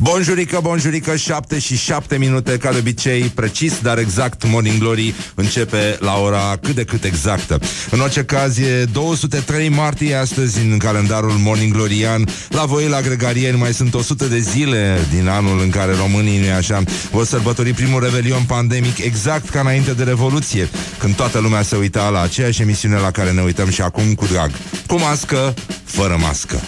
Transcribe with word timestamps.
Bonjurică, 0.00 0.58
bonjurică, 0.62 1.16
7 1.16 1.58
și 1.58 1.76
7 1.76 2.16
minute, 2.16 2.56
ca 2.56 2.72
de 2.72 2.78
obicei, 2.78 3.22
precis, 3.22 3.80
dar 3.82 3.98
exact, 3.98 4.46
Morning 4.46 4.78
Glory 4.78 5.14
începe 5.34 5.96
la 6.00 6.20
ora 6.20 6.58
cât 6.62 6.74
de 6.74 6.84
cât 6.84 7.04
exactă. 7.04 7.60
În 7.90 8.00
orice 8.00 8.24
caz, 8.24 8.58
e 8.58 8.84
203 8.92 9.68
martie 9.68 10.14
astăzi 10.14 10.58
în 10.58 10.78
calendarul 10.78 11.30
Morning 11.30 11.72
Glorian. 11.72 12.24
La 12.48 12.64
voi, 12.64 12.88
la 12.88 13.00
gregarieni, 13.00 13.58
mai 13.58 13.74
sunt 13.74 13.94
100 13.94 14.24
de 14.24 14.38
zile 14.38 14.98
din 15.14 15.28
anul 15.28 15.60
în 15.60 15.70
care 15.70 15.94
românii, 15.94 16.38
nu 16.38 16.52
așa, 16.52 16.82
vor 17.10 17.24
sărbători 17.24 17.72
primul 17.72 18.02
revelion 18.02 18.42
pandemic 18.42 18.98
exact 18.98 19.48
ca 19.48 19.60
înainte 19.60 19.92
de 19.92 20.02
Revoluție, 20.02 20.68
când 20.98 21.14
toată 21.14 21.38
lumea 21.38 21.62
se 21.62 21.76
uita 21.76 22.08
la 22.08 22.22
aceeași 22.22 22.62
emisiune 22.62 22.96
la 22.96 23.10
care 23.10 23.32
ne 23.32 23.42
uităm 23.42 23.70
și 23.70 23.80
acum 23.80 24.14
cu 24.14 24.26
drag. 24.26 24.50
Cu 24.86 24.98
mască, 24.98 25.54
fără 25.84 26.16
mască. 26.20 26.60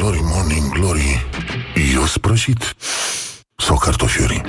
Morning 0.00 0.24
Glory, 0.24 0.34
Morning 0.34 0.72
Glory. 0.72 1.26
Eu 1.94 2.06
sprășit 2.06 2.74
sau 3.56 3.76
cartofiuri? 3.76 4.42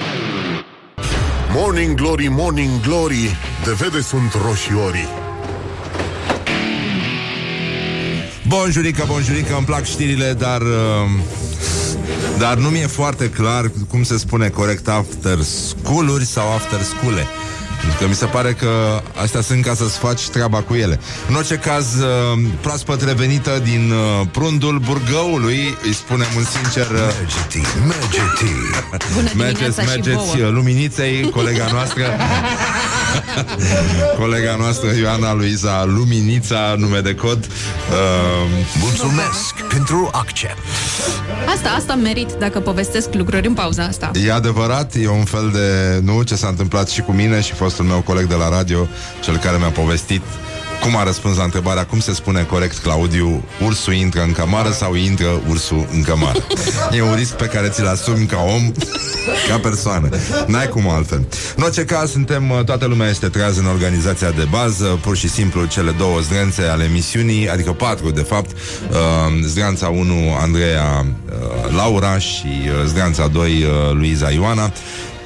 Morning 1.53 1.95
Glory, 1.95 2.27
Morning 2.27 2.81
Glory. 2.81 3.38
De 3.63 3.72
vede 3.72 4.02
sunt 4.02 4.34
roșiorii. 4.45 5.08
Bonjurică, 8.48 9.03
bonjurică, 9.08 9.55
îmi 9.55 9.66
plac 9.66 9.85
știrile, 9.85 10.34
dar... 10.34 10.62
Uh, 10.62 11.09
dar 12.38 12.58
nu 12.58 12.70
mi-e 12.70 12.88
foarte 12.88 13.30
clar 13.30 13.72
cum 13.88 14.03
se 14.03 14.17
spune 14.17 14.50
corect 14.50 14.88
after 14.88 15.41
school-uri 15.41 16.25
sau 16.25 16.52
after 16.52 16.81
school 16.81 17.13
Că 18.00 18.08
mi 18.08 18.16
se 18.16 18.26
pare 18.26 18.54
că 18.54 19.02
astea 19.22 19.42
sunt 19.42 19.64
ca 19.66 19.74
să-ți 19.74 19.98
faci 19.98 20.28
treaba 20.30 20.62
cu 20.62 20.76
ele. 20.76 21.00
În 21.30 21.36
orice 21.36 21.56
caz, 21.56 21.86
uh, 21.95 22.40
proaspăt 22.62 23.02
revenită 23.03 23.59
din 23.64 23.92
uh, 23.92 24.28
prundul 24.31 24.80
Burgăului, 24.86 25.78
îi 25.84 25.94
spunem 25.94 26.28
un 26.38 26.44
sincer... 26.44 26.86
uh, 26.92 26.98
Mergeti, 26.98 27.62
mergeti. 27.88 28.53
Bună 29.14 29.30
Mergeți, 29.36 29.36
dimineața 29.36 29.81
și 29.81 29.88
mergeți 29.88 30.16
vouă. 30.16 30.45
uh, 30.48 30.50
luminiței, 30.52 31.30
colega 31.30 31.68
noastră 31.72 32.03
Colega 34.20 34.56
noastră 34.56 34.90
Ioana 35.00 35.34
Luiza 35.34 35.86
Luminița, 35.86 36.76
nume 36.78 37.00
de 37.00 37.16
cod 37.16 37.46
uh, 37.46 38.50
Mulțumesc 38.82 39.54
pentru 39.68 40.10
accept. 40.12 40.58
Asta, 41.56 41.70
asta 41.70 41.96
merit 41.96 42.32
dacă 42.40 42.60
povestesc 42.60 43.14
lucruri 43.14 43.48
în 43.48 43.54
pauza 43.54 43.84
asta. 43.84 44.12
E 44.26 44.32
adevărat, 44.32 44.94
e 45.02 45.08
un 45.08 45.24
fel 45.24 45.50
de 45.54 46.00
Nu, 46.04 46.22
ce 46.22 46.36
s-a 46.36 46.48
întâmplat 46.48 46.90
și 46.90 47.02
cu 47.02 47.12
mine 47.12 47.42
Și 47.42 47.54
fostul 47.54 47.86
meu 47.86 48.02
coleg 48.02 48.26
de 48.26 48.36
la 48.36 48.50
radio 48.50 48.88
Cel 49.24 49.38
care 49.38 49.58
mi-a 49.58 49.70
povestit 49.70 50.22
cum 50.81 50.95
a 50.95 51.03
răspuns 51.03 51.38
la 51.38 51.44
întrebarea 51.44 51.85
cum 51.85 51.99
se 51.99 52.13
spune 52.13 52.44
corect 52.44 52.77
Claudiu, 52.77 53.44
ursul 53.66 53.94
intră 53.94 54.22
în 54.22 54.31
cămară 54.31 54.72
sau 54.72 54.95
intră 54.95 55.41
ursul 55.47 55.88
în 55.94 56.02
cămară. 56.02 56.45
E 56.91 57.02
un 57.02 57.16
risc 57.16 57.33
pe 57.33 57.45
care 57.45 57.67
ți-l 57.67 57.88
asumi 57.88 58.25
ca 58.25 58.38
om, 58.55 58.72
ca 59.50 59.59
persoană. 59.59 60.09
N-ai 60.47 60.67
cum 60.67 60.89
altfel. 60.89 61.27
În 61.55 61.63
orice 61.63 61.85
caz, 61.85 62.11
suntem, 62.11 62.50
uh, 62.50 62.63
toată 62.63 62.85
lumea 62.85 63.09
este 63.09 63.27
trează 63.27 63.59
în 63.59 63.66
organizația 63.66 64.30
de 64.30 64.47
bază, 64.50 65.00
pur 65.02 65.17
și 65.17 65.30
simplu 65.30 65.66
cele 65.66 65.91
două 65.91 66.19
zdrențe 66.19 66.61
ale 66.61 66.83
emisiunii, 66.83 67.50
adică 67.50 67.72
patru, 67.72 68.09
de 68.09 68.22
fapt, 68.22 68.52
uh, 68.52 68.97
zdreanța 69.44 69.88
1, 69.88 70.35
Andreea 70.41 71.05
uh, 71.05 71.75
Laura 71.75 72.17
și 72.17 72.47
uh, 72.66 72.85
zdreanța 72.85 73.27
2, 73.27 73.63
uh, 73.63 73.94
Luiza 73.94 74.30
Ioana. 74.30 74.72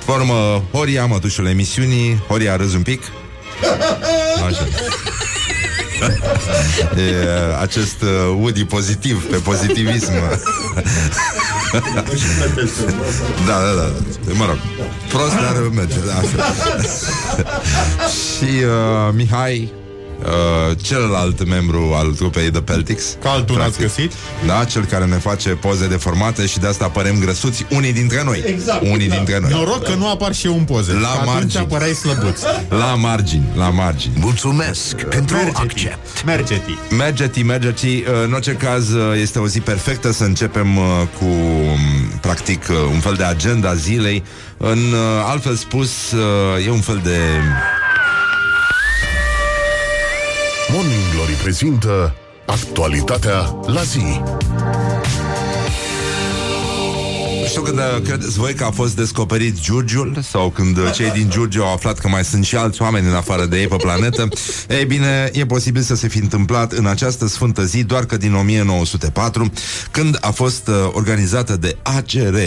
Formă 0.06 0.64
Horia, 0.72 1.06
mătușul 1.06 1.46
emisiunii. 1.46 2.24
Horia, 2.28 2.56
râzi 2.56 2.76
un 2.76 2.82
pic? 2.82 3.02
Așa. 4.48 4.68
E, 6.96 7.60
acest 7.60 8.02
uh, 8.02 8.10
Woody 8.40 8.66
pozitiv, 8.66 9.26
pe 9.30 9.36
pozitivism. 9.36 10.12
da, 13.48 13.60
da, 13.62 13.74
da. 13.76 13.92
Mă 14.34 14.46
rog. 14.46 14.58
Prost, 15.10 15.34
dar 15.34 15.70
merge. 15.74 15.96
Da. 16.06 16.22
Și 18.10 18.64
uh, 18.64 19.14
Mihai, 19.14 19.74
uh, 20.26 20.78
celălalt 20.82 21.48
membru 21.48 21.92
al 21.96 22.12
trupei 22.12 22.52
The 22.52 22.62
Peltics. 22.62 23.18
Ca 23.24 23.30
altul 23.30 23.58
n-ați 23.58 23.78
Practic. 23.78 24.04
găsit? 24.04 24.12
Da, 24.48 24.64
cel 24.64 24.86
care 24.86 25.06
ne 25.06 25.16
face 25.16 25.50
poze 25.50 25.88
deformate 25.88 26.46
și 26.46 26.60
de 26.60 26.68
asta 26.68 26.88
părem 26.88 27.20
grăsuți 27.20 27.66
unii 27.70 27.94
dintre 27.94 28.24
noi. 28.24 28.44
Exact, 28.46 28.82
Unii 28.82 28.94
exact. 29.06 29.16
dintre 29.26 29.40
noi. 29.40 29.52
Noroc 29.52 29.84
că 29.84 29.94
nu 29.96 30.10
apar 30.10 30.34
și 30.34 30.46
eu 30.46 30.58
în 30.58 30.64
poze. 30.64 30.92
La 30.94 31.00
că 31.00 31.08
atunci 31.08 31.26
margini. 31.34 31.64
apăreai 31.64 31.94
slăbuț. 31.94 32.42
La 32.70 32.96
margini, 32.96 33.46
la 33.56 33.70
margini. 33.70 34.14
Mulțumesc 34.20 34.96
pentru 35.04 35.36
Mergeti. 35.36 35.62
accept. 35.62 36.24
Mergeti. 36.26 36.78
Mergeti, 36.98 37.44
mergeti. 37.44 37.86
Uh, 37.88 38.24
În 38.26 38.34
orice 38.34 38.52
caz, 38.52 38.90
uh, 38.92 39.02
este 39.22 39.40
o 39.40 39.48
zi 39.48 39.60
perfectă 39.60 40.12
să 40.12 40.24
începem 40.24 40.78
uh, 40.78 40.84
cu, 41.20 41.26
um, 41.26 41.80
practic, 42.22 42.66
uh, 42.70 42.76
un 42.94 43.00
fel 43.00 43.14
de 43.14 43.24
agenda 43.24 43.74
zilei. 43.74 44.24
În 44.58 44.78
uh, 44.78 45.00
altfel 45.26 45.56
spus, 45.56 46.12
uh, 46.12 46.66
e 46.66 46.70
un 46.70 46.80
fel 46.82 47.00
de... 47.04 47.18
Morning 51.34 51.42
Glory 51.42 51.42
prezintă 51.42 52.16
actualitatea 52.46 53.56
la 53.66 53.82
zi. 53.82 54.22
Nu 57.42 57.48
știu 57.48 57.62
când 57.62 57.78
uh, 57.78 58.02
credeți 58.04 58.38
voi 58.38 58.54
că 58.54 58.64
a 58.64 58.72
fost 58.72 58.96
descoperit 58.96 59.60
Giurgiul 59.60 60.20
sau 60.30 60.50
când 60.50 60.78
uh, 60.78 60.92
cei 60.94 61.12
din 61.12 61.30
Giurgiu 61.30 61.64
au 61.64 61.74
aflat 61.74 62.00
că 62.00 62.08
mai 62.08 62.24
sunt 62.24 62.46
și 62.46 62.56
alți 62.56 62.82
oameni 62.82 63.08
în 63.08 63.14
afară 63.14 63.46
de 63.46 63.60
ei 63.60 63.68
pe 63.68 63.76
planetă. 63.76 64.28
Ei 64.78 64.86
bine, 64.86 65.30
e 65.34 65.46
posibil 65.46 65.82
să 65.82 65.96
se 65.96 66.08
fi 66.08 66.18
întâmplat 66.18 66.72
în 66.72 66.86
această 66.86 67.28
sfântă 67.28 67.64
zi 67.64 67.84
doar 67.84 68.06
că 68.06 68.18
din 68.18 68.34
1904, 68.34 69.52
când 69.92 70.18
a 70.22 70.32
fost 70.32 70.68
uh, 70.68 70.76
organizată 70.94 71.58
de 71.58 71.78
ACR 71.82 72.38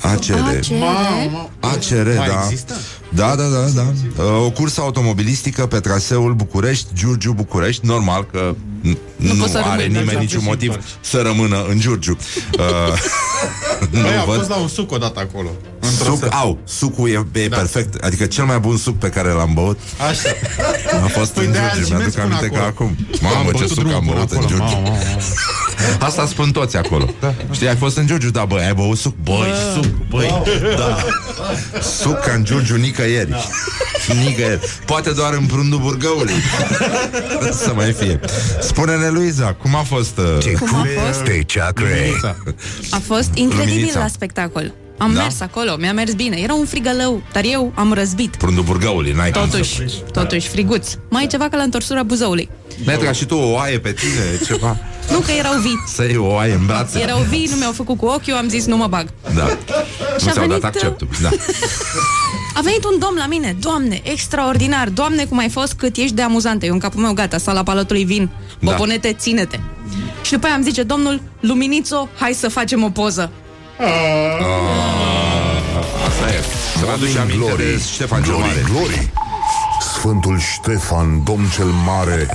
ACR. 0.00 0.72
Mamă. 0.78 1.50
ACR, 1.60 2.16
Mai 2.16 2.28
da. 2.28 2.42
există? 2.44 2.74
Da, 3.08 3.34
da, 3.34 3.42
da, 3.42 3.58
da. 3.74 3.82
Uh, 4.22 4.44
O 4.44 4.50
cursă 4.50 4.80
automobilistică 4.80 5.66
pe 5.66 5.80
traseul 5.80 6.34
București-Giurgiu-București. 6.34 7.86
Normal 7.86 8.26
că 8.32 8.54
n- 8.84 8.96
nu, 9.16 9.34
poți 9.34 9.50
să 9.52 9.58
are 9.58 9.68
rămâi, 9.68 9.86
nimeni 9.86 10.04
merge 10.06 10.20
niciun 10.20 10.40
și 10.40 10.46
motiv 10.46 10.68
întorci. 10.68 10.88
să 11.00 11.20
rămână 11.22 11.64
în 11.68 11.78
Giurgiu. 11.78 12.16
Uh, 12.58 12.62
nu 13.90 14.00
Băi, 14.00 14.16
a 14.20 14.24
văd. 14.24 14.36
fost 14.36 14.48
la 14.48 14.56
un 14.56 14.68
suc 14.68 14.92
odată 14.92 15.20
acolo. 15.20 15.48
Într-o 15.80 16.04
Suc, 16.04 16.18
seară. 16.18 16.34
au, 16.34 16.58
sucul 16.64 17.08
e, 17.08 17.40
e 17.40 17.48
da. 17.48 17.56
perfect 17.56 18.04
Adică 18.04 18.26
cel 18.26 18.44
mai 18.44 18.58
bun 18.58 18.76
suc 18.76 18.98
pe 18.98 19.08
care 19.08 19.28
l-am 19.28 19.50
băut 19.54 19.78
Așa. 20.10 20.28
A 21.04 21.06
fost 21.06 21.32
Păi 21.32 21.44
în 21.46 21.52
de-aia 21.52 21.68
Giurgiu 21.74 21.84
și 21.86 21.90
Mi-aduc 21.92 22.14
mergi 22.14 22.20
până 22.20 22.34
aminte 22.34 22.56
ca 22.56 22.64
acolo. 22.66 22.90
acum 22.94 23.06
Mamă, 23.20 23.44
ce 23.44 23.50
bătut 23.52 23.68
suc 23.68 23.76
drumul 23.78 23.94
am 23.94 24.04
până 24.04 24.14
băut 24.14 24.30
în 24.30 24.36
acolo. 24.36 24.48
Giurgiu 24.56 24.74
Mamă, 24.74 24.88
mamă, 24.88 24.98
mamă. 24.98 26.04
Asta 26.06 26.26
spun 26.26 26.50
toți 26.50 26.76
acolo 26.76 27.08
da. 27.20 27.34
Știi, 27.50 27.68
ai 27.68 27.76
fost 27.76 27.96
în 27.96 28.06
Giurgiu, 28.06 28.30
da, 28.30 28.44
băi, 28.44 28.64
ai 28.64 28.74
băut 28.74 28.98
suc 28.98 29.14
Băi, 29.22 29.52
suc, 29.74 29.84
băi, 30.08 30.42
da 30.76 30.96
Suc 32.00 32.18
ca 32.20 32.32
în 32.32 32.44
Giurgiu 32.44 32.76
nicăieri 32.76 33.34
Nicăieri 34.24 34.60
Poate 34.84 35.10
doar 35.10 35.32
în 35.32 35.46
prundul 35.46 35.78
burgăului 35.78 36.34
Să 37.64 37.72
mai 37.74 37.92
fie 37.92 38.20
Spune-ne, 38.60 39.08
Luiza, 39.08 39.52
cum 39.62 39.74
a 39.74 39.82
fost 39.82 40.18
uh, 40.18 40.42
Ce 40.42 40.50
Cum 40.52 40.74
a 40.74 40.86
fost? 41.06 41.20
Te 41.22 41.42
ceacre. 41.42 42.12
A 42.90 43.00
fost 43.06 43.30
incredibil 43.34 43.65
Luminița. 43.74 43.98
la 43.98 44.06
spectacol. 44.06 44.72
Am 44.98 45.12
Da? 45.14 45.22
mers 45.22 45.40
acolo, 45.40 45.76
mi-a 45.76 45.92
mers 45.92 46.12
bine. 46.12 46.36
Era 46.36 46.54
un 46.54 46.64
frigălău, 46.64 47.22
dar 47.32 47.42
eu 47.46 47.72
am 47.74 47.92
răzbit. 47.92 48.36
prundul 48.36 48.62
burgăului? 48.64 49.12
N-ai 49.12 49.30
cum 49.30 49.40
să 49.42 49.56
Totuși, 49.56 49.82
totuși, 50.12 50.48
friguț. 50.48 50.88
Mai 51.10 51.24
e 51.24 51.26
ceva 51.26 51.48
ca 51.48 51.56
la 51.56 51.62
întorsura 51.62 52.02
Buzăului. 52.02 52.48
Metra 52.86 53.12
și 53.12 53.24
tu 53.24 53.34
o 53.34 53.50
oaie 53.52 53.78
pe 53.78 53.92
tine, 53.92 54.46
ceva 54.46 54.76
Nu 55.12 55.18
că 55.18 55.30
erau 55.38 55.52
vii. 55.60 55.82
Să 55.86 56.02
iei 56.02 56.16
o 56.16 56.26
oaie 56.26 56.52
în 56.52 56.66
brațe 56.66 57.00
Erau 57.00 57.18
vii, 57.18 57.48
nu 57.50 57.56
mi-au 57.56 57.72
făcut 57.72 57.96
cu 57.98 58.06
ochiul, 58.06 58.34
am 58.34 58.48
zis 58.48 58.66
nu 58.66 58.76
mă 58.76 58.86
bag. 58.86 59.08
Da 59.34 59.46
Și 60.18 60.24
Nu 60.24 60.28
a 60.28 60.32
ți-au 60.32 60.34
dat 60.34 60.46
venit, 60.46 60.64
acceptul 60.64 61.08
da. 61.22 61.28
A 62.54 62.60
venit 62.62 62.84
un 62.84 62.98
domn 62.98 63.16
la 63.18 63.26
mine, 63.26 63.56
doamne, 63.60 64.00
extraordinar, 64.04 64.88
doamne 64.88 65.24
cum 65.24 65.38
ai 65.38 65.48
fost, 65.48 65.72
cât 65.72 65.96
ești 65.96 66.14
de 66.14 66.22
amuzantă. 66.22 66.66
Eu 66.66 66.72
în 66.72 66.78
capul 66.78 67.00
meu, 67.00 67.12
gata, 67.12 67.38
sala 67.38 67.62
palatului 67.62 68.04
vin, 68.04 68.28
Da. 68.60 68.70
boponete, 68.70 69.12
ține-te. 69.18 69.58
Și 70.22 70.32
după 70.32 70.46
aia 70.46 70.54
îmi 70.54 70.64
zice, 70.64 70.82
domnul, 70.82 71.20
Luminițo, 71.40 72.08
hai 72.18 72.32
să 72.32 72.48
facem 72.48 72.82
o 72.82 72.88
poză. 72.90 73.30
Asta 76.06 76.28
e. 76.28 76.42
Să 76.78 76.84
mă 76.84 76.92
aduci 76.92 77.16
aminte 77.16 77.36
Glory, 77.36 77.56
de 77.56 77.80
Ștefan 77.92 78.22
cel 78.22 78.32
Glory, 78.32 78.48
Mare. 78.48 78.64
Glory. 78.70 79.10
Sfântul 79.80 80.38
Ștefan, 80.38 81.24
domn 81.24 81.44
cel 81.54 81.64
mare, 81.64 82.28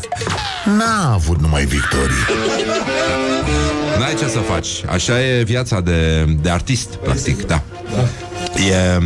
n-a 0.78 1.14
avut 1.14 1.42
numai 1.42 1.66
victorii. 1.66 2.16
N-ai 4.00 4.16
ce 4.16 4.28
să 4.28 4.40
faci. 4.40 4.68
Așa 4.90 5.24
e 5.24 5.44
viața 5.44 5.82
de, 5.82 6.26
de 6.42 6.50
artist 6.50 6.96
Practic, 6.96 7.46
da. 7.46 7.62
E... 8.56 9.02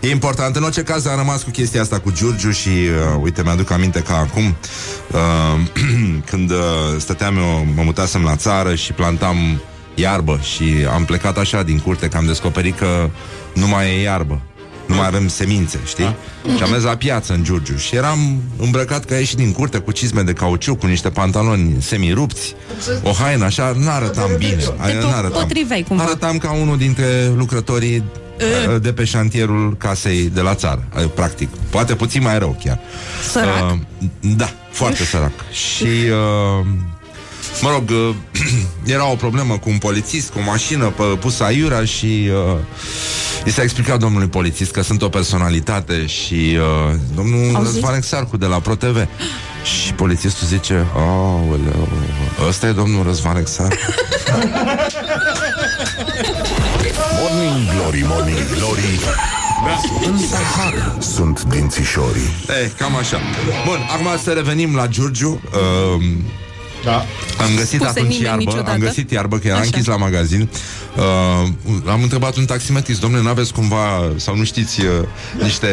E 0.00 0.10
important, 0.10 0.56
în 0.56 0.62
orice 0.62 0.82
caz 0.82 1.06
am 1.06 1.16
rămas 1.16 1.42
cu 1.42 1.50
chestia 1.50 1.80
asta 1.80 1.98
cu 1.98 2.12
Giurgiu 2.12 2.50
și, 2.50 2.68
uh, 2.68 3.20
uite, 3.22 3.42
mi-aduc 3.42 3.70
aminte 3.70 4.00
că 4.00 4.12
acum, 4.12 4.56
uh, 5.12 5.20
când 6.30 6.50
uh, 6.50 6.56
stăteam 6.98 7.36
eu, 7.36 7.66
mă 7.74 7.82
mutasem 7.82 8.22
la 8.22 8.36
țară 8.36 8.74
și 8.74 8.92
plantam 8.92 9.60
iarbă 10.00 10.40
și 10.54 10.64
am 10.94 11.04
plecat 11.04 11.38
așa 11.38 11.62
din 11.62 11.78
curte 11.78 12.08
că 12.08 12.16
am 12.16 12.26
descoperit 12.26 12.76
că 12.78 13.10
nu 13.54 13.68
mai 13.68 13.86
e 13.90 14.02
iarbă. 14.02 14.40
nu 14.86 14.94
mai 14.96 15.06
avem 15.06 15.28
semințe, 15.28 15.78
știi? 15.86 16.14
Și 16.56 16.62
am 16.62 16.70
mers 16.70 16.82
la 16.82 16.96
piață 16.96 17.32
în 17.32 17.44
Giurgiu 17.44 17.76
și 17.76 17.96
eram 17.96 18.42
îmbrăcat 18.58 19.04
ca 19.04 19.14
ieșit 19.14 19.36
din 19.36 19.52
curte 19.52 19.78
cu 19.78 19.92
cizme 19.92 20.22
de 20.22 20.32
cauciuc, 20.32 20.78
cu 20.78 20.86
niște 20.86 21.08
pantaloni 21.10 21.76
semirupți, 21.82 22.54
o 23.02 23.10
haină 23.10 23.44
așa, 23.44 23.72
n-arătam 23.78 24.30
bine. 24.38 24.54
Te 24.56 24.92
N-arătam. 25.10 25.40
potriveai 25.42 25.82
cumva. 25.88 26.02
Arătam 26.02 26.38
ca 26.38 26.52
unul 26.52 26.76
dintre 26.76 27.32
lucrătorii 27.36 28.04
uh, 28.74 28.80
de 28.80 28.92
pe 28.92 29.04
șantierul 29.04 29.76
casei 29.76 30.30
de 30.34 30.40
la 30.40 30.54
țară, 30.54 30.84
uh, 30.96 31.04
practic. 31.14 31.48
Poate 31.70 31.94
puțin 31.94 32.22
mai 32.22 32.38
rău 32.38 32.58
chiar. 32.64 32.78
Sărac. 33.30 33.70
Uh, 33.70 33.78
da, 34.20 34.50
foarte 34.70 35.04
sărac. 35.12 35.32
Și, 35.52 35.84
uh, 35.84 36.66
mă 37.60 37.70
rog, 37.70 37.90
uh, 37.90 38.14
era 38.94 39.10
o 39.10 39.14
problemă 39.14 39.58
cu 39.58 39.70
un 39.70 39.78
polițist, 39.78 40.30
cu 40.30 40.38
o 40.38 40.42
mașină 40.42 40.84
pe, 40.84 41.02
pusă 41.02 41.44
aiurea 41.44 41.84
și 41.84 42.30
uh, 42.54 42.58
i 43.44 43.50
s-a 43.50 43.62
explicat 43.62 43.98
domnului 43.98 44.28
polițist 44.28 44.70
că 44.70 44.82
sunt 44.82 45.02
o 45.02 45.08
personalitate 45.08 46.06
și 46.06 46.58
uh, 46.58 46.94
domnul 47.14 47.54
Au 47.54 47.64
zis? 47.64 47.72
Răzvan 47.72 47.94
Exarcu 47.94 48.36
de 48.36 48.46
la 48.46 48.60
ProTV. 48.60 49.06
Și 49.62 49.92
polițistul 49.92 50.46
zice, 50.46 50.86
aoleu, 50.94 51.88
ăsta 52.48 52.66
e 52.66 52.72
domnul 52.72 53.04
Răzvan 53.04 53.36
Exarcu. 53.36 53.76
Morning 57.20 57.70
Glory, 57.74 58.04
Morning 58.06 58.38
Glory 58.56 59.00
În 60.06 60.18
zahar 60.18 60.96
sunt 61.00 61.42
dințișorii 61.42 62.30
Eh, 62.48 62.70
cam 62.78 62.96
așa. 62.96 63.18
Bun, 63.66 63.78
acum 63.92 64.18
să 64.22 64.30
revenim 64.30 64.74
la 64.74 64.86
Giurgiu. 64.86 65.40
Uh, 65.96 66.02
Da. 66.84 66.96
Am 67.42 67.54
găsit 67.56 67.80
Spuse 67.80 67.98
atunci 67.98 68.12
nimeni 68.12 68.24
iarbă, 68.24 68.42
niciodată. 68.42 68.70
am 68.70 68.78
găsit 68.78 69.10
iarbă, 69.10 69.38
că 69.38 69.46
era 69.46 69.56
Așa. 69.56 69.64
închis 69.64 69.86
la 69.86 69.96
magazin. 69.96 70.48
Uh, 70.96 71.48
am 71.86 72.02
întrebat 72.02 72.36
un 72.36 72.44
taximetrist, 72.44 73.00
domnule, 73.00 73.22
n-aveți 73.22 73.52
cumva, 73.52 74.12
sau 74.16 74.36
nu 74.36 74.44
știți, 74.44 74.80
uh, 74.80 74.88
niște, 75.42 75.68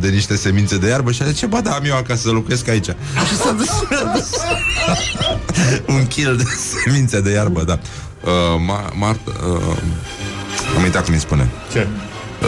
de 0.00 0.08
niște 0.08 0.36
semințe 0.36 0.78
de 0.78 0.88
iarbă? 0.88 1.12
Și 1.12 1.22
a 1.22 1.26
zis, 1.26 1.38
ce, 1.38 1.46
ba 1.46 1.60
da, 1.60 1.70
am 1.70 1.84
eu 1.84 1.96
acasă 1.96 2.20
să 2.20 2.30
locuiesc 2.30 2.68
aici. 2.68 2.86
Și 3.28 3.36
s-a 3.36 3.52
dus, 3.52 3.68
a 3.68 4.12
dus 4.14 4.30
un 5.96 6.06
kil 6.06 6.36
de 6.36 6.44
semințe 6.84 7.20
de 7.20 7.30
iarbă, 7.30 7.62
da. 7.64 7.78
Uh, 8.24 8.30
ma, 8.66 8.90
Mart, 8.94 9.26
uh, 9.26 9.76
am 10.76 10.82
uitat 10.82 11.04
cum 11.04 11.12
îi 11.14 11.20
spune. 11.20 11.48
Ce? 11.72 11.86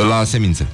La 0.08 0.24
semințe. 0.24 0.66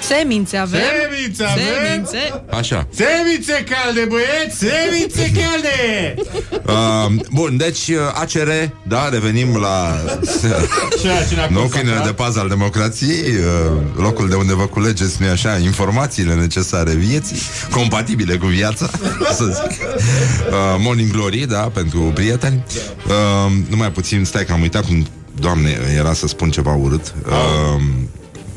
Semințe 0.00 0.56
avem. 0.56 0.80
Semințe 0.80 1.44
avem? 1.44 1.64
Semințe. 1.84 2.42
Așa. 2.50 2.86
Semințe 2.94 3.64
calde, 3.70 4.08
băieți! 4.08 4.56
Semințe 4.58 5.40
calde! 5.40 6.14
Uh, 6.66 7.12
bun, 7.30 7.56
deci 7.56 7.88
uh, 7.88 7.96
ACR, 8.14 8.48
da, 8.82 9.08
revenim 9.08 9.56
la 9.56 9.96
Ceea 11.00 11.24
ce 11.28 11.34
ne-a 11.34 11.48
nou 11.50 11.60
consacrat. 11.60 11.70
câinele 11.70 12.04
de 12.04 12.12
pază 12.12 12.38
al 12.38 12.48
democrației, 12.48 13.28
uh, 13.28 13.72
locul 13.96 14.28
de 14.28 14.34
unde 14.34 14.54
vă 14.54 14.66
culegeți, 14.66 15.22
nu 15.22 15.28
așa, 15.28 15.56
informațiile 15.58 16.34
necesare 16.34 16.92
vieții, 16.92 17.36
compatibile 17.70 18.36
cu 18.36 18.46
viața, 18.46 18.90
să 19.32 19.44
zic. 19.44 19.80
Uh, 19.80 20.76
Morning 20.78 21.10
Glory, 21.10 21.46
da, 21.46 21.58
pentru 21.60 22.00
prieteni. 22.00 22.64
Uh, 23.06 23.52
numai 23.68 23.90
puțin, 23.92 24.24
stai 24.24 24.44
că 24.44 24.52
am 24.52 24.60
uitat 24.60 24.84
cum, 24.86 25.06
doamne, 25.40 25.78
era 25.96 26.12
să 26.12 26.26
spun 26.26 26.50
ceva 26.50 26.74
urât. 26.74 27.14
Uh, 27.26 27.82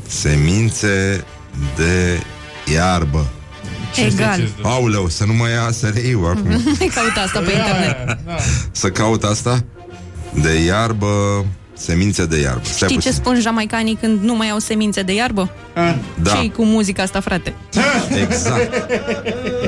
semințe 0.08 1.24
de 1.76 2.20
iarbă. 2.74 3.26
Egal. 4.06 4.48
Auleu, 4.62 5.08
să 5.08 5.24
nu 5.24 5.32
mă 5.32 5.48
ia 5.48 5.70
SRI-ul 5.70 6.26
acum. 6.36 6.48
Mai 6.78 6.90
caută 6.94 7.20
asta 7.24 7.40
pe 7.40 7.52
internet. 7.52 8.18
Să 8.72 8.88
caut 8.90 9.24
asta 9.24 9.64
De 10.42 10.62
iarbă 10.64 11.44
Semințe 11.76 12.26
de 12.26 12.40
iarbă 12.40 12.60
Stai 12.64 12.74
Știi 12.88 12.88
ce 12.88 13.08
puțin. 13.08 13.12
spun 13.22 13.40
jamaicanii 13.40 13.98
când 14.00 14.22
nu 14.22 14.34
mai 14.34 14.48
au 14.50 14.58
semințe 14.58 15.02
de 15.02 15.12
iarbă? 15.14 15.50
Da, 16.22 16.30
ce 16.30 16.50
cu 16.50 16.64
muzica 16.64 17.02
asta, 17.02 17.20
frate? 17.20 17.54
exact 18.20 18.74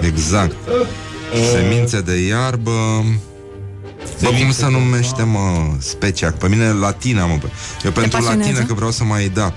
Exact 0.03 0.55
Semințe 1.53 2.01
de 2.01 2.27
iarbă 2.27 3.05
Bă, 4.23 4.29
cum 4.29 4.51
se 4.53 4.67
numește, 4.71 5.23
mă, 5.23 5.41
specia? 5.79 6.31
Pe 6.31 6.49
mine 6.49 6.69
latina, 6.73 7.27
mă. 7.27 7.39
Eu 7.85 7.91
pentru 7.91 8.11
pasionează? 8.11 8.51
latină 8.51 8.67
că 8.67 8.75
vreau 8.75 8.91
să 8.91 9.05
mai 9.05 9.31
da. 9.35 9.53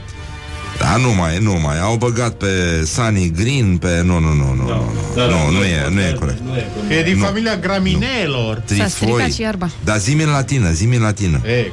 Da, 0.79 0.95
nu 0.95 1.13
mai, 1.13 1.37
nu 1.39 1.53
mai. 1.59 1.79
Au 1.79 1.95
băgat 1.95 2.33
pe 2.33 2.83
Sunny 2.85 3.31
Green, 3.35 3.77
pe... 3.77 4.01
Nu, 4.03 4.19
nu, 4.19 4.33
nu, 4.33 4.53
nu, 4.53 4.67
Da. 5.15 5.25
nu, 5.25 5.29
nu, 5.45 5.51
nu, 5.51 5.57
nu 5.57 5.63
e, 5.63 5.87
nu 5.89 5.99
e 6.01 6.15
corect. 6.19 6.41
Că 6.87 6.93
e 6.93 7.03
din 7.03 7.17
Nu. 7.17 7.25
familia 7.25 7.55
gramineelor. 7.55 8.63
S-a 8.65 8.87
stricat 8.87 9.15
Trifoi. 9.15 9.31
și 9.31 9.41
iarba. 9.41 9.69
Da, 9.83 9.97
zi-mi 9.97 10.23
în 10.23 10.29
latină, 10.29 10.71
zi-mi 10.71 10.95
în 10.95 11.01
latină. 11.01 11.41
E, 11.45 11.71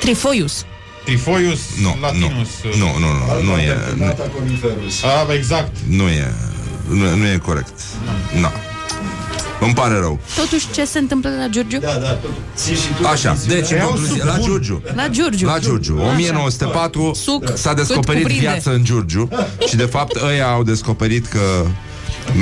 Trifoius. 0.00 0.64
Trifoius 1.04 1.60
Nu, 1.82 1.94
nu, 1.94 2.00
latinus. 2.00 2.48
nu, 2.78 2.98
nu, 2.98 3.06
nu, 3.08 3.42
nu 3.52 3.58
e, 3.58 3.76
nu, 3.96 4.04
A, 5.28 5.32
exact. 5.32 5.76
nu 5.88 6.08
e, 6.08 6.32
nu, 6.88 7.16
nu 7.16 7.26
e 7.26 7.36
corect. 7.36 7.80
Nu. 8.40 8.48
Îmi 9.60 9.72
pare 9.74 9.98
rău. 9.98 10.18
Totuși, 10.36 10.66
ce 10.72 10.84
se 10.84 10.98
întâmplă 10.98 11.30
la 11.38 11.46
Giurgiu? 11.48 11.78
Da. 11.78 12.18
Așa, 13.08 13.36
deci, 13.46 13.70
în 13.70 13.76
Iau 13.76 13.86
concluzie, 13.88 14.14
suc 14.16 14.24
la 14.24 14.34
bun. 14.36 14.42
Giurgiu. 14.44 14.82
La 14.94 15.08
Giurgiu. 15.08 15.46
La 15.46 15.58
Giurgiu, 15.58 16.00
1904 16.12 17.12
Suc 17.14 17.56
s-a 17.56 17.68
cât 17.74 17.78
descoperit 17.86 18.20
cuprinde. 18.22 18.40
viață 18.46 18.70
în 18.70 18.84
Giurgiu 18.84 19.28
și 19.68 19.76
de 19.76 19.84
fapt 19.84 20.16
ăia 20.22 20.46
au 20.48 20.62
descoperit 20.62 21.26
că 21.26 21.40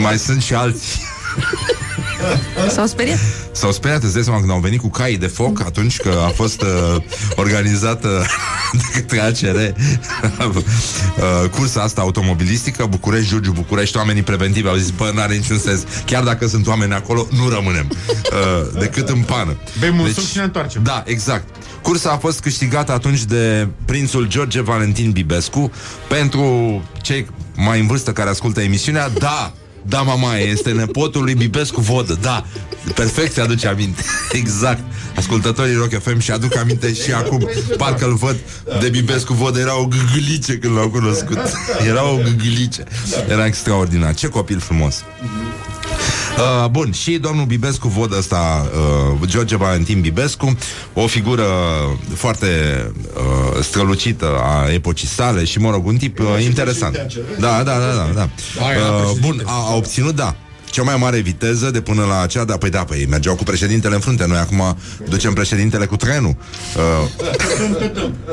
mai 0.01 0.19
sunt 0.19 0.43
și 0.43 0.55
alții. 0.55 1.01
S-au 2.75 2.87
speriat? 2.87 3.19
S-au 3.53 3.73
speriat, 3.73 4.03
îți 4.03 4.13
dai 4.13 4.23
seama, 4.23 4.39
când 4.39 4.51
au 4.51 4.59
venit 4.59 4.81
cu 4.81 4.89
caii 4.89 5.19
de 5.19 5.27
foc 5.27 5.61
Atunci 5.61 5.97
că 5.97 6.23
a 6.27 6.29
fost 6.29 6.63
uh, 6.63 6.97
organizată 7.35 8.27
De 8.73 8.85
către 8.93 9.21
ACR 9.21 9.57
uh, 9.59 11.51
Cursa 11.51 11.83
asta 11.83 12.01
automobilistică 12.01 12.87
București, 12.87 13.29
Giurgiu, 13.29 13.53
București 13.53 13.97
Oamenii 13.97 14.23
preventivi 14.23 14.69
au 14.69 14.77
zis, 14.77 14.91
bă, 14.91 15.11
n-are 15.15 15.35
niciun 15.35 15.59
sens. 15.59 15.85
Chiar 16.05 16.23
dacă 16.23 16.47
sunt 16.47 16.67
oameni 16.67 16.93
acolo, 16.93 17.27
nu 17.31 17.49
rămânem. 17.49 17.89
Uh, 17.91 18.79
Decât 18.79 19.09
în 19.09 19.23
pană. 19.23 19.57
Bem 19.79 19.99
un 19.99 20.13
suc 20.13 20.25
și 20.25 20.37
ne 20.37 20.43
întoarcem. 20.43 20.83
Da, 20.83 21.03
exact. 21.07 21.45
Cursa 21.83 22.11
a 22.11 22.17
fost 22.17 22.41
câștigată 22.41 22.93
atunci 22.93 23.25
de 23.25 23.69
prințul 23.85 24.29
George 24.29 24.61
Valentin 24.61 25.11
Bibescu. 25.11 25.73
Pentru 26.09 26.83
cei 27.03 27.27
mai 27.57 27.81
în 27.81 27.87
vârstă 27.87 28.13
care 28.13 28.29
ascultă 28.29 28.61
emisiunea 28.61 29.09
Da, 29.09 29.53
da, 29.89 30.01
mama, 30.01 30.37
este 30.37 30.71
nepotul 30.71 31.23
lui 31.23 31.35
Bibescu 31.35 31.81
Vodă 31.81 32.19
Da, 32.21 32.45
perfect 32.95 33.33
se 33.33 33.41
aduce 33.41 33.67
aminte. 33.67 34.03
Exact. 34.41 34.81
Ascultătorii 35.17 35.75
Rock 35.75 36.03
FM 36.03 36.19
și 36.19 36.31
aduc 36.31 36.57
aminte 36.57 36.95
și 36.95 37.13
acum. 37.13 37.49
Parcă 37.77 38.05
îl 38.05 38.15
văd 38.15 38.37
de 38.81 38.89
Bibescu 38.89 39.33
Vodă 39.33 39.59
Era 39.59 39.79
o 39.81 39.87
gâgâlice 39.87 40.59
când 40.59 40.77
l-au 40.77 40.89
cunoscut. 40.89 41.41
Era 41.87 42.11
o 42.11 42.17
gâgâlice. 42.17 42.85
Era 43.29 43.47
extraordinar. 43.47 44.15
Ce 44.15 44.29
copil 44.29 44.59
frumos 44.59 45.05
Uh, 46.37 46.69
bun, 46.71 46.93
și 46.93 47.19
domnul 47.19 47.45
Bibescu 47.45 47.89
văd 47.89 48.17
ăsta, 48.17 48.71
uh, 49.21 49.29
George 49.29 49.57
Valentin 49.57 50.01
Bibescu, 50.01 50.57
o 50.93 51.07
figură 51.07 51.47
foarte 52.15 52.47
uh, 53.17 53.63
strălucită 53.63 54.27
a 54.43 54.73
epocii 54.73 55.09
sale 55.09 55.45
și, 55.45 55.59
mă 55.59 55.71
rog, 55.71 55.87
un 55.87 55.97
tip 55.97 56.19
uh, 56.19 56.45
interesant. 56.45 56.97
Da, 57.39 57.63
da, 57.63 57.79
da, 57.79 57.95
da. 57.95 58.11
da. 58.15 58.29
Uh, 58.59 59.19
bun, 59.21 59.43
a, 59.45 59.53
a 59.71 59.75
obținut, 59.75 60.15
da, 60.15 60.37
cea 60.77 60.83
mai 60.83 60.97
mare 60.97 61.19
viteză 61.19 61.71
de 61.71 61.81
până 61.81 62.05
la 62.05 62.21
acea, 62.21 62.45
da, 62.45 62.57
păi 62.57 62.71
da, 62.71 62.85
păi 62.85 63.07
mergeau 63.09 63.35
cu 63.35 63.43
președintele 63.43 63.95
în 63.95 64.01
frunte, 64.01 64.27
noi 64.27 64.39
acum 64.39 64.77
ducem 65.09 65.33
președintele 65.33 65.87
cu 65.87 65.97
trenul. 65.97 66.37
Uh, 66.77 67.27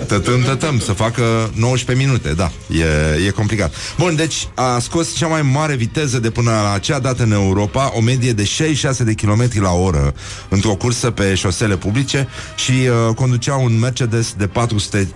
Tătâm, 0.08 0.42
tătâm, 0.42 0.80
să 0.80 0.92
facă 0.92 1.52
19 1.56 2.06
minute, 2.06 2.34
da, 2.34 2.52
e, 2.70 3.26
e 3.28 3.30
complicat. 3.30 3.74
Bun, 3.98 4.16
deci 4.16 4.48
a 4.56 4.80
scos 4.80 5.16
cea 5.16 5.28
mai 5.28 5.42
mare 5.42 5.76
viteză 5.76 6.20
de 6.20 6.30
până 6.30 6.52
la 6.52 6.74
acea 6.74 7.00
dată 7.00 7.24
în 7.24 7.32
Europa, 7.32 7.92
o 7.96 8.02
medie 8.02 8.34
de 8.34 8.44
66 8.44 9.04
de 9.04 9.14
km 9.14 9.62
la 9.62 9.72
oră 9.72 10.14
într-o 10.50 10.76
cursă 10.76 11.12
pe 11.12 11.36
șosele 11.36 11.78
publice 11.78 12.28
și 12.56 12.72
uh, 12.72 13.16
conducea 13.16 13.56
un 13.56 13.80
Mercedes 13.80 14.34
de 14.38 14.48
400 14.48 15.08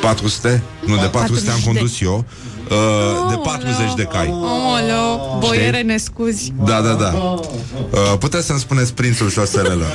400? 0.00 0.62
Nu, 0.86 0.96
de 0.96 1.06
400 1.06 1.50
am 1.50 1.60
40 1.60 1.62
de- 1.62 1.66
condus 1.66 2.00
eu. 2.00 2.24
Uh, 2.70 3.30
De 3.30 3.36
40 3.36 3.94
de 3.96 4.02
cai. 4.02 4.26
Omolo, 4.28 5.36
boiere, 5.38 5.82
ne 5.82 5.96
scuzi. 5.96 6.52
Da, 6.64 6.80
da, 6.80 6.92
da. 6.92 7.12
Uh, 7.16 7.40
Puteți 8.18 8.46
să-mi 8.46 8.58
spuneți 8.58 8.94
prințul 8.94 9.30
șoselelor. 9.30 9.92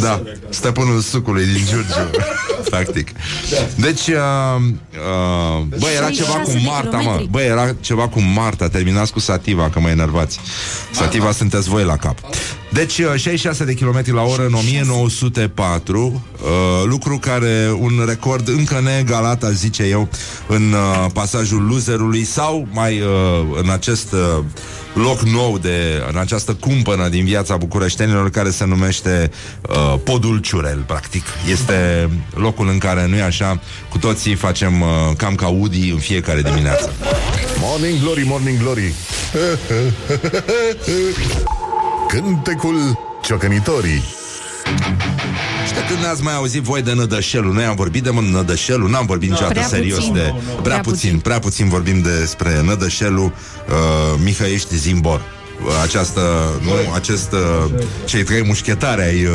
Da, 0.00 0.22
stăpânul 0.48 1.00
sucului 1.00 1.44
din 1.46 1.62
Giurgiu 1.66 2.10
Practic. 2.70 3.10
Deci, 3.76 4.06
uh, 4.06 4.14
uh, 4.14 5.78
bă, 5.78 5.88
era 5.96 6.10
ceva 6.10 6.32
cu 6.32 6.50
66 6.50 6.58
de 6.58 6.64
Marta, 6.64 6.96
mă. 6.96 7.00
kilometri. 7.00 7.28
Bă, 7.30 7.40
era 7.40 7.74
ceva 7.80 8.08
cu 8.08 8.20
Marta. 8.20 8.68
Terminați 8.68 9.12
cu 9.12 9.20
Sativa, 9.20 9.70
că 9.70 9.80
mă 9.80 9.88
enervați. 9.88 10.40
Sativa 10.90 11.32
sunteți 11.32 11.68
voi 11.68 11.84
la 11.84 11.96
cap. 11.96 12.18
Deci, 12.72 12.98
uh, 12.98 13.14
66 13.14 13.64
de 13.64 13.74
km 13.74 14.14
la 14.14 14.22
oră 14.22 14.46
în 14.46 14.54
1904 14.54 16.22
uh, 16.32 16.48
Lucru 16.84 17.18
care, 17.18 17.76
un 17.78 18.04
record 18.06 18.48
încă 18.48 18.80
neegalat, 18.82 19.42
aș 19.42 19.52
zice 19.52 19.82
eu 19.82 20.08
În 20.46 20.72
uh, 20.72 21.06
pasajul 21.12 21.66
loserului 21.70 22.24
Sau 22.24 22.66
mai 22.72 23.00
uh, 23.00 23.06
în 23.62 23.70
acest 23.70 24.12
uh, 24.12 24.44
loc 24.96 25.20
nou 25.20 25.58
de, 25.58 26.02
în 26.10 26.18
această 26.18 26.54
cumpănă 26.54 27.08
din 27.08 27.24
viața 27.24 27.56
bucureștenilor 27.56 28.30
care 28.30 28.50
se 28.50 28.64
numește 28.64 29.30
uh, 29.68 29.94
Podul 30.04 30.38
Ciurel, 30.38 30.84
practic. 30.86 31.24
Este 31.50 32.08
locul 32.34 32.55
locul 32.56 32.72
în 32.72 32.78
care, 32.78 33.06
nu-i 33.06 33.20
așa, 33.20 33.60
cu 33.88 33.98
toții 33.98 34.34
facem 34.34 34.80
uh, 34.80 34.88
cam 35.16 35.34
ca 35.34 35.48
Woody 35.48 35.90
în 35.90 35.98
fiecare 35.98 36.42
dimineață. 36.42 36.92
Morning 37.60 38.00
Glory, 38.00 38.24
Morning 38.26 38.58
Glory 38.58 38.92
Cântecul 42.08 42.98
ciocănitorii 43.22 44.02
Și 45.66 45.72
de 45.74 45.84
când 45.88 46.00
ne-ați 46.00 46.22
mai 46.22 46.34
auzit 46.34 46.62
voi 46.62 46.82
de 46.82 46.92
Nădășelul? 46.92 47.52
Noi 47.52 47.64
am 47.64 47.74
vorbit 47.76 48.02
de 48.02 48.10
Nădășelul, 48.32 48.90
n-am 48.90 49.06
vorbit 49.06 49.28
niciodată 49.30 49.54
Prea 49.54 49.66
serios 49.66 49.98
puțin. 49.98 50.12
de... 50.12 50.32
Nu, 50.32 50.38
Prea, 50.40 50.62
Prea 50.62 50.80
puțin, 50.80 50.92
puțin. 50.92 51.18
prea 51.18 51.38
puțin 51.38 51.68
vorbim 51.68 52.00
despre 52.00 52.62
Nădășelul 52.62 53.24
uh, 53.24 54.20
Mihăiești 54.24 54.76
Zimbor. 54.76 55.35
Uh, 55.64 55.80
Această, 55.82 56.20
nu, 56.62 56.72
acest, 56.94 57.32
uh, 57.32 57.70
cei 58.04 58.22
trei 58.22 58.44
mușchetari 58.44 59.02
ai 59.02 59.24
uh, 59.24 59.32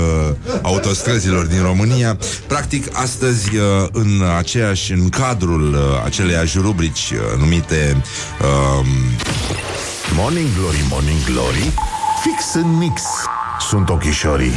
autostrăzilor 0.62 1.46
din 1.46 1.62
România. 1.62 2.18
Practic, 2.48 2.88
astăzi, 2.94 3.56
uh, 3.56 3.88
în 3.92 4.24
aceeași, 4.38 4.92
în 4.92 5.10
cadrul 5.10 5.74
uh, 5.74 5.80
aceleiași 6.06 6.58
rubrici 6.58 7.12
uh, 7.12 7.40
numite 7.40 8.02
uh, 8.42 8.86
Morning 10.16 10.48
Glory, 10.60 10.86
Morning 10.90 11.24
Glory 11.26 11.74
Fix 12.24 12.54
în 12.54 12.78
mix 12.78 13.02
Sunt 13.70 13.90
ochișorii 13.90 14.54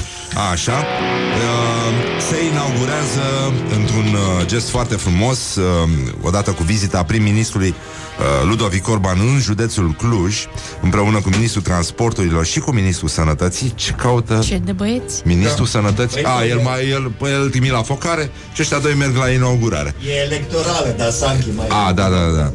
Așa. 0.52 0.73
Uh, 0.73 2.13
se 2.30 2.44
inaugurează 2.44 3.52
într-un 3.78 4.04
uh, 4.04 4.46
gest 4.46 4.68
foarte 4.68 4.94
frumos, 4.94 5.54
uh, 5.54 5.88
odată 6.22 6.50
cu 6.50 6.62
vizita 6.62 7.02
prim-ministrului 7.02 7.68
uh, 7.68 8.48
Ludovic 8.48 8.88
Orban 8.88 9.18
în 9.20 9.40
județul 9.40 9.94
Cluj, 9.98 10.44
împreună 10.82 11.20
cu 11.20 11.28
ministrul 11.28 11.62
transporturilor 11.62 12.44
și 12.44 12.58
cu 12.58 12.70
ministrul 12.70 13.08
sănătății. 13.08 13.72
Ce 13.74 13.92
caută 13.92 14.38
Ce 14.44 14.58
de 14.58 14.72
băieți? 14.72 15.22
ministrul 15.24 15.66
sănătății? 15.66 16.24
A, 16.24 16.44
el, 16.44 16.58
mai, 16.58 16.88
el, 16.88 17.14
păi, 17.18 17.32
el 17.32 17.50
trimit 17.50 17.70
la 17.70 17.82
focare 17.82 18.30
și 18.52 18.60
ăștia 18.60 18.78
doi 18.78 18.94
merg 18.94 19.16
la 19.16 19.30
inaugurare. 19.30 19.94
E 20.06 20.24
electorală, 20.24 20.94
dar 20.96 21.10
Sanchi 21.10 21.48
mai... 21.56 21.66
A, 21.68 21.92
da, 21.92 22.08
da, 22.08 22.36
da. 22.36 22.52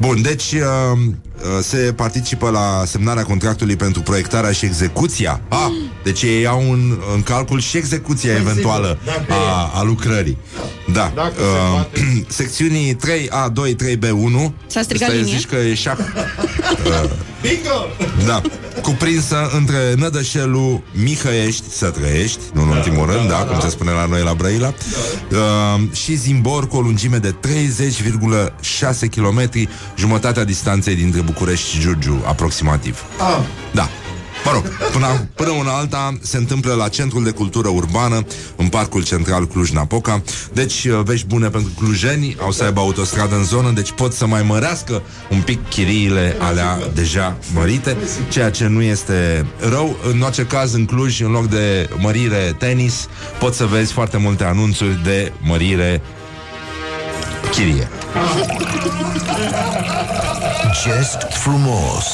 Bun, 0.00 0.22
deci 0.22 0.52
uh, 0.52 0.60
uh, 0.98 1.62
se 1.62 1.76
participă 1.96 2.50
la 2.50 2.82
semnarea 2.86 3.22
contractului 3.22 3.76
pentru 3.76 4.02
proiectarea 4.02 4.52
și 4.52 4.64
execuția. 4.64 5.40
A, 5.48 5.72
deci 6.02 6.22
ei 6.22 6.46
au 6.46 6.60
în, 6.72 6.98
în 7.14 7.22
calcul 7.22 7.60
și 7.60 7.76
execuția 7.76 8.34
eventuală 8.34 8.86
Dacă 8.86 9.03
a, 9.28 9.70
a 9.74 9.82
lucrării. 9.82 10.38
Da. 10.92 11.12
Dacă 11.14 11.32
se 11.36 11.42
Uh, 11.42 11.70
poate. 11.72 12.00
secțiunii 12.28 12.96
3A2, 12.96 13.74
3B1. 13.74 14.50
S-a 14.66 14.82
stricat 14.82 15.08
Ăsta 15.08 15.14
e, 15.20 15.20
linie? 15.22 15.36
Zici 15.36 15.46
că 15.46 15.56
e 15.56 15.74
șah. 15.74 15.96
Bingo! 17.42 17.86
Da. 18.26 18.40
Cuprinsă 18.82 19.50
între 19.56 19.94
Nădășelul, 19.96 20.82
Mihăiești, 20.92 21.70
să 21.70 21.86
trăiești, 21.90 22.40
nu 22.54 22.62
în 22.62 22.68
ultimul 22.68 23.06
rând, 23.06 23.28
da, 23.28 23.36
cum 23.36 23.60
se 23.60 23.68
spune 23.68 23.90
la 23.90 24.06
noi 24.06 24.22
la 24.22 24.34
Brăila, 24.34 24.74
uh, 25.30 25.82
și 25.92 26.14
Zimbor 26.14 26.68
cu 26.68 26.76
o 26.76 26.80
lungime 26.80 27.16
de 27.16 27.34
30,6 27.40 29.06
km, 29.10 29.50
jumătatea 29.98 30.44
distanței 30.44 30.94
dintre 30.94 31.20
București 31.20 31.70
și 31.70 31.80
Giurgiu, 31.80 32.22
aproximativ. 32.26 33.04
Ah, 33.18 33.38
Da. 33.72 33.88
Mă 34.44 34.50
rog, 34.52 34.62
până, 34.92 35.28
până 35.34 35.50
una 35.50 35.76
alta 35.76 36.16
se 36.20 36.36
întâmplă 36.36 36.74
la 36.74 36.88
Centrul 36.88 37.24
de 37.24 37.30
Cultură 37.30 37.68
Urbană, 37.68 38.26
în 38.56 38.68
Parcul 38.68 39.04
Central 39.04 39.46
Cluj-Napoca. 39.46 40.22
Deci, 40.52 40.84
uh, 40.84 41.00
vești 41.04 41.26
bune 41.26 41.48
pentru 41.48 41.72
clujeni, 41.78 42.36
au 42.40 42.50
să 42.50 42.64
aibă 42.64 42.80
autostradă 42.80 43.34
în 43.34 43.44
zonă, 43.44 43.70
deci 43.70 43.92
pot 43.92 44.12
să 44.12 44.26
mai 44.26 44.42
mărească 44.42 45.02
un 45.30 45.40
pic 45.40 45.68
chiriile 45.68 46.36
alea 46.38 46.78
deja 46.94 47.36
mărite, 47.54 47.96
ceea 48.28 48.50
ce 48.50 48.66
nu 48.66 48.82
este 48.82 49.46
rău. 49.58 49.96
În 50.12 50.20
orice 50.20 50.46
caz, 50.46 50.72
în 50.72 50.84
Cluj, 50.84 51.20
în 51.20 51.30
loc 51.30 51.48
de 51.48 51.88
mărire 51.98 52.54
tenis, 52.58 53.08
poți 53.38 53.56
să 53.56 53.66
vezi 53.66 53.92
foarte 53.92 54.16
multe 54.16 54.44
anunțuri 54.44 55.00
de 55.04 55.32
mărire 55.40 56.02
chirie. 57.50 57.88
Gest 60.84 61.18
frumos 61.30 62.04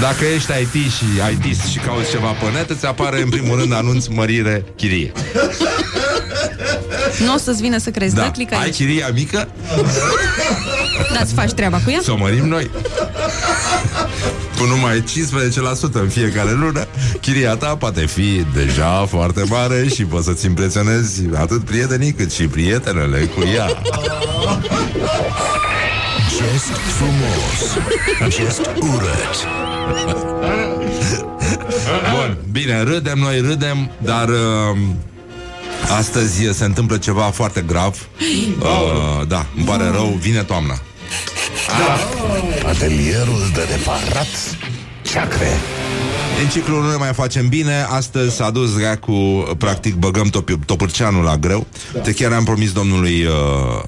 Dacă 0.00 0.24
ești 0.34 0.50
IT 0.60 0.92
și 0.92 1.04
IT 1.32 1.56
și 1.70 1.78
cauți 1.78 2.10
ceva 2.10 2.26
pe 2.30 2.50
net, 2.52 2.70
îți 2.70 2.86
apare 2.86 3.22
în 3.22 3.28
primul 3.28 3.58
rând 3.58 3.72
anunț 3.72 4.06
mărire 4.06 4.64
chirie. 4.76 5.12
Nu 7.24 7.34
o 7.34 7.36
să-ți 7.38 7.60
vină 7.62 7.78
să 7.78 7.90
crezi, 7.90 8.14
da, 8.14 8.20
Da. 8.22 8.30
click 8.30 8.52
Ai 8.52 8.62
aici. 8.62 8.74
chiria 8.74 9.08
mică? 9.14 9.48
Da-ți 11.14 11.34
faci 11.34 11.52
treaba 11.52 11.80
cu 11.84 11.90
ea? 11.90 12.00
Să 12.02 12.12
o 12.12 12.16
mărim 12.16 12.46
noi. 12.48 12.70
Cu 14.58 14.64
numai 14.64 15.04
15% 15.04 15.92
în 15.92 16.08
fiecare 16.08 16.50
lună, 16.52 16.86
chiria 17.20 17.54
ta 17.56 17.76
poate 17.76 18.06
fi 18.06 18.44
deja 18.54 19.06
foarte 19.10 19.42
mare 19.48 19.88
și 19.94 20.04
poți 20.04 20.24
să-ți 20.24 20.46
impresionezi 20.46 21.20
atât 21.34 21.64
prietenii 21.64 22.12
cât 22.12 22.32
și 22.32 22.42
prietenele 22.46 23.18
cu 23.18 23.42
ea. 23.54 23.66
Gest 26.52 26.72
frumos 26.96 27.76
Gest 28.28 28.60
urât 28.80 29.46
Bun, 32.12 32.38
bine, 32.52 32.82
râdem, 32.82 33.18
noi 33.18 33.40
râdem, 33.40 33.90
dar 33.98 34.28
uh, 34.28 34.78
astăzi 35.98 36.48
se 36.52 36.64
întâmplă 36.64 36.96
ceva 36.96 37.22
foarte 37.22 37.64
grav. 37.66 38.08
Uh, 38.60 39.26
da, 39.28 39.46
îmi 39.56 39.64
pare 39.64 39.88
rău, 39.88 40.06
vine 40.20 40.42
toamna. 40.42 40.78
Atelierul 42.68 43.50
de 43.54 43.66
reparat 43.76 44.56
Ceacre 45.02 45.48
În 46.42 46.48
ciclul 46.48 46.82
nu 46.82 46.90
ne 46.90 46.96
mai 46.96 47.12
facem 47.12 47.48
bine 47.48 47.86
Astăzi 47.88 48.36
s-a 48.36 48.50
dus 48.50 48.78
Reacu 48.78 49.12
Practic 49.58 49.94
băgăm 49.94 50.28
top- 50.30 50.64
topârceanul 50.66 51.24
la 51.24 51.36
greu 51.36 51.66
da. 51.92 52.00
Te 52.00 52.12
chiar 52.12 52.32
am 52.32 52.44
promis 52.44 52.72
domnului 52.72 53.24
uh, 53.24 53.82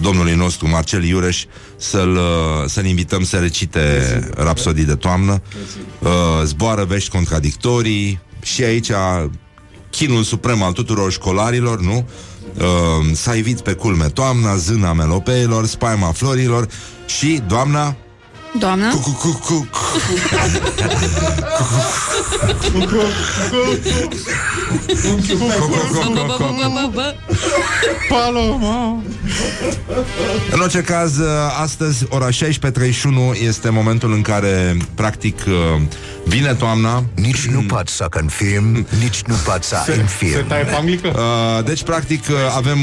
Domnului 0.00 0.34
nostru 0.34 0.68
Marcel 0.68 1.04
Iureș 1.04 1.44
Să-l, 1.76 2.16
uh, 2.16 2.66
să-l 2.66 2.84
invităm 2.84 3.24
să 3.24 3.36
recite 3.36 3.80
Rapsodii 4.36 4.84
de 4.84 4.94
toamnă. 4.94 5.42
Uh, 5.98 6.08
Zboară 6.44 6.84
vești 6.84 7.10
contradictorii. 7.10 8.20
Și 8.42 8.62
aici 8.62 8.90
Chinul 9.90 10.22
suprem 10.22 10.62
al 10.62 10.72
tuturor 10.72 11.12
școlarilor, 11.12 11.80
nu? 11.80 12.08
Uh, 12.56 12.64
s-a 13.12 13.34
ivit 13.34 13.60
pe 13.60 13.72
culme 13.72 14.08
toamna, 14.08 14.56
zâna 14.56 14.92
melopeilor, 14.92 15.66
spaima 15.66 16.12
florilor 16.12 16.68
și 17.06 17.42
doamna 17.46 17.96
Doamna? 18.58 18.90
cu, 18.90 18.98
cu, 18.98 19.40
cu, 19.46 19.68
cu, 19.70 19.88
Bă, 25.38 26.14
bă, 26.14 26.24
bă, 26.26 26.36
bă, 26.38 26.68
bă, 26.72 26.90
bă. 26.92 27.14
Paloma 28.08 29.02
În 30.50 30.60
orice 30.60 30.80
caz, 30.80 31.18
uh, 31.18 31.26
astăzi, 31.62 32.06
ora 32.08 32.28
16.31, 32.28 33.40
este 33.46 33.68
momentul 33.68 34.12
în 34.12 34.22
care, 34.22 34.76
practic, 34.94 35.38
uh, 35.46 35.80
vine 36.24 36.54
toamna. 36.54 37.04
Nici 37.14 37.46
nu 37.46 37.62
pot 37.62 37.88
să 37.88 38.06
confirm 38.10 38.86
Nici 39.00 39.22
nu 39.22 39.34
pot 39.44 39.62
să 39.62 39.82
Se 39.84 39.94
infirm 39.98 40.46
taie 40.46 40.64
pe 40.64 40.74
anglică? 40.74 41.08
Uh, 41.08 41.64
Deci, 41.64 41.82
practic, 41.82 42.24
uh, 42.28 42.36
avem... 42.56 42.78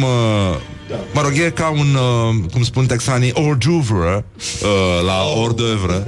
uh, 0.90 0.96
Mă 1.14 1.22
rog, 1.22 1.32
e 1.32 1.50
ca 1.50 1.70
un, 1.70 1.96
uh, 1.96 2.52
cum 2.52 2.64
spun 2.64 2.86
texanii, 2.86 3.34
hors 3.34 3.58
d'oeuvre 3.58 4.26
uh, 4.62 5.06
la 5.06 5.22
hors 5.36 5.54
d'oeuvre. 5.54 6.04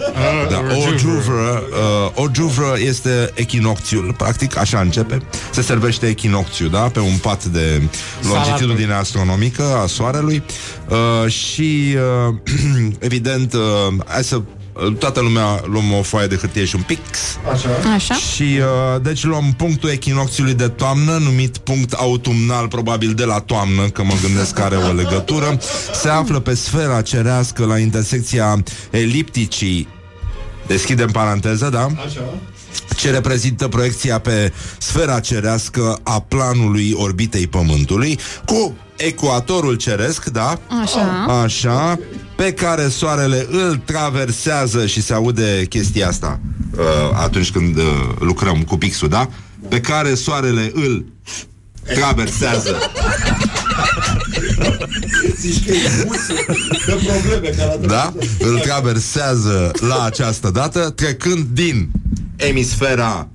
Da, 0.49 0.57
hors 0.57 1.01
d'oeuvre. 1.03 1.63
Uh, 1.71 2.11
hors 2.13 2.31
d'oeuvre 2.31 2.79
este 2.79 3.31
echinocțiul. 3.33 4.13
Practic, 4.17 4.57
așa 4.57 4.79
începe. 4.79 5.21
Se 5.51 5.61
servește 5.61 6.07
echinocțiu, 6.07 6.67
da? 6.67 6.79
Pe 6.79 6.99
un 6.99 7.17
pat 7.21 7.45
de 7.45 7.81
longitudine 8.33 8.93
astronomică 8.93 9.63
a 9.63 9.85
soarelui. 9.87 10.43
Uh, 10.89 11.31
și, 11.31 11.95
uh, 12.27 12.35
evident, 12.99 13.53
uh, 13.53 13.93
hai 14.05 14.23
să 14.23 14.41
Toată 14.99 15.19
lumea 15.19 15.61
luăm 15.65 15.93
o 15.93 16.01
foaie 16.01 16.27
de 16.27 16.35
hârtie 16.35 16.65
și 16.65 16.75
un 16.75 16.81
pix 16.81 17.09
Așa? 17.93 18.13
și 18.13 18.43
uh, 18.43 19.01
deci 19.01 19.23
luăm 19.23 19.53
punctul 19.57 19.89
echinocțiului 19.89 20.53
de 20.53 20.67
toamnă, 20.67 21.17
numit 21.17 21.57
punct 21.57 21.91
autumnal, 21.91 22.67
probabil 22.67 23.13
de 23.13 23.23
la 23.23 23.39
toamnă, 23.39 23.89
că 23.89 24.03
mă 24.03 24.13
gândesc 24.21 24.53
că 24.53 24.61
are 24.61 24.75
o 24.75 24.91
legătură. 24.91 25.59
Se 25.93 26.09
află 26.09 26.39
pe 26.39 26.53
sfera 26.53 27.01
cerească 27.01 27.65
la 27.65 27.77
intersecția 27.77 28.63
elipticii 28.89 29.87
Deschidem 30.67 31.09
paranteză, 31.11 31.69
da? 31.69 31.87
Așa. 32.05 32.21
ce 32.97 33.11
reprezintă 33.11 33.67
proiecția 33.67 34.19
pe 34.19 34.53
sfera 34.77 35.19
cerească 35.19 35.99
a 36.03 36.19
planului 36.19 36.93
orbitei 36.95 37.47
Pământului, 37.47 38.19
cu 38.45 38.75
ecuatorul 38.97 39.75
ceresc, 39.75 40.25
da? 40.25 40.59
Așa. 40.83 41.25
Așa, 41.43 41.99
pe 42.35 42.53
care 42.53 42.87
soarele 42.87 43.47
îl 43.49 43.81
traversează 43.85 44.85
și 44.85 45.01
se 45.01 45.13
aude 45.13 45.65
chestia 45.69 46.07
asta 46.07 46.39
uh, 46.77 46.83
atunci 47.13 47.51
când 47.51 47.77
uh, 47.77 47.83
lucrăm 48.19 48.63
cu 48.63 48.77
pixul, 48.77 49.09
da? 49.09 49.29
Pe 49.69 49.79
care 49.81 50.13
soarele 50.13 50.71
îl 50.73 51.05
traversează. 51.95 52.75
Zici 55.39 55.65
că 55.65 55.71
e 55.71 56.05
musă 56.05 56.33
de 56.85 57.01
probleme 57.05 57.47
ca 57.47 57.65
la 57.65 57.87
da? 57.87 58.13
Îl 58.39 58.59
traversează 58.59 59.71
la 59.79 60.03
această 60.03 60.49
dată, 60.49 60.89
trecând 60.89 61.45
din 61.53 61.89
emisfera 62.35 63.27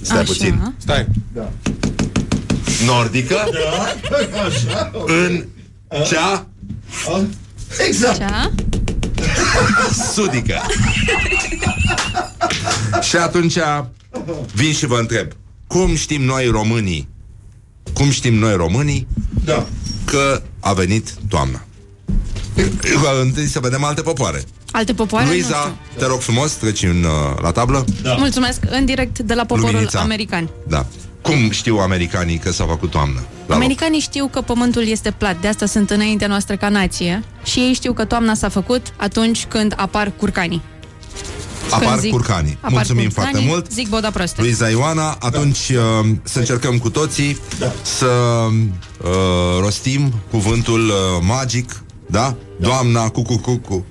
Stai 0.00 0.18
Așa. 0.18 0.32
puțin. 0.32 0.74
Stai 0.76 1.06
nordică 2.86 3.36
în 5.06 5.44
cea 6.08 6.46
Exact. 7.86 8.16
Cea? 8.18 8.52
sudică. 10.14 10.60
și 13.00 13.16
atunci 13.16 13.56
vin 14.54 14.72
și 14.72 14.86
vă 14.86 14.96
întreb, 14.98 15.26
cum 15.66 15.94
știm 15.94 16.22
noi 16.22 16.46
românii, 16.46 17.08
cum 17.92 18.10
știm 18.10 18.34
noi 18.34 18.54
românii 18.56 19.06
Da. 19.44 19.66
că 20.04 20.42
a 20.60 20.72
venit 20.72 21.14
toamna? 21.28 21.62
Întâi 23.22 23.46
să 23.46 23.60
vedem 23.60 23.84
alte 23.84 24.00
popoare. 24.02 24.42
Alte 24.70 24.94
popoare? 24.94 25.24
nu 25.24 25.30
Luiza, 25.30 25.56
știu. 25.56 25.76
te 25.98 26.06
rog 26.06 26.20
frumos, 26.20 26.52
treci 26.52 26.82
în, 26.82 27.04
uh, 27.04 27.40
la 27.42 27.50
tablă. 27.52 27.84
Da. 28.02 28.14
Mulțumesc, 28.14 28.60
în 28.70 28.84
direct 28.84 29.18
de 29.18 29.34
la 29.34 29.44
poporul 29.44 29.70
Luminița. 29.70 30.00
american. 30.00 30.50
Da. 30.66 30.86
Cum 31.28 31.50
știu 31.50 31.76
americanii 31.78 32.36
că 32.38 32.52
s-a 32.52 32.64
făcut 32.64 32.90
toamnă? 32.90 33.20
La 33.46 33.54
Americanii 33.54 34.00
știu 34.00 34.26
că 34.26 34.40
pământul 34.40 34.86
este 34.86 35.10
plat, 35.10 35.40
de 35.40 35.48
asta 35.48 35.66
sunt 35.66 35.90
înaintea 35.90 36.26
noastră 36.26 36.56
ca 36.56 36.68
nație 36.68 37.24
și 37.44 37.58
ei 37.58 37.72
știu 37.72 37.92
că 37.92 38.04
toamna 38.04 38.34
s-a 38.34 38.48
făcut 38.48 38.86
atunci 38.96 39.44
când 39.46 39.74
apar 39.76 40.12
curcanii. 40.16 40.62
loc? 41.70 41.72
Apar 41.74 41.88
Când 41.88 42.00
zic- 42.00 42.10
curcanii. 42.10 42.56
apar 42.60 42.70
Mulțumim 42.72 43.04
curcanii, 43.04 43.30
foarte 43.32 43.48
mult. 43.50 43.70
Zic 43.72 43.88
boda 43.88 44.10
proastă. 44.10 44.40
Luiza 44.42 44.68
Ioana, 44.68 45.16
atunci 45.20 45.58
uh, 45.68 46.08
să 46.22 46.38
încercăm 46.38 46.78
cu 46.78 46.90
toții 46.90 47.38
Da. 47.58 47.72
să 47.82 48.06
uh, 48.06 49.08
rostim 49.60 50.12
cuvântul 50.30 50.88
uh, 50.88 50.94
magic, 51.26 51.82
da? 52.10 52.36
Doamna 52.60 53.08
cu 53.08 53.22
cu 53.22 53.36
cu 53.36 53.56
cu. 53.56 53.84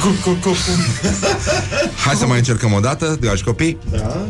Cu, 0.00 0.08
cu, 0.22 0.30
cu, 0.30 0.50
cu. 0.50 0.56
Hai 2.04 2.14
să 2.14 2.26
mai 2.26 2.38
încercăm 2.38 2.72
o 2.72 2.80
dată, 2.80 3.16
dragi 3.20 3.44
copii. 3.44 3.78
Da. 3.90 4.26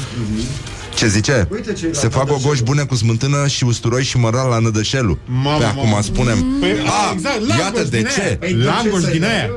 Ce 1.00 1.06
zice? 1.08 1.48
Uite 1.50 1.72
ce 1.72 1.86
e 1.86 1.88
la 1.92 1.98
Se 1.98 2.08
fac 2.08 2.18
nădășel. 2.24 2.42
gogoși 2.42 2.62
bune 2.62 2.82
cu 2.84 2.94
smântână 2.94 3.46
și 3.46 3.64
usturoi 3.64 4.02
și 4.04 4.16
măral 4.18 4.48
la 4.48 4.58
nădășelul. 4.58 5.18
Mamă, 5.26 5.58
Pe 5.58 5.64
mamă. 5.64 5.80
acum 5.88 6.02
spunem. 6.02 6.44
Păi, 6.60 6.70
A, 6.70 7.12
exact, 7.12 7.48
iată 7.48 7.62
langoș 7.62 7.88
de 7.88 7.96
din 7.96 8.06
ce. 8.14 8.20
aia. 8.22 8.36
Păi, 8.36 8.52
de 8.54 8.64
Langoș 8.64 9.02
ce 9.02 9.10
din 9.10 9.20
să- 9.20 9.26
aia. 9.26 9.50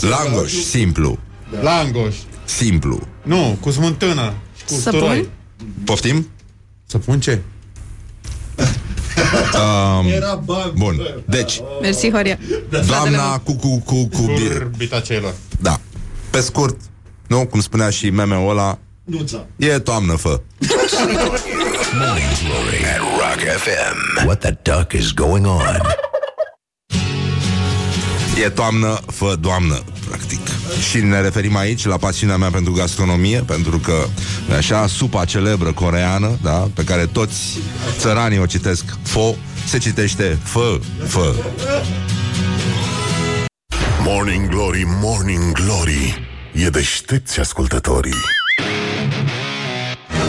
Langoș, 0.00 0.52
simplu, 0.52 1.18
Langoș. 1.62 2.14
simplu. 2.44 3.00
Nu, 3.22 3.56
cu 3.60 3.70
smântână 3.70 4.32
și 4.56 4.64
cu 4.64 4.72
Săpun? 4.74 4.98
usturoi. 4.98 5.28
Poftim? 5.84 6.28
Să 6.86 6.98
pun 6.98 7.20
ce? 7.20 7.38
Era 10.16 10.34
bani. 10.44 10.72
Bun. 10.76 11.00
Deci, 11.26 11.60
mersi, 11.80 12.10
Horia. 12.10 12.38
doamna 12.86 13.38
cu 13.38 13.52
cu 13.52 13.78
cu 13.84 14.06
cu 14.08 14.22
bir. 14.22 14.58
Curbita 14.58 15.00
celor. 15.00 15.34
Da. 15.60 15.80
Pe 16.30 16.40
scurt, 16.40 16.76
nu, 17.26 17.46
cum 17.46 17.60
spunea 17.60 17.90
și 17.90 18.10
meme-ul 18.10 18.50
ăla, 18.50 18.78
Nuța. 19.08 19.46
e 19.56 19.78
toamnă, 19.78 20.14
fă. 20.14 20.40
Morning 21.92 22.32
Glory 22.44 22.84
at 22.84 22.98
Rock 22.98 23.40
FM. 23.56 24.24
What 24.26 24.38
the 24.38 24.50
duck 24.62 24.92
is 24.92 25.12
going 25.12 25.46
on? 25.46 25.80
E 28.44 28.48
toamnă, 28.48 28.98
fă 29.06 29.36
doamnă, 29.40 29.82
practic. 30.08 30.40
Și 30.90 31.00
ne 31.00 31.20
referim 31.20 31.56
aici 31.56 31.84
la 31.84 31.96
pasiunea 31.96 32.36
mea 32.36 32.50
pentru 32.50 32.72
gastronomie, 32.72 33.40
pentru 33.40 33.78
că, 33.78 34.04
nu 34.48 34.54
așa, 34.54 34.86
supa 34.86 35.24
celebră 35.24 35.72
coreană, 35.72 36.38
da, 36.42 36.68
pe 36.74 36.84
care 36.84 37.06
toți 37.06 37.58
țăranii 37.98 38.38
o 38.38 38.46
citesc 38.46 38.84
fo, 39.02 39.34
se 39.66 39.78
citește 39.78 40.38
fă, 40.42 40.78
fă. 41.06 41.34
Morning 44.04 44.48
Glory, 44.48 44.84
Morning 44.86 45.52
Glory. 45.52 46.28
E 46.52 46.68
deștepți 46.68 47.40
ascultătorii. 47.40 48.14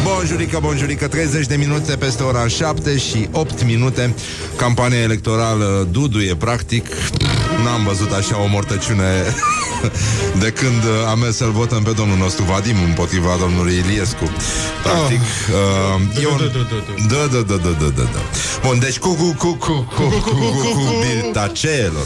Bonjurică, 0.03 0.59
bonjurică, 0.61 1.07
30 1.07 1.45
de 1.45 1.55
minute 1.55 1.95
peste 1.95 2.23
ora 2.23 2.47
7 2.47 2.97
și 2.97 3.27
8 3.31 3.63
minute. 3.63 4.13
Campania 4.55 4.99
electorală 4.99 5.87
duduie, 5.91 6.35
practic. 6.35 6.87
N-am 7.63 7.83
văzut 7.87 8.11
așa 8.11 8.41
o 8.41 8.47
mortăciune 8.47 9.05
De 10.43 10.49
când 10.51 10.83
am 11.09 11.19
mers 11.19 11.35
să-l 11.35 11.51
votăm 11.51 11.83
pe 11.83 11.91
domnul 11.91 12.17
nostru 12.17 12.43
Vadim 12.43 12.75
Împotriva 12.87 13.37
domnului 13.39 13.73
Iliescu. 13.75 14.31
Practic 14.83 15.19
uh, 15.19 16.23
e 16.23 16.27
un... 16.27 16.37
Da, 17.07 17.15
da, 17.31 17.41
da, 17.41 17.55
da, 17.55 17.69
da, 17.79 17.89
da, 17.95 18.03
da. 18.13 18.19
Bun, 18.65 18.79
deci 18.79 18.97
cu 18.99 19.13
cu 19.13 19.35
cu 19.37 19.53
cu 19.53 19.87
cu 19.95 20.03
cu 20.03 20.29
cu 20.29 20.71
cu 20.73 20.81
biltacelor 21.01 22.05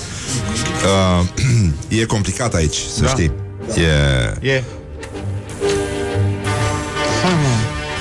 uh, 1.20 1.26
E 2.00 2.06
complicat 2.06 2.54
aici, 2.54 2.78
să 2.96 3.02
Da. 3.02 3.08
știi. 3.08 3.32
E... 4.42 4.64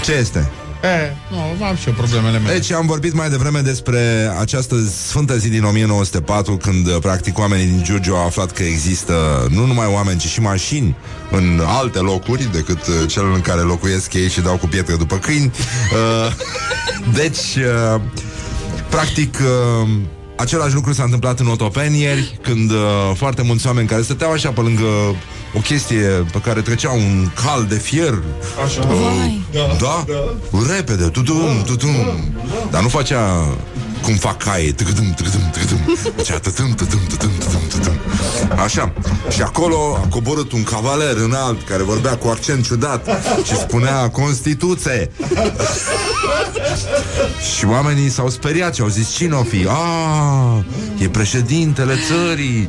Ce 0.02 0.12
este? 0.12 0.50
E, 0.82 1.16
nu, 1.30 1.64
am 1.64 1.76
și 1.76 1.88
eu 1.88 1.94
problemele 1.94 2.38
mele. 2.38 2.52
Deci 2.52 2.72
am 2.72 2.86
vorbit 2.86 3.12
mai 3.12 3.30
devreme 3.30 3.60
despre 3.60 4.30
această 4.40 4.76
sfântă 5.06 5.36
zi 5.36 5.48
din 5.48 5.64
1904 5.64 6.56
când 6.56 6.86
uh, 6.86 6.96
practic 7.00 7.38
oamenii 7.38 7.66
din 7.66 7.82
Giurgiu 7.82 8.14
au 8.14 8.26
aflat 8.26 8.52
că 8.52 8.62
există 8.62 9.46
nu 9.50 9.66
numai 9.66 9.86
oameni, 9.86 10.18
ci 10.18 10.26
și 10.26 10.40
mașini 10.40 10.96
în 11.30 11.62
alte 11.66 11.98
locuri 11.98 12.52
decât 12.52 12.86
uh, 12.86 12.94
cel 13.08 13.32
în 13.34 13.40
care 13.40 13.60
locuiesc 13.60 14.12
ei 14.12 14.28
și 14.28 14.40
dau 14.40 14.56
cu 14.56 14.66
pietre 14.66 14.96
după 14.96 15.16
câini. 15.16 15.52
Uh, 15.92 16.32
deci, 17.20 17.56
uh, 17.56 18.00
practic, 18.88 19.38
uh, 19.38 19.88
același 20.36 20.74
lucru 20.74 20.92
s-a 20.92 21.02
întâmplat 21.02 21.40
în 21.40 21.46
Otopeni 21.46 22.00
ieri, 22.00 22.38
când 22.42 22.70
uh, 22.70 22.78
foarte 23.14 23.42
mulți 23.42 23.66
oameni 23.66 23.88
care 23.88 24.02
stăteau 24.02 24.32
așa 24.32 24.50
pe 24.50 24.60
lângă 24.60 24.84
o 25.54 25.60
chestie 25.60 26.26
pe 26.32 26.38
care 26.44 26.60
trecea 26.60 26.90
un 26.90 27.30
cal 27.34 27.64
de 27.68 27.74
fier 27.74 28.22
Așa. 28.64 28.80
Vai. 28.80 29.44
da? 29.78 30.04
Repede, 30.74 31.08
tutum, 31.08 31.62
tutum 31.64 31.94
Dar 32.70 32.82
nu 32.82 32.88
facea 32.88 33.22
cum 34.02 34.14
fac 34.14 34.42
caie 34.42 34.72
tâgâdâm, 34.72 35.14
tâgâdâm, 35.14 35.50
tâgâdâm. 35.52 35.96
Făcea 36.16 36.38
tătâm, 36.38 36.74
tătâm, 36.74 37.00
tătâm, 37.08 37.30
tătâm, 37.38 37.60
tătâm. 37.68 37.92
Așa. 38.62 38.92
Și 39.30 39.42
acolo 39.42 39.98
a 40.04 40.08
coborât 40.08 40.52
un 40.52 40.62
cavaler 40.62 41.16
înalt 41.16 41.66
Care 41.68 41.82
vorbea 41.82 42.16
cu 42.16 42.28
accent 42.28 42.64
ciudat 42.64 43.08
Și 43.44 43.56
spunea 43.56 44.10
Constituție. 44.10 45.10
Și 47.56 47.66
oamenii 47.66 48.08
s-au 48.08 48.28
speriat 48.28 48.74
Și 48.74 48.80
au 48.80 48.88
zis 48.88 49.14
cine 49.14 49.34
o 49.34 49.42
fi? 49.42 49.66
A, 49.68 50.64
e 50.98 51.08
președintele 51.08 51.94
țării. 52.06 52.68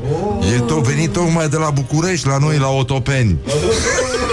E 0.56 0.60
tot 0.60 0.84
venit 0.84 1.12
tocmai 1.12 1.50
de 1.50 1.58
la 1.58 1.69
București 1.69 2.28
La 2.28 2.38
noi 2.38 2.58
la 2.58 2.69
Otopeni. 2.69 3.38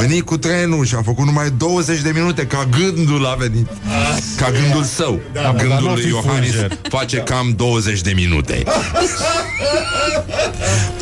venit 0.00 0.24
cu 0.24 0.36
trenul 0.36 0.84
și 0.84 0.94
a 0.94 1.02
făcut 1.02 1.24
numai 1.24 1.50
20 1.50 2.00
de 2.00 2.10
minute 2.14 2.46
Ca 2.46 2.68
gândul 2.78 3.26
a 3.26 3.34
venit 3.34 3.68
Ca 4.36 4.50
gândul 4.50 4.82
său 4.82 5.20
da, 5.32 5.40
dar 5.40 5.54
Gândul 5.54 5.86
n-o 5.86 5.92
lui 5.92 6.02
fi 6.02 6.08
Iohannis 6.08 6.50
fulger. 6.50 6.78
Face 6.88 7.16
cam 7.16 7.52
20 7.56 8.00
de 8.00 8.12
minute 8.14 8.62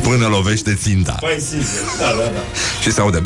Până 0.01 0.27
lovește 0.27 0.73
ținta 0.73 1.17
Păi, 1.19 1.37
sigur. 1.49 1.65
Da, 1.99 2.05
da, 2.05 2.31
da. 2.33 2.41
Și 2.81 2.91
se 2.91 3.01
aude 3.01 3.23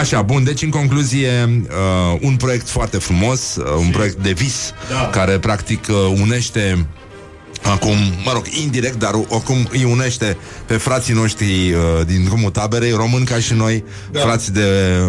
Așa, 0.00 0.22
bun, 0.22 0.44
deci 0.44 0.62
în 0.62 0.70
concluzie 0.70 1.62
uh, 1.62 2.18
Un 2.20 2.36
proiect 2.36 2.68
foarte 2.68 2.98
frumos 2.98 3.56
uh, 3.56 3.64
Un 3.78 3.88
proiect 3.90 4.16
de 4.16 4.32
vis 4.32 4.72
Da. 4.90 5.08
Care 5.12 5.38
practic 5.38 5.86
uh, 5.88 5.96
unește 6.20 6.86
Acum, 7.62 7.96
mă 8.24 8.32
rog, 8.32 8.44
indirect, 8.62 8.98
dar 8.98 9.14
acum 9.14 9.68
îi 9.70 9.84
unește 9.84 10.36
pe 10.66 10.76
frații 10.76 11.14
noștri 11.14 11.72
uh, 11.72 12.06
din 12.06 12.24
drumul 12.24 12.50
taberei, 12.50 12.90
români 12.92 13.24
ca 13.24 13.38
și 13.38 13.54
noi, 13.54 13.84
da. 14.12 14.20
frați 14.20 14.52
de 14.52 14.66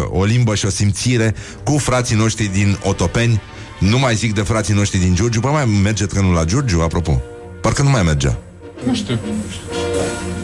o 0.08 0.24
limbă 0.24 0.54
și 0.54 0.66
o 0.66 0.70
simțire, 0.70 1.34
cu 1.64 1.78
frații 1.78 2.16
noștri 2.16 2.50
din 2.52 2.78
Otopeni. 2.82 3.40
Nu 3.78 3.98
mai 3.98 4.14
zic 4.14 4.34
de 4.34 4.40
frații 4.40 4.74
noștri 4.74 4.98
din 4.98 5.14
Giurgiu, 5.14 5.40
bă, 5.40 5.48
mai 5.48 5.64
merge 5.82 6.06
trenul 6.06 6.34
la 6.34 6.44
Giurgiu, 6.44 6.80
apropo? 6.80 7.20
Parcă 7.60 7.82
nu 7.82 7.90
mai 7.90 8.02
mergea. 8.02 8.38
Nu 8.84 8.94
știu. 8.94 9.18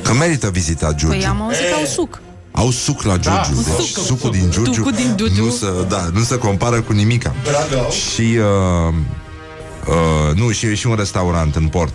Că 0.03 0.12
merită 0.12 0.51
vizitat 0.51 0.94
Giurgiu. 0.94 1.18
Păi 1.18 1.27
am 1.27 1.42
auzit 1.42 1.68
că 1.71 1.75
au 1.79 1.85
suc. 1.85 2.21
Au 2.51 2.71
suc 2.71 3.03
la 3.03 3.16
Giurgiu. 3.16 3.55
Da, 3.55 3.73
deci 3.77 3.87
suc. 3.87 4.05
sucul 4.05 4.31
din 4.31 4.51
Giurgiu, 4.51 4.73
Sucul 4.73 4.92
din 4.92 5.12
Giurgiu. 5.16 5.44
Nu, 5.44 5.51
se, 5.51 5.66
da, 5.88 6.09
nu 6.12 6.23
se 6.23 6.38
compară 6.38 6.81
cu 6.81 6.92
nimica. 6.92 7.35
Și 7.90 8.38
uh, 8.38 8.94
uh, 9.88 10.37
nu, 10.37 10.51
și, 10.51 10.74
și 10.74 10.87
un 10.87 10.94
restaurant 10.94 11.57
în 11.57 11.68
port. 11.68 11.94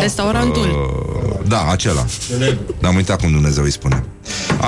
Restaurantul. 0.00 0.62
Uh, 0.62 1.46
da, 1.48 1.66
acela. 1.70 2.04
Dar 2.80 2.90
am 2.90 2.96
uitat 2.96 3.20
cum 3.20 3.30
Dumnezeu 3.30 3.64
îi 3.64 3.72
spune. 3.72 4.04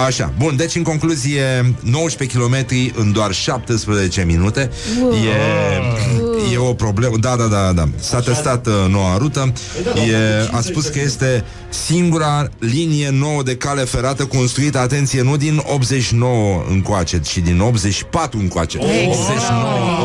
Așa, 0.07 0.33
bun, 0.39 0.57
deci 0.57 0.75
în 0.75 0.83
concluzie 0.83 1.75
19 1.81 2.39
km 2.39 2.67
în 2.95 3.13
doar 3.13 3.33
17 3.33 4.25
minute 4.25 4.71
e, 5.13 6.26
e 6.53 6.59
o 6.59 6.75
problemă. 6.75 7.17
Da, 7.17 7.37
da, 7.37 7.47
da, 7.47 7.73
da. 7.73 7.89
S-a 7.99 8.21
testat 8.21 8.67
uh, 8.67 8.73
noua 8.91 9.17
rută. 9.17 9.53
E, 9.95 10.49
A 10.53 10.61
spus 10.61 10.87
că 10.87 11.01
este 11.01 11.45
singura 11.69 12.49
linie 12.59 13.11
nouă 13.11 13.43
de 13.43 13.57
cale 13.57 13.85
ferată 13.85 14.25
Construită, 14.25 14.79
atenție, 14.79 15.23
nu 15.23 15.37
din 15.37 15.63
89 15.65 16.65
încoace 16.71 17.21
Ci 17.21 17.39
din 17.39 17.61
84 17.61 18.39
încoace. 18.39 18.79
89, 18.79 19.13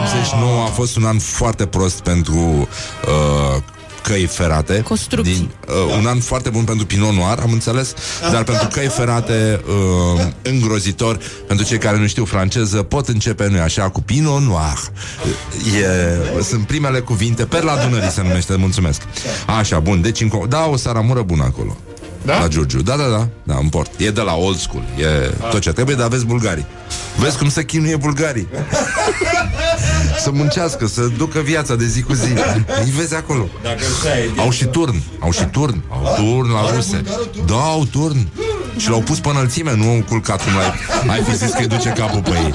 89 0.04 0.62
a 0.62 0.66
fost 0.66 0.98
un 0.98 1.04
an 1.04 1.20
foarte 1.20 1.66
prost 1.66 2.00
pentru 2.00 2.38
uh, 2.38 3.62
căi 4.04 4.26
ferate 4.26 4.82
Construcții. 4.82 5.34
din, 5.34 5.50
uh, 5.68 5.96
Un 6.00 6.06
an 6.06 6.20
foarte 6.20 6.50
bun 6.50 6.64
pentru 6.64 6.86
Pinot 6.86 7.14
Noir, 7.14 7.40
am 7.42 7.52
înțeles 7.52 7.94
Dar 8.32 8.44
pentru 8.44 8.68
căi 8.68 8.88
ferate 8.88 9.62
uh, 10.16 10.26
Îngrozitor. 10.42 11.20
Pentru 11.48 11.66
cei 11.66 11.78
care 11.78 11.98
nu 11.98 12.08
știu 12.08 12.26
franceză 12.26 12.84
Pot 12.84 13.08
începe, 13.08 13.48
nu 13.48 13.62
așa, 13.62 13.90
cu 13.90 14.02
Pinot 14.02 14.42
Noir. 14.42 14.78
E, 16.38 16.44
Sunt 16.44 16.68
primele 16.68 17.00
cuvinte 17.00 17.46
Perla 17.46 17.76
Dunării 17.76 18.10
se 18.10 18.22
numește, 18.22 18.56
mulțumesc. 18.56 19.02
Așa, 19.60 19.80
bun, 19.80 20.02
deci 20.02 20.22
încă, 20.22 20.46
Da, 20.50 20.66
o 20.66 20.76
saramură 20.76 21.22
bună 21.22 21.44
acolo 21.44 21.78
Da? 22.26 22.40
La 22.40 22.48
Giurgiu, 22.48 22.82
da, 22.82 22.96
da, 22.96 23.04
da, 23.04 23.28
da, 23.44 23.58
în 23.62 23.70
port. 23.70 23.92
E 23.98 24.12
de 24.12 24.22
la 24.22 24.34
old 24.36 24.58
school, 24.60 24.84
e 24.98 25.06
tot 25.50 25.60
ce 25.62 25.72
trebuie 25.72 25.96
Dar 25.96 26.08
vezi 26.08 26.26
bulgarii. 26.26 26.66
Vezi 27.18 27.38
cum 27.38 27.50
se 27.50 27.64
chinuie 27.66 27.96
bulgarii. 27.96 28.48
Să 30.24 30.32
muncească, 30.32 30.88
să 30.88 31.02
ducă 31.18 31.40
viața 31.40 31.76
de 31.76 31.86
zi 31.86 32.02
cu 32.02 32.14
zi. 32.14 32.28
Îi 32.84 32.92
vezi 32.98 33.16
acolo. 33.16 33.48
Au 34.38 34.52
și 34.52 34.66
turn, 34.66 35.02
au 35.20 35.32
și 35.32 35.44
turn. 35.46 35.84
Au 35.90 36.14
turn 36.16 36.52
la 36.52 36.76
ruse. 36.76 37.02
Da, 37.46 37.56
au 37.56 37.86
turn. 37.86 38.28
Și 38.78 38.90
l-au 38.90 39.00
pus 39.02 39.20
pe 39.20 39.30
înălțime, 39.30 39.76
nu 39.76 39.90
au 39.90 40.04
culcat 40.08 40.44
cum 40.44 40.54
l-ai 40.56 40.74
Ai 41.16 41.24
fi 41.24 41.36
zis 41.36 41.50
că 41.52 41.58
îi 41.60 41.68
duce 41.68 41.90
capul 41.90 42.22
pe 42.22 42.30
ei. 42.30 42.54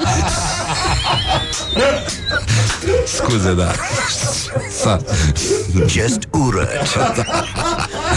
Scuze, 3.05 3.53
da. 3.53 3.71
S-a- 4.81 5.01
Just 5.87 6.19
urât. 6.31 6.67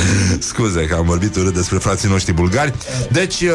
Scuze 0.38 0.84
că 0.84 0.94
am 0.94 1.04
vorbit 1.04 1.36
urât 1.36 1.54
despre 1.54 1.78
frații 1.78 2.08
noștri 2.08 2.32
bulgari. 2.32 2.74
Deci, 3.10 3.40
uh, 3.40 3.50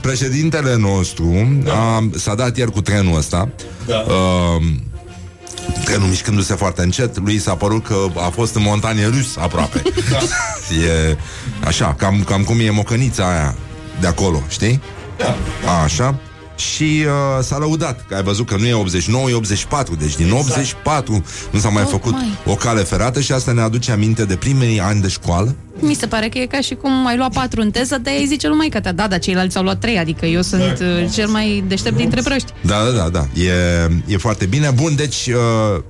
președintele 0.00 0.76
nostru 0.76 1.62
a, 1.68 2.08
S-a 2.16 2.34
dat 2.34 2.56
ieri 2.56 2.70
cu 2.70 2.80
trenul 2.80 3.16
ăsta. 3.16 3.48
Uh, 3.86 4.62
Trenul 5.84 6.08
mișcându-se 6.08 6.54
foarte 6.54 6.82
încet 6.82 7.18
Lui 7.18 7.38
s-a 7.38 7.54
părut 7.54 7.86
că 7.86 7.96
a 8.16 8.28
fost 8.28 8.54
în 8.54 8.62
montanie 8.62 9.06
rus 9.06 9.36
aproape. 9.36 9.82
E 10.86 11.16
așa, 11.66 11.94
cam, 11.98 12.22
cam 12.26 12.42
cum 12.42 12.60
e 12.60 12.70
mocănița 12.70 13.30
aia 13.30 13.54
De 14.00 14.06
acolo, 14.06 14.42
știi? 14.48 14.80
Așa 15.84 16.18
și 16.72 17.04
uh, 17.06 17.42
s-a 17.42 17.58
lăudat 17.58 18.04
că 18.08 18.14
ai 18.14 18.22
văzut 18.22 18.46
că 18.46 18.56
nu 18.58 18.66
e 18.66 18.72
89, 18.74 19.30
e 19.30 19.34
84 19.34 19.94
Deci 19.94 20.16
din 20.16 20.30
84 20.32 21.24
nu 21.50 21.58
s-a 21.58 21.68
mai 21.68 21.82
Oh, 21.82 21.88
făcut 21.90 22.12
mai. 22.12 22.38
o 22.46 22.54
cale 22.54 22.80
ferată 22.82 23.20
Și 23.20 23.32
asta 23.32 23.52
ne 23.52 23.60
aduce 23.60 23.92
aminte 23.92 24.24
de 24.24 24.36
primii 24.36 24.80
ani 24.80 25.00
de 25.00 25.08
școală 25.08 25.54
Mi 25.78 25.94
se 25.94 26.06
pare 26.06 26.28
că 26.28 26.38
e 26.38 26.46
ca 26.46 26.60
și 26.60 26.74
cum 26.74 27.06
ai 27.06 27.16
luat 27.16 27.32
patru 27.32 27.60
în 27.60 27.70
teză, 27.70 27.98
dar 28.02 28.12
ei 28.14 28.26
zice 28.26 28.48
lumai 28.48 28.68
că 28.68 28.80
te 28.80 28.92
da, 28.92 29.06
dar 29.08 29.18
ceilalți 29.18 29.56
au 29.56 29.62
luat 29.62 29.78
trei, 29.78 29.98
adică 29.98 30.26
eu 30.26 30.42
sunt 30.42 30.78
uh, 30.80 31.10
cel 31.12 31.28
mai 31.28 31.64
deștept 31.68 31.96
dintre 31.96 32.20
proști. 32.20 32.52
Da, 32.60 32.82
da, 32.84 32.90
da, 32.90 33.08
da. 33.08 33.40
E, 33.42 33.52
e 34.06 34.16
foarte 34.16 34.46
bine. 34.46 34.70
Bun, 34.70 34.94
deci 34.96 35.26
uh, 35.26 35.82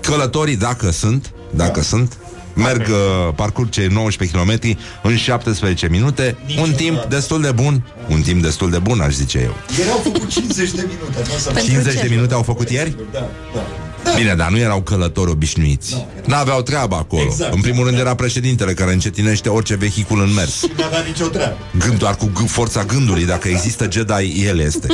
călătorii, 0.00 0.56
dacă 0.56 0.90
sunt, 0.90 1.32
dacă 1.50 1.82
sunt, 1.82 2.16
merg, 2.58 2.86
uh, 2.88 3.32
parcurg 3.34 3.68
cei 3.70 3.86
19 3.86 4.36
km 4.36 4.76
în 5.02 5.16
17 5.16 5.88
minute, 5.88 6.36
un 6.60 6.72
timp 6.72 7.04
destul 7.04 7.40
de 7.40 7.50
bun, 7.50 7.82
un 8.08 8.20
timp 8.20 8.42
destul 8.42 8.70
de 8.70 8.78
bun, 8.78 9.00
aș 9.00 9.12
zice 9.14 9.38
eu. 9.38 9.54
Ieri 9.78 9.90
au 9.90 9.98
făcut 9.98 10.28
50 10.28 10.70
de 10.70 10.86
minute. 10.86 11.28
Nu 11.28 11.34
o 11.34 11.38
să 11.38 11.50
Pentru 11.50 11.70
50 11.72 11.94
ce? 11.94 12.02
de 12.08 12.14
minute 12.14 12.34
au 12.34 12.42
făcut 12.42 12.70
ieri? 12.70 12.96
Da, 13.12 13.18
da. 13.54 13.87
Bine, 14.16 14.34
dar 14.34 14.48
nu 14.50 14.58
erau 14.58 14.80
călători 14.82 15.30
obișnuiți. 15.30 16.06
N-aveau 16.24 16.62
treabă 16.62 16.94
acolo. 16.96 17.22
Exact. 17.22 17.54
În 17.54 17.60
primul 17.60 17.84
rând 17.84 17.98
era 17.98 18.14
președintele 18.14 18.72
care 18.72 18.92
încetinește 18.92 19.48
orice 19.48 19.74
vehicul 19.74 20.20
în 20.20 20.32
mers. 20.34 20.62
Nu 20.76 20.84
avea 20.84 21.00
nicio 21.06 21.26
treabă. 21.26 21.56
Gând 21.78 21.98
doar 21.98 22.14
cu 22.16 22.30
g- 22.30 22.46
forța 22.50 22.84
gândului 22.84 23.24
Dacă 23.26 23.48
există 23.48 23.88
Jedi, 23.90 24.44
el 24.46 24.58
este 24.58 24.86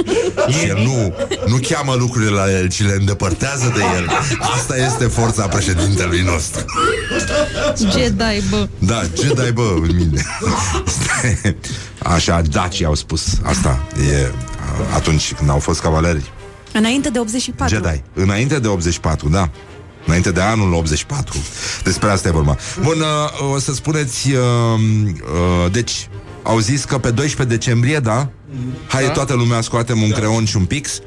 Și 0.49 0.67
el 0.69 0.79
nu, 0.83 1.15
nu 1.47 1.57
cheamă 1.69 1.95
lucrurile 1.99 2.31
la 2.31 2.51
el 2.51 2.69
Ci 2.69 2.83
le 2.83 2.95
îndepărtează 2.99 3.73
de 3.75 3.81
el 3.97 4.09
Asta 4.55 4.77
este 4.77 5.05
forța 5.05 5.47
președintelui 5.47 6.21
nostru 6.21 6.65
Jedi, 7.91 8.49
bă. 8.51 8.69
Da, 8.79 9.03
Jedi, 9.23 9.53
bă, 9.53 9.75
în 9.83 9.97
mine 9.97 10.25
Așa, 12.03 12.43
dacii 12.51 12.85
au 12.85 12.95
spus 12.95 13.23
Asta 13.43 13.83
e 14.13 14.31
atunci 14.95 15.33
când 15.33 15.51
au 15.51 15.59
fost 15.59 15.81
cavaleri 15.81 16.33
Înainte 16.79 17.09
de 17.09 17.19
84. 17.19 17.75
Jedi, 17.75 18.03
înainte 18.13 18.59
de 18.59 18.69
84, 18.69 19.29
da. 19.29 19.51
Înainte 20.07 20.31
de 20.31 20.41
anul 20.41 20.73
84 20.73 21.39
Despre 21.85 22.11
asta 22.11 22.29
e 22.29 22.31
vorba. 22.31 22.57
Bun, 22.83 23.01
uh, 23.41 23.53
o 23.55 23.59
să 23.59 23.73
spuneți 23.73 24.33
uh, 24.33 24.39
uh, 24.39 25.73
Deci, 25.73 26.09
au 26.43 26.59
zis 26.59 26.85
că 26.85 26.99
pe 26.99 27.11
12 27.11 27.57
decembrie, 27.57 27.99
da? 27.99 28.29
Hai 28.87 29.13
toată 29.13 29.35
lumea 29.35 29.61
scoatem 29.61 30.03
un 30.03 30.11
creon 30.11 30.45
și 30.45 30.57
un 30.57 30.65
pix 30.65 31.01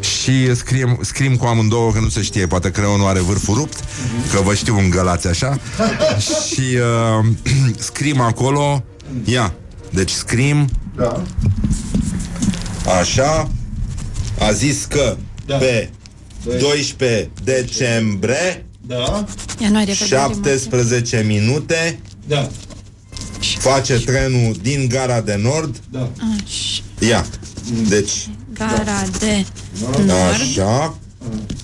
Și 0.00 0.54
scriem, 0.54 0.98
scriem 1.02 1.36
cu 1.36 1.46
amândouă 1.46 1.92
Că 1.92 2.00
nu 2.00 2.08
se 2.08 2.22
știe, 2.22 2.46
poate 2.46 2.70
creonul 2.70 3.06
are 3.06 3.20
vârful 3.20 3.54
rupt 3.54 3.78
Că 4.32 4.40
vă 4.40 4.54
știu 4.54 4.78
îngălați 4.78 5.26
așa. 5.26 5.58
Și 6.46 6.78
uh, 7.20 7.26
scriem 7.88 8.20
acolo. 8.20 8.84
Ia, 9.24 9.54
deci 9.90 10.10
scriem 10.10 10.68
Da. 10.96 11.22
Așa 13.00 13.48
A 14.48 14.52
zis 14.52 14.84
că 14.84 15.16
Da. 15.46 15.56
pe 15.56 15.90
12 16.58 17.30
decembrie 17.44 18.66
Da. 18.86 19.24
Ianuarie, 19.58 19.94
februarie, 19.94 20.34
martie. 20.34 20.52
17 20.52 21.24
minute 21.26 21.98
Da. 22.26 22.48
Face 23.58 23.94
trenul 24.04 24.56
din 24.62 24.88
gara 24.88 25.20
de 25.20 25.34
nord 25.42 25.76
Da. 25.90 26.10
Așa. 26.18 26.82
Ia 27.08 27.26
Deci 27.88 28.28
Gara 28.54 29.02
de 29.18 29.44
nord 30.06 30.10
Așa 30.40 30.98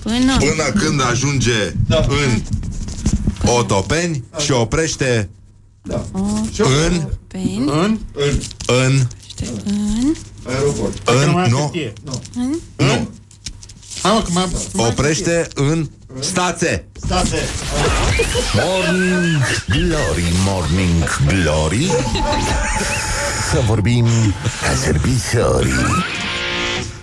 până... 0.03 0.37
Până 0.39 0.63
când 0.75 1.01
ajunge 1.11 1.73
Da. 1.87 2.05
în 2.09 2.41
Otopeni 3.57 4.23
Și 4.39 4.51
oprește 4.51 5.29
Da. 5.83 6.05
în 6.57 7.07
Peni, 7.27 7.57
În? 7.65 7.99
În. 8.65 9.07
În 9.41 9.61
în... 9.65 10.15
Aeroport. 10.43 11.09
În 11.09 11.31
mai 11.31 11.43
am 11.43 11.49
Nu. 11.49 11.57
Hârtie. 11.57 11.93
Nu. 12.75 13.09
Hai 14.01 14.11
mă, 14.13 14.21
că 14.23 14.29
mai 14.31 14.47
Oprește 14.87 15.47
în 15.53 15.89
Stațe. 16.19 16.85
State. 17.05 17.37
Morning 18.53 19.41
Glory, 19.67 20.23
Morning 20.45 21.03
Glory. 21.27 21.91
Să 23.51 23.61
vorbim 23.65 24.05
ca 24.61 24.73
servitorii 24.75 26.03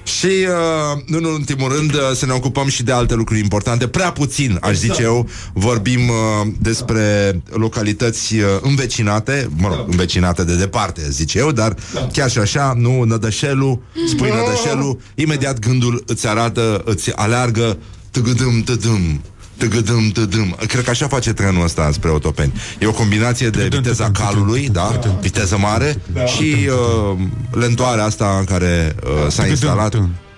Și, 0.07 0.27
uh, 0.27 1.03
nu 1.07 1.17
în 1.17 1.25
ultimul 1.25 1.73
rând, 1.73 1.95
uh, 1.95 2.01
să 2.15 2.27
ne 2.27 2.33
ocupăm 2.33 2.69
și 2.69 2.83
de 2.83 2.93
alte 2.93 3.15
lucruri 3.15 3.41
importante. 3.41 3.87
Prea 3.87 4.13
puțin, 4.13 4.59
aș 4.61 4.75
zice 4.75 5.03
eu, 5.03 5.29
vorbim 5.53 6.09
uh, 6.09 6.47
despre 6.59 7.41
localități 7.51 8.35
uh, 8.35 8.45
învecinate, 8.61 9.49
mă 9.57 9.69
rog, 9.69 9.85
învecinate 9.89 10.45
de 10.45 10.57
departe, 10.57 11.11
zice 11.11 11.39
eu, 11.39 11.53
dar 11.53 11.75
chiar 12.13 12.31
și 12.31 12.39
așa, 12.39 12.75
nu, 12.77 13.03
Nădășelul, 13.03 13.83
spui 14.09 14.31
Nădășelul, 14.31 14.99
imediat 15.15 15.59
gândul 15.59 16.03
îți 16.07 16.29
arată, 16.29 16.83
îți 16.85 17.13
aleargă 17.15 17.79
tăgădâm, 18.11 18.63
tădâm, 18.63 19.21
tăgădâm, 19.57 20.11
tădâm. 20.11 20.57
Cred 20.67 20.85
că 20.85 20.91
așa 20.91 21.07
face 21.09 21.33
trenul 21.33 21.65
ăsta 21.65 21.91
spre 21.93 22.11
Otopeni. 22.11 22.53
E 22.79 22.87
o 22.87 22.93
combinație 22.93 23.49
de 23.49 23.69
viteza 23.71 24.11
calului, 24.11 24.69
da, 24.69 25.01
viteză 25.21 25.59
mare 25.59 25.97
și 26.37 26.57
uh, 26.69 27.19
lentoarea 27.51 28.05
asta 28.05 28.37
în 28.39 28.45
care 28.45 28.95
uh, 29.05 29.31
s-a 29.31 29.47
instalat 29.47 29.95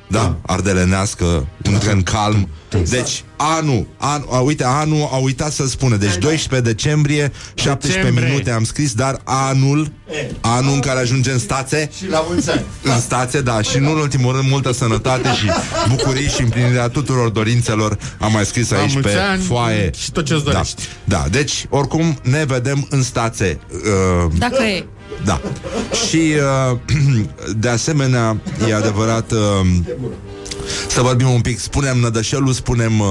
da, 0.09 0.37
ardelenească, 0.47 1.47
un 1.68 1.79
tren 1.79 2.03
calm. 2.03 2.49
Deci, 2.90 3.25
anul, 3.37 3.87
an, 3.97 4.23
a, 4.31 4.38
uite, 4.38 4.64
anul 4.64 5.09
a 5.12 5.16
uitat 5.16 5.53
să 5.53 5.66
spună. 5.66 5.97
Deci 5.97 6.16
12 6.16 6.68
decembrie, 6.73 7.33
17 7.55 8.01
Decembrie. 8.01 8.29
minute 8.31 8.51
am 8.51 8.64
scris, 8.64 8.92
dar 8.92 9.21
anul, 9.25 9.92
anul 10.40 10.73
în 10.75 10.81
care 10.81 10.99
ajunge 11.01 11.31
în 11.31 11.38
stațe, 11.38 11.90
Și 11.97 12.09
la 12.09 12.25
mulți 12.29 12.51
ani. 12.51 12.64
în 12.83 13.01
stație, 13.01 13.40
da, 13.40 13.62
și 13.62 13.79
nu 13.79 13.90
în 13.92 13.99
ultimul 13.99 14.35
rând 14.37 14.49
multă 14.51 14.73
sănătate 14.73 15.29
și 15.29 15.47
bucurii 15.88 16.29
și 16.29 16.42
împlinirea 16.42 16.88
tuturor 16.88 17.29
dorințelor 17.29 17.99
am 18.18 18.33
mai 18.33 18.44
scris 18.44 18.71
aici 18.71 18.92
mulți 18.92 19.09
pe 19.09 19.14
ani 19.18 19.42
foaie. 19.42 19.90
și 19.99 20.11
tot 20.12 20.25
ce-ți 20.25 20.44
da, 20.44 20.51
dorești. 20.53 20.83
da, 21.05 21.25
deci 21.31 21.66
oricum 21.68 22.18
ne 22.23 22.44
vedem 22.44 22.87
în 22.90 23.03
stație. 23.03 23.59
Uh, 23.73 24.33
Dacă 24.38 24.62
e. 24.62 24.85
Da. 25.25 25.40
Și 26.09 26.35
uh, 26.71 26.79
de 27.62 27.68
asemenea, 27.68 28.37
e 28.68 28.75
adevărat 28.75 29.33
uh, 29.33 29.38
să 30.88 31.01
vorbim 31.03 31.31
un 31.31 31.40
pic, 31.40 31.59
spunem 31.61 31.99
Nădășelul, 31.99 32.53
spunem 32.53 33.01
uh, 33.01 33.07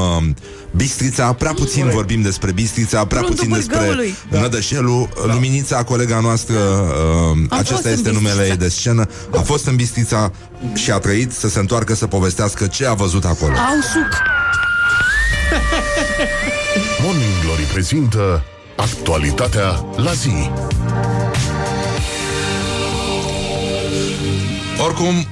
Bistrița, 0.76 1.34
prea 1.34 1.54
puțin 1.54 1.90
vorbim 1.90 2.22
despre 2.22 2.52
Bistrița, 2.52 3.06
prea 3.06 3.22
Fruntul 3.22 3.46
puțin 3.46 3.58
despre 3.58 3.78
Bârgăului. 3.78 4.16
Nădășelul, 4.30 5.10
Luminița, 5.26 5.84
colega 5.84 6.20
noastră, 6.20 6.56
uh, 6.56 7.38
Am 7.50 7.50
fost 7.50 7.52
acesta 7.52 7.90
în 7.90 7.96
este 7.96 8.12
numele 8.12 8.34
Bistrița. 8.34 8.52
ei 8.52 8.58
de 8.58 8.70
scenă, 8.70 9.08
a 9.36 9.42
fost 9.42 9.66
în 9.66 9.76
Bistrița 9.76 10.32
și 10.74 10.92
a 10.92 10.98
trăit 10.98 11.32
să 11.32 11.50
se 11.50 11.60
întoarcă 11.60 11.96
să 11.96 12.08
povestească 12.08 12.66
ce 12.66 12.86
a 12.86 12.94
văzut 12.94 13.26
acolo. 13.26 13.54
Au 13.54 13.82
suc. 13.94 14.22
Morning 17.04 17.42
Glory 17.44 17.62
prezintă 17.62 18.44
actualitatea 18.76 19.86
la 19.96 20.12
zi. 20.12 20.50
Oricum, 24.86 25.28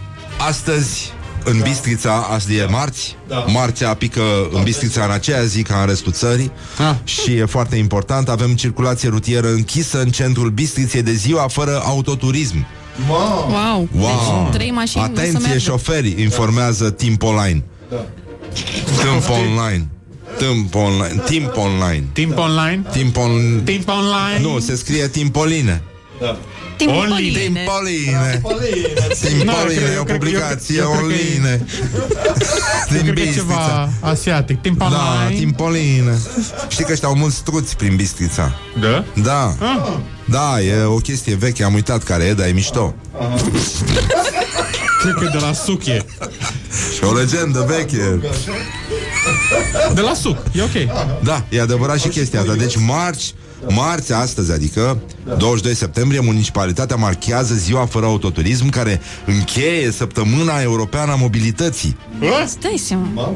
astăzi 0.47 1.13
în 1.43 1.59
Bistrița, 1.61 2.27
azi 2.31 2.55
e 2.55 2.65
marți. 2.65 3.15
Da. 3.27 3.35
Marțea 3.35 3.93
pică 3.93 4.21
în 4.51 4.63
Bistrița 4.63 5.03
în 5.03 5.11
aceea 5.11 5.43
zi 5.43 5.61
ca 5.61 5.79
în 5.79 5.85
restul 5.85 6.11
țării. 6.11 6.51
Ah. 6.77 6.95
Și 7.03 7.33
e 7.33 7.45
foarte 7.45 7.75
important 7.75 8.29
Avem 8.29 8.55
circulație 8.55 9.09
rutieră 9.09 9.47
închisă 9.47 10.01
în 10.01 10.09
centrul 10.09 10.49
Bistriței 10.49 11.01
de 11.01 11.13
ziua 11.13 11.47
Fără 11.47 11.81
autoturism. 11.85 12.65
Wow. 13.09 13.49
Wow. 13.51 13.89
Deci, 13.91 14.55
trei 14.55 14.71
mașini 14.71 15.03
nu 15.03 15.11
o 15.11 15.15
să 15.15 15.21
Atenție 15.21 15.39
meargă. 15.39 15.59
șoferi, 15.59 16.21
informează 16.21 16.91
Timp 16.91 17.23
Online. 17.23 17.63
Timp 19.01 19.29
Online. 19.29 19.87
Timp 20.37 20.75
Online. 20.75 21.21
Timp 21.25 21.55
Online. 21.55 22.03
Timp 22.13 22.37
online? 22.37 22.83
Timp 22.91 23.17
on... 23.17 23.61
Timp 23.63 23.87
online? 23.87 24.39
Nu, 24.41 24.59
se 24.59 24.75
scrie 24.75 25.07
Timpoline 25.07 25.83
Timpoline. 26.77 27.39
Timpoline 27.39 28.41
Nu, 28.41 29.27
Timpoline, 29.27 29.81
eu 29.81 29.85
cred- 29.85 29.89
o 29.89 29.93
eu 29.95 30.03
cred- 30.03 30.17
publicație 30.17 30.77
eu 30.77 30.89
cred 30.89 31.05
că 31.07 31.13
e- 31.13 31.31
online 31.35 31.65
Din 32.91 33.01
Cred 33.01 33.13
că 33.13 33.19
e 33.19 33.23
Bistrița 33.23 33.41
ceva 33.43 33.89
asiatic. 33.99 34.61
Timp 34.61 34.77
Da, 34.77 34.85
online? 34.85 35.39
Timpoline 35.39 36.17
Știi 36.67 36.85
că 36.85 36.91
ăștia 36.91 37.07
au 37.07 37.15
mulți 37.15 37.35
struți 37.35 37.75
prin 37.75 37.95
Bistrița 37.95 38.55
Da? 38.79 39.03
Da 39.23 39.55
Ah. 39.59 39.93
Da, 40.29 40.61
e 40.61 40.83
o 40.83 40.95
chestie 40.95 41.35
veche, 41.35 41.63
am 41.63 41.73
uitat 41.73 42.03
care 42.03 42.23
e, 42.23 42.33
dar 42.33 42.47
e 42.47 42.51
mișto 42.51 42.95
Cred 45.01 45.13
că 45.13 45.23
e 45.23 45.29
de 45.37 45.37
la 45.45 45.53
suc 45.53 45.85
e. 45.85 46.05
Și 46.95 47.03
o 47.03 47.13
legendă 47.13 47.65
veche 47.67 48.19
De 49.93 50.01
la 50.01 50.13
suc, 50.13 50.37
e 50.53 50.61
ok. 50.61 51.05
Da, 51.23 51.43
e 51.49 51.61
adevărat 51.61 51.99
și 51.99 52.07
chestia 52.07 52.39
asta 52.39 52.53
Deci 52.53 52.75
marți, 52.77 53.33
marți 53.69 54.13
astăzi, 54.13 54.51
adică 54.51 54.97
22 55.37 55.75
septembrie, 55.75 56.19
municipalitatea 56.19 56.95
marchează 56.95 57.53
ziua 57.53 57.85
fără 57.85 58.05
autoturism 58.05 58.69
care 58.69 59.01
încheie 59.25 59.91
săptămâna 59.91 60.61
europeană 60.61 61.11
a 61.11 61.15
mobilității. 61.15 61.97
Stai 62.45 62.81
seama. 62.85 63.33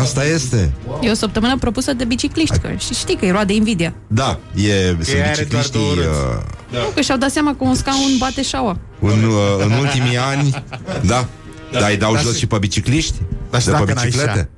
Asta 0.00 0.24
este. 0.24 0.72
E 1.00 1.10
o 1.10 1.14
săptămână 1.14 1.56
propusă 1.58 1.92
de 1.92 2.04
bicicliști, 2.04 2.58
că 2.58 2.68
și 2.78 2.94
știi 2.94 3.16
că 3.16 3.24
e 3.26 3.30
roade 3.30 3.52
invidia. 3.52 3.94
Da, 4.06 4.38
e, 4.54 4.96
sunt 5.02 5.16
are 5.16 5.22
doar 5.22 5.28
bicicliștii 5.30 5.80
două 5.80 5.94
roți. 5.94 6.08
uh, 6.08 6.78
Nu, 6.84 6.90
că 6.94 7.00
și-au 7.00 7.18
dat 7.18 7.30
seama 7.30 7.50
că 7.50 7.64
un 7.64 7.74
scaun 7.74 8.16
bate 8.18 8.42
șaua. 8.42 8.78
în, 9.00 9.24
uh, 9.24 9.64
în 9.64 9.70
ultimii 9.72 10.16
ani. 10.16 10.64
Da, 11.06 11.28
da, 11.72 11.86
îi 11.86 11.96
dau 11.96 12.16
jos 12.16 12.36
și 12.36 12.46
pe 12.46 12.58
bicicliști? 12.58 13.14
Dar 13.50 13.60
și 13.60 13.66
de 13.66 13.72
pe 13.72 13.78
dacă 13.78 13.92
n-ai 13.92 14.04
biciclete? 14.04 14.48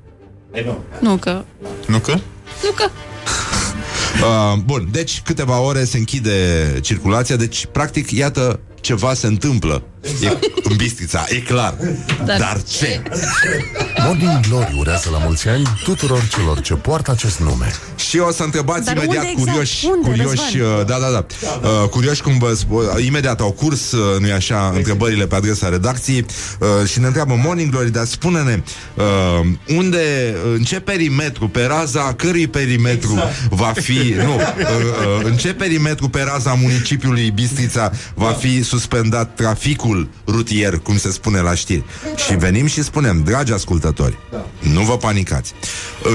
Nu 1.00 1.16
că... 1.16 1.44
Nu 1.86 1.98
că? 1.98 2.12
Nu 2.62 2.70
că... 2.74 2.84
Uh, 4.12 4.58
bun, 4.64 4.88
deci 4.90 5.20
câteva 5.24 5.60
ore 5.60 5.84
se 5.84 5.98
închide 5.98 6.32
circulația, 6.80 7.36
deci 7.36 7.66
practic, 7.72 8.10
iată, 8.10 8.60
ceva 8.80 9.14
se 9.14 9.26
întâmplă 9.26 9.91
e, 10.22 10.38
în 10.62 10.76
Bistrița, 10.76 11.24
e 11.28 11.34
clar. 11.38 11.74
Dar, 12.24 12.38
Dar 12.38 12.62
ce? 12.62 13.02
Morning 14.04 14.40
Glory 14.48 14.74
urează 14.78 15.08
la 15.12 15.18
mulți 15.18 15.48
ani 15.48 15.62
tuturor 15.84 16.28
celor 16.36 16.60
ce 16.60 16.74
poartă 16.74 17.10
acest 17.10 17.38
nume. 17.40 17.72
Și 17.96 18.18
o 18.18 18.30
să 18.32 18.42
întrebați 18.42 18.84
Dar 18.84 18.96
imediat 18.96 19.16
unde 19.16 19.28
exact? 19.30 19.48
curioși, 19.48 19.86
Unde, 19.86 20.08
curioși, 20.08 20.58
Răzvan? 20.58 20.78
uh, 20.78 20.86
da, 20.86 20.96
da, 20.98 21.10
da, 21.10 21.26
uh, 21.82 21.88
curioși 21.88 22.22
cum 22.22 22.38
vă 22.38 22.54
spun, 22.54 22.84
imediat 23.06 23.40
au 23.40 23.50
curs, 23.50 23.92
uh, 23.92 24.20
nu-i 24.20 24.32
așa, 24.32 24.72
întrebările 24.74 25.26
pe 25.26 25.34
adresa 25.34 25.68
redacției 25.68 26.26
uh, 26.58 26.88
și 26.88 27.00
ne 27.00 27.06
întreabă 27.06 27.40
Morning 27.44 27.70
Glory, 27.70 27.90
dar 27.90 28.04
spune-ne 28.04 28.62
uh, 28.94 29.46
unde, 29.76 30.34
în 30.54 30.62
ce 30.62 30.80
perimetru, 30.80 31.48
pe 31.48 31.64
raza 31.64 32.14
cărui 32.14 32.46
perimetru 32.46 33.18
va 33.50 33.72
fi, 33.80 34.14
nu, 34.24 34.34
uh, 34.34 34.42
uh, 35.18 35.24
în 35.24 35.36
ce 35.36 35.52
perimetru 35.54 36.08
pe 36.08 36.22
raza 36.22 36.52
municipiului 36.52 37.30
Bistrița 37.30 37.92
va 38.14 38.30
fi 38.32 38.62
suspendat 38.62 39.34
traficul 39.34 39.90
rutier, 40.26 40.78
cum 40.78 40.96
se 40.96 41.10
spune 41.10 41.40
la 41.40 41.54
știri. 41.54 41.84
Și 42.26 42.36
venim 42.36 42.66
și 42.66 42.82
spunem, 42.82 43.22
dragi 43.24 43.52
ascultători, 43.52 44.16
nu 44.72 44.80
vă 44.80 44.96
panicați. 44.96 45.52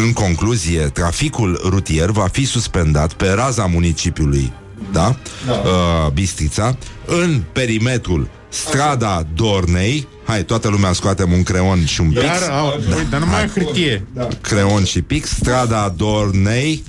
În 0.03 0.13
concluzie, 0.13 0.79
traficul 0.79 1.61
rutier 1.69 2.09
va 2.09 2.27
fi 2.31 2.45
suspendat 2.45 3.13
pe 3.13 3.29
raza 3.29 3.65
municipiului, 3.65 4.51
da? 4.91 5.15
Uh, 5.49 6.11
Bistrița, 6.11 6.77
în 7.05 7.41
perimetrul 7.51 8.29
strada 8.49 9.25
Dornei, 9.35 10.07
hai, 10.25 10.43
toată 10.43 10.67
lumea 10.69 10.93
scoatem 10.93 11.31
un 11.31 11.43
creon 11.43 11.85
și 11.85 12.01
un 12.01 12.09
pix, 12.09 12.21
Dar, 12.23 12.49
au, 12.49 12.67
ui, 12.97 13.07
dar 13.09 13.19
nu 13.19 13.25
mai 13.25 13.43
e 13.43 13.47
hârtie. 13.53 14.07
creon 14.41 14.83
și 14.83 15.01
pix, 15.01 15.29
strada 15.29 15.93
Dornei, 15.97 16.83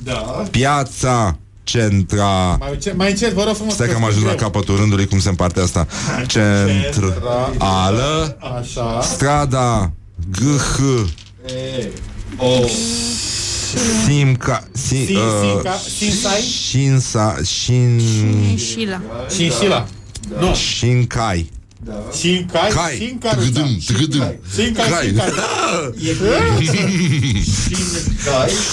piața 0.51 1.39
Centra... 1.69 2.57
Mai, 2.61 2.71
încet- 2.73 2.97
mai 2.97 3.11
încet, 3.11 3.33
vă 3.33 3.43
rog 3.45 3.55
frumos. 3.55 3.75
Stai 3.75 3.89
că 3.89 3.95
am 3.95 4.05
ajuns 4.05 4.25
la 4.25 4.35
capătul 4.35 4.77
rândului, 4.77 5.07
cum 5.07 5.21
se 5.21 5.29
împarte 5.29 5.61
asta. 5.61 5.87
Centrală, 6.27 8.37
Așa. 8.61 9.01
strada 9.03 9.91
GH, 10.31 10.79
Simca, 14.07 14.69
si, 14.73 15.05
Sin- 15.05 15.17
uh, 15.17 15.23
Sinca- 15.43 15.81
Sinsai? 15.99 16.41
Șinsa, 16.41 17.37
Șin, 17.45 18.01
Șila. 18.57 19.01
Șinșila. 19.35 19.87
Nu. 20.41 20.55
Șincai. 21.87 22.13
Șincai. 22.13 22.71
Cai. 22.75 22.97
Șincaruța. 22.97 23.47
Tgâdâm, 23.49 23.79
tgâdâm. 23.87 24.35
Șincai. 24.55 24.89
Cai. 24.91 25.07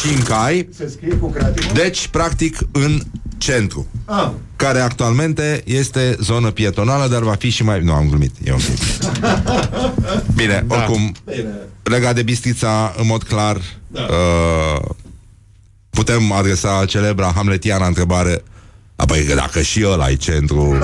Șincai. 0.01 0.67
Șincai. 0.67 0.69
Deci, 1.83 2.07
practic, 2.07 2.57
în 2.71 3.01
centru. 3.37 3.87
Care 4.55 4.79
actualmente 4.79 5.61
este 5.65 6.17
zonă 6.21 6.51
pietonală, 6.51 7.07
dar 7.07 7.21
va 7.21 7.35
fi 7.35 7.49
și 7.49 7.63
mai... 7.63 7.81
Nu, 7.81 7.93
am 7.93 8.09
glumit. 8.09 8.31
E 8.43 8.51
ok. 8.51 8.61
Bine, 10.35 10.65
oricum, 10.67 11.15
legat 11.83 12.15
de 12.15 12.23
Bistrița, 12.23 12.95
în 12.97 13.07
mod 13.07 13.23
clar, 13.23 13.61
uh, 13.91 14.89
putem 15.89 16.31
adresa 16.31 16.85
celebra 16.85 17.31
hamletiana 17.35 17.87
întrebare 17.87 18.43
Apoi 18.95 19.23
că 19.23 19.35
dacă 19.35 19.61
și 19.61 19.83
ăla 19.87 20.09
e 20.09 20.15
centru 20.15 20.77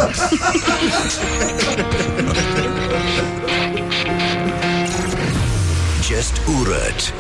urât. 6.60 7.14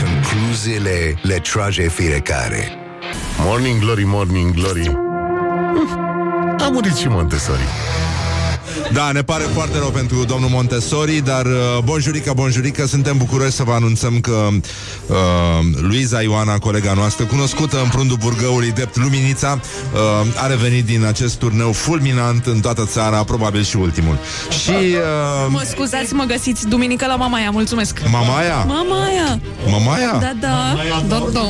Concluziile 0.00 1.14
le 1.22 1.38
trage 1.38 1.88
fiecare. 1.88 2.78
Morning 3.44 3.80
Glory, 3.80 4.04
Morning 4.04 4.54
Glory. 4.54 4.88
Uf, 4.88 5.90
A 6.58 6.68
murit 6.72 6.96
și 6.96 7.08
Montessori. 7.08 7.62
Da, 8.92 9.12
ne 9.12 9.22
pare 9.22 9.42
foarte 9.54 9.78
rău 9.78 9.88
pentru 9.90 10.24
domnul 10.24 10.48
Montessori, 10.48 11.20
dar 11.24 11.46
uh, 11.46 11.78
bonjurică, 11.84 12.32
bonjurică, 12.34 12.86
suntem 12.86 13.16
bucuroși 13.16 13.50
să 13.50 13.62
vă 13.62 13.72
anunțăm 13.72 14.20
că 14.20 14.48
uh, 15.06 15.16
Luiza 15.80 16.22
Ioana, 16.22 16.58
colega 16.58 16.92
noastră, 16.92 17.24
cunoscută 17.24 17.80
în 17.82 17.88
prundul 17.88 18.16
Burgăului 18.16 18.70
drept 18.72 18.96
Luminița, 18.96 19.60
uh, 19.92 20.42
a 20.42 20.46
revenit 20.46 20.84
din 20.84 21.04
acest 21.04 21.36
turneu 21.36 21.72
fulminant 21.72 22.46
în 22.46 22.60
toată 22.60 22.84
țara, 22.86 23.24
probabil 23.24 23.62
și 23.62 23.76
ultimul. 23.76 24.18
Și 24.62 24.70
uh, 24.70 25.46
Mă 25.48 25.66
scuzați, 25.70 26.14
mă 26.14 26.24
găsiți 26.24 26.68
duminică 26.68 27.06
la 27.06 27.16
Mamaia, 27.16 27.50
mulțumesc. 27.50 28.02
Mamaia? 28.10 28.56
Mamaia! 28.56 29.40
Mamaia? 29.70 30.12
Da, 30.20 30.32
da, 30.40 30.74
da, 31.08 31.28
da. 31.32 31.40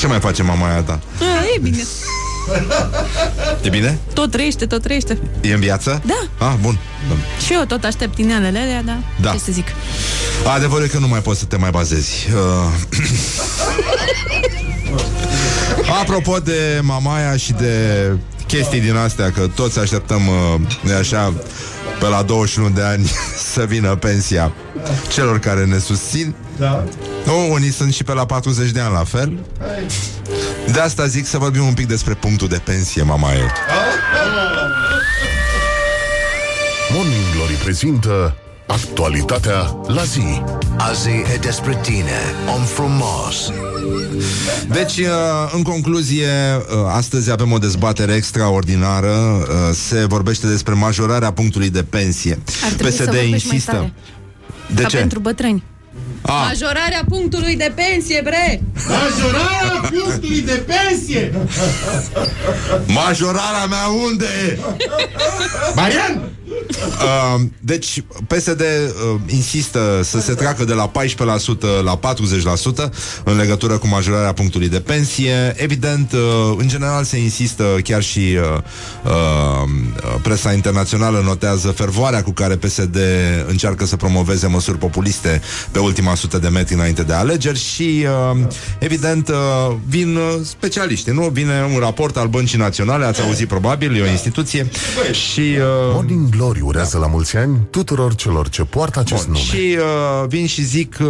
Ce 0.00 0.06
mai 0.06 0.20
face 0.20 0.42
mamaia 0.42 0.82
ta? 0.82 1.00
A, 1.20 1.44
e 1.56 1.58
bine. 1.60 1.82
E 3.62 3.68
bine? 3.68 3.98
Tot 4.12 4.30
trăiește, 4.30 4.66
tot 4.66 4.82
trăiește. 4.82 5.18
E 5.40 5.52
în 5.52 5.60
viață? 5.60 6.02
Da. 6.06 6.46
Ah, 6.46 6.54
bun. 6.60 6.78
bun. 7.08 7.16
Și 7.46 7.52
eu 7.52 7.64
tot 7.64 7.84
aștept 7.84 8.18
inelele 8.18 8.58
alea, 8.58 8.82
da. 8.82 8.98
Da. 9.20 9.30
Ce 9.30 9.38
să 9.38 9.52
zic? 9.52 9.66
Adevărul 10.54 10.84
e 10.84 10.88
că 10.88 10.98
nu 10.98 11.08
mai 11.08 11.20
poți 11.20 11.38
să 11.38 11.44
te 11.44 11.56
mai 11.56 11.70
bazezi. 11.70 12.28
Uh... 12.34 12.40
Apropo 16.00 16.38
de 16.38 16.80
Mamaia 16.82 17.36
și 17.36 17.52
de 17.52 18.10
chestii 18.46 18.80
din 18.80 18.96
astea, 18.96 19.30
că 19.30 19.46
toți 19.54 19.78
așteptăm, 19.78 20.26
uh, 20.26 20.60
nu 20.82 20.94
așa, 20.94 21.32
pe 22.00 22.06
la 22.06 22.22
21 22.22 22.70
de 22.70 22.82
ani 22.82 23.10
să 23.52 23.64
vină 23.64 23.96
pensia 23.96 24.52
celor 25.12 25.38
care 25.38 25.64
ne 25.64 25.78
susțin. 25.78 26.34
Da. 26.58 26.84
Nu, 27.24 27.52
unii 27.52 27.72
sunt 27.72 27.92
și 27.92 28.04
pe 28.04 28.12
la 28.12 28.26
40 28.26 28.70
de 28.70 28.80
ani 28.80 28.92
la 28.92 29.04
fel. 29.04 29.38
De 30.72 30.80
asta 30.80 31.06
zic 31.06 31.26
să 31.26 31.38
vorbim 31.38 31.66
un 31.66 31.74
pic 31.74 31.86
despre 31.86 32.14
punctul 32.14 32.48
de 32.48 32.60
pensie, 32.64 33.02
mama 33.02 33.32
e. 33.32 33.38
Morning 36.94 37.22
Glory 37.34 37.52
prezintă 37.52 38.36
actualitatea 38.66 39.76
la 39.86 40.02
zi. 40.04 40.42
Azi 40.76 41.08
e 41.08 41.38
despre 41.40 41.78
tine. 41.82 42.18
Om 42.56 42.62
frumos. 42.62 43.52
Deci, 44.72 44.96
uh, 44.98 45.06
în 45.54 45.62
concluzie, 45.62 46.26
uh, 46.26 46.64
astăzi 46.88 47.30
avem 47.30 47.52
o 47.52 47.58
dezbatere 47.58 48.12
extraordinară. 48.14 49.12
Uh, 49.12 49.46
Se 49.72 50.04
vorbește 50.04 50.46
despre 50.46 50.74
majorarea 50.74 51.32
punctului 51.32 51.70
de 51.70 51.82
pensie. 51.82 52.38
Ar 52.64 52.72
trebui 52.72 52.92
să 52.92 53.02
vorbești 53.04 53.28
mai 53.28 53.38
insistă. 53.42 53.70
tare. 53.72 53.92
De 54.74 54.82
Ca 54.82 54.88
ce? 54.88 54.96
pentru 54.96 55.18
bătrâni. 55.18 55.62
A, 56.26 56.32
Majorarea 56.32 57.04
punctului 57.08 57.56
de 57.56 57.72
pensie, 57.74 58.20
bre! 58.24 58.62
Majorarea 58.88 59.90
punctului 59.90 60.40
de 60.40 60.64
pensie! 60.66 61.32
majorarea 62.86 63.66
mea 63.68 63.86
unde? 64.04 64.58
Marian! 65.74 66.32
Uh, 66.88 67.40
deci, 67.60 68.02
PSD 68.26 68.60
uh, 68.60 69.20
insistă 69.26 70.00
să 70.04 70.20
se 70.20 70.34
treacă 70.34 70.64
de 70.64 70.72
la 70.72 70.90
14% 70.90 71.82
la 71.84 71.98
40% 72.86 72.90
în 73.24 73.36
legătură 73.36 73.78
cu 73.78 73.86
majorarea 73.86 74.32
punctului 74.32 74.68
de 74.68 74.80
pensie. 74.80 75.54
Evident, 75.56 76.12
uh, 76.12 76.20
în 76.56 76.68
general 76.68 77.04
se 77.04 77.18
insistă, 77.18 77.64
chiar 77.82 78.02
și 78.02 78.18
uh, 78.18 78.62
uh, 79.04 79.70
presa 80.22 80.52
internațională 80.52 81.22
notează 81.24 81.68
fervoarea 81.68 82.22
cu 82.22 82.30
care 82.30 82.56
PSD 82.56 82.98
încearcă 83.46 83.86
să 83.86 83.96
promoveze 83.96 84.46
măsuri 84.46 84.78
populiste 84.78 85.40
pe 85.70 85.78
ultima 85.78 86.13
sută 86.14 86.38
de 86.38 86.48
metri 86.48 86.74
înainte 86.74 87.02
de 87.02 87.12
alegeri 87.12 87.58
și, 87.58 88.06
uh, 88.32 88.46
evident, 88.78 89.28
uh, 89.28 89.34
vin 89.86 90.16
uh, 90.16 90.22
specialiști, 90.42 91.10
nu? 91.10 91.22
Vine 91.28 91.70
un 91.74 91.78
raport 91.80 92.16
al 92.16 92.26
Băncii 92.26 92.58
Naționale, 92.58 93.04
ați 93.04 93.20
auzit 93.22 93.48
probabil, 93.48 93.96
e 93.96 94.02
o 94.02 94.06
instituție 94.06 94.68
și... 95.12 95.40
Uh, 95.40 95.92
Morning 95.92 96.28
Glory 96.28 96.60
urează 96.60 96.98
la 96.98 97.06
mulți 97.06 97.36
ani 97.36 97.58
tuturor 97.70 98.14
celor 98.14 98.48
ce 98.48 98.62
poartă 98.62 98.98
acest 98.98 99.24
Bun, 99.24 99.32
nume. 99.32 99.44
și 99.44 99.76
uh, 99.78 100.28
vin 100.28 100.46
și 100.46 100.62
zic 100.62 100.96
uh, 101.00 101.08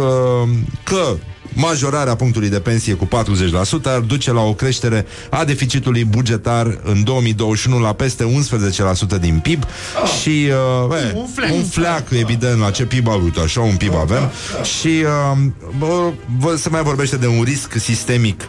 că 0.83 1.15
majorarea 1.55 2.15
punctului 2.15 2.49
de 2.49 2.59
pensie 2.59 2.93
cu 2.93 3.07
40% 3.07 3.09
ar 3.83 3.99
duce 3.99 4.31
la 4.31 4.41
o 4.41 4.53
creștere 4.53 5.05
a 5.29 5.43
deficitului 5.45 6.03
bugetar 6.05 6.79
în 6.83 7.03
2021 7.03 7.79
la 7.79 7.93
peste 7.93 8.23
11% 9.17 9.19
din 9.19 9.39
PIB 9.43 9.63
și 10.21 10.47
uh, 10.89 10.97
e, 11.11 11.13
Un 11.17 11.27
fleac. 11.35 11.51
un 11.53 11.63
fleac, 11.63 12.03
evident, 12.09 12.59
la 12.59 12.69
ce 12.71 12.85
PIB 12.85 13.07
a 13.07 13.13
uite, 13.23 13.39
așa 13.39 13.61
un 13.61 13.75
PIB 13.75 13.93
avem. 13.95 14.31
Și 14.77 14.87
uh, 14.87 15.37
bă, 15.77 16.11
bă, 16.39 16.55
se 16.55 16.69
mai 16.69 16.83
vorbește 16.83 17.15
de 17.15 17.27
un 17.27 17.41
risc 17.43 17.73
sistemic 17.77 18.41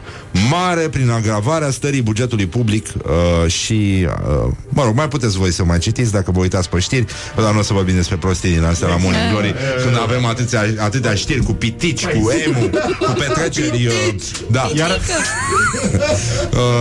mare 0.50 0.88
prin 0.88 1.10
agravarea 1.10 1.70
stării 1.70 2.02
bugetului 2.02 2.46
public 2.46 2.86
uh, 2.86 3.50
și, 3.50 4.06
uh, 4.06 4.52
mă 4.68 4.84
rog, 4.84 4.96
mai 4.96 5.08
puteți 5.08 5.36
voi 5.38 5.52
să 5.52 5.64
mai 5.64 5.78
citiți 5.78 6.12
dacă 6.12 6.30
vă 6.30 6.40
uitați 6.40 6.68
pe 6.68 6.78
știri, 6.78 7.04
dar 7.36 7.52
nu 7.52 7.58
o 7.58 7.62
să 7.62 7.72
vorbim 7.72 7.94
despre 7.94 8.16
prostii 8.16 8.50
din 8.52 8.64
astea 8.64 8.88
la 8.88 8.96
Morning 8.96 9.30
Glory, 9.30 9.54
când 9.84 9.98
avem 10.02 10.24
atâția, 10.24 10.60
atâtea 10.78 11.14
știri 11.14 11.42
cu 11.42 11.52
pitici, 11.52 12.06
cu 12.06 12.30
emu, 12.46 12.70
cu 12.98 13.12
petreceri, 13.18 13.86
uh, 13.86 14.14
da. 14.50 14.70
Iar, 14.74 14.90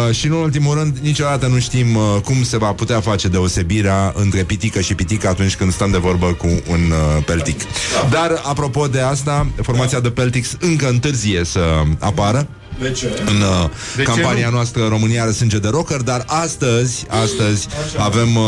uh, 0.10 0.16
și 0.16 0.26
în 0.26 0.32
ultimul 0.32 0.76
rând, 0.76 0.98
niciodată 0.98 1.48
nu 1.48 1.60
știm 1.60 1.96
uh, 1.96 2.04
cum 2.24 2.44
se 2.44 2.58
va 2.58 2.72
putea 2.74 3.00
face 3.00 3.28
deosebirea 3.28 4.14
între 4.16 4.44
pitică 4.44 4.82
și 4.82 4.96
pitică 4.96 5.28
atunci 5.28 5.56
când 5.56 5.74
stăm 5.74 5.92
de 5.92 5.98
vorbă 5.98 6.34
cu 6.34 6.48
un 6.48 6.92
uh, 6.92 7.24
peltic. 7.26 7.62
Dar, 8.10 8.42
apropo 8.44 8.88
de 8.88 9.00
asta, 9.00 9.48
formația 9.62 10.00
de 10.00 10.10
Peltics 10.10 10.58
încă 10.60 10.90
întârzie 10.90 11.44
să 11.44 11.60
apară 12.00 12.48
De 12.80 12.92
ce? 12.92 13.24
în 13.26 13.42
uh, 13.42 13.70
De 13.96 14.04
ce 14.04 14.08
campania 14.08 14.50
nu? 14.50 14.54
noastră 14.56 14.88
România 14.88 15.22
are 15.22 15.32
sânge 15.32 15.58
de 15.60 15.68
rocker, 15.68 16.02
dar 16.02 16.24
astăzi, 16.28 17.06
astăzi 17.24 17.68
avem 17.98 18.36
uh, 18.36 18.44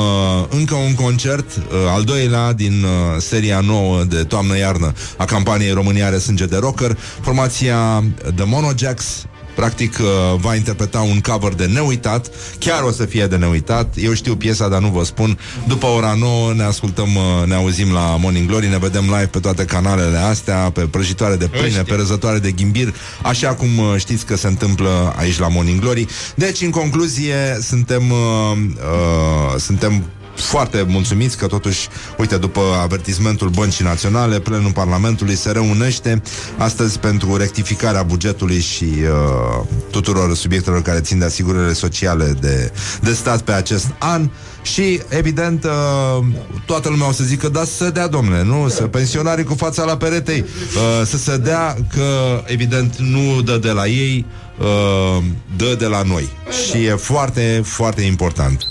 încă 0.49 0.75
un 0.75 0.93
concert, 0.95 1.55
uh, 1.55 1.63
al 1.95 2.03
doilea 2.03 2.53
din 2.53 2.83
uh, 2.83 3.21
seria 3.21 3.59
nouă 3.59 4.03
de 4.03 4.23
toamnă-iarnă 4.23 4.93
a 5.17 5.25
campaniei 5.25 5.71
România 5.71 6.05
are 6.05 6.17
sânge 6.17 6.45
de 6.45 6.57
rocker. 6.57 6.97
Formația 7.21 8.03
The 8.35 8.45
Monojacks 8.45 9.25
Practic 9.57 9.97
uh, 9.99 10.05
va 10.39 10.55
interpreta 10.55 10.99
un 10.99 11.19
cover 11.19 11.53
de 11.53 11.65
neuitat. 11.65 12.29
Chiar 12.59 12.83
o 12.83 12.91
să 12.91 13.05
fie 13.05 13.27
de 13.27 13.35
neuitat. 13.35 13.93
Eu 13.95 14.13
știu 14.13 14.35
piesa, 14.35 14.67
dar 14.67 14.81
nu 14.81 14.87
vă 14.87 15.03
spun. 15.03 15.39
După 15.67 15.85
ora 15.85 16.15
9 16.19 16.53
ne 16.53 16.63
ascultăm, 16.63 17.15
uh, 17.15 17.47
ne 17.47 17.55
auzim 17.55 17.91
la 17.91 18.17
Morning 18.19 18.47
Glory 18.47 18.67
Ne 18.67 18.77
vedem 18.77 19.03
live 19.03 19.25
pe 19.25 19.39
toate 19.39 19.65
canalele 19.65 20.17
astea 20.17 20.69
Pe 20.73 20.81
prăjitoare 20.81 21.35
de 21.35 21.47
pâine, 21.47 21.81
pe 21.81 21.95
răzătoare 21.95 22.39
de 22.39 22.51
ghimbir 22.51 22.93
Așa 23.21 23.53
cum 23.53 23.77
uh, 23.77 23.93
știți 23.97 24.25
că 24.25 24.35
se 24.35 24.47
întâmplă 24.47 25.13
aici 25.17 25.39
la 25.39 25.47
Morning 25.47 25.79
Glory. 25.79 26.05
Deci, 26.35 26.61
în 26.61 26.69
concluzie, 26.69 27.57
suntem 27.61 28.11
uh, 28.11 28.57
uh, 28.57 29.59
Suntem 29.59 30.03
foarte 30.41 30.86
mulțumiți 30.88 31.38
că 31.38 31.47
totuși, 31.47 31.88
uite, 32.17 32.38
după 32.38 32.62
avertismentul 32.82 33.50
Băncii 33.50 33.84
Naționale, 33.84 34.39
plenul 34.39 34.71
Parlamentului 34.71 35.36
se 35.36 35.52
reunește 35.52 36.21
astăzi 36.58 37.00
pentru 37.00 37.36
rectificarea 37.36 38.04
bugetului 38.04 38.60
și 38.60 38.84
uh, 38.84 39.65
tuturor 39.91 40.36
subiectelor 40.36 40.82
care 40.82 41.00
țin 41.00 41.19
de 41.19 41.26
asigurările 41.26 41.73
sociale 41.73 42.38
de, 42.39 42.71
de 43.02 43.13
stat 43.13 43.41
pe 43.41 43.52
acest 43.52 43.88
an. 44.00 44.30
Și, 44.62 45.02
evident, 45.10 45.63
uh, 45.63 46.26
toată 46.65 46.89
lumea 46.89 47.08
o 47.08 47.12
să 47.12 47.23
zică, 47.23 47.50
da, 47.50 47.63
să 47.63 47.89
dea, 47.89 48.08
domnule, 48.08 48.43
nu? 48.43 48.67
Să 48.69 48.84
pensionarii 48.84 49.43
cu 49.43 49.56
fața 49.56 49.84
la 49.84 49.97
peretei, 49.97 50.39
uh, 50.39 51.06
să 51.06 51.17
se 51.17 51.38
dea 51.38 51.76
că, 51.93 52.41
evident, 52.45 52.95
nu 52.97 53.41
dă 53.41 53.58
de 53.58 53.71
la 53.71 53.88
ei, 53.88 54.26
uh, 54.59 55.23
dă 55.55 55.75
de 55.79 55.85
la 55.85 56.01
noi. 56.01 56.29
Și 56.67 56.85
e 56.85 56.91
foarte, 56.91 57.61
foarte 57.65 58.01
important. 58.01 58.61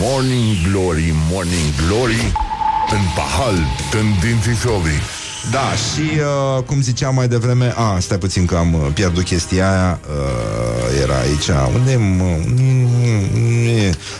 Morning 0.00 0.56
Glory, 0.70 1.14
Morning 1.30 1.74
Glory 1.86 2.32
În 2.90 3.00
pahal, 3.16 3.56
tândintișorii 3.90 5.00
Da, 5.50 5.72
și 5.72 6.10
uh, 6.56 6.62
cum 6.62 6.80
ziceam 6.80 7.14
mai 7.14 7.28
devreme 7.28 7.72
A, 7.76 7.98
stai 7.98 8.18
puțin 8.18 8.46
că 8.46 8.56
am 8.56 8.74
uh, 8.74 8.80
pierdut 8.94 9.24
chestia 9.24 9.70
aia 9.70 10.00
uh, 10.08 11.02
Era 11.02 11.18
aici 11.18 11.74
Unde 11.74 11.92
e, 11.92 11.96
mă? 11.96 12.38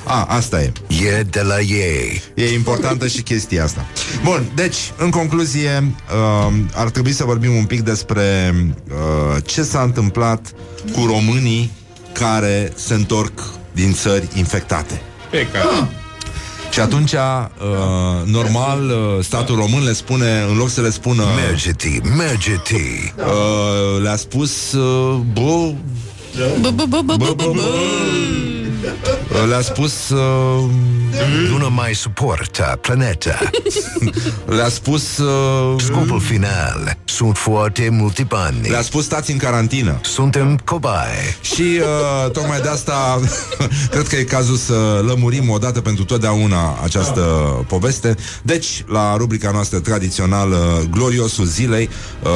A, 0.05 0.25
asta 0.25 0.63
e. 0.63 0.73
E 0.87 1.23
de 1.23 1.41
la 1.41 1.61
ei. 1.61 2.23
E 2.35 2.53
importantă 2.53 3.07
și 3.07 3.23
chestia 3.23 3.65
asta. 3.65 3.87
Bun, 4.25 4.51
deci, 4.55 4.77
în 4.97 5.11
concluzie 5.11 5.95
uh, 6.47 6.53
Ar 6.75 6.91
trebui 6.91 7.13
să 7.13 7.25
vorbim 7.25 7.55
un 7.55 7.65
pic 7.65 7.81
despre 7.81 8.55
uh, 8.89 9.43
Ce 9.45 9.63
s-a 9.63 9.83
întâmplat 9.83 10.53
Cu 10.93 11.07
românii 11.07 11.71
Care 12.13 12.73
se 12.75 12.95
întorc 12.95 13.41
din 13.73 13.93
țări 13.93 14.29
infectate. 14.35 15.01
Pe 15.31 15.47
care... 15.53 15.89
Și 16.79 16.85
atunci, 16.85 17.13
uh, 17.13 17.19
normal, 18.25 18.91
uh, 18.91 19.25
statul 19.25 19.57
român 19.57 19.85
le 19.85 19.93
spune, 19.93 20.45
în 20.51 20.57
loc 20.57 20.69
să 20.69 20.81
le 20.81 20.91
spună 20.91 21.25
Mergeti, 21.37 22.01
mergeti. 22.17 23.13
Uh, 23.17 24.03
le-a 24.03 24.17
spus 24.17 24.73
uh, 24.73 25.21
bă, 25.33 25.73
Bă, 26.61 26.71
bă, 26.71 26.85
bă, 26.89 27.01
bă, 27.05 27.17
bă, 27.17 27.35
bă, 27.37 27.51
bă. 27.55 28.48
Uh, 29.31 29.49
le-a 29.49 29.61
spus 29.61 30.09
uh, 30.09 30.65
Nu 31.51 31.57
ne 31.57 31.67
mai 31.67 31.95
suportă 31.95 32.79
planeta. 32.81 33.39
le-a 34.45 34.69
spus 34.69 35.19
uh, 35.19 35.81
Scopul 35.83 36.21
final. 36.21 36.97
Sunt 37.05 37.37
foarte 37.37 37.89
multe 37.91 38.23
bani. 38.23 38.69
le-a 38.69 38.83
spus 38.83 39.05
stați 39.05 39.31
în 39.31 39.37
carantină 39.37 40.01
Suntem 40.03 40.59
cobai. 40.65 41.37
și 41.41 41.63
uh, 41.81 42.31
tocmai 42.31 42.61
de 42.61 42.69
asta 42.69 43.21
cred 43.91 44.09
că 44.09 44.17
e 44.17 44.23
cazul 44.23 44.57
să 44.57 45.03
lămurim 45.07 45.51
odată 45.51 45.81
pentru 45.81 46.05
totdeauna 46.05 46.79
această 46.83 47.21
poveste. 47.69 48.15
Deci, 48.43 48.85
la 48.87 49.17
rubrica 49.17 49.51
noastră 49.51 49.79
tradițională 49.79 50.87
Gloriosul 50.91 51.45
zilei, 51.45 51.89
uh, 52.23 52.31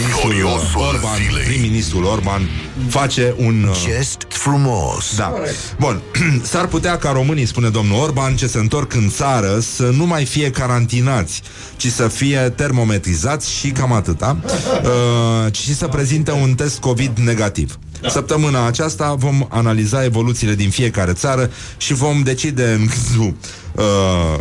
ministrul 0.00 0.30
Gloriosul 0.30 0.80
Orban, 0.80 1.16
zilei. 1.26 1.44
prim-ministrul 1.44 2.04
Orban 2.04 2.48
face 2.88 3.34
un 3.38 3.66
uh, 3.70 3.76
Gest 3.84 4.26
frumos. 4.28 5.14
Da. 5.16 5.32
Bun. 5.78 6.02
S-ar 6.42 6.66
putea 6.66 6.98
ca 6.98 7.10
românii, 7.10 7.46
spune 7.46 7.68
domnul 7.68 8.02
Orban, 8.02 8.36
ce 8.36 8.46
se 8.46 8.58
întorc 8.58 8.94
în 8.94 9.08
țară 9.08 9.58
să 9.60 9.90
nu 9.96 10.06
mai 10.06 10.24
fie 10.24 10.50
carantinați, 10.50 11.42
ci 11.76 11.86
să 11.86 12.08
fie 12.08 12.38
termometrizați 12.38 13.52
și 13.52 13.70
cam 13.70 13.92
atâta, 13.92 14.36
uh, 14.46 15.52
și 15.52 15.74
să 15.74 15.88
prezinte 15.88 16.30
un 16.30 16.54
test 16.54 16.78
COVID 16.78 17.18
negativ. 17.18 17.78
Da. 18.02 18.08
Săptămâna 18.08 18.66
aceasta 18.66 19.14
vom 19.14 19.46
analiza 19.48 20.04
evoluțiile 20.04 20.54
din 20.54 20.70
fiecare 20.70 21.12
țară 21.12 21.50
și 21.76 21.94
vom 21.94 22.22
decide 22.22 22.78
în 22.80 22.86
câțu, 22.86 23.36
uh, 23.72 24.38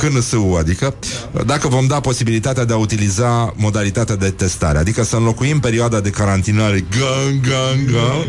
CNSU, 0.00 0.56
adică 0.58 0.94
dacă 1.46 1.68
vom 1.68 1.86
da 1.86 2.00
posibilitatea 2.00 2.64
de 2.64 2.72
a 2.72 2.76
utiliza 2.76 3.54
modalitatea 3.56 4.16
de 4.16 4.30
testare, 4.30 4.78
adică 4.78 5.04
să 5.04 5.16
înlocuim 5.16 5.60
perioada 5.60 6.00
de 6.00 6.10
carantinare 6.10 6.84
gang, 6.98 7.40
gang, 7.40 7.90
gang, 7.90 8.28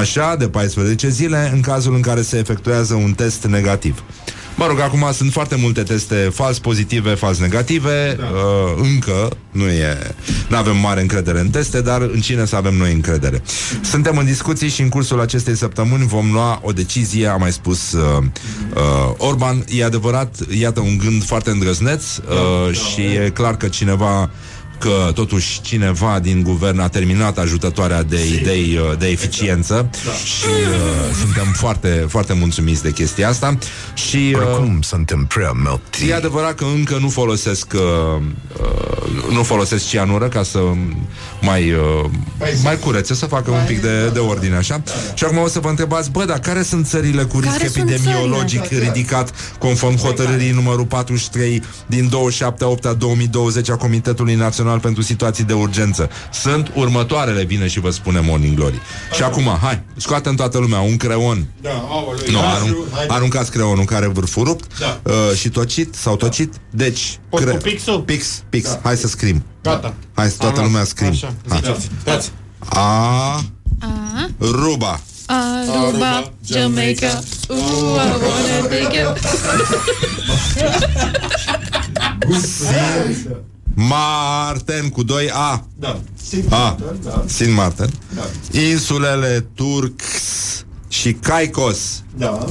așa, 0.00 0.36
de 0.38 0.48
14 0.48 1.08
zile, 1.08 1.50
în 1.52 1.60
cazul 1.60 1.94
în 1.94 2.00
care 2.00 2.22
se 2.22 2.38
efectuează 2.38 2.94
un 2.94 3.12
test 3.12 3.44
negativ. 3.44 4.02
Mă 4.54 4.66
rog, 4.66 4.80
acum 4.80 5.06
sunt 5.12 5.32
foarte 5.32 5.56
multe 5.56 5.82
teste 5.82 6.30
fals 6.34 6.58
pozitive, 6.58 7.14
fals 7.14 7.38
negative. 7.38 8.16
Da. 8.18 8.24
Uh, 8.24 8.88
încă 8.92 9.28
nu 9.50 9.66
e. 9.66 10.14
Nu 10.48 10.56
avem 10.56 10.76
mare 10.76 11.00
încredere 11.00 11.40
în 11.40 11.50
teste, 11.50 11.80
dar 11.80 12.00
în 12.00 12.20
cine 12.20 12.44
să 12.44 12.56
avem 12.56 12.74
noi 12.74 12.92
încredere. 12.92 13.42
Suntem 13.82 14.16
în 14.16 14.24
discuții 14.24 14.68
și 14.68 14.80
în 14.80 14.88
cursul 14.88 15.20
acestei 15.20 15.56
săptămâni 15.56 16.06
vom 16.06 16.32
lua 16.32 16.60
o 16.62 16.72
decizie, 16.72 17.26
a 17.26 17.36
mai 17.36 17.52
spus 17.52 17.92
uh, 17.92 18.22
uh, 18.74 19.14
Orban. 19.16 19.64
E 19.68 19.84
adevărat, 19.84 20.36
iată 20.58 20.80
un 20.80 20.98
gând 20.98 21.24
foarte 21.24 21.50
îndrăzneț 21.50 22.16
uh, 22.16 22.24
da, 22.66 22.72
și 22.72 23.02
da. 23.02 23.24
e 23.24 23.30
clar 23.30 23.56
că 23.56 23.68
cineva 23.68 24.30
că 24.82 25.10
totuși 25.14 25.60
cineva 25.60 26.18
din 26.22 26.42
guvern 26.42 26.78
a 26.78 26.88
terminat 26.88 27.38
ajutătoarea 27.38 28.02
de 28.02 28.26
idei 28.40 28.78
uh, 28.78 28.98
de 28.98 29.06
eficiență 29.06 29.90
da. 30.04 30.12
și 30.12 30.46
uh, 30.46 31.14
suntem 31.20 31.52
foarte, 31.52 32.06
foarte 32.08 32.32
mulțumiți 32.32 32.82
de 32.82 32.90
chestia 32.90 33.28
asta 33.28 33.58
și 33.94 34.36
uh, 34.36 34.46
Oricum 34.46 34.80
suntem 34.80 35.24
prea 35.24 35.52
melti. 35.52 36.08
E 36.08 36.14
adevărat 36.14 36.54
că 36.54 36.64
încă 36.74 36.98
nu 37.00 37.08
folosesc 37.08 37.72
uh, 37.74 38.22
uh, 38.60 39.32
nu 39.32 39.42
folosesc 39.42 39.88
cianură 39.88 40.28
ca 40.28 40.42
să 40.42 40.58
mai 41.40 41.72
uh, 41.72 42.10
mai 42.62 42.78
curețe, 42.78 43.14
să 43.14 43.26
facă 43.26 43.50
un 43.50 43.64
pic 43.66 43.80
de, 43.80 44.10
de 44.12 44.18
ordine 44.18 44.56
așa. 44.56 44.82
Și 45.14 45.24
acum 45.24 45.38
o 45.38 45.48
să 45.48 45.60
vă 45.60 45.68
întrebați, 45.68 46.10
bă, 46.10 46.24
dar 46.24 46.38
care 46.38 46.62
sunt 46.62 46.86
țările 46.86 47.22
cu 47.22 47.40
risc 47.40 47.52
Care 47.56 47.68
sunt 47.68 47.90
epidemiologic 47.90 48.62
țările? 48.62 48.84
ridicat 48.84 49.56
conform 49.58 49.96
hotărârii 49.96 50.50
numărul 50.50 50.84
43 50.84 51.62
din 51.86 52.08
27 52.08 52.64
8 52.64 52.86
a 52.86 52.92
2020 52.92 53.70
a 53.70 53.76
Comitetului 53.76 54.34
Național 54.34 54.71
pentru 54.80 55.02
Situații 55.02 55.44
de 55.44 55.52
Urgență? 55.52 56.10
Sunt 56.32 56.70
următoarele, 56.74 57.44
vine 57.44 57.66
și 57.68 57.80
vă 57.80 57.90
spune 57.90 58.20
Morning 58.20 58.56
Glory. 58.56 58.80
Și 59.14 59.22
acum, 59.22 59.58
hai, 59.62 59.82
scoatem 59.96 60.34
toată 60.34 60.58
lumea 60.58 60.80
un 60.80 60.96
creon 60.96 61.46
Da, 61.60 61.70
aoleu, 61.70 62.24
nu, 62.30 62.38
ia, 62.38 62.44
arun- 62.54 62.92
hai, 62.94 63.06
aruncați 63.08 63.50
creonul 63.50 63.84
care 63.84 64.06
vârful 64.06 64.44
rupt 64.44 64.78
Da. 64.78 65.00
uh, 65.02 65.14
și 65.36 65.48
tocit 65.48 65.94
sau 65.94 66.16
tocit. 66.16 66.54
Deci, 66.70 67.18
Poți 67.28 67.44
cu 67.46 67.56
pixul? 67.56 68.00
Pix, 68.00 68.42
pix. 68.48 68.68
Da. 68.68 68.80
Hai 68.82 68.96
să 68.96 69.06
scrim. 69.06 69.44
Gata. 69.62 69.94
Hai 70.14 70.28
să 70.28 70.36
toată 70.38 70.58
Am 70.58 70.64
lumea 70.64 70.78
luat. 70.80 70.86
scrim. 70.86 71.08
Așa, 71.10 71.34
Hai. 71.48 71.60
ziceți. 71.64 71.88
Dați. 72.04 72.30
A 72.68 73.40
Ruba. 74.40 75.00
Aruba, 75.26 76.32
Jamaica. 76.46 77.22
Ooh, 77.48 77.58
I 77.58 78.10
wanna 78.22 78.66
take 78.68 78.96
you. 78.98 79.14
Marten 83.74 84.88
cu 84.88 85.02
2 85.02 85.30
A. 85.32 85.66
Da. 85.78 86.00
A. 86.48 86.76
Da. 87.04 87.24
Sin 87.26 87.52
Marten. 87.52 87.90
Insulele 88.70 89.46
Turks 89.54 90.64
și 90.88 91.12
Caicos. 91.12 92.02
Da. 92.16 92.44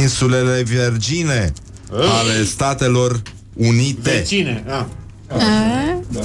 Insulele 0.00 0.62
Virgine 0.62 1.52
ale 1.90 2.44
Statelor 2.44 3.22
Unite. 3.54 4.10
Vecine. 4.10 4.64
Ah. 4.68 4.84
Da. 6.08 6.20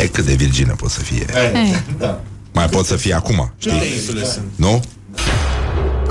E 0.00 0.06
cât 0.06 0.24
de 0.24 0.34
virgine 0.34 0.72
pot 0.72 0.90
să 0.90 1.00
fie. 1.00 1.24
Eh, 1.54 1.76
Da. 1.98 2.20
Mai 2.52 2.68
pot 2.68 2.86
să 2.86 2.96
fie 2.96 3.14
acum, 3.14 3.52
știi? 3.58 3.70
Câte 3.72 3.84
insule 3.84 4.24
sunt? 4.24 4.44
Nu? 4.56 4.82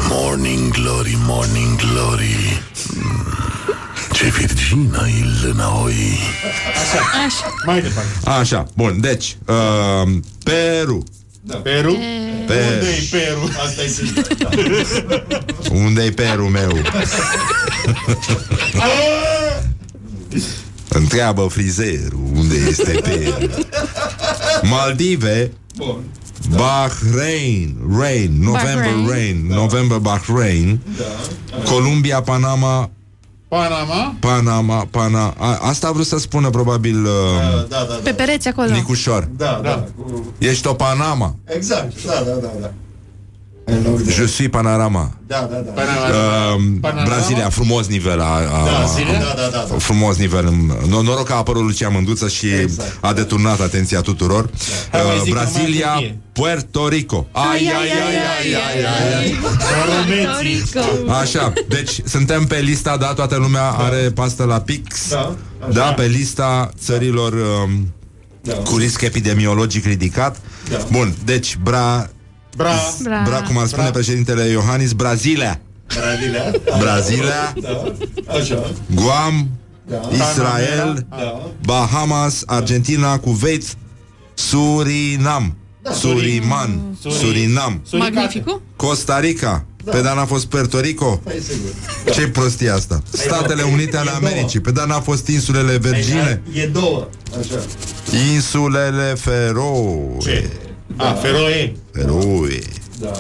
Morning 0.10 0.72
glory, 0.72 1.18
morning 1.26 1.76
glory. 1.76 2.62
Mm, 2.95 3.26
Ce 4.20 4.26
virgină 4.26 5.07
e 5.07 5.45
lâna 5.45 5.82
oi. 5.84 6.17
Mai 7.65 7.82
departe. 7.82 8.30
Așa, 8.30 8.67
bun, 8.76 8.97
deci 9.01 9.38
uh, 9.45 10.11
Peru 10.43 11.03
Da. 11.41 11.55
Peru? 11.55 11.97
Pe... 12.47 12.53
Unde-i 12.53 13.07
Peru? 13.11 13.49
Asta 13.65 13.84
e 13.84 13.88
simplu. 13.88 14.22
Da. 14.38 14.49
Unde-i 15.72 16.11
Peru 16.11 16.47
meu? 16.47 16.78
Întreabă 20.88 21.47
frizerul 21.51 22.30
Unde 22.36 22.55
este 22.55 22.91
Peru 22.91 23.49
Maldive 24.61 25.51
Bun. 25.76 26.03
Bahrain 26.49 27.78
Rain, 27.99 28.38
November 28.41 28.91
Bahrain. 28.93 29.07
Rain 29.07 29.45
November 29.47 29.97
Bahrain 29.97 30.80
Columbia, 31.63 32.22
Panama 32.22 32.89
Panama? 33.50 34.16
Panama, 34.20 34.88
Pana 34.91 35.34
a, 35.38 35.58
Asta 35.62 35.88
a 35.88 35.91
vrut 35.91 36.06
să 36.06 36.18
spună 36.18 36.50
probabil 36.50 37.06
uh, 37.06 37.12
Da, 37.41 37.66
da, 37.70 37.86
da. 37.89 38.00
Pe 38.04 38.14
pereți 38.14 38.47
acolo. 38.47 38.72
Nicușor 38.72 39.30
Da, 39.38 39.60
da. 39.64 39.88
Cu... 39.97 40.34
Ești 40.38 40.68
o 40.68 40.74
Panama 40.74 41.36
Exact. 41.45 42.06
Da, 42.06 42.14
da, 42.14 42.32
da, 42.32 42.52
da. 42.62 42.72
În 43.72 43.84
loc 43.91 44.01
de... 44.01 44.11
Je 44.11 44.26
suis 44.26 44.49
Panorama 44.49 45.11
Da, 45.28 45.47
da, 45.51 45.55
da. 45.57 45.72
uh, 45.82 46.61
Panorama? 46.82 47.03
Brazilia, 47.05 47.49
frumos 47.49 47.88
nivel 47.88 48.20
a, 48.22 48.34
a, 48.34 48.65
Da, 48.65 48.78
a, 48.80 48.86
zile? 48.86 49.11
Da, 49.11 49.34
da, 49.36 49.49
da, 49.51 49.65
da. 49.70 49.76
Frumos 49.78 50.17
nivel 50.17 50.45
N- 50.53 50.89
Noroc 50.89 51.24
că 51.26 51.34
a 51.34 51.36
apărut 51.36 51.61
Lucia 51.63 51.89
Mânduță 51.89 52.28
Și 52.28 52.47
Exact. 52.53 52.97
a 52.99 53.13
deturnat 53.13 53.59
atenția 53.59 54.01
tuturor 54.01 54.49
Hai, 54.91 55.01
mai 55.05 55.15
uh, 55.15 55.22
zic, 55.24 55.34
Brazilia, 55.34 55.86
numai 55.88 56.01
Turcie. 56.01 56.20
Puerto 56.34 56.88
Rico 56.88 57.28
Ai, 57.32 57.45
ai, 57.47 57.67
ai, 57.67 57.89
ai, 57.89 58.53
ai, 58.53 58.84
ai, 58.84 59.13
ai. 59.20 59.36
Romeții. 59.86 60.63
Așa, 61.22 61.53
deci 61.67 61.99
suntem 62.05 62.45
pe 62.45 62.59
lista 62.59 62.97
Da, 62.97 63.13
toată 63.13 63.36
lumea 63.36 63.63
are 63.70 64.11
pastă 64.15 64.43
la 64.43 64.59
pix 64.59 65.09
Da, 65.09 65.17
așa. 65.59 65.72
Da, 65.72 65.82
pe 65.82 66.05
lista 66.05 66.70
țărilor 66.84 67.34
um, 67.34 67.93
Da. 68.41 68.53
Cu 68.53 68.78
risc 68.78 69.01
epidemiologic 69.01 69.86
ridicat 69.86 70.38
Da. 70.70 70.78
Bun, 70.91 71.13
deci 71.26 71.57
Bra... 71.63 72.09
Bra. 72.60 72.76
Bra. 73.03 73.22
Bra, 73.26 73.41
cum 73.41 73.57
ar 73.57 73.66
spune 73.68 73.82
Bra. 73.82 73.91
președintele 73.91 74.43
Iohannis, 74.43 74.91
Brazilia, 74.91 75.60
Brazilia. 75.88 76.43
Brazilia, 76.80 77.53
Da. 77.62 77.93
Așa. 78.34 78.72
Guam, 78.95 79.47
Da. 79.89 80.01
Israel, 80.14 81.05
Da. 81.10 81.51
Bahamas, 81.66 82.43
Argentina, 82.45 83.18
Kuwait, 83.20 83.64
Surinam, 84.34 85.55
Suriman, 85.93 86.97
Suri- 87.01 87.14
Surinam, 87.20 87.82
Suricate. 87.89 88.14
Magnificul. 88.14 88.62
Costa 88.76 89.20
Rica. 89.20 89.64
Pe 89.86 90.01
dar 90.01 90.16
n-a 90.16 90.26
fost 90.26 90.45
Puerto 90.45 90.80
Rico? 90.80 91.22
Păi, 91.24 91.41
sigur. 91.41 91.70
Ce 92.14 92.28
prostie 92.28 92.70
asta? 92.70 93.01
Statele 93.12 93.62
Unite 93.64 93.97
ale 93.97 94.10
e 94.10 94.16
Americii. 94.16 94.60
Pe 94.60 94.72
dar 94.72 94.86
n-a 94.88 94.99
fost 94.99 95.28
insulele 95.28 95.78
Virgine? 95.78 96.41
E 96.53 96.66
două. 96.66 97.07
Așa. 97.39 97.60
Insulele 98.34 99.14
Feroe. 99.20 100.18
Ce? 100.22 100.49
A, 100.96 101.12
Feroe. 101.14 101.76
Feroe. 101.94 102.60
Da. 103.00 103.12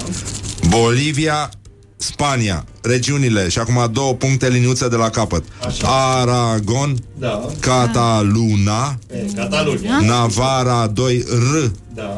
Bolivia, 0.69 1.49
Spania, 1.97 2.65
regiunile 2.81 3.49
și 3.49 3.59
acum 3.59 3.89
două 3.91 4.13
puncte 4.13 4.49
liniuță 4.49 4.87
de 4.87 4.95
la 4.95 5.09
capăt. 5.09 5.43
Așa. 5.67 5.87
Aragon, 5.87 6.95
Da. 7.17 7.45
Cataluna, 7.59 8.97
E, 9.13 9.25
Catalunia. 9.35 9.99
Navara 10.01 10.87
2 10.87 11.25
R, 11.29 11.71
Da. 11.93 12.17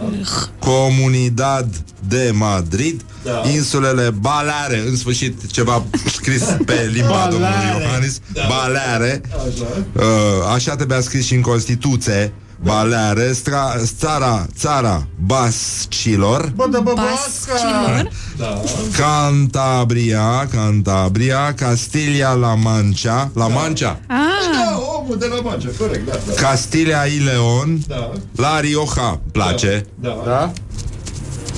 Comunidad 0.60 1.76
de 2.08 2.32
Madrid, 2.34 3.02
Da. 3.24 3.41
insulele 3.54 4.10
Baleare, 4.10 4.84
în 4.88 4.95
sfârșit 4.95 5.52
ceva 5.52 5.84
scris 6.14 6.41
pe 6.66 6.89
limba 6.93 7.28
domnului 7.30 7.56
Baleare. 7.56 7.84
Iohannis, 7.84 8.20
Da. 8.34 8.41
Baleare, 8.49 9.22
Așa. 9.32 9.86
uh, 9.95 10.54
așa 10.54 10.76
trebuia 10.76 11.02
scris 11.02 11.26
și 11.26 11.34
în 11.36 11.41
Constituție, 11.41 12.34
Baleare, 12.64 13.34
stra, 13.34 13.76
țara, 13.97 14.47
țara 14.57 15.07
Bascilor, 15.26 16.51
Bă, 16.55 16.68
da, 16.72 16.80
bă, 16.80 16.93
Bascilor. 16.95 18.09
Da. 18.38 18.62
Cantabria, 18.97 20.47
Cantabria, 20.51 21.53
Castilia-La 21.53 22.53
Mancha, 22.55 23.32
La 23.34 23.47
Mancha, 23.47 23.99
Ah, 24.07 24.18
Da, 24.53 24.78
omul 24.99 25.18
de 25.18 25.26
la 25.26 25.41
Mancea, 25.41 25.70
corect, 25.78 26.05
da, 26.05 26.20
da. 26.28 26.34
Castilia 26.34 27.05
y 27.05 27.20
Leon, 27.24 27.80
Da. 27.88 28.12
La 28.36 28.59
Rioja, 28.59 29.20
place, 29.32 29.86
Da. 29.99 30.22
Da. 30.26 30.51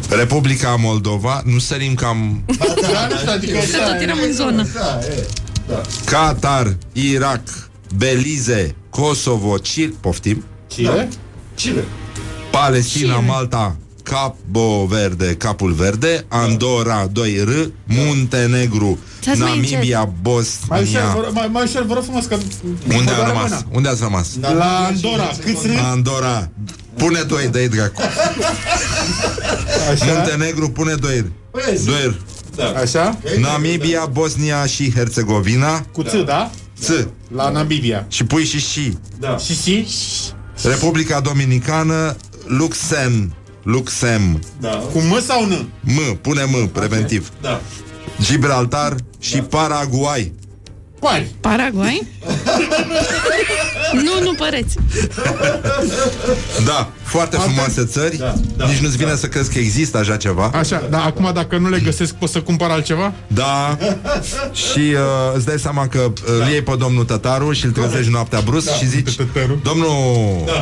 Republica 0.09 0.75
Moldova, 0.79 1.41
nu 1.45 1.59
sărim 1.59 1.93
cam 1.93 2.43
Da, 2.57 3.07
nu 3.09 3.17
știu, 3.17 3.31
adică... 3.31 3.57
Că 3.57 3.91
tot 3.91 4.01
eram 4.01 4.17
în 4.27 4.33
zonă. 4.33 4.65
Da, 4.73 4.99
e. 5.05 5.27
Da. 5.67 5.81
Qatar, 6.05 6.75
Irak, 6.91 7.41
Belize, 7.97 8.75
Kosovo, 8.89 9.53
Chile, 9.53 9.93
poftim, 9.99 10.43
Chile? 10.73 11.09
Chile. 11.55 11.83
Palestina, 12.51 13.13
Chile. 13.13 13.25
Malta, 13.27 13.75
Cabo 14.03 14.85
Verde, 14.85 15.35
Capul 15.35 15.71
Verde, 15.71 16.25
Andorra, 16.27 17.07
2R, 17.07 17.67
Muntenegru, 17.87 18.99
Stați 19.19 19.39
mai 19.39 19.49
Namibia, 19.49 19.99
Mai 19.99 20.81
ușor, 20.81 20.81
Bosnia. 20.81 21.13
vă- 21.15 21.29
mai, 21.33 21.47
mai 21.51 21.63
ușor, 21.63 21.83
vă 21.85 21.93
rog 21.93 22.03
frumos 22.03 22.25
că... 22.25 22.35
Unde 22.87 23.03
vă 23.03 23.11
a 23.11 23.15
doare 23.15 23.27
rămas? 23.27 23.49
mâna. 23.49 23.63
Unde 23.71 23.89
ați 23.89 24.01
rămas? 24.01 24.27
La 24.41 24.85
Andorra, 24.85 25.29
câți 25.43 25.67
rând? 25.67 25.79
Andorra. 25.83 26.49
Pune 26.97 27.21
doi, 27.21 27.47
dă 27.51 27.67
dracu. 27.71 28.01
Așa? 29.91 30.05
Muntenegru, 30.05 30.69
pune 30.69 30.93
doi. 30.93 31.31
Păi, 31.51 31.77
zi. 31.77 31.85
Doi. 31.85 32.17
Da. 32.55 32.65
Așa? 32.79 33.17
Namibia, 33.39 34.05
Bosnia 34.11 34.65
și 34.65 34.91
Herțegovina. 34.93 35.79
Cu 35.91 36.03
ț, 36.03 36.11
da? 36.25 36.51
Ț. 36.79 36.89
La 37.35 37.49
Namibia. 37.49 38.05
Și 38.09 38.23
pui 38.23 38.45
și 38.45 38.59
și. 38.59 38.97
Da. 39.19 39.37
Și 39.37 39.55
si? 39.55 39.87
Republica 40.61 41.19
Dominicană, 41.19 42.15
Luxem. 42.45 43.33
Luxem. 43.63 44.41
Da. 44.59 44.69
Cu 44.69 44.99
m 44.99 45.19
sau 45.21 45.45
n? 45.45 45.69
M, 45.81 46.17
pune 46.21 46.43
M, 46.43 46.67
preventiv. 46.67 47.31
Da. 47.41 47.61
Gibraltar 48.21 48.95
și 49.19 49.37
Paraguay. 49.41 50.33
Pari. 51.03 51.27
Paraguay? 51.39 52.07
nu, 53.93 54.23
nu 54.23 54.33
păreți. 54.33 54.75
Da, 56.65 56.89
foarte 57.03 57.37
frumoase 57.37 57.85
țări. 57.85 58.17
Da, 58.17 58.33
da, 58.55 58.65
Nici 58.65 58.77
nu-ți 58.77 58.97
vine 58.97 59.15
să 59.15 59.27
crezi 59.27 59.51
că 59.51 59.59
există 59.59 59.97
așa 59.97 60.15
ceva. 60.15 60.51
Așa, 60.53 60.83
dar 60.89 61.01
acum 61.05 61.31
dacă 61.33 61.57
nu 61.57 61.69
le 61.69 61.79
găsesc, 61.79 62.13
pot 62.13 62.29
să 62.29 62.41
cumpăr 62.41 62.69
altceva? 62.69 63.13
Da. 63.27 63.77
Și 64.53 64.79
uh, 64.79 65.35
îți 65.35 65.45
dai 65.45 65.59
seama 65.59 65.87
că 65.87 65.99
uh, 65.99 66.13
îl 66.41 66.47
iei 66.51 66.61
pe 66.61 66.75
domnul 66.77 67.03
Tătaru 67.03 67.51
și 67.51 67.65
îl 67.65 67.71
trezești 67.71 68.11
noaptea 68.11 68.39
brusc 68.39 68.75
și 68.75 68.87
zici 68.87 69.15
Tătaru. 69.15 69.59
Domnul, 69.63 69.93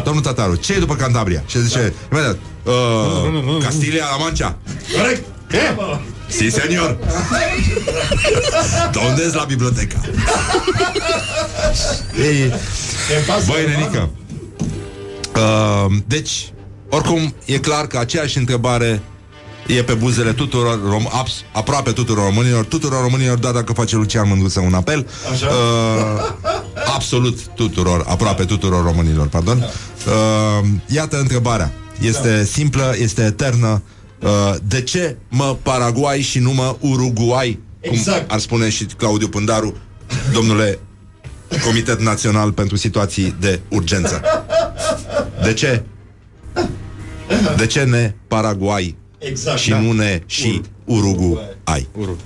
domnul 0.04 0.24
Tătaru, 0.24 0.56
ce 0.56 0.74
e 0.74 0.80
după 0.80 0.96
Cantabria? 0.96 1.44
Și 1.48 1.62
zice, 1.62 1.94
imediat, 2.12 2.38
uh, 2.64 3.64
Castilia-La 3.64 4.18
Mancha. 4.20 4.58
Corect. 4.98 5.24
E? 5.54 5.76
Si, 6.28 6.50
senior. 6.50 6.98
Unde 9.10 9.32
la 9.34 9.44
biblioteca? 9.44 10.00
Ei, 12.20 12.54
băi, 13.46 13.66
nenică. 13.68 14.10
Uh, 15.36 15.94
deci, 16.08 16.54
oricum, 16.90 17.34
e 17.46 17.58
clar 17.58 17.88
că 17.88 17.98
aceeași 17.98 18.38
întrebare 18.38 19.02
e 19.68 19.84
pe 19.84 19.94
buzele 19.94 20.34
tuturor, 20.34 20.80
rom- 20.80 21.12
abs- 21.12 21.44
aproape 21.54 21.92
tuturor 21.92 22.26
românilor, 22.26 22.66
tuturor 22.66 23.02
românilor, 23.02 23.38
doar 23.38 23.54
dacă 23.54 23.74
face 23.74 23.96
Lucian 23.96 24.28
Mândruță 24.28 24.60
un 24.60 24.74
apel. 24.74 25.08
Așa. 25.32 25.48
Uh, 25.48 26.54
absolut 26.96 27.40
tuturor, 27.56 28.06
aproape 28.08 28.44
tuturor 28.46 28.84
românilor, 28.84 29.28
pardon. 29.28 29.58
Uh, 29.58 30.68
iată 30.88 31.20
întrebarea. 31.20 31.72
Este 32.02 32.46
simplă, 32.46 32.96
este 32.98 33.22
eternă. 33.22 33.82
Uh, 33.86 34.00
de 34.64 34.82
ce 34.82 35.16
mă 35.30 35.58
Paraguay 35.62 36.22
și 36.22 36.40
nu 36.40 36.52
mă 36.52 36.76
Uruguay? 36.80 37.60
Cum 37.82 37.92
Exact. 37.94 38.32
ar 38.32 38.40
spune 38.40 38.70
și 38.70 38.86
Claudiu 38.86 39.28
Pândaru, 39.28 39.78
domnule 40.34 40.80
Comitet 41.66 42.00
Național 42.02 42.52
pentru 42.52 42.76
Situații 42.76 43.36
de 43.40 43.60
Urgență. 43.70 44.22
De 45.44 45.54
ce? 45.54 45.84
De 47.58 47.66
ce 47.68 47.84
ne 47.84 48.16
Paraguay 48.28 48.96
Exact. 49.18 49.60
și 49.60 49.72
nu 49.72 49.92
ne 49.92 50.22
și 50.26 50.62
Uruguay? 50.86 51.88
Uru. 51.98 52.18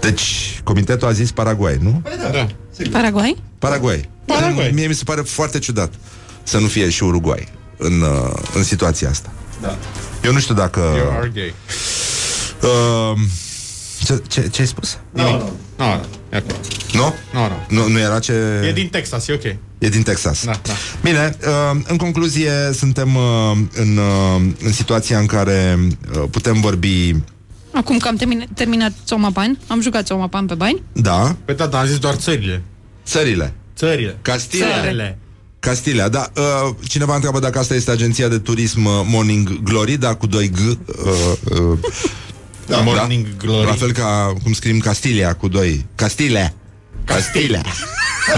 Deci, 0.00 0.60
comitetul 0.64 1.08
a 1.08 1.12
zis 1.12 1.30
Paraguay, 1.32 1.78
nu? 1.80 2.02
Da. 2.32 2.46
Paraguay? 2.90 3.36
Paraguay. 3.58 4.08
Paraguay. 4.24 4.70
Mie 4.74 4.86
mi 4.86 4.94
se 4.94 5.04
pare 5.04 5.20
foarte 5.20 5.58
ciudat 5.58 5.92
să 6.48 6.58
nu 6.58 6.66
fie 6.66 6.88
și 6.90 7.02
Uruguay 7.02 7.48
în, 7.76 8.00
uh, 8.00 8.32
în 8.54 8.62
situația 8.62 9.08
asta. 9.08 9.30
Da. 9.60 9.76
Eu 10.24 10.32
nu 10.32 10.38
știu 10.38 10.54
dacă... 10.54 10.80
You 10.96 11.10
are 11.18 11.30
gay. 11.34 11.54
Uh, 12.62 13.18
ce, 14.04 14.22
ce, 14.28 14.48
ce 14.48 14.60
ai 14.60 14.66
spus? 14.66 14.98
Nu, 15.10 15.22
nu. 15.22 15.30
Nu, 15.76 15.84
nu, 15.86 16.04
e 16.30 16.36
acolo. 16.36 16.56
Nu? 16.92 17.14
Nu, 17.32 17.40
nu. 17.48 17.82
Nu, 17.82 17.88
nu 17.88 17.98
era 17.98 18.18
ce... 18.18 18.32
E 18.68 18.72
din 18.72 18.88
Texas, 18.88 19.28
e 19.28 19.32
ok. 19.32 19.44
E 19.78 19.88
din 19.88 20.02
Texas. 20.02 20.44
Da, 20.44 20.60
da. 20.62 20.72
Bine, 21.02 21.36
uh, 21.46 21.80
în 21.86 21.96
concluzie, 21.96 22.50
suntem 22.72 23.14
uh, 23.14 23.22
în, 23.74 23.96
uh, 23.96 24.42
în 24.62 24.72
situația 24.72 25.18
în 25.18 25.26
care 25.26 25.78
uh, 26.16 26.22
putem 26.30 26.60
vorbi, 26.60 27.14
Acum 27.72 27.98
că 27.98 28.08
am 28.08 28.16
termin- 28.16 28.48
terminat 28.54 28.92
Țomapan, 29.06 29.58
am 29.66 29.80
jucat 29.80 30.04
Țomapan 30.06 30.46
pe 30.46 30.54
bani. 30.54 30.82
da, 30.92 31.36
Păi 31.44 31.54
da, 31.54 31.66
dar 31.66 31.80
am 31.80 31.86
zis 31.86 31.98
doar 31.98 32.14
țările. 32.14 32.62
țările. 33.06 33.52
Țările. 33.76 34.18
Castilia. 34.22 34.66
Țările. 34.82 35.18
Castilia, 35.68 36.08
da. 36.08 36.30
Uh, 36.36 36.74
cineva 36.88 37.14
întreabă 37.14 37.38
dacă 37.38 37.58
asta 37.58 37.74
este 37.74 37.90
agenția 37.90 38.28
de 38.28 38.38
turism 38.38 38.84
uh, 38.84 38.92
Morning 39.04 39.62
Glory, 39.62 39.96
da, 39.96 40.14
cu 40.14 40.26
doi 40.26 40.50
G. 40.50 40.58
Uh, 40.58 40.76
uh, 41.60 41.78
Da, 42.66 42.80
Morning 42.80 43.36
Glory. 43.36 43.66
La 43.66 43.72
fel 43.72 43.92
ca 43.92 44.32
cum 44.42 44.52
scriem 44.52 44.78
Castilia 44.78 45.34
cu 45.34 45.48
doi. 45.48 45.86
Castilia. 45.94 46.54
Castilia. 47.08 47.62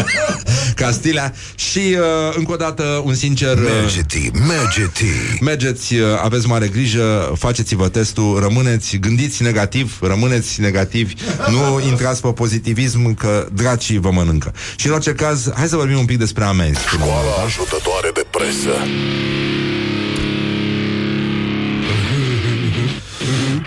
Castilia. 0.74 1.34
Și 1.54 1.78
uh, 1.78 2.34
încă 2.36 2.52
o 2.52 2.56
dată 2.56 3.02
un 3.04 3.14
sincer... 3.14 3.56
Uh, 3.58 3.64
Mergeti, 3.80 4.30
mergeti. 4.48 5.38
Mergeți, 5.40 5.94
uh, 5.94 6.06
aveți 6.22 6.46
mare 6.46 6.68
grijă, 6.68 7.32
faceți-vă 7.38 7.88
testul, 7.88 8.40
rămâneți, 8.40 8.96
gândiți 8.96 9.42
negativ, 9.42 9.98
rămâneți 10.00 10.60
negativi, 10.60 11.14
nu 11.48 11.80
intrați 11.88 12.20
pe 12.20 12.28
pozitivism, 12.28 13.14
că 13.14 13.46
dracii 13.52 13.98
vă 13.98 14.10
mănâncă. 14.10 14.54
Și 14.76 14.86
în 14.86 14.92
orice 14.92 15.12
caz, 15.12 15.50
hai 15.54 15.68
să 15.68 15.76
vorbim 15.76 15.98
un 15.98 16.04
pic 16.04 16.18
despre 16.18 16.44
amenzi. 16.44 16.80
până 16.90 17.04
la 17.04 17.10
urmă. 17.10 17.20
Școala 17.20 17.44
ajutătoare 17.44 18.10
de 18.14 18.24
presă. 18.30 18.74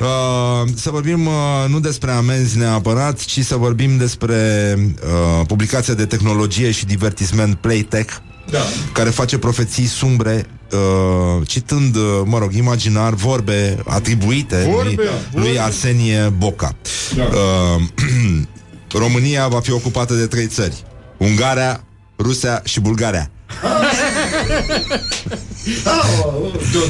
Uh, 0.03 0.69
să 0.75 0.89
vorbim 0.89 1.25
uh, 1.25 1.33
nu 1.67 1.79
despre 1.79 2.11
amenzi 2.11 2.57
neapărat, 2.57 3.19
ci 3.25 3.39
să 3.39 3.55
vorbim 3.55 3.97
despre 3.97 4.35
uh, 4.79 5.45
publicația 5.47 5.93
de 5.93 6.05
tehnologie 6.05 6.71
și 6.71 6.85
divertisment 6.85 7.55
Playtech, 7.55 8.13
Da. 8.49 8.59
care 8.91 9.09
face 9.09 9.37
profeții 9.37 9.85
sumbre, 9.85 10.45
uh, 10.71 11.47
citând, 11.47 11.95
uh, 11.95 12.01
mă 12.25 12.37
rog, 12.37 12.53
imaginar, 12.53 13.13
vorbe 13.13 13.77
atribuite 13.87 14.67
Vorbe, 14.71 14.83
lui, 14.83 14.95
vorbe. 15.31 15.47
lui 15.49 15.59
Arsenie 15.59 16.33
Boca. 16.37 16.75
Da. 17.15 17.23
Uh, 17.23 17.81
România 19.03 19.47
va 19.47 19.59
fi 19.59 19.71
ocupată 19.71 20.13
de 20.13 20.25
trei 20.27 20.47
țări. 20.47 20.83
Ungaria, 21.17 21.83
Rusia 22.17 22.61
și 22.63 22.79
Bulgaria. 22.79 23.29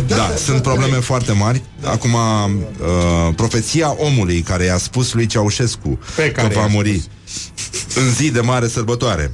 Da, 0.08 0.32
sunt 0.46 0.62
probleme 0.62 0.96
foarte 0.96 1.32
mari. 1.32 1.64
Acum, 1.84 2.14
uh, 2.14 3.34
profeția 3.36 3.96
omului 3.98 4.42
care 4.42 4.64
i-a 4.64 4.78
spus 4.78 5.14
lui 5.14 5.26
Ceaușescu 5.26 6.00
Pe 6.16 6.32
că 6.32 6.42
care 6.42 6.54
va 6.54 6.62
i-a 6.62 6.68
muri 6.68 7.04
în 7.96 8.14
zi 8.14 8.32
de 8.32 8.40
mare 8.40 8.68
sărbătoare. 8.68 9.32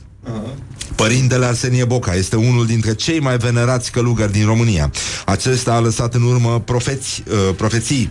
Părintele 0.95 1.45
Arsenie 1.45 1.85
Boca 1.85 2.13
este 2.15 2.35
unul 2.35 2.65
dintre 2.65 2.93
cei 2.93 3.19
mai 3.19 3.37
venerați 3.37 3.91
călugări 3.91 4.31
din 4.31 4.45
România. 4.45 4.91
Acesta 5.25 5.73
a 5.73 5.79
lăsat 5.79 6.13
în 6.13 6.21
urmă 6.23 6.59
profeți, 6.65 7.23
uh, 7.31 7.55
profeții, 7.55 8.09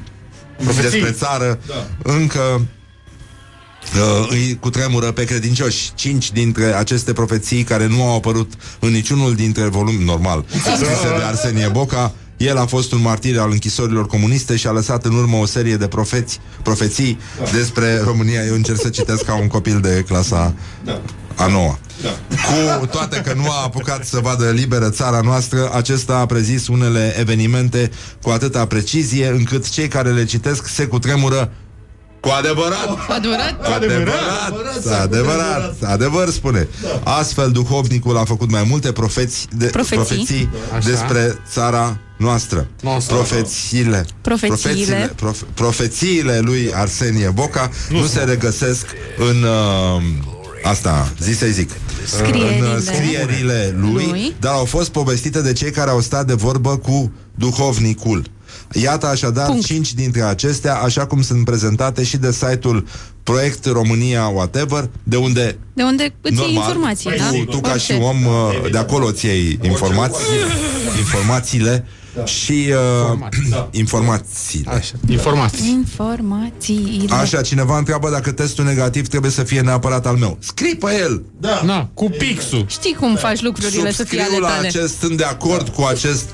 Profeții. 0.62 0.90
despre 0.90 1.10
țară 1.10 1.58
Da. 1.66 1.86
încă 2.12 2.66
uh, 3.95 4.28
îi 4.30 4.57
cutremură 4.61 5.12
pe 5.12 5.24
credincioși. 5.24 5.91
Cinci 5.95 6.32
dintre 6.32 6.76
aceste 6.76 7.12
profeții 7.12 7.62
care 7.62 7.86
nu 7.86 8.03
au 8.03 8.16
apărut 8.16 8.53
în 8.80 8.91
niciunul 8.91 9.34
dintre 9.34 9.64
volumi 9.64 10.05
normal 10.05 10.45
scrise 10.76 11.09
de 11.18 11.24
Arsenie 11.24 11.68
Boca 11.72 12.12
el 12.39 12.57
a 12.57 12.66
fost 12.66 12.93
un 12.93 13.01
martir 13.01 13.39
al 13.39 13.51
închisorilor 13.51 14.07
comuniste 14.07 14.57
și 14.57 14.66
a 14.66 14.70
lăsat 14.70 15.05
în 15.05 15.14
urmă 15.14 15.36
o 15.36 15.47
serie 15.47 15.76
de 15.76 15.86
profeți, 15.86 16.41
profeții 16.62 17.18
despre 17.53 18.01
România. 18.05 18.45
Eu 18.45 18.55
încerc 18.55 18.80
să 18.80 18.89
citesc 18.89 19.24
ca 19.24 19.34
un 19.34 19.47
copil 19.47 19.80
de 19.80 20.05
clasa 20.07 20.55
Da. 20.84 21.01
a 21.34 21.47
noua. 21.47 21.78
Da. 22.03 22.09
Cu 22.78 22.86
toate 22.86 23.20
că 23.20 23.32
nu 23.32 23.51
a 23.51 23.62
apucat 23.64 24.05
să 24.05 24.18
vadă 24.18 24.51
liberă 24.51 24.91
țara 24.91 25.20
noastră, 25.20 25.70
acesta 25.74 26.16
a 26.18 26.26
prezis 26.26 26.66
unele 26.66 27.14
evenimente 27.18 27.91
cu 28.22 28.30
atâta 28.30 28.66
precizie 28.66 29.28
încât 29.28 29.68
cei 29.68 29.89
care 29.89 30.11
le 30.11 30.24
citesc 30.24 30.66
se 30.66 30.86
cutremură 30.86 31.53
cu 32.20 32.28
adevărat. 32.28 32.98
Adevărat? 33.08 33.66
Adevărat, 33.74 33.74
adevărat, 33.74 35.00
adevărat, 35.02 35.82
adevăr 35.82 36.30
spune. 36.30 36.68
Astfel, 37.04 37.50
duhovnicul 37.50 38.16
a 38.16 38.24
făcut 38.24 38.50
mai 38.50 38.66
multe 38.68 38.92
profeți 38.92 39.46
de, 39.56 39.66
Profeții. 39.66 39.96
profeții 39.96 40.48
Așa. 40.76 40.88
despre 40.88 41.38
țara 41.52 41.98
noastră. 42.16 42.66
Noastră. 42.82 43.14
Profețiile. 43.14 44.06
Profețiile. 44.20 45.12
profe, 45.16 45.44
profețiile 45.54 46.38
lui 46.38 46.72
Arsenie 46.74 47.28
Boca 47.28 47.70
nu, 47.88 48.06
se 48.06 48.20
regăsesc 48.20 48.86
în 49.30 49.42
uh, 49.42 50.02
asta, 50.62 51.12
zi 51.20 51.32
să 51.32 51.46
zic. 51.46 51.70
Scrierile. 52.04 52.58
În 52.58 52.74
uh, 52.76 52.82
scrierile 52.82 53.74
lui, 53.80 54.06
Lui. 54.06 54.34
dar 54.40 54.52
au 54.52 54.64
fost 54.64 54.88
povestite 54.88 55.42
de 55.42 55.52
cei 55.52 55.70
care 55.70 55.90
au 55.90 56.00
stat 56.00 56.26
de 56.26 56.34
vorbă 56.34 56.76
cu 56.76 57.12
duhovnicul. 57.34 58.22
Iată 58.72 59.06
așadar 59.06 59.46
Punct. 59.46 59.64
cinci 59.64 59.94
dintre 59.94 60.22
acestea, 60.22 60.74
așa 60.76 61.06
cum 61.06 61.22
sunt 61.22 61.44
prezentate 61.44 62.04
și 62.04 62.16
de 62.16 62.32
site-ul 62.32 62.86
Proiect 63.22 63.64
România 63.66 64.26
Whatever, 64.26 64.88
de 65.02 65.16
unde 65.16 65.58
De 65.72 65.82
unde 65.82 66.14
îți 66.20 66.40
iei 66.40 66.54
informații, 66.54 67.10
tu, 67.10 67.16
da? 67.16 67.50
tu 67.50 67.60
ca 67.60 67.70
Orice. 67.70 67.92
și 67.92 68.00
om 68.00 68.24
uh, 68.26 68.70
de 68.70 68.78
acolo 68.78 69.10
ți 69.12 69.26
iei 69.26 69.58
informații, 69.62 70.24
informațiile 70.98 71.84
și 72.24 72.72
uh, 72.72 73.11
Informații. 73.11 73.48
Da. 73.50 73.68
informațiile. 73.72 74.70
Așa. 74.72 74.92
Informații. 75.09 75.68
Informațiile. 75.70 77.14
Așa, 77.14 77.40
cineva 77.40 77.78
întreabă 77.78 78.11
dacă 78.11 78.32
testul 78.32 78.64
negativ 78.64 79.09
trebuie 79.09 79.30
să 79.30 79.42
fie 79.42 79.61
neapărat 79.61 80.06
al 80.06 80.16
meu. 80.16 80.38
Scrii 80.40 80.76
pe 80.76 80.98
el! 81.00 81.22
Da. 81.40 81.62
Na, 81.64 81.90
cu 81.94 82.11
pixul. 82.18 82.64
Știi 82.68 82.94
cum 82.94 83.14
faci 83.16 83.40
lucrurile 83.42 83.92
să 83.92 84.04
fie 84.04 84.18
ale 84.20 84.28
Subscriu 84.28 84.48
la 84.48 84.54
tale. 84.54 84.66
acest, 84.66 84.98
sunt 84.98 85.16
de 85.16 85.24
acord 85.24 85.68
cu 85.68 85.82
acest 85.82 86.24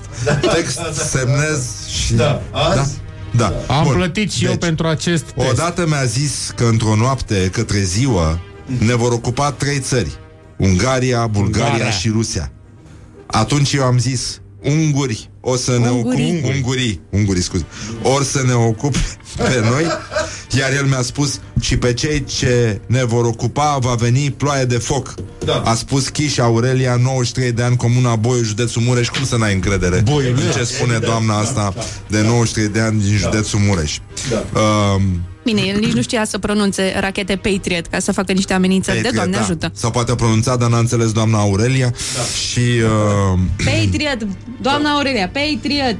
text, 0.54 0.80
semnez 1.08 1.62
și... 2.04 2.14
Da. 2.14 2.42
Azi? 2.52 2.92
Da. 3.36 3.52
da. 3.66 3.74
Am 3.74 3.84
Bun. 3.84 3.94
plătit 3.94 4.32
și 4.32 4.44
eu 4.44 4.50
Deci, 4.50 4.60
pentru 4.60 4.86
acest 4.86 5.24
test. 5.24 5.50
Odată 5.50 5.86
mi-a 5.86 6.04
zis 6.04 6.52
că 6.56 6.64
într-o 6.64 6.94
noapte 6.96 7.48
către 7.52 7.78
ziua 7.82 8.40
ne 8.78 8.94
vor 8.94 9.12
ocupa 9.12 9.52
trei 9.52 9.78
țări. 9.78 10.10
Ungaria, 10.56 11.26
Bulgaria 11.26 11.66
Ungaria. 11.72 11.90
și 11.90 12.08
Rusia. 12.08 12.52
Atunci 13.26 13.72
eu 13.72 13.82
am 13.84 13.98
zis, 13.98 14.40
unguri 14.64 15.30
o 15.40 15.56
să 15.56 15.78
ne 15.78 15.88
Ungurii. 15.88 16.32
ocupe 16.38 16.54
ungurii, 16.54 17.00
ungurii, 17.10 17.42
scuze. 17.42 17.64
Or 18.02 18.22
să 18.24 18.42
ne 18.46 18.52
ocupe 18.52 18.98
pe 19.36 19.60
noi, 19.70 19.84
iar 20.58 20.72
el 20.72 20.84
mi-a 20.84 21.02
spus 21.02 21.40
și 21.60 21.76
pe 21.76 21.92
cei 21.92 22.24
ce 22.24 22.80
ne 22.86 23.04
vor 23.04 23.24
ocupa 23.24 23.78
va 23.80 23.94
veni 23.94 24.30
ploaie 24.30 24.64
de 24.64 24.76
foc. 24.78 25.14
Da. 25.44 25.54
A 25.64 25.74
spus 25.74 26.08
Chiș 26.08 26.38
Aurelia, 26.38 26.96
93 26.96 27.52
de 27.52 27.62
ani, 27.62 27.76
Comuna 27.76 28.16
Boiu, 28.16 28.42
județul 28.42 28.82
Mureș. 28.82 29.08
Cum 29.08 29.24
să 29.24 29.36
n-ai 29.36 29.54
încredere 29.54 30.00
Boiul, 30.04 30.34
în 30.38 30.46
da. 30.46 30.52
ce 30.58 30.64
spune 30.64 30.98
doamna 30.98 31.38
asta 31.38 31.74
de 32.08 32.20
93 32.22 32.68
de 32.68 32.80
ani 32.80 33.00
din 33.02 33.16
județul 33.16 33.58
Mureș? 33.58 33.98
Da. 34.30 34.60
Um, 34.60 35.02
Bine, 35.44 35.60
el 35.60 35.78
nici 35.78 35.92
nu 35.92 36.02
știa 36.02 36.24
să 36.24 36.38
pronunțe 36.38 36.96
rachete 37.00 37.36
Patriot 37.36 37.86
ca 37.86 37.98
să 37.98 38.12
facă 38.12 38.32
niște 38.32 38.52
amenințări. 38.52 38.96
De 38.96 39.02
Patriot, 39.02 39.22
Doamne 39.24 39.36
da. 39.36 39.42
ajută. 39.42 39.70
Sau 39.74 39.90
poate 39.90 40.10
a 40.10 40.14
pronunțat, 40.14 40.58
dar 40.58 40.70
n-a 40.70 40.78
înțeles 40.78 41.12
doamna 41.12 41.38
Aurelia 41.38 41.92
Da. 42.16 42.22
Și 42.22 42.60
uh, 42.60 43.38
Patriot, 43.64 44.26
doamna 44.60 44.90
Aurelia, 44.90 45.30
Patriot. 45.32 45.96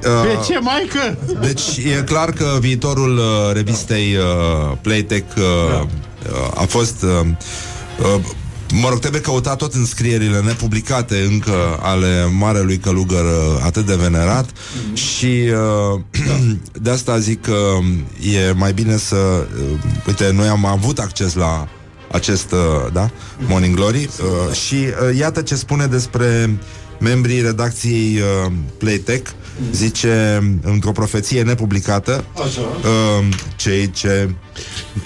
Pe 0.00 0.08
uh, 0.08 0.46
ce, 0.46 0.58
maică? 0.58 1.18
Deci 1.40 1.76
e 1.76 2.02
clar 2.02 2.30
că 2.30 2.56
viitorul 2.60 3.16
uh, 3.18 3.52
revistei 3.52 4.16
uh, 4.16 4.76
Playtech 4.80 5.36
uh, 5.36 5.44
uh, 5.82 6.60
a 6.60 6.64
fost 6.68 7.02
uh, 7.02 7.26
uh, 8.14 8.20
Mă 8.80 8.88
rog, 8.88 8.98
trebuie 8.98 9.20
căutat 9.20 9.56
tot 9.56 9.74
în 9.74 9.84
scrierile 9.84 10.40
nepublicate 10.40 11.20
încă 11.30 11.78
ale 11.80 12.30
marelui 12.38 12.76
călugăr 12.76 13.24
uh, 13.24 13.62
atât 13.64 13.86
de 13.86 13.94
venerat 13.94 14.50
și 14.92 15.42
uh, 15.94 16.00
de 16.82 16.90
asta 16.90 17.18
zic 17.18 17.42
că 17.42 17.58
e 18.36 18.52
mai 18.52 18.72
bine 18.72 18.96
să... 18.96 19.16
Uh, 19.16 19.78
uite, 20.06 20.30
noi 20.32 20.48
am 20.48 20.64
avut 20.64 20.98
acces 20.98 21.34
la 21.34 21.68
acest, 22.12 22.52
uh, 22.52 22.92
da, 22.92 23.10
Morning 23.48 23.74
Glory 23.74 24.08
uh, 24.48 24.56
și 24.56 24.74
uh, 24.74 25.18
iată 25.18 25.42
ce 25.42 25.54
spune 25.54 25.86
despre 25.86 26.58
membrii 27.00 27.40
redacției 27.40 28.18
uh, 28.18 28.52
Playtech 28.78 29.30
zice 29.72 30.42
într-o 30.62 30.92
profeție 30.92 31.42
nepublicată 31.42 32.24
uh, 32.34 33.28
cei 33.56 33.90
ce 33.90 34.28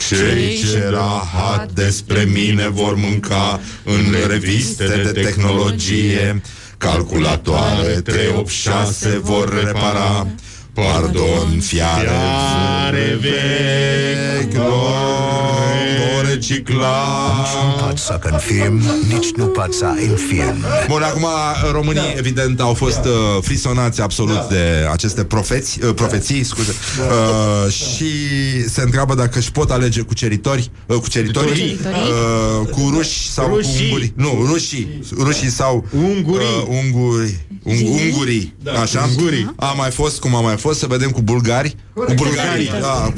cei 0.09 0.59
ce 0.71 0.89
rahat 0.91 1.73
despre 1.73 2.23
mine 2.33 2.69
vor 2.69 2.95
mânca 2.95 3.61
în 3.85 4.29
reviste 4.29 4.87
de 5.13 5.21
tehnologie. 5.21 6.43
calculatoare 6.79 8.01
386 8.01 9.19
vor 9.23 9.65
repara. 9.65 10.27
Pardon, 10.73 11.61
fiare, 11.61 12.09
Fiare 12.09 13.19
vechi, 13.21 14.59
vor 16.51 16.59
recicla 16.67 17.87
Poți 17.89 18.03
să 18.05 18.19
confirm, 18.31 18.81
nici 19.09 19.31
nu 19.37 19.45
poți 19.47 19.79
să 19.79 19.87
infirm. 20.09 20.65
Bun, 20.89 21.03
acum 21.03 21.27
românii 21.73 22.15
evident 22.17 22.61
au 22.61 22.75
fost 22.75 22.99
uh, 23.05 23.43
frisonați 23.43 24.01
absolut 24.01 24.49
de 24.49 24.87
aceste 24.93 25.25
profeți, 25.25 25.79
uh, 25.85 25.95
profeții, 25.95 26.45
scuze, 26.45 26.71
uh, 27.67 27.73
și 27.73 28.05
se 28.69 28.81
întreabă 28.83 29.15
dacă 29.15 29.39
își 29.39 29.53
pot 29.53 29.71
alege 29.71 30.01
cuceritori, 30.01 30.71
uh, 30.87 30.97
cuceritorii, 30.97 31.79
uh, 32.63 32.69
cu 32.69 32.91
ruși 32.95 33.31
sau 33.31 33.47
Rușii. 33.55 33.73
cu 33.79 33.83
unguri. 33.85 34.13
Nu, 34.17 34.47
rușii, 34.47 35.01
rușii 35.19 35.51
sau 35.51 35.87
Ungurii. 35.93 36.47
uh, 36.47 36.67
unguri, 36.85 37.39
un, 37.63 37.75
ungurii, 37.87 38.55
Da, 38.63 38.73
așa? 38.81 39.09
ungurii. 39.17 39.53
A 39.57 39.73
mai 39.77 39.91
fost 39.91 40.21
cum 40.21 40.35
a 40.35 40.41
mai 40.41 40.57
fost, 40.57 40.79
să 40.79 40.87
vedem 40.87 41.11
cu 41.11 41.23
bulgari. 41.23 41.77
Cu 41.95 42.15
bulgarii, 42.15 42.71
da. 42.81 43.13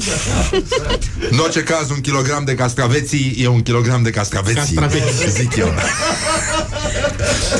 În 1.31 1.37
orice 1.37 1.63
caz, 1.63 1.89
un 1.89 2.01
kilogram 2.01 2.43
de 2.45 2.53
castraveții 2.55 3.22
e 3.37 3.47
un 3.47 3.61
kilogram 3.61 4.03
de 4.03 4.09
castraveții, 4.09 4.75
Castraveții. 4.75 5.29
zic 5.29 5.55
eu. 5.55 5.73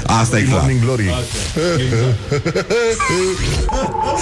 Asta 0.05 0.39
e 0.39 0.41
clar. 0.41 0.59
Morning 0.59 0.81
Glory 0.81 1.13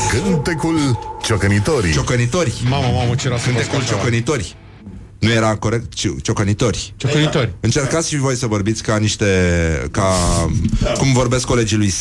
Cântecul 0.09 0.99
ciocănitorii 1.23 1.91
Ciocănitori. 1.91 2.53
Mamă, 2.69 2.87
mamă, 2.93 3.15
ce 3.15 3.27
era 3.27 3.37
să 3.37 3.45
Cântecul 3.45 3.85
ciocănitori. 3.85 4.55
Nu 5.19 5.31
era 5.31 5.55
corect, 5.55 5.93
ci 5.93 6.07
ciocănitori. 6.21 6.93
Ciocănitori. 6.97 7.53
Încercați 7.59 8.09
și 8.09 8.17
voi 8.17 8.35
să 8.35 8.47
vorbiți 8.47 8.83
ca 8.83 8.97
niște... 8.97 9.25
ca... 9.91 10.13
cum 10.97 11.13
vorbesc 11.13 11.45
colegii 11.45 11.77
lui 11.77 11.93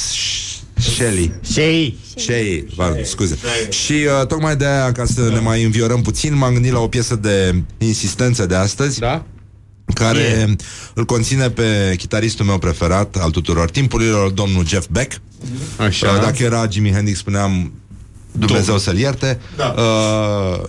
Shelley. 0.80 1.32
Șei. 1.52 1.98
Shea, 2.16 2.36
pardon, 2.76 3.04
scuze. 3.04 3.38
Și 3.68 3.92
uh, 3.92 4.26
tocmai 4.26 4.56
de 4.56 4.66
aia, 4.66 4.92
ca 4.92 5.04
să 5.04 5.28
ne 5.32 5.38
mai 5.38 5.62
înviorăm 5.64 6.02
puțin, 6.02 6.36
m-am 6.36 6.52
gândit 6.52 6.72
la 6.72 6.78
o 6.78 6.88
piesă 6.88 7.16
de 7.16 7.62
insistență 7.78 8.46
de 8.46 8.54
astăzi, 8.54 8.98
Da? 8.98 9.24
care 9.94 10.54
îl 10.94 11.04
conține 11.04 11.50
pe 11.50 11.94
chitaristul 11.96 12.44
meu 12.44 12.58
preferat 12.58 13.16
al 13.16 13.30
tuturor 13.30 13.70
timpurilor, 13.70 14.30
domnul 14.30 14.66
Jeff 14.66 14.86
Beck. 14.90 15.20
Așa. 15.76 16.08
Uh, 16.10 16.20
Dacă 16.20 16.42
era 16.42 16.68
Jimi 16.70 16.90
Hendrix, 16.92 17.18
spuneam 17.18 17.72
Dumnezeu 18.32 18.78
să-l 18.78 18.98
ierte. 18.98 19.38
Da. 19.56 19.74
Uh, 19.78 20.62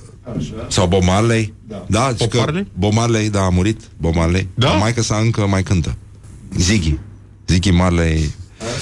sau 0.68 0.88
Bob 0.88 1.04
Marley. 1.04 1.54
Da, 1.68 1.86
da 1.90 2.14
Bob 2.18 2.30
că 2.30 2.38
Marley? 2.38 2.68
Bob 2.74 2.94
Marley, 2.94 3.30
da, 3.30 3.42
a 3.42 3.50
murit. 3.50 3.80
Bob 3.98 4.16
Marley. 4.16 4.48
Da? 4.54 4.68
Dar 4.68 4.78
Maica 4.78 5.02
sa 5.02 5.16
încă 5.16 5.46
mai 5.48 5.64
cântă. 5.64 5.96
Ziggy. 6.58 6.98
Ziggy 7.48 7.70
Marley 7.72 8.32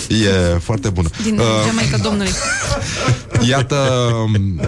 e 0.08 0.58
foarte 0.60 0.90
bună. 0.90 1.10
Din 1.24 1.38
Uh, 1.40 1.46
Jamaica 1.66 1.98
Domnului. 1.98 2.32
Iată 3.50 3.76
um, 4.26 4.60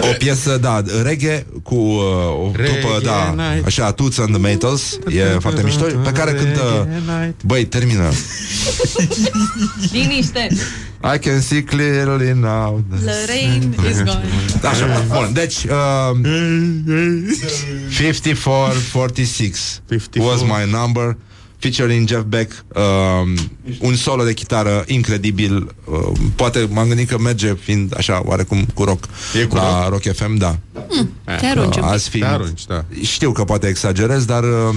o 0.00 0.12
piesă, 0.18 0.58
da, 0.60 0.82
reggae 1.02 1.46
cu 1.62 1.74
uh, 1.74 2.00
o 2.46 2.50
Reggae 2.54 2.78
trupă, 2.78 3.00
da, 3.02 3.34
night. 3.36 3.66
așa, 3.66 3.92
Toots 3.92 4.18
and 4.18 4.28
the 4.28 4.38
Maytals, 4.38 4.98
e 5.08 5.22
foarte 5.40 5.62
mișto, 5.62 5.84
pe 6.04 6.10
care 6.10 6.32
cântă... 6.32 6.88
Reggae 6.90 7.20
night. 7.20 7.42
Băi, 7.42 7.64
termină. 7.64 8.10
Liniște. 9.92 10.46
I 11.14 11.18
can 11.18 11.40
see 11.40 11.62
clearly 11.62 12.32
now. 12.32 12.84
The 13.04 13.26
rain 13.26 13.74
is 13.90 13.96
gone. 13.96 14.24
Așa, 14.62 15.04
bun, 15.08 15.30
deci 15.32 15.64
uh, 15.64 16.18
54 17.96 18.78
46 18.92 19.82
54. 19.88 20.22
was 20.22 20.42
my 20.42 20.70
number 20.70 21.16
featuring 21.62 22.08
Jeff 22.08 22.22
Beck 22.22 22.64
um, 22.74 23.34
un 23.80 23.94
solo 23.96 24.24
de 24.24 24.32
chitară 24.32 24.84
incredibil 24.86 25.74
uh, 25.84 26.18
poate 26.36 26.68
m-am 26.70 26.88
gândit 26.88 27.08
că 27.08 27.18
merge 27.18 27.54
fiind 27.54 27.94
așa 27.96 28.22
oarecum 28.24 28.64
cu 28.74 28.84
rock 28.84 29.04
E 29.40 29.44
cu 29.44 29.54
la 29.54 29.88
rock. 29.88 30.02
FM, 30.14 30.36
da 30.36 30.58
Te 31.40 31.46
arunci 31.46 31.76
un 31.76 31.82
pic. 31.82 31.90
Azi 31.90 32.08
fiind, 32.08 32.26
Te 32.26 32.32
arunci, 32.32 32.64
da. 32.66 32.84
Știu 33.02 33.32
că 33.32 33.44
poate 33.44 33.66
exagerez, 33.66 34.24
dar 34.24 34.42
uh, 34.42 34.74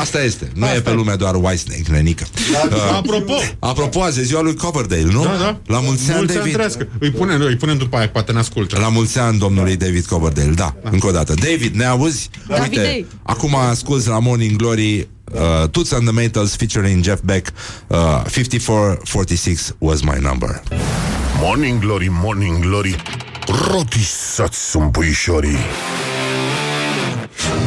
asta 0.00 0.22
este. 0.22 0.50
Nu 0.54 0.66
e 0.66 0.80
pe 0.80 0.92
lume 0.92 1.14
doar 1.14 1.34
Whitesnake, 1.34 1.82
nenică. 1.90 2.26
Uh, 2.70 2.96
Apropo, 2.96 3.34
apropo, 3.58 4.02
azi 4.02 4.20
e 4.20 4.22
ziua 4.22 4.40
lui 4.42 4.54
Coverdale, 4.54 5.02
nu? 5.02 5.22
da, 5.24 5.36
da. 5.40 5.60
La 5.66 5.80
mulți 5.80 6.10
ani, 6.10 6.18
Mulți 6.18 6.34
David. 6.34 6.52
trăiască. 6.52 6.88
Îi 6.98 7.10
punem, 7.10 7.40
îi 7.40 7.56
punem 7.56 7.76
după 7.78 7.96
aia, 7.96 8.08
poate 8.08 8.32
ne 8.32 8.38
ascultă. 8.38 8.78
La 8.80 8.88
mulți 8.88 9.18
ani 9.18 9.38
domnului 9.38 9.76
David 9.76 10.04
Coverdale, 10.06 10.50
da, 10.54 10.74
încă 10.90 11.06
o 11.06 11.10
dată. 11.10 11.34
David, 11.34 11.74
ne 11.74 11.84
auzi? 11.84 12.30
Davide. 12.48 12.80
Uite, 12.80 13.06
acum 13.22 13.54
asculti 13.54 14.08
la 14.08 14.18
Morning 14.18 14.56
Glory 14.56 15.08
uh, 15.34 15.68
Toots 15.68 15.92
and 15.92 16.06
the 16.06 16.12
Maytals 16.12 16.56
featuring 16.56 17.02
Jeff 17.02 17.20
Beck 17.22 17.52
uh, 17.90 18.24
5446 18.24 19.72
was 19.80 20.02
my 20.04 20.18
number. 20.18 20.60
Morning 21.40 21.80
Glory, 21.80 22.08
Morning 22.10 22.60
Glory 22.62 22.96
Rotisați 23.70 24.70
sunt 24.70 24.92
puișorii 24.92 25.56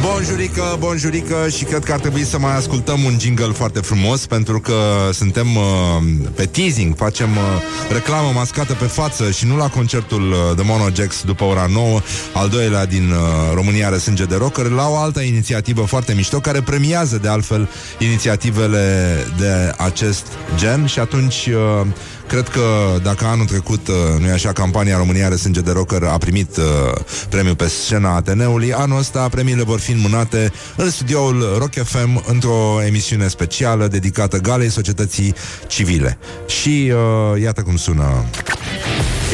Bonjurică, 0.00 0.76
bonjurică 0.78 1.48
și 1.48 1.64
cred 1.64 1.84
că 1.84 1.92
ar 1.92 2.00
trebui 2.00 2.24
să 2.24 2.38
mai 2.38 2.56
ascultăm 2.56 3.04
un 3.04 3.16
jingle 3.20 3.52
foarte 3.52 3.80
frumos 3.80 4.26
pentru 4.26 4.60
că 4.60 4.74
suntem 5.12 5.56
uh, 5.56 5.62
pe 6.34 6.46
teasing, 6.46 6.96
facem 6.96 7.30
uh, 7.30 7.92
reclamă 7.92 8.30
mascată 8.34 8.72
pe 8.74 8.84
față 8.84 9.30
și 9.30 9.46
nu 9.46 9.56
la 9.56 9.68
concertul 9.68 10.30
uh, 10.30 10.56
de 10.56 10.62
Mono 10.64 10.88
Jax 10.94 11.22
după 11.22 11.44
ora 11.44 11.66
9, 11.72 12.00
al 12.32 12.48
doilea 12.48 12.86
din 12.86 13.10
uh, 13.10 13.54
România 13.54 13.86
are 13.86 13.98
sânge 13.98 14.24
de 14.24 14.36
rocker, 14.36 14.66
la 14.66 14.88
o 14.88 14.96
altă 14.96 15.20
inițiativă 15.20 15.82
foarte 15.82 16.12
mișto 16.14 16.40
care 16.40 16.60
premiază 16.60 17.18
de 17.22 17.28
altfel 17.28 17.68
inițiativele 17.98 19.16
de 19.38 19.72
acest 19.76 20.26
gen. 20.56 20.86
Și 20.86 20.98
atunci 20.98 21.46
uh, 21.46 21.86
Cred 22.32 22.48
că 22.48 22.98
dacă 23.02 23.24
anul 23.24 23.46
trecut, 23.46 23.88
uh, 23.88 23.94
nu 24.18 24.26
e 24.26 24.30
așa, 24.30 24.52
campania 24.52 24.96
România 24.96 25.26
are 25.26 25.36
sânge 25.36 25.60
de 25.60 25.70
rocker 25.70 26.02
a 26.02 26.18
primit 26.18 26.56
uh, 26.56 26.64
premiul 27.28 27.54
pe 27.56 27.68
scena 27.68 28.14
Ateneului, 28.14 28.72
anul 28.72 28.98
ăsta 28.98 29.28
premiile 29.28 29.62
vor 29.62 29.80
fi 29.80 29.90
înmânate 29.90 30.52
în 30.76 30.90
studioul 30.90 31.56
Rock 31.58 31.72
FM 31.84 32.24
într-o 32.26 32.82
emisiune 32.86 33.28
specială 33.28 33.86
dedicată 33.86 34.38
galei 34.38 34.70
societății 34.70 35.34
civile. 35.66 36.18
Și 36.46 36.92
uh, 36.92 37.40
iată 37.42 37.62
cum 37.62 37.76
sună. 37.76 38.24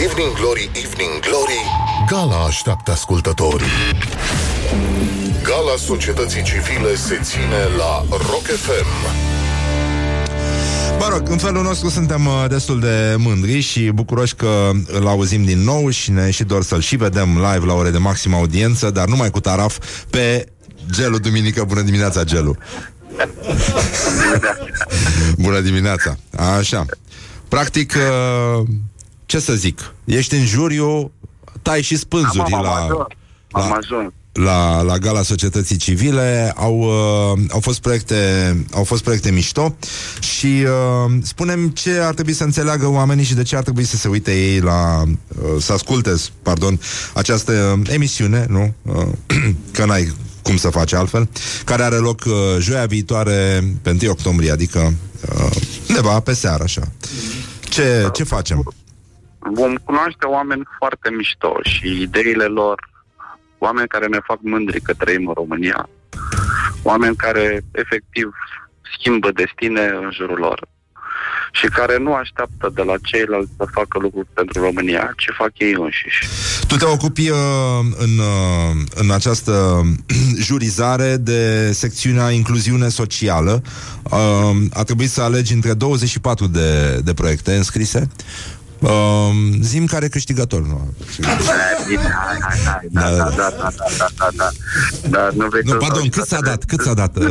Evening 0.04 0.34
Glory, 0.34 0.70
Evening 0.72 1.20
Glory 1.20 1.60
Gala 2.08 2.44
așteaptă 2.44 2.90
ascultătorii 2.90 3.66
Gala 5.42 5.76
societății 5.86 6.42
civile 6.42 6.94
se 6.94 7.20
ține 7.22 7.76
la 7.76 8.04
Rock 8.10 8.46
FM 8.46 9.37
Mă 10.98 11.08
rog, 11.10 11.28
în 11.28 11.38
felul 11.38 11.62
nostru 11.62 11.88
suntem 11.88 12.26
uh, 12.26 12.44
destul 12.48 12.80
de 12.80 13.14
mândri 13.18 13.60
și 13.60 13.90
bucuroși 13.90 14.34
că 14.34 14.70
îl 14.86 15.06
auzim 15.06 15.44
din 15.44 15.58
nou 15.58 15.90
și 15.90 16.10
ne 16.10 16.30
și 16.30 16.44
dor 16.44 16.62
să-l 16.62 16.80
și 16.80 16.96
vedem 16.96 17.34
live 17.34 17.66
la 17.66 17.74
ore 17.74 17.90
de 17.90 17.98
maximă 17.98 18.36
audiență, 18.36 18.90
dar 18.90 19.08
numai 19.08 19.30
cu 19.30 19.40
taraf 19.40 19.78
pe 20.10 20.46
Gelu 20.90 21.18
Duminică. 21.18 21.64
Bună 21.64 21.80
dimineața, 21.80 22.24
Gelu! 22.24 22.56
Bună 25.44 25.60
dimineața! 25.60 26.16
Așa. 26.58 26.84
Practic, 27.48 27.94
uh, 27.94 28.66
ce 29.26 29.38
să 29.38 29.52
zic, 29.52 29.94
ești 30.04 30.34
în 30.34 30.44
juriu, 30.44 31.12
tai 31.62 31.82
și 31.82 31.96
spânzuri 31.96 32.52
Am, 32.52 32.54
am 32.54 32.62
la, 32.62 32.74
ajuns. 32.74 33.06
Am 33.50 33.68
la, 33.68 33.74
ajuns. 33.74 34.12
La, 34.44 34.82
la 34.82 34.98
gala 34.98 35.22
societății 35.22 35.76
civile 35.76 36.52
au, 36.56 36.78
uh, 36.78 37.40
au, 37.50 37.60
fost 37.60 37.80
proiecte, 37.80 38.16
au 38.72 38.84
fost 38.84 39.02
proiecte 39.02 39.30
mișto 39.30 39.76
și 40.20 40.46
uh, 40.46 41.12
spunem 41.22 41.68
ce 41.68 41.98
ar 41.98 42.14
trebui 42.14 42.32
să 42.32 42.44
înțeleagă 42.44 42.86
oamenii 42.86 43.24
și 43.24 43.34
de 43.34 43.42
ce 43.42 43.56
ar 43.56 43.62
trebui 43.62 43.84
să 43.84 43.96
se 43.96 44.08
uite 44.08 44.32
ei 44.32 44.60
la 44.60 45.02
uh, 45.02 45.60
să 45.60 45.72
asculte, 45.72 46.14
pardon, 46.42 46.80
această 47.14 47.82
emisiune, 47.86 48.46
nu? 48.48 48.74
Uh, 48.82 49.06
că 49.72 49.84
n-ai 49.84 50.14
cum 50.42 50.56
să 50.56 50.70
faci 50.70 50.92
altfel, 50.92 51.28
care 51.64 51.82
are 51.82 51.96
loc 51.96 52.20
uh, 52.26 52.32
joia 52.58 52.86
viitoare 52.86 53.62
pe 53.82 53.90
1 54.02 54.10
octombrie, 54.10 54.50
adică 54.50 54.78
uh, 54.78 55.50
undeva 55.88 56.20
pe 56.20 56.32
seară, 56.32 56.62
așa. 56.62 56.82
Ce, 57.60 58.08
ce 58.12 58.24
facem? 58.24 58.72
Vom 59.38 59.74
cunoaște 59.74 60.26
oameni 60.26 60.62
foarte 60.78 61.10
mișto 61.16 61.56
și 61.62 62.00
ideile 62.02 62.44
lor, 62.44 62.88
oameni 63.58 63.88
care 63.88 64.06
ne 64.06 64.18
fac 64.24 64.38
mândri 64.40 64.80
că 64.80 64.92
trăim 64.94 65.26
în 65.26 65.34
România, 65.34 65.88
oameni 66.82 67.16
care 67.16 67.60
efectiv 67.72 68.34
schimbă 68.98 69.30
destine 69.30 69.86
în 69.86 70.10
jurul 70.12 70.38
lor 70.38 70.68
și 71.52 71.66
care 71.66 71.98
nu 71.98 72.14
așteaptă 72.14 72.70
de 72.74 72.82
la 72.82 72.94
ceilalți 73.02 73.50
să 73.56 73.64
facă 73.72 73.98
lucruri 73.98 74.28
pentru 74.34 74.62
România, 74.62 75.12
ci 75.16 75.28
fac 75.36 75.50
ei 75.56 75.74
înșiși. 75.78 76.26
Tu 76.66 76.76
te 76.76 76.84
ocupi 76.84 77.30
uh, 77.30 77.38
în, 77.98 78.18
uh, 78.18 78.86
în 78.94 79.10
această 79.10 79.82
jurizare 80.48 81.16
de 81.16 81.72
secțiunea 81.72 82.30
incluziune 82.30 82.88
socială. 82.88 83.62
Uh, 84.02 84.56
a 84.72 84.82
trebuit 84.82 85.10
să 85.10 85.22
alegi 85.22 85.52
între 85.52 85.74
24 85.74 86.46
de, 86.46 87.00
de 87.04 87.14
proiecte 87.14 87.54
înscrise. 87.54 88.08
Uh, 88.80 89.30
zim 89.60 89.86
care 89.86 90.04
e 90.04 90.08
câștigător, 90.08 90.60
nu? 90.60 90.94
Bine, 91.88 92.00
hai, 92.00 92.38
hai, 92.40 92.58
hai, 92.66 92.86
da, 92.90 93.00
Da, 93.00 93.16
da, 93.16 93.24
da. 93.24 93.32
da, 93.36 93.50
da, 93.58 93.70
da, 93.78 93.86
da, 93.98 94.06
da, 94.18 94.28
da. 94.36 94.48
Dar 95.08 95.32
nu 95.32 95.46
vrei 95.46 95.62
Nu, 95.64 95.70
să 95.70 95.76
pardon, 95.76 96.00
faci 96.02 96.10
cât 96.10 96.24
s-a 96.26 96.36
toate- 96.36 96.48
dat? 96.50 96.64
Cât 96.64 96.80
s-a 96.80 96.94
dat? 96.94 97.16
Uh, 97.16 97.26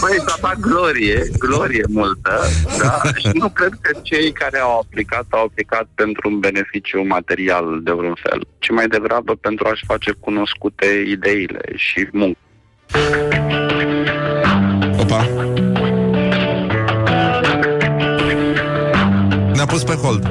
Păi 0.00 0.16
s-a 0.26 0.36
dat 0.40 0.60
glorie, 0.60 1.22
glorie 1.38 1.84
multă, 1.88 2.40
da? 2.78 3.00
Și 3.14 3.28
nu 3.32 3.48
cred 3.48 3.72
că 3.80 3.98
cei 4.02 4.32
care 4.32 4.58
au 4.58 4.78
aplicat, 4.78 5.24
au 5.30 5.44
aplicat 5.44 5.88
pentru 5.94 6.28
un 6.28 6.38
beneficiu 6.38 7.02
material 7.06 7.80
de 7.82 7.90
vreun 7.92 8.16
fel, 8.22 8.46
ci 8.58 8.70
mai 8.70 8.88
degrabă 8.88 9.34
pentru 9.34 9.66
a-și 9.68 9.84
face 9.86 10.10
cunoscute 10.20 10.86
ideile 11.08 11.60
și 11.76 12.08
muncă. 12.12 12.38
Ne-a 19.62 19.70
pus 19.74 19.84
pe 19.84 19.94
hold. 19.94 20.30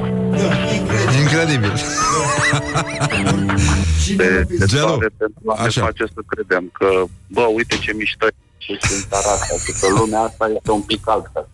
Incredibil. 1.20 1.72
De, 4.16 4.46
de 4.58 4.64
Gelu, 4.72 4.86
soare 4.86 5.10
pentru 5.16 5.42
a 5.46 5.60
ne 5.60 5.66
așa. 5.66 5.80
face 5.80 6.04
să 6.14 6.20
credem 6.26 6.70
că, 6.72 6.86
bă, 7.26 7.40
uite 7.54 7.76
ce 7.76 7.92
mișto 7.92 8.26
e 8.26 8.34
și 8.58 8.78
sunt 8.80 9.06
asta, 9.12 9.56
și 9.64 9.72
că 9.80 9.86
lumea 9.98 10.20
asta 10.20 10.50
este 10.56 10.70
un 10.70 10.80
pic 10.80 11.00
altfel. 11.04 11.48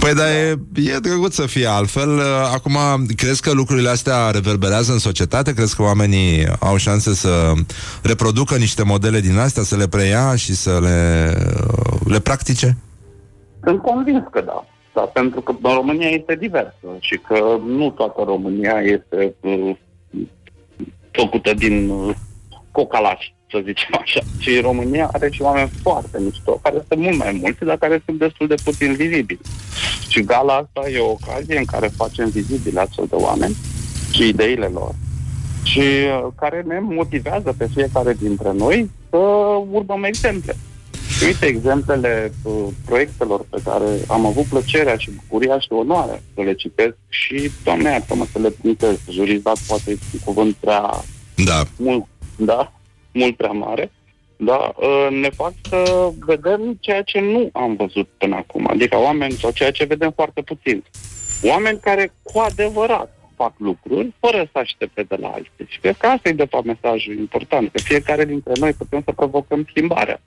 Păi, 0.00 0.14
dar 0.14 0.26
e, 0.26 0.60
e 0.74 0.98
drăguț 0.98 1.34
să 1.34 1.46
fie 1.46 1.66
altfel. 1.66 2.08
Uh, 2.08 2.24
Acum, 2.54 2.76
crezi 3.16 3.42
că 3.42 3.50
lucrurile 3.52 3.88
astea 3.88 4.30
reverberează 4.30 4.92
în 4.92 4.98
societate? 4.98 5.54
Crezi 5.54 5.76
că 5.76 5.82
oamenii 5.82 6.48
au 6.58 6.76
șanse 6.76 7.14
să 7.14 7.52
reproducă 8.02 8.56
niște 8.56 8.82
modele 8.82 9.20
din 9.20 9.38
astea, 9.38 9.62
să 9.62 9.76
le 9.76 9.88
preia 9.88 10.36
și 10.36 10.54
să 10.54 10.78
le, 10.82 11.32
uh, 11.66 12.00
le 12.04 12.20
practice? 12.20 12.76
Sunt 13.64 13.82
convins 13.82 14.22
că 14.32 14.40
da. 14.40 14.64
Da, 14.92 15.00
pentru 15.00 15.40
că 15.40 15.54
România 15.62 16.08
este 16.08 16.34
diversă 16.34 16.96
și 16.98 17.18
că 17.18 17.58
nu 17.66 17.90
toată 17.90 18.22
România 18.24 18.80
este 18.80 19.34
uh, 19.40 19.76
făcută 21.10 21.54
din 21.54 21.88
uh, 21.88 22.14
cocalași, 22.70 23.34
să 23.50 23.60
zicem 23.64 23.98
așa. 24.00 24.20
Și 24.38 24.60
România 24.60 25.08
are 25.12 25.30
și 25.30 25.42
oameni 25.42 25.70
foarte 25.82 26.18
mișto, 26.20 26.60
care 26.62 26.84
sunt 26.88 27.00
mult 27.00 27.16
mai 27.16 27.38
mulți, 27.40 27.64
dar 27.64 27.76
care 27.76 28.02
sunt 28.04 28.18
destul 28.18 28.46
de 28.46 28.54
puțin 28.64 28.94
vizibili. 28.94 29.40
Și 30.08 30.22
gala 30.22 30.54
asta 30.54 30.90
e 30.90 30.98
o 30.98 31.10
ocazie 31.10 31.58
în 31.58 31.64
care 31.64 31.86
facem 31.86 32.28
vizibile 32.28 32.80
astfel 32.80 33.06
de 33.08 33.14
oameni 33.14 33.56
și 34.12 34.28
ideile 34.28 34.66
lor 34.66 34.94
și 35.62 35.78
uh, 35.78 36.26
care 36.36 36.62
ne 36.66 36.78
motivează 36.78 37.54
pe 37.58 37.68
fiecare 37.74 38.12
dintre 38.12 38.52
noi 38.52 38.90
să 39.10 39.16
urmăm 39.70 40.04
exemple. 40.04 40.56
Și 41.20 41.26
uite 41.26 41.46
exemplele 41.46 42.32
uh, 42.42 42.66
proiectelor 42.86 43.44
pe 43.50 43.60
care 43.64 43.84
am 44.08 44.26
avut 44.26 44.44
plăcerea 44.44 44.96
și 44.96 45.10
bucuria 45.10 45.58
și 45.58 45.66
onoarea 45.70 46.20
să 46.34 46.40
le 46.42 46.54
citesc 46.54 46.94
și, 47.08 47.50
doamne 47.64 47.90
iartă-mă, 47.90 48.26
să 48.32 48.38
le 48.38 48.50
puntez. 48.50 48.98
Jurizat 49.10 49.58
poate 49.66 49.90
este 49.90 50.04
un 50.12 50.20
cuvânt 50.24 50.54
prea 50.54 50.90
Da. 51.44 51.62
mult, 51.76 52.04
da, 52.36 52.72
mult 53.12 53.36
prea 53.36 53.50
mare, 53.50 53.90
da, 54.36 54.72
uh, 54.76 55.08
ne 55.10 55.28
fac 55.30 55.52
să 55.68 56.08
vedem 56.18 56.76
ceea 56.80 57.02
ce 57.02 57.20
nu 57.20 57.50
am 57.52 57.76
văzut 57.76 58.08
până 58.18 58.36
acum, 58.36 58.66
adică 58.70 58.96
oameni 58.96 59.32
sau 59.32 59.50
ceea 59.50 59.70
ce 59.70 59.84
vedem 59.84 60.10
foarte 60.14 60.40
puțin. 60.42 60.84
Oameni 61.42 61.78
care 61.80 62.12
cu 62.22 62.38
adevărat 62.38 63.14
fac 63.36 63.52
lucruri 63.56 64.12
fără 64.20 64.48
să 64.52 64.58
aștepte 64.58 65.02
de 65.02 65.16
la 65.20 65.28
alții. 65.28 65.66
Și 65.66 65.80
cred 65.80 65.96
că 65.96 66.06
asta 66.06 66.28
e 66.28 66.32
de 66.32 66.44
fapt 66.50 66.64
mesajul 66.64 67.18
important, 67.18 67.70
că 67.72 67.78
fiecare 67.78 68.24
dintre 68.24 68.52
noi 68.58 68.72
putem 68.72 69.02
să 69.04 69.12
provocăm 69.12 69.66
schimbarea. 69.70 70.20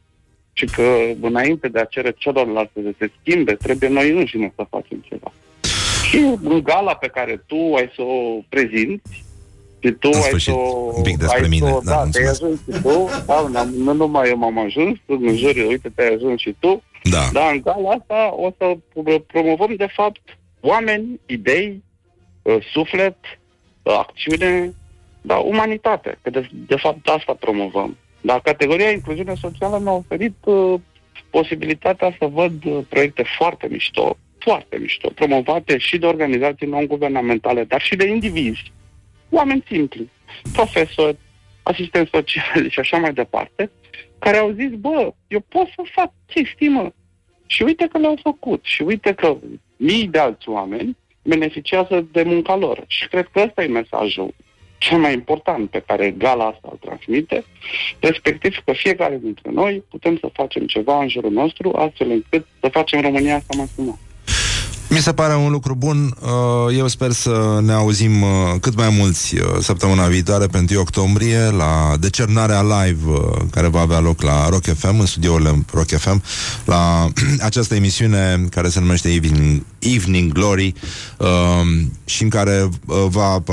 Și 0.54 0.66
că 0.66 0.98
înainte 1.22 1.68
de 1.68 1.80
a 1.80 1.84
cere 1.86 2.12
celorlalți 2.18 2.72
să 2.74 2.94
se 2.98 3.12
schimbe, 3.20 3.54
trebuie 3.54 3.90
noi 3.90 4.10
înșine 4.12 4.54
să 4.56 4.66
facem 4.70 5.06
ceva. 5.10 5.32
Și 6.10 6.18
în 6.44 6.62
gala 6.64 6.96
pe 6.96 7.08
care 7.08 7.44
tu 7.48 7.56
ai 7.76 7.92
să 7.96 8.02
o 8.02 8.40
prezinți, 8.50 9.24
și 9.80 9.92
tu 9.92 10.08
În 10.08 10.16
ai 10.16 10.22
sfârșit, 10.22 10.54
să 10.54 10.60
o... 10.60 10.92
un 10.96 11.02
pic 11.04 11.18
despre 11.18 11.42
ai 11.42 11.48
mine, 11.50 11.68
Să, 11.70 11.74
o- 11.76 11.80
da, 11.84 11.92
da, 11.92 12.04
te-ai 12.12 12.24
mulțumesc. 12.26 12.44
ajuns 12.44 12.60
și 12.60 12.82
tu, 12.82 13.10
da, 13.26 13.48
n-am- 13.52 13.74
nu 13.78 13.94
numai 13.94 14.30
eu 14.30 14.38
m-am 14.38 14.60
ajuns, 14.60 14.98
în 15.06 15.36
jur, 15.38 15.56
uite, 15.68 15.90
te-ai 15.96 16.14
ajuns 16.14 16.40
și 16.40 16.56
tu, 16.60 16.84
Da. 17.04 17.30
da, 17.34 17.48
în 17.50 17.62
gala 17.64 17.90
asta 17.90 18.34
o 18.36 18.52
să 18.58 18.78
pro- 18.94 19.20
promovăm, 19.20 19.76
de 19.76 19.88
fapt, 19.96 20.22
oameni, 20.60 21.20
idei, 21.26 21.84
uh, 22.42 22.58
suflet, 22.74 23.16
uh, 23.84 23.94
acțiune, 23.98 24.74
da, 25.22 25.36
umanitate. 25.36 26.18
Că 26.22 26.30
de, 26.30 26.50
de 26.68 26.76
fapt 26.76 27.08
asta 27.08 27.34
promovăm. 27.40 27.98
Dar 28.26 28.42
categoria 28.42 28.90
incluziune 28.90 29.34
socială 29.36 29.80
mi-a 29.80 29.92
oferit 29.92 30.36
uh, 30.44 30.80
posibilitatea 31.30 32.16
să 32.20 32.26
văd 32.26 32.66
uh, 32.66 32.80
proiecte 32.90 33.24
foarte 33.38 33.68
mișto, 33.68 34.18
foarte 34.40 34.78
mișto, 34.78 35.10
promovate 35.10 35.78
și 35.78 35.98
de 35.98 36.06
organizații 36.06 36.68
non-guvernamentale, 36.68 37.64
dar 37.64 37.82
și 37.82 37.96
de 37.96 38.08
indivizi, 38.08 38.72
oameni 39.30 39.64
simpli, 39.68 40.10
profesori, 40.54 41.18
asistenți 41.64 42.12
sociali 42.14 42.70
și 42.70 42.80
așa 42.80 42.98
mai 42.98 43.14
departe, 43.14 43.72
care 44.20 44.38
au 44.38 44.52
zis, 44.52 44.70
bă, 44.70 45.14
eu 45.28 45.40
pot 45.40 45.68
să 45.68 45.82
fac 45.92 46.12
chestii, 46.26 46.68
mă. 46.68 46.92
Și 47.46 47.64
uite 47.64 47.88
că 47.88 47.98
le-au 47.98 48.18
făcut. 48.22 48.60
Și 48.64 48.82
uite 48.82 49.14
că 49.14 49.38
mii 49.78 50.08
de 50.08 50.20
alți 50.20 50.50
oameni 50.50 50.98
beneficiază 51.24 52.08
de 52.12 52.24
munca 52.24 52.56
lor. 52.56 52.84
Și 52.88 53.08
cred 53.08 53.28
că 53.32 53.40
ăsta 53.40 53.64
e 53.64 53.68
mesajul 53.68 54.34
cel 54.88 54.98
mai 54.98 55.14
important 55.14 55.70
pe 55.70 55.84
care 55.88 56.16
gala 56.18 56.46
asta 56.46 56.68
îl 56.72 56.78
transmite, 56.82 57.46
respectiv 58.00 58.54
că 58.66 58.74
fiecare 58.74 59.20
dintre 59.22 59.50
noi 59.54 59.84
putem 59.90 60.18
să 60.22 60.30
facem 60.34 60.66
ceva 60.66 61.02
în 61.02 61.10
jurul 61.10 61.32
nostru, 61.32 61.72
astfel 61.76 62.10
încât 62.10 62.46
să 62.60 62.70
facem 62.72 63.02
România 63.02 63.36
asta 63.36 63.54
mai 63.58 63.68
frumoasă. 63.74 64.00
Mi 64.90 65.00
se 65.00 65.14
pare 65.14 65.36
un 65.36 65.52
lucru 65.52 65.76
bun. 65.76 66.16
Uh, 66.22 66.78
Eu 66.78 66.88
sper 66.88 67.12
să 67.12 67.60
ne 67.62 67.72
auzim 67.72 68.22
uh, 68.22 68.30
cât 68.62 68.76
mai 68.76 68.96
mulți 68.98 69.36
uh, 69.36 69.42
săptămâna 69.60 70.08
viitoare, 70.08 70.46
pe 70.46 70.66
1 70.72 70.80
octombrie, 70.80 71.50
la 71.50 71.94
decernarea 72.00 72.62
live 72.62 73.12
uh, 73.12 73.18
care 73.52 73.68
va 73.68 73.80
avea 73.80 74.00
loc 74.00 74.22
la 74.22 74.50
Rock 74.50 74.64
FM, 74.64 75.00
în 75.00 75.06
studiourile 75.06 75.66
Rock 75.74 75.88
FM, 75.88 76.24
la 76.66 77.08
această 77.50 77.76
emisiune 77.76 78.46
care 78.50 78.70
se 78.70 78.80
numește 78.80 79.10
Evening, 79.10 79.66
Evening 79.80 80.32
Glory 80.32 80.74
uh, 81.18 81.28
și 82.06 82.24
în 82.24 82.30
care 82.30 82.70
uh, 82.88 83.06
va 83.10 83.44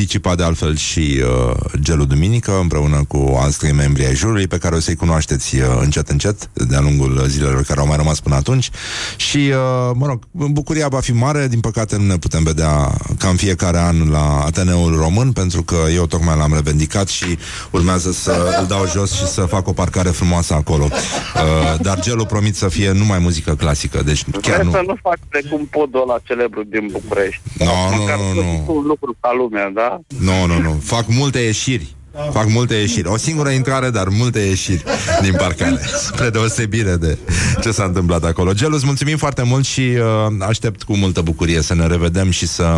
participa 0.00 0.34
de 0.34 0.42
altfel 0.42 0.76
și 0.76 1.22
uh, 1.22 1.56
Gelu 1.80 2.04
Duminică 2.04 2.58
împreună 2.60 3.04
cu 3.08 3.38
alți 3.40 3.58
trei 3.58 3.72
membri 3.72 4.06
ai 4.06 4.14
jurului 4.14 4.46
pe 4.46 4.58
care 4.58 4.74
o 4.74 4.78
să-i 4.80 4.94
cunoașteți 4.94 5.56
uh, 5.56 5.62
încet 5.80 6.08
încet 6.08 6.50
de-a 6.52 6.80
lungul 6.80 7.24
zilelor 7.26 7.62
care 7.62 7.80
au 7.80 7.86
mai 7.86 7.96
rămas 7.96 8.20
până 8.20 8.34
atunci 8.34 8.70
și, 9.16 9.36
uh, 9.36 9.90
mă 9.94 10.06
rog, 10.06 10.22
bucuria 10.30 10.88
va 10.88 11.00
fi 11.00 11.12
mare, 11.12 11.48
din 11.48 11.60
păcate 11.60 11.96
nu 11.96 12.04
ne 12.04 12.16
putem 12.16 12.42
vedea 12.42 12.90
ca 13.18 13.28
în 13.28 13.36
fiecare 13.36 13.78
an 13.78 14.10
la 14.10 14.42
Ateneul 14.44 14.96
Român 14.96 15.32
pentru 15.32 15.62
că 15.62 15.76
eu 15.94 16.06
tocmai 16.06 16.36
l-am 16.36 16.54
revendicat 16.54 17.08
și 17.08 17.38
urmează 17.70 18.12
să 18.12 18.56
îl 18.60 18.66
dau 18.66 18.86
jos 18.86 19.12
și 19.12 19.26
să 19.26 19.40
fac 19.40 19.68
o 19.68 19.72
parcare 19.72 20.08
frumoasă 20.08 20.54
acolo. 20.54 20.88
Uh, 20.90 21.80
dar 21.80 22.00
Gelu 22.00 22.24
promit 22.24 22.56
să 22.56 22.68
fie 22.68 22.92
numai 22.92 23.18
muzică 23.18 23.54
clasică, 23.54 24.02
deci 24.04 24.24
chiar 24.30 24.54
Sper 24.54 24.64
nu... 24.64 24.70
să 24.70 24.82
nu 24.86 24.94
faci 25.02 25.20
precum 25.28 25.66
podul 25.66 26.00
ăla 26.02 26.18
celebru 26.24 26.62
din 26.62 26.88
București. 26.92 27.40
Nu, 27.58 27.64
nu, 27.64 27.96
Măcar 27.96 28.18
nu, 28.18 28.24
să 28.28 28.34
nu. 28.34 28.50
zic 28.50 28.68
un 28.70 28.84
lucru 28.86 29.16
ca 29.20 29.32
lumea, 29.36 29.70
da? 29.70 29.89
Nu, 30.20 30.46
nu, 30.46 30.58
nu. 30.60 30.72
Fac 30.72 31.06
multe 31.08 31.38
ieșiri. 31.38 31.94
Fac 32.32 32.48
multe 32.48 32.74
ieșiri. 32.74 33.08
O 33.08 33.16
singură 33.16 33.48
intrare, 33.48 33.90
dar 33.90 34.08
multe 34.08 34.38
ieșiri 34.38 34.84
din 35.22 35.32
parcare. 35.32 35.80
Spre 36.06 36.30
deosebire 36.30 36.96
de 36.96 37.18
ce 37.60 37.70
s-a 37.70 37.84
întâmplat 37.84 38.24
acolo. 38.24 38.52
Gelu, 38.52 38.74
îți 38.74 38.86
mulțumim 38.86 39.16
foarte 39.16 39.42
mult 39.42 39.64
și 39.64 39.80
uh, 39.80 40.46
aștept 40.48 40.82
cu 40.82 40.96
multă 40.96 41.20
bucurie 41.20 41.62
să 41.62 41.74
ne 41.74 41.86
revedem 41.86 42.30
și 42.30 42.46
să 42.46 42.76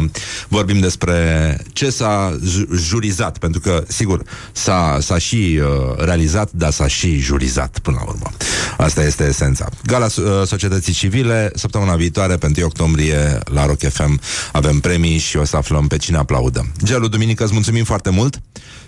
vorbim 0.48 0.80
despre 0.80 1.58
ce 1.72 1.90
s-a 1.90 2.38
ju- 2.44 2.66
jurizat. 2.74 3.38
Pentru 3.38 3.60
că, 3.60 3.84
sigur, 3.88 4.22
s-a, 4.52 4.98
s-a 5.00 5.18
și 5.18 5.60
uh, 5.62 6.04
realizat, 6.04 6.50
dar 6.52 6.70
s-a 6.70 6.86
și 6.86 7.18
jurizat 7.18 7.78
până 7.82 7.96
la 8.00 8.10
urmă. 8.10 8.30
Asta 8.76 9.02
este 9.02 9.24
esența. 9.24 9.68
Gala 9.86 10.06
uh, 10.06 10.24
Societății 10.46 10.92
Civile, 10.92 11.50
săptămâna 11.54 11.94
viitoare, 11.94 12.36
pentru 12.36 12.60
1 12.60 12.66
octombrie, 12.66 13.38
la 13.44 13.66
Rock 13.66 13.88
FM, 13.88 14.20
avem 14.52 14.80
premii 14.80 15.18
și 15.18 15.36
o 15.36 15.44
să 15.44 15.56
aflăm 15.56 15.86
pe 15.86 15.96
cine 15.96 16.16
aplaudă. 16.16 16.66
Gelu, 16.84 17.08
duminică, 17.08 17.44
îți 17.44 17.52
mulțumim 17.52 17.84
foarte 17.84 18.10
mult 18.10 18.40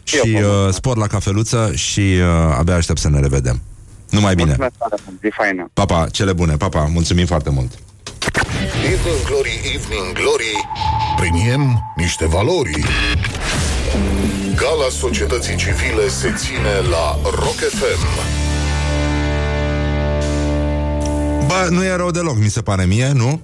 și 0.05 0.17
Eu 0.35 0.41
vă 0.41 0.65
uh, 0.67 0.75
spor 0.75 0.97
la 0.97 1.07
cafeluță 1.07 1.73
și 1.75 2.01
uh, 2.01 2.57
abia 2.59 2.75
aștept 2.75 2.99
să 2.99 3.09
ne 3.09 3.21
revedem. 3.21 3.63
Numai 4.11 4.35
bine. 4.35 4.47
Mulțumesc 4.47 4.75
tare 4.79 5.03
mult, 5.07 5.19
zi 5.21 5.29
faină. 5.37 5.71
Papa, 5.73 6.07
cele 6.11 6.33
bune, 6.33 6.57
papa, 6.57 6.85
mulțumim 6.85 7.27
foarte 7.27 7.51
mult. 7.51 7.73
Evening 8.85 9.25
Glory, 9.27 9.61
Evening 9.75 10.13
Glory 10.13 10.69
Premiem 11.17 11.93
niște 11.97 12.27
valori 12.27 12.85
Gala 14.57 14.89
societății 14.91 15.57
civile 15.57 16.09
se 16.09 16.33
ține 16.37 16.89
la 16.91 17.19
Rock 17.23 17.57
FM 17.57 18.33
Bă, 21.47 21.67
nu 21.71 21.85
e 21.85 21.97
rău 21.97 22.11
deloc, 22.11 22.37
mi 22.37 22.49
se 22.49 22.63
pare 22.63 22.85
mie, 22.85 23.13
nu? 23.13 23.41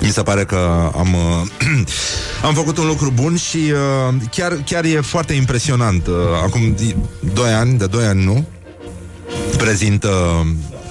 Mi 0.00 0.10
se 0.10 0.22
pare 0.22 0.44
că 0.44 0.90
am, 0.96 1.14
uh, 1.14 1.86
am 2.48 2.54
făcut 2.54 2.78
un 2.78 2.86
lucru 2.86 3.12
bun 3.14 3.36
și 3.36 3.56
uh, 3.56 4.14
chiar, 4.30 4.52
chiar 4.64 4.84
e 4.84 5.00
foarte 5.00 5.32
impresionant. 5.32 6.06
Uh, 6.06 6.14
acum 6.42 6.74
2 7.34 7.52
ani, 7.52 7.78
de 7.78 7.86
2 7.86 8.04
ani, 8.04 8.24
nu? 8.24 8.46
Prezint 9.56 10.04
uh, 10.04 10.10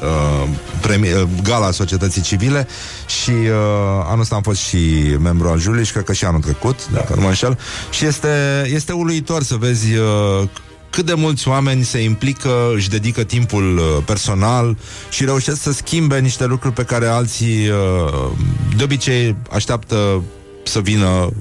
uh, 0.02 0.48
premi- 0.82 1.14
uh, 1.14 1.28
gala 1.44 1.72
societății 1.72 2.22
civile 2.22 2.68
și 3.08 3.30
uh, 3.30 4.06
anul 4.06 4.22
ăsta 4.22 4.36
am 4.36 4.42
fost 4.42 4.60
și 4.60 5.16
membru 5.22 5.48
al 5.48 5.60
juriului 5.60 5.86
și 5.86 5.92
cred 5.92 6.04
că 6.04 6.14
și 6.14 6.26
anul 6.26 6.42
trecut, 6.42 6.90
dacă 6.92 7.14
nu 7.16 7.22
mă 7.22 7.28
înșel. 7.28 7.58
Și 7.90 8.06
este, 8.06 8.64
este 8.74 8.92
uluitor 8.92 9.44
să 9.44 9.56
vezi 9.56 9.94
uh, 9.96 10.48
cât 10.90 11.06
de 11.06 11.14
mulți 11.14 11.48
oameni 11.48 11.84
se 11.84 12.04
implică, 12.04 12.72
își 12.76 12.90
dedică 12.90 13.24
timpul 13.24 13.78
uh, 13.78 14.04
personal 14.06 14.78
și 15.10 15.26
reușesc 15.26 15.62
să 15.62 15.72
schimbe 15.72 16.20
niște 16.20 16.46
lucruri 16.46 16.74
pe 16.74 16.84
care 16.84 17.08
alții 17.08 17.70
uh, 17.70 18.32
de 18.78 18.84
obicei 18.84 19.36
așteaptă 19.52 20.24
să 20.64 20.80
vină 20.80 21.08
uh, 21.08 21.32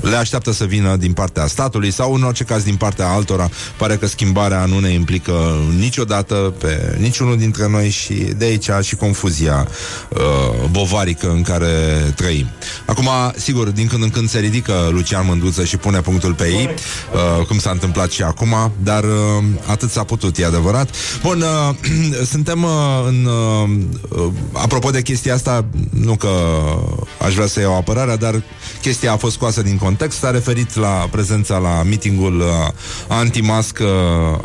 le 0.00 0.16
așteaptă 0.16 0.52
să 0.52 0.64
vină 0.64 0.96
din 0.96 1.12
partea 1.12 1.46
statului 1.46 1.90
sau 1.90 2.14
în 2.14 2.22
orice 2.22 2.44
caz 2.44 2.62
din 2.62 2.76
partea 2.76 3.08
altora. 3.08 3.48
Pare 3.76 3.96
că 3.96 4.06
schimbarea 4.06 4.64
nu 4.64 4.78
ne 4.78 4.88
implică 4.88 5.32
niciodată 5.78 6.54
pe 6.58 6.96
niciunul 6.98 7.36
dintre 7.36 7.68
noi 7.68 7.88
și 7.88 8.12
de 8.14 8.44
aici 8.44 8.70
și 8.82 8.96
confuzia 8.96 9.68
uh, 10.08 10.68
bovarică 10.70 11.30
în 11.30 11.42
care 11.42 11.66
trăim. 12.16 12.46
Acum, 12.86 13.08
sigur, 13.36 13.68
din 13.68 13.86
când 13.86 14.02
în 14.02 14.10
când 14.10 14.28
se 14.28 14.38
ridică 14.38 14.88
Lucian 14.90 15.26
Mânduță 15.26 15.64
și 15.64 15.76
pune 15.76 16.00
punctul 16.00 16.34
pe 16.34 16.44
ei, 16.44 16.68
uh, 17.38 17.46
cum 17.46 17.58
s-a 17.58 17.70
întâmplat 17.70 18.10
și 18.10 18.22
acum, 18.22 18.72
dar 18.82 19.04
uh, 19.04 19.44
atât 19.66 19.90
s-a 19.90 20.04
putut, 20.04 20.38
e 20.38 20.44
adevărat. 20.44 20.90
Bun, 21.22 21.40
uh, 21.40 21.74
suntem 22.32 22.62
uh, 22.62 22.70
în... 23.06 23.24
Uh, 23.24 23.68
uh, 24.08 24.32
apropo 24.52 24.90
de 24.90 25.02
chestia 25.02 25.34
asta, 25.34 25.64
nu 25.90 26.14
că 26.14 26.28
aș 27.24 27.34
vrea 27.34 27.46
să 27.46 27.60
iau 27.60 27.76
apărarea, 27.76 28.16
dar 28.16 28.42
chestia 28.80 29.12
a 29.12 29.16
fost 29.16 29.37
scoasă 29.38 29.62
din 29.62 29.76
context, 29.76 30.18
s-a 30.18 30.30
referit 30.30 30.74
la 30.74 31.08
prezența 31.10 31.58
la 31.58 31.82
meetingul 31.82 32.40
uh, 32.40 32.46
anti-mască 33.08 33.84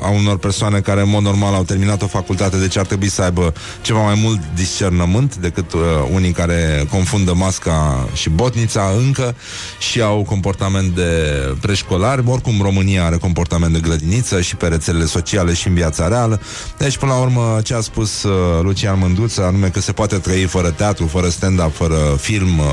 a 0.02 0.10
unor 0.10 0.38
persoane 0.38 0.80
care 0.80 1.02
în 1.02 1.10
mod 1.10 1.24
normal 1.24 1.54
au 1.54 1.64
terminat 1.64 2.02
o 2.02 2.08
facultate, 2.08 2.58
deci 2.58 2.78
ar 2.78 2.86
trebui 2.86 3.10
să 3.10 3.22
aibă 3.22 3.54
ceva 3.82 4.04
mai 4.04 4.20
mult 4.24 4.40
discernământ 4.56 5.36
decât 5.36 5.74
uh, 5.74 5.82
unii 6.14 6.32
care 6.32 6.88
confundă 6.90 7.34
masca 7.34 8.08
și 8.14 8.30
botnița 8.30 8.92
încă 9.06 9.36
și 9.80 10.02
au 10.02 10.24
comportament 10.24 10.96
de 10.96 11.12
preșcolari. 11.62 12.24
Oricum 12.26 12.62
România 12.62 13.06
are 13.06 13.18
comportament 13.18 13.74
de 13.74 13.80
grădiniță 13.80 14.42
și 14.42 14.56
pe 14.56 14.68
rețelele 14.68 15.06
sociale 15.06 15.54
și 15.54 15.68
în 15.68 15.74
viața 15.74 16.08
reală. 16.08 16.42
Deci, 16.78 16.98
până 16.98 17.12
la 17.12 17.20
urmă, 17.20 17.60
ce 17.64 17.74
a 17.74 17.82
spus 17.82 18.24
uh, 18.24 18.32
Lucian 18.62 19.00
Mânduță, 19.00 19.44
anume 19.44 19.68
că 19.68 19.80
se 19.80 19.92
poate 19.92 20.18
trăi 20.18 20.44
fără 20.44 20.70
teatru, 20.70 21.08
fără 21.08 21.30
stand-up, 21.30 21.76
fără 21.76 22.18
film 22.20 22.60
uh, 22.60 22.66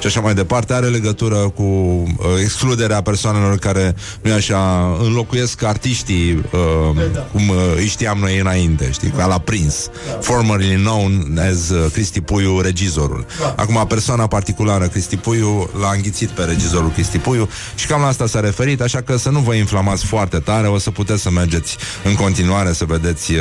și 0.00 0.06
așa 0.06 0.20
mai 0.20 0.34
departe, 0.34 0.72
are 0.72 0.86
legătură 0.86 1.36
cu 1.36 1.67
uh, 1.68 2.06
excluderea 2.40 3.02
persoanelor 3.02 3.56
care, 3.56 3.94
nu 4.22 4.32
așa, 4.32 4.92
înlocuiesc 5.02 5.62
artiștii 5.62 6.32
uh, 6.34 7.02
cum 7.32 7.48
uh, 7.48 7.56
îi 7.76 7.86
știam 7.86 8.18
noi 8.18 8.38
înainte, 8.38 8.90
știi, 8.92 9.08
ca 9.08 9.26
la 9.26 9.38
Prins, 9.38 9.90
formerly 10.20 10.74
known 10.74 11.38
as 11.50 11.68
uh, 11.68 11.90
Cristi 11.92 12.20
Puiu, 12.20 12.60
regizorul. 12.60 13.26
Acum, 13.56 13.84
persoana 13.88 14.26
particulară, 14.26 14.86
Cristi 14.86 15.16
Puiu, 15.16 15.70
l-a 15.80 15.90
înghițit 15.94 16.28
pe 16.28 16.42
regizorul 16.42 16.90
Cristi 16.90 17.18
Puiu 17.18 17.48
și 17.74 17.86
cam 17.86 18.00
la 18.00 18.06
asta 18.06 18.26
s-a 18.26 18.40
referit, 18.40 18.80
așa 18.80 19.00
că 19.00 19.16
să 19.16 19.30
nu 19.30 19.38
vă 19.38 19.54
inflamați 19.54 20.06
foarte 20.06 20.38
tare, 20.38 20.66
o 20.66 20.78
să 20.78 20.90
puteți 20.90 21.22
să 21.22 21.30
mergeți 21.30 21.76
în 22.04 22.14
continuare 22.14 22.72
să 22.72 22.84
vedeți 22.84 23.32
uh, 23.32 23.40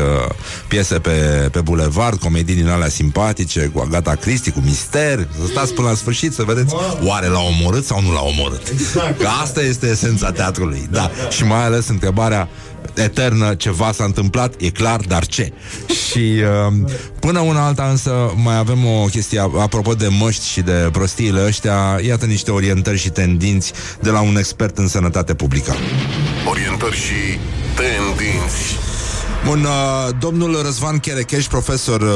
piese 0.68 1.00
pe, 1.00 1.50
pe 1.52 1.62
bulevard, 1.62 2.20
comedii 2.20 2.56
din 2.56 2.68
alea 2.68 2.90
simpatice, 2.90 3.72
cu 3.74 3.80
Agata 3.80 4.16
Cristi, 4.16 4.52
cu 4.52 4.62
mister, 4.66 5.28
să 5.40 5.48
stați 5.48 5.74
până 5.74 5.88
la 5.88 5.96
sfârșit 5.96 6.34
să 6.34 6.44
vedeți 6.44 6.76
oare 7.04 7.28
l-a 7.28 7.40
omorât 7.40 7.86
sau 7.86 8.02
nu 8.02 8.14
l-a 8.14 8.17
omorât. 8.20 8.74
Că 9.18 9.28
asta 9.42 9.62
este 9.62 9.88
esența 9.88 10.32
teatrului, 10.32 10.88
da. 10.92 11.12
Și 11.30 11.44
mai 11.44 11.64
ales 11.64 11.88
întrebarea 11.88 12.50
eternă, 12.94 13.54
ceva 13.54 13.92
s-a 13.92 14.04
întâmplat, 14.04 14.54
e 14.58 14.70
clar, 14.70 15.00
dar 15.08 15.26
ce? 15.26 15.52
Și 15.88 16.34
uh, 16.68 16.90
până 17.20 17.40
una 17.40 17.66
alta 17.66 17.84
însă 17.84 18.34
mai 18.36 18.58
avem 18.58 18.86
o 18.86 19.06
chestie 19.06 19.40
apropo 19.40 19.94
de 19.94 20.08
măști 20.08 20.48
și 20.48 20.62
de 20.62 20.90
prostiile 20.92 21.46
ăștia, 21.46 22.00
iată 22.06 22.26
niște 22.26 22.52
orientări 22.52 22.98
și 22.98 23.10
tendinți 23.10 23.74
de 24.02 24.10
la 24.10 24.22
un 24.22 24.38
expert 24.38 24.78
în 24.78 24.88
sănătate 24.88 25.34
publică. 25.34 25.76
Orientări 26.50 26.96
și 26.96 27.40
tendinți 27.76 28.87
Bun, 29.46 29.64
uh, 29.64 30.16
domnul 30.20 30.62
Răzvan 30.62 30.98
Cherecheș, 30.98 31.48
profesor 31.48 32.02
uh, 32.02 32.10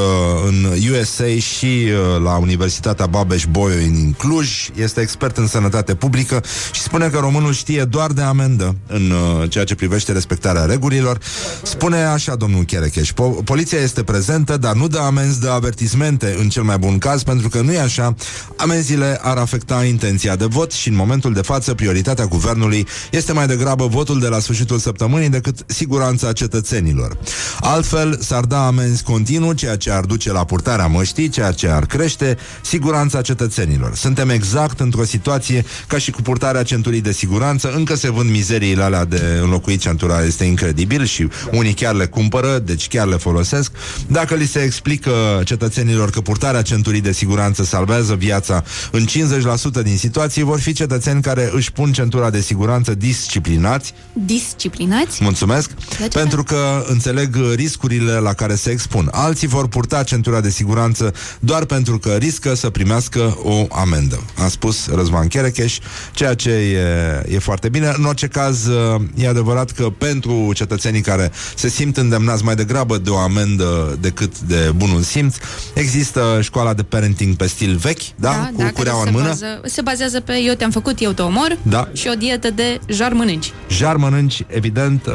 în 0.46 0.90
USA 0.92 1.36
și 1.38 1.66
uh, 1.66 2.22
la 2.22 2.36
Universitatea 2.36 3.06
Babeș-Bolyai 3.06 3.84
în 3.84 4.12
Cluj, 4.12 4.68
este 4.74 5.00
expert 5.00 5.36
în 5.36 5.46
sănătate 5.46 5.94
publică 5.94 6.42
și 6.72 6.80
spune 6.80 7.08
că 7.08 7.18
românul 7.18 7.52
știe 7.52 7.84
doar 7.84 8.10
de 8.10 8.22
amendă 8.22 8.76
în 8.86 9.10
uh, 9.10 9.50
ceea 9.50 9.64
ce 9.64 9.74
privește 9.74 10.12
respectarea 10.12 10.64
regulilor. 10.64 11.18
Spune 11.62 12.02
așa 12.02 12.34
domnul 12.34 12.64
Cherecheș, 12.64 13.10
po- 13.10 13.44
poliția 13.44 13.78
este 13.78 14.02
prezentă, 14.02 14.56
dar 14.56 14.74
nu 14.74 14.88
dă 14.88 14.98
amenzi, 14.98 15.40
dă 15.40 15.50
avertismente 15.50 16.36
în 16.38 16.48
cel 16.48 16.62
mai 16.62 16.78
bun 16.78 16.98
caz, 16.98 17.22
pentru 17.22 17.48
că 17.48 17.60
nu 17.60 17.72
e 17.72 17.80
așa, 17.80 18.14
amenziile 18.56 19.18
ar 19.22 19.36
afecta 19.36 19.84
intenția 19.84 20.36
de 20.36 20.44
vot 20.44 20.72
și 20.72 20.88
în 20.88 20.94
momentul 20.94 21.32
de 21.32 21.42
față 21.42 21.74
prioritatea 21.74 22.24
guvernului 22.24 22.86
este 23.10 23.32
mai 23.32 23.46
degrabă 23.46 23.86
votul 23.86 24.20
de 24.20 24.28
la 24.28 24.38
sfârșitul 24.38 24.78
săptămânii 24.78 25.28
decât 25.28 25.64
siguranța 25.66 26.32
cetățenilor. 26.32 27.16
Altfel, 27.60 28.18
s-ar 28.20 28.44
da 28.44 28.66
amenzi 28.66 29.02
continuu, 29.02 29.52
ceea 29.52 29.76
ce 29.76 29.90
ar 29.90 30.04
duce 30.04 30.32
la 30.32 30.44
purtarea 30.44 30.86
măștii, 30.86 31.28
ceea 31.28 31.50
ce 31.52 31.68
ar 31.68 31.86
crește 31.86 32.36
siguranța 32.62 33.20
cetățenilor. 33.20 33.94
Suntem 33.94 34.28
exact 34.28 34.80
într-o 34.80 35.04
situație 35.04 35.64
ca 35.86 35.98
și 35.98 36.10
cu 36.10 36.22
purtarea 36.22 36.62
centurii 36.62 37.00
de 37.00 37.12
siguranță, 37.12 37.72
încă 37.76 37.96
se 37.96 38.10
vând 38.10 38.30
mizeriile 38.30 38.82
alea 38.82 39.04
de 39.04 39.38
înlocuit 39.42 39.80
centura, 39.80 40.24
este 40.24 40.44
incredibil 40.44 41.04
și 41.04 41.28
unii 41.52 41.74
chiar 41.74 41.94
le 41.94 42.06
cumpără, 42.06 42.58
deci 42.58 42.88
chiar 42.88 43.06
le 43.06 43.16
folosesc. 43.16 43.72
Dacă 44.06 44.34
li 44.34 44.46
se 44.46 44.60
explică 44.60 45.40
cetățenilor 45.44 46.10
că 46.10 46.20
purtarea 46.20 46.62
centurii 46.62 47.00
de 47.00 47.12
siguranță 47.12 47.64
salvează 47.64 48.14
viața 48.14 48.64
în 48.90 49.04
50% 49.06 49.82
din 49.82 49.96
situații, 49.96 50.42
vor 50.42 50.60
fi 50.60 50.72
cetățeni 50.72 51.22
care 51.22 51.50
își 51.54 51.72
pun 51.72 51.92
centura 51.92 52.30
de 52.30 52.40
siguranță 52.40 52.94
disciplinați, 52.94 53.94
Disciplinați? 54.12 55.22
Mulțumesc. 55.22 55.70
ce 55.98 56.08
Pentru 56.08 56.42
că 56.42 56.84
înțeleg 57.04 57.36
uh, 57.36 57.52
riscurile 57.54 58.12
la 58.12 58.32
care 58.32 58.54
se 58.54 58.70
expun. 58.70 59.08
Alții 59.12 59.46
vor 59.48 59.68
purta 59.68 60.02
centura 60.02 60.40
de 60.40 60.50
siguranță 60.50 61.12
doar 61.40 61.64
pentru 61.64 61.98
că 61.98 62.10
riscă 62.14 62.54
să 62.54 62.70
primească 62.70 63.38
o 63.42 63.66
amendă. 63.70 64.22
A 64.44 64.48
spus 64.48 64.88
Răzvan 64.94 65.26
Cherecheș, 65.28 65.78
ceea 66.12 66.34
ce 66.34 66.50
e, 66.50 67.34
e 67.34 67.38
foarte 67.38 67.68
bine. 67.68 67.92
În 67.96 68.04
orice 68.04 68.26
caz, 68.26 68.66
uh, 68.66 69.00
e 69.14 69.28
adevărat 69.28 69.70
că 69.70 69.90
pentru 69.98 70.50
cetățenii 70.54 71.00
care 71.00 71.32
se 71.54 71.68
simt 71.68 71.96
îndemnați 71.96 72.44
mai 72.44 72.54
degrabă 72.54 72.98
de 72.98 73.10
o 73.10 73.16
amendă 73.18 73.98
decât 74.00 74.38
de 74.38 74.72
bunul 74.76 75.02
simț, 75.02 75.36
există 75.74 76.38
școala 76.40 76.74
de 76.74 76.82
parenting 76.82 77.36
pe 77.36 77.46
stil 77.46 77.76
vechi, 77.76 78.02
da? 78.16 78.50
Cu 78.52 78.58
care 78.58 78.70
cureaua 78.70 79.02
se 79.02 79.08
în 79.08 79.14
mână. 79.14 79.26
Bază, 79.28 79.60
se 79.64 79.80
bazează 79.80 80.20
pe 80.20 80.32
eu 80.46 80.54
te-am 80.54 80.70
făcut, 80.70 81.00
eu 81.00 81.10
te 81.10 81.22
omor 81.22 81.58
Da. 81.62 81.88
și 81.92 82.08
o 82.12 82.14
dietă 82.14 82.50
de 82.50 82.80
jar 82.86 83.12
mănânci. 83.12 83.52
Jar 83.68 83.96
mănânci, 83.96 84.44
evident, 84.46 85.06
uh, 85.06 85.12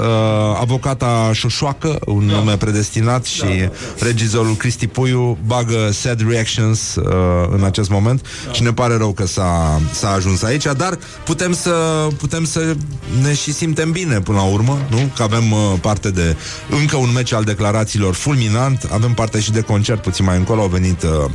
avocata 0.60 1.32
Șoșoacă 1.34 1.77
Vacă, 1.80 2.00
un 2.06 2.24
nume 2.24 2.58
predestinat 2.58 3.26
și 3.26 3.70
regizorul 4.00 4.56
Cristi 4.56 4.88
Puiu 4.88 5.38
bagă 5.46 5.90
sad 5.92 6.30
reactions 6.30 6.96
uh, 6.96 7.04
în 7.52 7.64
acest 7.64 7.90
moment 7.90 8.26
și 8.52 8.64
ne 8.64 8.74
pare 8.74 8.98
rău 8.98 9.12
că 9.12 9.26
s-a, 9.26 9.82
s-a 9.92 10.12
ajuns 10.12 10.44
aici, 10.44 10.64
dar 10.78 10.98
putem 11.26 11.54
să, 11.54 12.08
putem 12.18 12.46
să 12.46 12.76
ne 13.22 13.34
și 13.34 13.54
simtem 13.54 13.92
bine 13.92 14.20
până 14.20 14.38
la 14.38 14.44
urmă, 14.44 14.80
nu? 14.90 15.12
Că 15.16 15.24
avem 15.24 15.52
uh, 15.52 15.60
parte 15.82 16.12
de 16.12 16.36
încă 16.70 16.96
un 16.96 17.12
meci 17.14 17.34
al 17.34 17.44
declarațiilor 17.44 18.14
fulminant, 18.14 18.88
avem 18.92 19.14
parte 19.14 19.40
și 19.40 19.52
de 19.52 19.62
concert 19.62 20.02
puțin 20.02 20.26
mai 20.26 20.38
încolo, 20.38 20.62
au 20.62 20.68
venit 20.68 21.04
uh, 21.04 21.10
uh, 21.10 21.30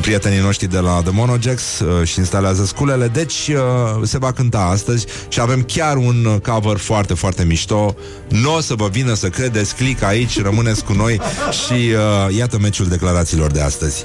prietenii 0.00 0.40
noștri 0.40 0.66
de 0.66 0.78
la 0.78 1.00
The 1.02 1.12
Monojax 1.12 1.78
uh, 1.78 2.06
și 2.06 2.18
instaleze 2.18 2.66
sculele, 2.66 3.08
deci 3.08 3.48
uh, 3.48 4.02
se 4.02 4.18
va 4.18 4.32
cânta 4.32 4.60
astăzi 4.60 5.06
și 5.28 5.40
avem 5.40 5.62
chiar 5.62 5.96
un 5.96 6.24
uh, 6.24 6.40
cover 6.40 6.76
foarte, 6.76 7.14
foarte 7.14 7.44
mișto. 7.44 7.94
Nu 8.28 8.54
o 8.54 8.60
să 8.60 8.74
vă 8.74 8.88
vină 8.88 9.14
să 9.14 9.28
credeți, 9.28 9.58
click 9.68 10.02
aici, 10.02 10.42
rămâneți 10.42 10.84
cu 10.84 10.92
noi 10.92 11.20
și 11.50 11.72
uh, 11.72 12.36
iată 12.36 12.58
meciul 12.58 12.86
declarațiilor 12.88 13.50
de 13.50 13.60
astăzi. 13.60 14.04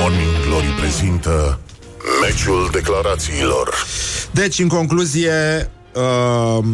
Morning 0.00 0.46
Glory 0.46 0.74
prezintă 0.80 1.58
meciul 2.22 2.68
declarațiilor. 2.72 3.86
Deci, 4.30 4.58
în 4.58 4.68
concluzie, 4.68 5.70
uh, 5.94 6.64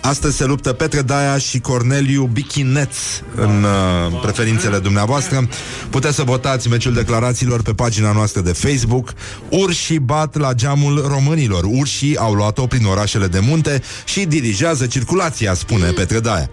astăzi 0.00 0.36
se 0.36 0.44
luptă 0.44 0.72
Petre 0.72 1.02
Daia 1.02 1.38
și 1.38 1.60
Corneliu 1.60 2.24
Bichineț 2.32 2.96
în 3.34 3.64
uh, 3.64 4.20
preferințele 4.22 4.78
dumneavoastră. 4.78 5.48
Puteți 5.90 6.14
să 6.14 6.22
votați 6.22 6.68
meciul 6.68 6.92
declarațiilor 6.92 7.62
pe 7.62 7.72
pagina 7.72 8.12
noastră 8.12 8.40
de 8.40 8.52
Facebook. 8.52 9.12
Urșii 9.48 9.98
bat 9.98 10.36
la 10.36 10.52
geamul 10.52 11.04
românilor. 11.08 11.64
Urșii 11.64 12.16
au 12.16 12.32
luat-o 12.32 12.66
prin 12.66 12.86
orașele 12.86 13.26
de 13.26 13.38
munte 13.38 13.82
și 14.04 14.24
dirigează 14.24 14.86
circulația, 14.86 15.54
spune 15.54 15.90
Petre 15.90 16.20
Daia. 16.20 16.50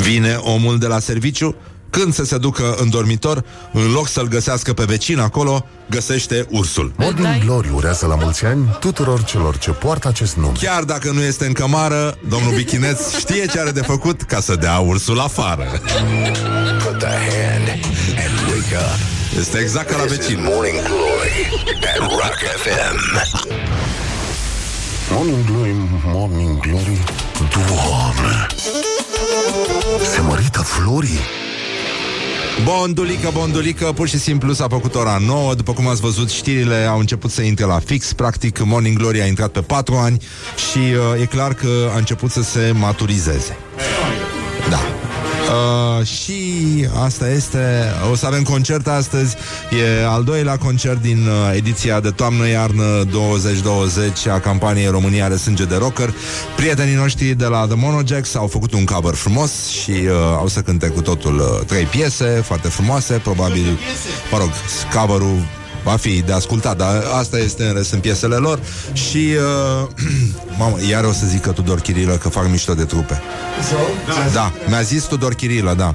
Vine 0.00 0.34
omul 0.40 0.78
de 0.78 0.86
la 0.86 0.98
serviciu, 0.98 1.56
când 1.90 2.14
să 2.14 2.24
se 2.24 2.38
ducă 2.38 2.74
în 2.78 2.90
dormitor, 2.90 3.44
în 3.72 3.92
loc 3.92 4.08
să-l 4.08 4.28
găsească 4.28 4.72
pe 4.72 4.84
vecin 4.84 5.18
acolo, 5.18 5.66
găsește 5.90 6.46
ursul. 6.50 6.92
Morning 6.96 7.44
Glory 7.44 7.70
urează 7.74 8.06
la 8.06 8.14
mulți 8.14 8.44
ani 8.44 8.76
tuturor 8.80 9.24
celor 9.24 9.58
ce 9.58 9.70
poartă 9.70 10.08
acest 10.08 10.36
nume. 10.36 10.52
Chiar 10.60 10.82
dacă 10.82 11.10
nu 11.10 11.22
este 11.22 11.46
în 11.46 11.52
cămară, 11.52 12.18
domnul 12.28 12.54
Bichineț 12.54 13.16
știe 13.18 13.46
ce 13.46 13.60
are 13.60 13.70
de 13.70 13.82
făcut 13.82 14.22
ca 14.22 14.40
să 14.40 14.54
dea 14.54 14.78
ursul 14.78 15.20
afară. 15.20 15.64
Put 16.84 16.98
the 16.98 17.06
hand 17.06 17.68
and 18.24 18.48
wake 18.48 18.76
up. 18.76 19.38
Este 19.38 19.58
exact 19.58 19.90
ca 19.90 19.96
la 19.96 20.02
This 20.04 20.16
is 20.16 20.26
vecin. 20.26 20.42
Morning 20.44 20.74
Glory 20.82 21.62
at 21.94 21.98
Rock 21.98 22.38
FM. 22.62 23.91
Morning 25.14 25.44
Glory, 25.44 25.74
Morning 26.04 26.60
Glory. 26.60 27.04
Doamne! 27.66 28.46
Se 30.14 30.20
mărită 30.20 30.60
florii. 30.60 31.18
Bondulică, 32.64 33.30
bondulică, 33.32 33.84
pur 33.84 34.08
și 34.08 34.18
simplu 34.18 34.52
s-a 34.52 34.66
făcut 34.68 34.94
ora 34.94 35.18
9 35.26 35.54
După 35.54 35.72
cum 35.72 35.88
ați 35.88 36.00
văzut, 36.00 36.30
știrile 36.30 36.84
au 36.84 36.98
început 36.98 37.30
să 37.30 37.42
intre 37.42 37.64
la 37.64 37.78
fix. 37.78 38.12
Practic, 38.12 38.64
Morning 38.64 38.96
Glory 38.96 39.22
a 39.22 39.26
intrat 39.26 39.50
pe 39.50 39.60
4 39.60 39.94
ani 39.94 40.22
Și 40.70 40.78
uh, 40.78 41.20
e 41.20 41.26
clar 41.26 41.54
că 41.54 41.90
a 41.94 41.96
început 41.96 42.30
să 42.30 42.42
se 42.42 42.72
maturizeze. 42.78 43.56
Da 44.70 45.01
Uh, 45.50 46.06
și 46.06 46.42
asta 47.04 47.28
este 47.28 47.92
O 48.10 48.14
să 48.14 48.26
avem 48.26 48.42
concert 48.42 48.88
astăzi. 48.88 49.36
E 50.00 50.06
al 50.06 50.24
doilea 50.24 50.56
concert 50.56 51.02
din 51.02 51.26
uh, 51.26 51.56
ediția 51.56 52.00
de 52.00 52.10
toamnă-iarnă 52.10 53.04
2020 53.10 54.26
A 54.26 54.40
campaniei 54.40 54.86
România 54.86 55.24
are 55.24 55.36
sânge 55.36 55.64
de 55.64 55.76
rocker. 55.76 56.14
Prietenii 56.56 56.94
noștri 56.94 57.26
de 57.26 57.46
la 57.46 57.66
The 57.66 57.76
Monojax 57.76 58.34
Au 58.34 58.46
făcut 58.46 58.72
un 58.72 58.84
cover 58.84 59.14
frumos 59.14 59.68
Și 59.68 59.90
uh, 59.90 60.12
au 60.36 60.48
să 60.48 60.60
cânte 60.60 60.86
cu 60.86 61.00
totul 61.00 61.38
uh, 61.38 61.66
Trei 61.66 61.84
piese 61.84 62.42
foarte 62.44 62.68
frumoase 62.68 63.14
Probabil, 63.14 63.78
mă 64.30 64.38
rog, 64.38 64.50
coverul 64.94 65.36
Va 65.84 65.96
fi 65.96 66.22
de 66.26 66.32
ascultat, 66.32 66.76
dar 66.76 67.02
asta 67.18 67.38
este 67.38 67.64
în 67.64 67.74
rest 67.74 67.92
în 67.92 68.00
piesele 68.00 68.36
lor 68.36 68.60
Și 68.92 69.28
uh, 69.82 69.88
Mamă, 70.58 70.76
iar 70.88 71.04
o 71.04 71.12
să 71.12 71.26
zică 71.26 71.50
Tudor 71.50 71.80
Chirilă 71.80 72.16
Că 72.16 72.28
fac 72.28 72.48
mișto 72.50 72.74
de 72.74 72.84
trupe 72.84 73.22
da, 74.32 74.52
mi-a 74.66 74.80
zis 74.80 75.04
Tudor 75.04 75.34
Chirilă, 75.34 75.74
da. 75.74 75.94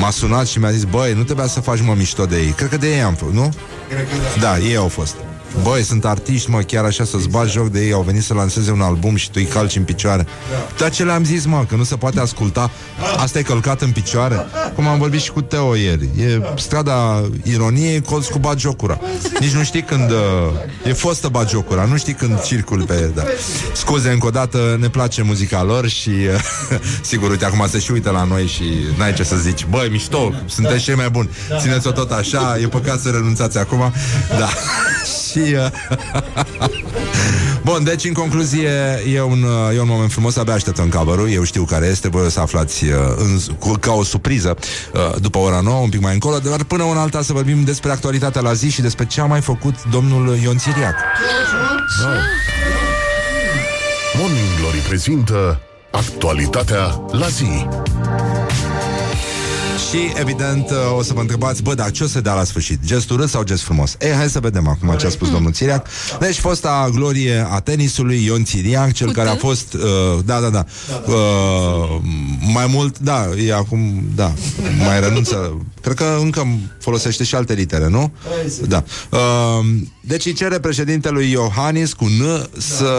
M-a 0.00 0.10
sunat 0.10 0.46
și 0.46 0.58
mi-a 0.58 0.70
zis, 0.70 0.84
băi, 0.84 1.12
nu 1.12 1.22
trebuia 1.22 1.46
să 1.46 1.60
faci 1.60 1.80
mă 1.80 1.94
mișto 1.96 2.24
de 2.26 2.36
ei. 2.36 2.50
Cred 2.50 2.68
că 2.68 2.76
de 2.76 2.94
ei 2.94 3.02
am 3.02 3.14
făcut, 3.14 3.34
nu? 3.34 3.54
Da, 4.40 4.58
ei 4.58 4.76
au 4.76 4.88
fost. 4.88 5.14
Băi, 5.62 5.82
sunt 5.82 6.04
artiști, 6.04 6.50
mă, 6.50 6.60
chiar 6.60 6.84
așa 6.84 7.04
să-ți 7.04 7.28
bagi 7.28 7.52
joc 7.52 7.68
de 7.68 7.84
ei. 7.84 7.92
Au 7.92 8.02
venit 8.02 8.22
să 8.22 8.34
lanseze 8.34 8.70
un 8.70 8.80
album 8.80 9.16
și 9.16 9.26
tu 9.26 9.34
îi 9.36 9.44
calci 9.44 9.76
în 9.76 9.84
picioare. 9.84 10.26
Dar 10.78 10.90
ce 10.90 11.04
le-am 11.04 11.24
zis, 11.24 11.44
mă, 11.44 11.64
că 11.68 11.74
nu 11.74 11.84
se 11.84 11.96
poate 11.96 12.20
asculta? 12.20 12.70
Asta 13.16 13.38
e 13.38 13.42
călcat 13.42 13.80
în 13.80 13.90
picioare? 13.90 14.46
Cum 14.74 14.86
am 14.86 14.98
vorbit 14.98 15.20
și 15.20 15.30
cu 15.30 15.40
Teo 15.40 15.74
ieri. 15.74 16.08
E 16.18 16.40
strada 16.56 17.22
ironiei, 17.42 18.00
colț 18.00 18.26
cu 18.26 18.38
bagiocura 18.38 19.00
Nici 19.40 19.50
nu 19.50 19.62
știi 19.62 19.82
când 19.82 20.10
uh, 20.10 20.16
E 20.86 20.92
fostă 20.92 21.28
bagiocura, 21.28 21.84
nu 21.84 21.96
știi 21.96 22.12
când 22.12 22.42
circul 22.42 22.82
pe 22.82 23.10
da. 23.14 23.22
Scuze 23.72 24.10
încă 24.10 24.26
o 24.26 24.30
dată, 24.30 24.76
ne 24.80 24.88
place 24.88 25.22
muzica 25.22 25.62
lor 25.62 25.88
Și 25.88 26.08
uh, 26.08 26.78
Sigur, 27.10 27.30
uite, 27.30 27.44
acum 27.44 27.66
se 27.68 27.78
și 27.78 27.92
uită 27.92 28.10
la 28.10 28.24
noi 28.24 28.46
Și 28.46 28.62
n-ai 28.98 29.12
ce 29.12 29.22
să 29.22 29.36
zici. 29.36 29.66
Băi, 29.70 29.88
mișto, 29.90 30.32
sunteți 30.46 30.82
cei 30.82 30.94
mai 30.94 31.10
buni. 31.10 31.30
Țineți-o 31.58 31.90
tot 31.90 32.10
așa, 32.10 32.58
e 32.62 32.66
păcat 32.66 33.00
să 33.00 33.08
renunțați 33.08 33.58
acum. 33.58 33.92
Da 34.38 34.48
și... 35.32 35.38
Uh, 35.38 35.66
Bun, 37.64 37.84
deci 37.84 38.04
în 38.04 38.12
concluzie 38.12 38.70
e 39.12 39.20
un, 39.20 39.42
uh, 39.42 39.76
e 39.76 39.80
un 39.80 39.88
moment 39.88 40.12
frumos, 40.12 40.36
abia 40.36 40.54
așteptăm 40.54 40.88
cover 40.88 41.26
Eu 41.28 41.42
știu 41.42 41.64
care 41.64 41.86
este, 41.86 42.08
voi 42.08 42.24
o 42.24 42.28
să 42.28 42.40
aflați 42.40 42.84
uh, 42.84 42.92
în, 43.16 43.38
cu, 43.58 43.72
ca 43.72 43.92
o 43.92 44.02
surpriză 44.02 44.56
uh, 44.92 45.20
după 45.20 45.38
ora 45.38 45.60
9, 45.60 45.82
un 45.82 45.88
pic 45.88 46.00
mai 46.00 46.12
încolo 46.12 46.38
Dar 46.38 46.64
până 46.64 46.82
una 46.82 47.00
alta 47.00 47.22
să 47.22 47.32
vorbim 47.32 47.64
despre 47.64 47.90
actualitatea 47.90 48.40
la 48.40 48.52
zi 48.52 48.70
și 48.70 48.80
despre 48.80 49.06
ce 49.06 49.20
a 49.20 49.24
mai 49.24 49.40
făcut 49.40 49.74
domnul 49.90 50.36
Ion 50.42 50.58
Țiriac 50.58 50.94
Morning 54.18 54.58
Glory 54.60 54.78
prezintă 54.78 55.60
actualitatea 55.90 57.00
la 57.10 57.26
zi. 57.26 57.66
Și, 59.92 60.12
evident, 60.14 60.70
uh, 60.70 60.76
o 60.98 61.02
să 61.02 61.12
vă 61.12 61.20
întrebați, 61.20 61.62
bă, 61.62 61.74
dar 61.74 61.90
ce 61.90 62.04
o 62.04 62.06
să 62.06 62.20
dea 62.20 62.34
la 62.34 62.44
sfârșit? 62.44 62.78
Gest 62.84 63.10
urât 63.10 63.28
sau 63.28 63.42
gest 63.42 63.62
frumos? 63.62 63.96
Ei, 64.00 64.12
hai 64.12 64.28
să 64.28 64.40
vedem 64.40 64.68
acum 64.68 64.96
ce 64.96 65.06
a 65.06 65.10
spus 65.10 65.30
domnul 65.30 65.52
Țiriac. 65.52 65.86
Deci, 66.20 66.38
fosta 66.38 66.88
glorie 66.94 67.46
a 67.50 67.60
tenisului, 67.60 68.24
Ion 68.24 68.44
Țiriac, 68.44 68.92
cel 68.92 69.06
Cu 69.06 69.12
care 69.12 69.28
a 69.28 69.34
T? 69.34 69.38
fost, 69.38 69.74
uh, 69.74 69.80
da, 70.24 70.40
da, 70.40 70.48
da, 70.48 70.64
uh, 71.06 72.00
mai 72.52 72.66
mult, 72.68 72.98
da, 72.98 73.28
e 73.46 73.54
acum, 73.54 74.04
da, 74.14 74.32
mai 74.86 75.00
renunță. 75.00 75.56
Cred 75.82 75.96
că 75.96 76.18
încă 76.20 76.46
folosește 76.80 77.24
și 77.24 77.34
alte 77.34 77.52
litere, 77.52 77.88
nu? 77.88 78.12
Da. 78.68 78.84
Uh, 79.10 79.18
deci 80.00 80.26
îi 80.26 80.32
cere 80.32 80.58
președintelui 80.58 81.30
Iohannis 81.30 81.92
cu 81.92 82.04
N 82.04 82.48
să 82.58 82.92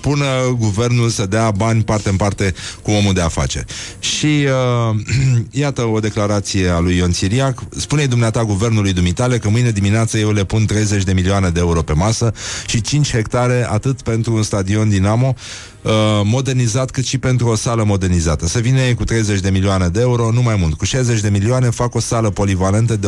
pună 0.00 0.26
guvernul 0.58 1.08
să 1.08 1.26
dea 1.26 1.50
bani 1.50 1.82
parte 1.82 2.08
în 2.08 2.16
parte 2.16 2.54
cu 2.82 2.90
omul 2.90 3.14
de 3.14 3.20
afaceri. 3.20 3.64
Și 3.98 4.26
uh, 4.26 4.96
iată 5.62 5.82
o 5.82 6.00
declarație 6.00 6.68
a 6.68 6.78
lui 6.78 6.96
Ion 6.96 7.12
Țiriac. 7.12 7.62
Spune-i 7.76 8.06
dumneata 8.06 8.44
guvernului 8.44 8.92
dumitale 8.92 9.38
că 9.38 9.48
mâine 9.48 9.70
dimineață 9.70 10.18
eu 10.18 10.32
le 10.32 10.44
pun 10.44 10.66
30 10.66 11.02
de 11.02 11.12
milioane 11.12 11.50
de 11.50 11.60
euro 11.60 11.82
pe 11.82 11.92
masă 11.92 12.32
și 12.66 12.80
5 12.80 13.10
hectare 13.10 13.66
atât 13.70 14.02
pentru 14.02 14.34
un 14.34 14.42
stadion 14.42 14.88
Dinamo 14.88 15.34
uh, 15.82 15.92
modernizat 16.24 16.90
cât 16.90 17.04
și 17.04 17.18
pentru 17.18 17.46
o 17.48 17.54
sală 17.54 17.84
modernizată. 17.84 18.46
Să 18.46 18.58
vină 18.58 18.80
ei 18.80 18.94
cu 18.94 19.04
30 19.04 19.40
de 19.40 19.50
milioane 19.50 19.88
de 19.88 20.00
euro, 20.00 20.30
nu 20.30 20.42
mai 20.42 20.56
mult. 20.56 20.74
Cu 20.74 20.84
60 20.84 21.20
de 21.20 21.28
milioane 21.28 21.70
fac 21.70 21.94
o 21.94 22.00
sală 22.00 22.30
polivalentă 22.30 22.96
de 22.96 23.06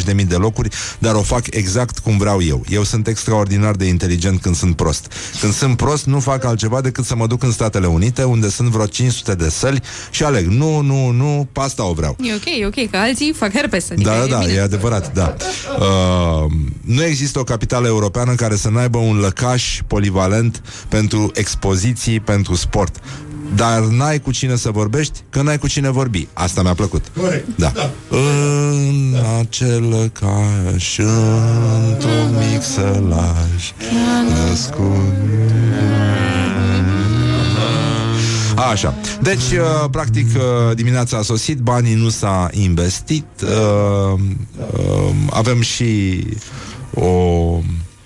18-20 0.00 0.04
de 0.04 0.12
mii 0.12 0.24
de 0.24 0.34
locuri, 0.36 0.68
dar 0.98 1.14
o 1.14 1.22
fac 1.22 1.54
exact 1.54 1.98
cum 1.98 2.18
vreau 2.18 2.42
eu. 2.42 2.64
Eu 2.68 2.82
sunt 2.82 3.06
extraordinar 3.06 3.74
de 3.74 3.84
inteligent 3.84 4.40
când 4.40 4.56
sunt 4.56 4.76
prost. 4.76 5.12
Când 5.40 5.52
sunt 5.52 5.76
prost, 5.76 6.06
nu 6.06 6.20
fac 6.20 6.44
altceva 6.44 6.80
decât 6.80 7.04
să 7.04 7.16
mă 7.16 7.26
duc 7.26 7.42
în 7.42 7.50
Statele 7.52 7.86
Unite, 7.86 8.22
unde 8.22 8.48
sunt 8.48 8.68
vreo 8.68 8.86
500 8.86 9.34
de 9.34 9.48
săli 9.48 9.82
și 10.10 10.24
aleg. 10.24 10.46
Nu, 10.46 10.80
nu, 10.80 11.10
nu, 11.10 11.48
pe 11.52 11.60
asta 11.60 11.84
o 11.84 11.92
vreau. 11.92 12.16
E 12.22 12.34
ok, 12.34 12.44
e 12.60 12.66
ok, 12.66 12.90
că 12.90 12.96
alții 12.96 13.32
fac 13.36 13.52
herpes. 13.52 13.90
Adică 13.90 14.08
Da, 14.10 14.16
da, 14.18 14.26
da, 14.26 14.38
bine. 14.38 14.52
e 14.52 14.60
adevărat, 14.60 15.12
da. 15.12 15.36
Uh, 15.78 16.50
nu 16.80 17.04
există 17.04 17.38
o 17.38 17.44
capitală 17.44 17.86
europeană 17.86 18.34
care 18.34 18.56
să 18.56 18.68
n-aibă 18.68 18.98
un 18.98 19.16
lăcaș 19.18 19.80
polivalent 19.86 20.62
pentru 20.88 21.30
expoziții, 21.78 22.20
pentru 22.20 22.54
sport. 22.54 23.00
Dar 23.54 23.80
n-ai 23.80 24.20
cu 24.20 24.30
cine 24.30 24.56
să 24.56 24.70
vorbești, 24.70 25.20
că 25.30 25.42
n-ai 25.42 25.58
cu 25.58 25.68
cine 25.68 25.90
vorbi. 25.90 26.28
Asta 26.32 26.62
mi-a 26.62 26.74
plăcut. 26.74 27.04
Corect. 27.16 27.46
Da. 27.56 27.72
În 28.08 29.16
acel 29.38 29.88
lăcaș, 29.88 30.98
într-un 30.98 32.36
mic 32.50 32.62
sălaj, 32.62 33.72
născut... 34.48 35.14
Așa. 38.70 38.94
Deci, 39.22 39.36
uh, 39.36 39.90
practic, 39.90 40.26
uh, 40.36 40.76
dimineața 40.76 41.16
a 41.16 41.22
sosit, 41.22 41.58
banii 41.58 41.94
nu 41.94 42.08
s-a 42.08 42.48
investit. 42.52 43.26
Uh, 43.42 44.20
uh, 44.74 45.14
avem 45.30 45.60
și 45.60 46.22
o... 46.94 47.10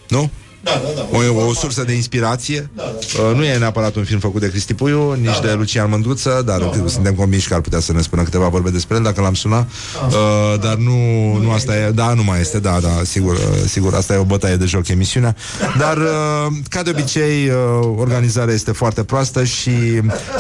Nu? 0.09 0.31
Da, 0.63 0.71
da, 0.71 0.89
da. 0.95 1.19
O, 1.41 1.47
o 1.49 1.55
sursă 1.55 1.85
de 1.85 1.93
inspirație. 1.93 2.71
Uh, 2.77 3.37
nu 3.37 3.45
e 3.45 3.57
neapărat 3.59 3.95
un 3.95 4.05
film 4.05 4.19
făcut 4.21 4.41
de 4.41 4.49
Cristi 4.51 4.75
Puiu, 4.75 5.13
nici 5.13 5.41
de 5.43 5.53
Lucian 5.53 5.91
Mândruță, 5.91 6.43
dar 6.47 6.71
suntem 6.87 7.15
convinși 7.15 7.49
că 7.49 7.55
ar 7.55 7.61
putea 7.61 7.81
să 7.81 7.93
ne 7.93 8.01
spună 8.03 8.23
câteva 8.23 8.49
vorbe 8.49 8.71
despre 8.71 8.97
el 8.97 9.03
dacă 9.03 9.21
l-am 9.21 9.35
sunat. 9.35 9.69
Uh, 10.07 10.61
dar 10.61 10.75
nu, 10.75 10.93
nu 11.37 11.51
asta 11.51 11.77
e, 11.77 11.91
da, 11.91 12.13
nu 12.15 12.23
mai 12.25 12.41
este, 12.41 12.59
da, 12.61 12.79
da, 12.81 12.89
sigur, 13.05 13.35
uh, 13.35 13.41
sigur, 13.67 13.95
asta 13.95 14.15
e 14.15 14.17
o 14.17 14.25
bătaie 14.25 14.57
de 14.57 14.65
joc 14.65 14.89
emisiunea. 14.89 15.37
Dar, 15.79 15.97
uh, 15.97 16.47
ca 16.69 16.83
de 16.83 16.91
obicei, 16.91 17.49
uh, 17.49 17.55
organizarea 17.97 18.55
este 18.55 18.73
foarte 18.73 19.05
proastă 19.05 19.45
și 19.45 19.71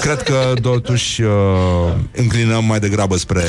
cred 0.00 0.22
că 0.22 0.52
totuși 0.62 1.22
uh, 1.22 1.30
înclinăm 2.16 2.64
mai 2.64 2.80
degrabă 2.80 3.16
spre 3.16 3.44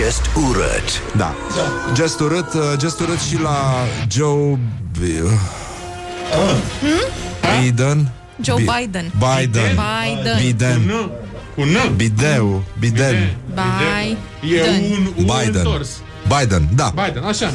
Just 0.00 0.20
urât. 0.48 1.16
da. 1.16 1.34
Gest 1.94 2.20
urât, 2.20 2.54
uh, 2.54 2.60
gest 2.76 3.00
urât 3.00 3.18
și 3.18 3.40
la 3.42 3.74
Joe 4.10 4.58
B- 4.58 4.85
Biden. 7.42 8.08
Joe 8.42 8.58
Bi- 8.60 8.66
Biden. 8.66 9.12
Biden. 9.14 9.76
Biden. 9.76 10.38
Biden. 10.38 10.80
Nu, 10.86 11.10
cu 11.54 11.62
N. 11.64 11.76
Bideu. 11.96 12.62
Biden. 12.80 13.16
Biden. 13.48 14.16
E 14.42 14.62
un, 14.62 15.06
un 15.16 15.24
Biden. 15.26 15.66
Întors. 16.26 16.40
Biden, 16.42 16.68
da. 16.74 16.92
Biden, 17.04 17.22
așa. 17.24 17.52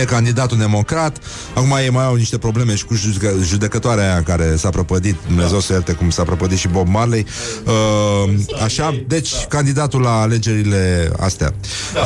E 0.00 0.04
candidatul 0.04 0.58
democrat. 0.58 1.16
Acum 1.54 1.76
ei 1.82 1.90
mai 1.90 2.04
au 2.04 2.14
niște 2.14 2.38
probleme 2.38 2.74
și 2.74 2.84
cu 2.84 2.94
judecă- 2.94 3.34
judecătoarea 3.42 4.04
aia 4.12 4.22
care 4.22 4.56
s-a 4.56 4.70
prăpădit, 4.70 5.16
Dumnezeu 5.26 5.60
să 5.60 5.72
ierte 5.72 5.92
cum 5.92 6.10
s-a 6.10 6.22
prăpădit 6.22 6.58
și 6.58 6.68
Bob 6.68 6.88
Marley. 6.88 7.26
Uh, 7.64 8.30
așa, 8.64 9.02
deci 9.06 9.34
candidatul 9.48 10.00
la 10.00 10.20
alegerile 10.20 11.10
astea. 11.20 11.54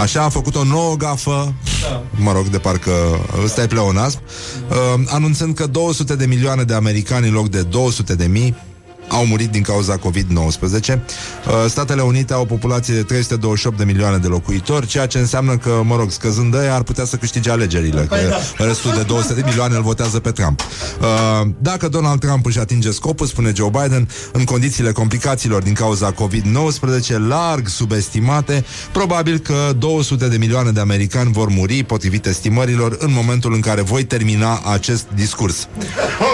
Așa 0.03 0.22
a 0.22 0.28
făcut 0.28 0.55
o 0.57 0.64
nouă 0.64 0.95
gafă, 0.97 1.55
mă 2.11 2.33
rog, 2.33 2.47
de 2.49 2.59
parcă 2.59 2.93
ăsta 3.45 3.62
e 3.62 3.66
pleonasm, 3.66 4.18
uh, 4.68 5.03
anunțând 5.07 5.55
că 5.55 5.66
200 5.66 6.16
de 6.16 6.26
milioane 6.26 6.62
de 6.62 6.74
americani 6.74 7.28
în 7.28 7.35
loc 7.35 7.49
de 7.49 7.62
200 7.62 8.14
de 8.14 8.26
mii 8.26 8.57
au 9.09 9.26
murit 9.26 9.50
din 9.50 9.62
cauza 9.62 9.98
COVID-19. 9.98 10.00
Uh, 10.94 10.98
Statele 11.68 12.03
Unite 12.03 12.32
au 12.32 12.42
o 12.42 12.44
populație 12.44 12.94
de 12.94 13.03
328 13.03 13.78
de 13.78 13.84
milioane 13.84 14.16
de 14.16 14.26
locuitori, 14.26 14.86
ceea 14.86 15.07
ce 15.07 15.18
înseamnă 15.18 15.57
că, 15.57 15.80
mă 15.84 15.96
rog, 15.96 16.11
scăzând 16.11 16.53
de 16.53 16.59
ar 16.59 16.82
putea 16.82 17.05
să 17.05 17.16
câștige 17.16 17.50
alegerile, 17.50 18.00
că 18.00 18.16
restul 18.57 18.92
de 18.96 19.03
200 19.03 19.34
de 19.34 19.42
milioane 19.44 19.76
îl 19.76 19.82
votează 19.82 20.20
pe 20.20 20.30
Trump. 20.30 20.61
Uh, 20.61 21.48
Dacă 21.59 21.88
Donald 21.88 22.20
Trump 22.20 22.46
își 22.46 22.59
atinge 22.59 22.90
scopul, 22.90 23.26
spune 23.26 23.53
Joe 23.57 23.70
Biden, 23.82 24.09
în 24.32 24.44
condițiile 24.44 24.92
complicațiilor 24.92 25.62
din 25.62 25.72
cauza 25.74 26.14
COVID-19 26.14 27.16
larg 27.28 27.68
subestimate, 27.68 28.64
probabil 28.92 29.38
că 29.38 29.72
200 29.78 30.28
de 30.28 30.36
milioane 30.36 30.70
de 30.70 30.80
americani 30.80 31.32
vor 31.32 31.48
muri, 31.48 31.82
potrivit 31.82 32.26
estimărilor, 32.26 32.96
în 32.98 33.12
momentul 33.12 33.55
în 33.55 33.61
care 33.61 33.80
voi 33.80 34.05
termina 34.05 34.61
acest 34.72 35.07
discurs. 35.14 35.68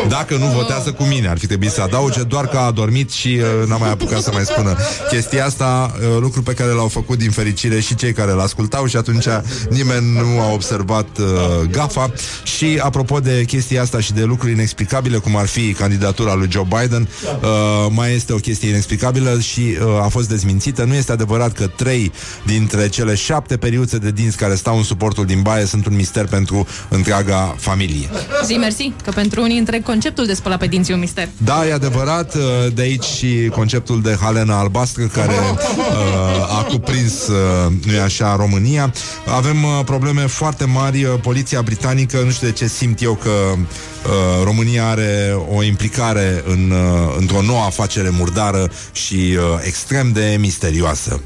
Dacă 0.09 0.37
nu 0.37 0.47
votează 0.47 0.93
cu 0.93 1.03
mine, 1.03 1.29
ar 1.29 1.39
fi 1.39 1.47
trebuit 1.47 1.71
să 1.71 1.83
adauge, 1.83 2.23
doar 2.23 2.47
că 2.47 2.58
a 2.61 2.71
dormit 2.71 3.11
și 3.11 3.41
uh, 3.41 3.69
n-a 3.69 3.77
mai 3.77 3.91
apucat 3.91 4.23
să 4.23 4.31
mai 4.33 4.45
spună 4.45 4.77
chestia 5.11 5.45
asta, 5.45 5.95
uh, 6.01 6.17
lucru 6.21 6.43
pe 6.43 6.53
care 6.53 6.71
l-au 6.71 6.89
făcut 6.89 7.19
din 7.19 7.31
fericire 7.31 7.81
și 7.81 7.95
cei 7.95 8.13
care 8.13 8.33
l-ascultau 8.33 8.87
și 8.87 8.97
atunci 8.97 9.27
nimeni 9.71 10.13
nu 10.13 10.41
a 10.41 10.53
observat 10.53 11.09
uh, 11.19 11.27
gafa. 11.71 12.13
Și 12.43 12.81
apropo 12.83 13.21
de 13.21 13.45
chestia 13.47 13.83
asta 13.83 14.01
și 14.01 14.13
de 14.13 14.25
lucruri 14.25 14.53
inexplicabile, 14.53 15.17
cum 15.17 15.37
ar 15.37 15.47
fi 15.47 15.73
candidatura 15.73 16.35
lui 16.35 16.49
Joe 16.51 16.67
Biden, 16.81 17.09
uh, 17.43 17.49
mai 17.91 18.15
este 18.15 18.33
o 18.33 18.37
chestie 18.37 18.69
inexplicabilă 18.69 19.39
și 19.41 19.61
uh, 19.61 20.03
a 20.03 20.09
fost 20.09 20.29
dezmințită. 20.29 20.85
Nu 20.85 20.95
este 20.95 21.13
adevărat 21.13 21.53
că 21.53 21.67
trei 21.67 22.13
dintre 22.47 22.89
cele 22.89 23.15
șapte 23.15 23.57
periuțe 23.57 23.99
de 23.99 24.11
dinți 24.11 24.37
care 24.37 24.55
stau 24.55 24.77
în 24.77 24.83
suportul 24.83 25.25
din 25.25 25.43
baie 25.43 25.65
sunt 25.65 25.87
un 25.87 25.95
mister 25.95 26.27
pentru 26.27 26.67
întreaga 26.89 27.55
familie. 27.59 28.09
Zi 28.45 28.55
mersi, 28.55 28.93
că 29.05 29.11
pentru 29.11 29.43
unii 29.43 29.59
întreg 29.59 29.83
conceptul 29.83 30.27
de 30.27 30.35
spăla 30.35 30.57
pe 30.57 30.67
dinți 30.67 30.91
e 30.91 30.95
un 30.95 31.01
mister. 31.01 31.29
Da, 31.37 31.67
e 31.67 31.73
adevărat, 31.73 32.35
uh, 32.35 32.43
de 32.75 32.83
aici 32.83 33.05
și 33.05 33.51
conceptul 33.53 34.03
de 34.03 34.17
halena 34.21 34.59
albastră 34.59 35.05
care 35.05 35.33
uh, 35.33 36.59
a 36.59 36.63
cuprins, 36.63 37.27
uh, 37.27 37.73
nu 37.85 38.01
așa, 38.03 38.37
România. 38.37 38.93
Avem 39.27 39.65
uh, 39.65 39.85
probleme 39.85 40.27
foarte 40.27 40.65
mari, 40.65 41.05
uh, 41.05 41.21
poliția 41.23 41.63
britanică, 41.63 42.21
nu 42.25 42.31
știu 42.31 42.47
de 42.47 42.53
ce 42.53 42.67
simt 42.67 43.03
eu 43.03 43.15
că 43.15 43.31
uh, 43.31 44.45
România 44.45 44.89
are 44.89 45.37
o 45.57 45.63
implicare 45.63 46.43
în, 46.47 46.71
uh, 46.71 47.15
într-o 47.19 47.43
nouă 47.43 47.63
afacere 47.63 48.11
murdară 48.11 48.71
și 48.93 49.15
uh, 49.15 49.43
extrem 49.63 50.13
de 50.13 50.37
misterioasă. 50.39 51.21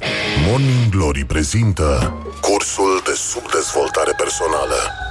Morning 0.49 0.89
Glory 0.91 1.25
prezintă 1.25 2.15
cursul 2.41 3.03
de 3.05 3.15
subdezvoltare 3.15 4.13
personală. 4.17 5.02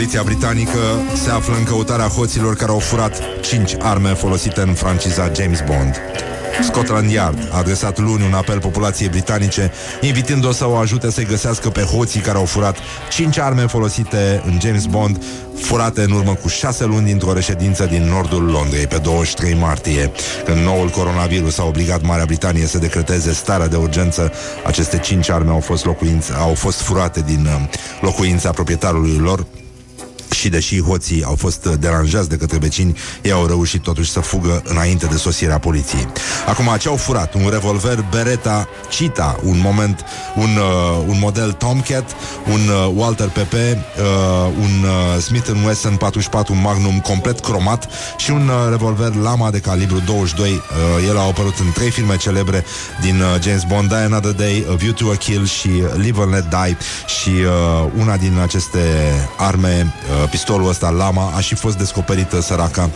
Poliția 0.00 0.22
britanică 0.22 0.78
se 1.14 1.30
află 1.30 1.56
în 1.56 1.64
căutarea 1.64 2.06
hoților 2.06 2.56
care 2.56 2.70
au 2.70 2.78
furat 2.78 3.22
5 3.40 3.74
arme 3.78 4.08
folosite 4.08 4.60
în 4.60 4.74
franciza 4.74 5.30
James 5.36 5.62
Bond. 5.66 6.00
Scotland 6.62 7.10
Yard 7.10 7.48
a 7.52 7.58
adresat 7.58 7.98
luni 7.98 8.24
un 8.24 8.32
apel 8.32 8.60
populației 8.60 9.08
britanice, 9.08 9.72
invitând-o 10.00 10.52
să 10.52 10.68
o 10.68 10.76
ajute 10.76 11.10
să-i 11.10 11.24
găsească 11.24 11.68
pe 11.68 11.80
hoții 11.80 12.20
care 12.20 12.38
au 12.38 12.44
furat 12.44 12.76
5 13.10 13.38
arme 13.38 13.66
folosite 13.66 14.42
în 14.46 14.58
James 14.60 14.84
Bond, 14.86 15.22
furate 15.54 16.02
în 16.02 16.10
urmă 16.10 16.34
cu 16.34 16.48
6 16.48 16.84
luni 16.84 17.06
dintr-o 17.06 17.32
reședință 17.32 17.84
din 17.84 18.02
nordul 18.02 18.42
Londrei 18.42 18.86
pe 18.86 18.96
23 18.96 19.54
martie. 19.54 20.12
Când 20.44 20.58
noul 20.58 20.88
coronavirus 20.88 21.58
a 21.58 21.64
obligat 21.64 22.02
Marea 22.02 22.24
Britanie 22.24 22.66
să 22.66 22.78
decreteze 22.78 23.32
starea 23.32 23.68
de 23.68 23.76
urgență, 23.76 24.32
aceste 24.66 24.98
5 24.98 25.30
arme 25.30 25.50
au 25.50 25.60
fost, 25.60 25.84
locuințe, 25.84 26.32
au 26.38 26.54
fost 26.54 26.80
furate 26.80 27.20
din 27.20 27.46
uh, 27.46 27.78
locuința 28.00 28.50
proprietarului 28.50 29.16
lor, 29.16 29.46
și 30.32 30.48
deși 30.48 30.82
hoții 30.82 31.24
au 31.24 31.34
fost 31.34 31.64
uh, 31.64 31.72
deranjați 31.78 32.28
de 32.28 32.36
către 32.36 32.58
vecini, 32.58 32.96
ei 33.22 33.32
au 33.32 33.46
reușit 33.46 33.82
totuși 33.82 34.10
să 34.10 34.20
fugă 34.20 34.62
înainte 34.64 35.06
de 35.06 35.16
sosirea 35.16 35.58
poliției. 35.58 36.06
Acum, 36.46 36.76
ce 36.80 36.88
au 36.88 36.96
furat? 36.96 37.34
Un 37.34 37.48
revolver 37.50 38.04
Beretta 38.10 38.68
Cheetah, 38.88 39.34
un 39.44 39.58
moment, 39.62 40.04
un, 40.36 40.56
uh, 40.56 41.04
un 41.06 41.16
model 41.20 41.52
Tomcat, 41.52 42.10
un 42.52 42.60
uh, 42.68 42.92
Walter 42.94 43.28
PP, 43.28 43.52
uh, 43.52 43.68
un 44.60 44.84
uh, 44.84 45.22
Smith 45.22 45.50
Wesson 45.64 45.96
44 45.96 46.54
Magnum 46.54 47.00
complet 47.00 47.40
cromat 47.40 47.88
și 48.16 48.30
un 48.30 48.48
uh, 48.48 48.54
revolver 48.70 49.14
Lama 49.14 49.50
de 49.50 49.58
calibru 49.58 50.02
22. 50.06 50.50
Uh, 50.50 51.08
el 51.08 51.18
a 51.18 51.20
apărut 51.26 51.58
în 51.58 51.72
trei 51.72 51.90
filme 51.90 52.16
celebre 52.16 52.64
din 53.00 53.20
uh, 53.20 53.42
James 53.42 53.62
Bond, 53.68 53.88
Die 53.88 53.96
Another 53.96 54.32
Day, 54.32 54.66
A 54.70 54.74
View 54.74 54.92
to 54.92 55.10
a 55.10 55.14
Kill 55.14 55.46
și 55.46 55.70
Live 55.96 56.22
and 56.22 56.32
Let 56.32 56.44
Die 56.48 56.76
și 57.06 57.28
uh, 57.28 57.90
una 57.98 58.16
din 58.16 58.38
aceste 58.42 58.78
arme, 59.36 59.94
uh, 60.19 60.19
pistolul 60.30 60.68
ăsta 60.68 60.90
Lama, 60.90 61.32
a 61.36 61.40
și 61.40 61.54
fost 61.54 61.78
descoperită 61.78 62.40
săraca, 62.40 62.90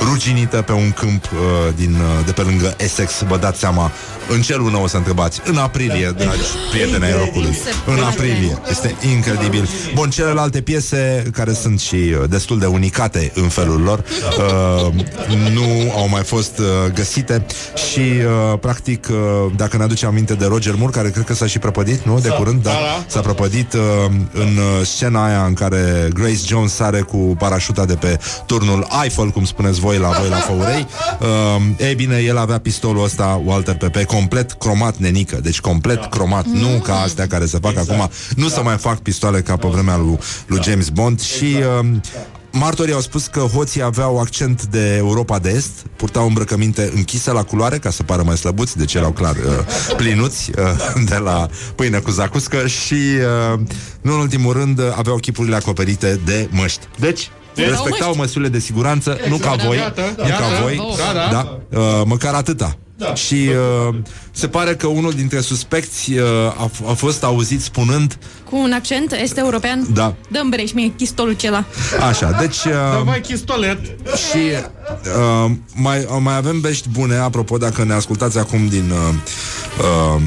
ruginită 0.00 0.62
pe 0.62 0.72
un 0.72 0.92
câmp 0.92 1.24
uh, 1.24 1.38
din, 1.74 1.94
uh, 1.94 2.24
de 2.24 2.32
pe 2.32 2.42
lângă 2.42 2.74
Essex, 2.78 3.22
vă 3.22 3.36
dați 3.36 3.58
seama, 3.58 3.90
în 4.28 4.42
ce 4.42 4.56
lună 4.56 4.78
o 4.78 4.86
să 4.86 4.96
întrebați? 4.96 5.40
În 5.44 5.56
aprilie, 5.56 6.14
dragi 6.16 6.40
prieteni 6.70 7.04
ai 7.04 7.12
rocului. 7.12 7.58
În 7.86 7.98
aprilie. 8.02 8.58
Este 8.70 8.94
incredibil. 9.14 9.68
Bun, 9.94 10.10
celelalte 10.10 10.60
piese, 10.60 11.30
care 11.32 11.52
sunt 11.52 11.80
și 11.80 11.94
uh, 11.94 12.28
destul 12.28 12.58
de 12.58 12.66
unicate 12.66 13.32
în 13.34 13.48
felul 13.48 13.80
lor, 13.80 14.04
uh, 14.38 14.92
nu 15.52 15.92
au 15.96 16.08
mai 16.08 16.22
fost 16.22 16.58
uh, 16.58 16.92
găsite 16.94 17.46
și, 17.90 17.98
uh, 18.00 18.58
practic, 18.60 19.08
uh, 19.10 19.52
dacă 19.56 19.76
ne 19.76 19.82
aducem 19.82 20.08
aminte 20.08 20.34
de 20.34 20.46
Roger 20.46 20.74
Moore, 20.74 20.92
care 20.92 21.10
cred 21.10 21.24
că 21.24 21.34
s-a 21.34 21.46
și 21.46 21.58
prăpădit, 21.58 22.04
nu? 22.04 22.20
De 22.20 22.28
curând, 22.28 22.62
da. 22.62 22.70
S-a 23.06 23.20
prăpădit 23.20 23.72
uh, 23.72 23.80
în 24.32 24.56
uh, 24.56 24.86
scena 24.86 25.26
aia 25.26 25.44
în 25.44 25.54
care 25.54 26.08
Grace 26.14 26.40
Jones 26.46 26.72
sare 26.72 27.00
cu 27.00 27.16
parașuta 27.16 27.84
de 27.84 27.94
pe 27.94 28.18
turnul 28.46 28.86
Eiffel, 29.02 29.28
cum 29.28 29.44
spuneți 29.44 29.80
voi 29.80 29.98
la 29.98 30.08
voi 30.08 30.28
la 30.28 30.36
Făurei. 30.36 30.86
Uh, 31.20 31.28
ei 31.78 31.94
bine, 31.94 32.16
el 32.16 32.38
avea 32.38 32.58
pistolul 32.58 33.04
ăsta, 33.04 33.40
Walter 33.44 33.74
Pepe, 33.74 34.04
complet 34.14 34.52
cromat 34.52 34.96
nenică, 34.96 35.38
deci 35.42 35.60
complet 35.60 36.04
cromat, 36.04 36.46
nu 36.46 36.80
ca 36.82 37.00
astea 37.00 37.26
care 37.26 37.46
se 37.46 37.58
fac 37.58 37.76
acum, 37.76 38.10
nu 38.36 38.48
să 38.48 38.62
mai 38.62 38.76
fac 38.76 38.98
pistoale 38.98 39.40
ca 39.40 39.56
pe 39.56 39.68
vremea 39.68 39.96
lui, 39.96 40.18
lui 40.46 40.60
James 40.62 40.88
Bond 40.88 41.20
și 41.20 41.56
uh, 41.80 41.86
Martorii 42.52 42.94
au 42.94 43.00
spus 43.00 43.26
că 43.26 43.40
hoții 43.40 43.82
aveau 43.82 44.18
accent 44.20 44.64
de 44.66 44.94
Europa 44.96 45.38
de 45.38 45.50
Est, 45.50 45.70
purtau 45.96 46.26
îmbrăcăminte 46.26 46.90
închise 46.94 47.30
la 47.30 47.42
culoare 47.42 47.78
ca 47.78 47.90
să 47.90 48.02
pară 48.02 48.22
mai 48.22 48.36
slăbuți, 48.36 48.76
deci 48.76 48.94
erau 48.94 49.10
clar 49.10 49.36
uh, 49.36 49.94
plinuți 49.96 50.50
uh, 50.58 50.64
de 51.10 51.16
la 51.16 51.48
pâine 51.74 51.98
cu 51.98 52.10
zacuscă 52.10 52.66
și, 52.66 52.94
uh, 53.54 53.60
nu 54.00 54.14
în 54.14 54.20
ultimul 54.20 54.52
rând, 54.52 54.78
uh, 54.78 54.84
aveau 54.96 55.16
chipurile 55.16 55.56
acoperite 55.56 56.20
de 56.24 56.48
măști. 56.50 56.86
Deci, 56.98 57.30
respectau 57.54 58.06
măști. 58.06 58.20
măsurile 58.20 58.48
de 58.50 58.58
siguranță, 58.58 59.18
nu 59.28 59.36
ca 59.36 59.54
voi, 59.66 59.76
Iată, 59.76 60.02
nu 60.16 60.22
ca 60.22 60.28
iată. 60.28 60.62
voi, 60.62 60.94
Da, 60.96 61.12
da. 61.12 61.28
da, 61.30 61.78
uh, 61.78 62.02
măcar 62.06 62.34
atâta. 62.34 62.76
Da. 63.02 63.14
Și 63.14 63.34
uh, 63.88 63.94
se 64.30 64.48
pare 64.48 64.74
că 64.74 64.86
unul 64.86 65.12
dintre 65.12 65.40
suspecți 65.40 66.12
uh, 66.12 66.24
a, 66.56 66.70
f- 66.70 66.88
a 66.90 66.92
fost 66.92 67.22
auzit 67.24 67.62
spunând 67.62 68.18
Cu 68.50 68.56
un 68.56 68.72
accent 68.72 69.12
este 69.22 69.40
european? 69.40 69.86
Da. 69.92 70.14
Dă-mi 70.30 70.50
breș 70.50 70.72
mie 70.72 70.92
chistolul 70.96 71.32
cela. 71.32 71.64
Așa, 72.08 72.30
deci 72.40 72.62
Da, 72.64 72.96
uh, 72.98 73.04
vai, 73.04 73.20
chistolet. 73.20 73.78
și 74.30 74.38
uh, 75.46 75.50
mai, 75.74 75.98
uh, 75.98 76.16
mai 76.20 76.36
avem 76.36 76.60
vești 76.60 76.88
bune 76.88 77.16
Apropo, 77.16 77.56
dacă 77.56 77.84
ne 77.84 77.92
ascultați 77.94 78.38
acum 78.38 78.66
din 78.68 78.90
uh, 78.90 79.14
uh, 80.16 80.22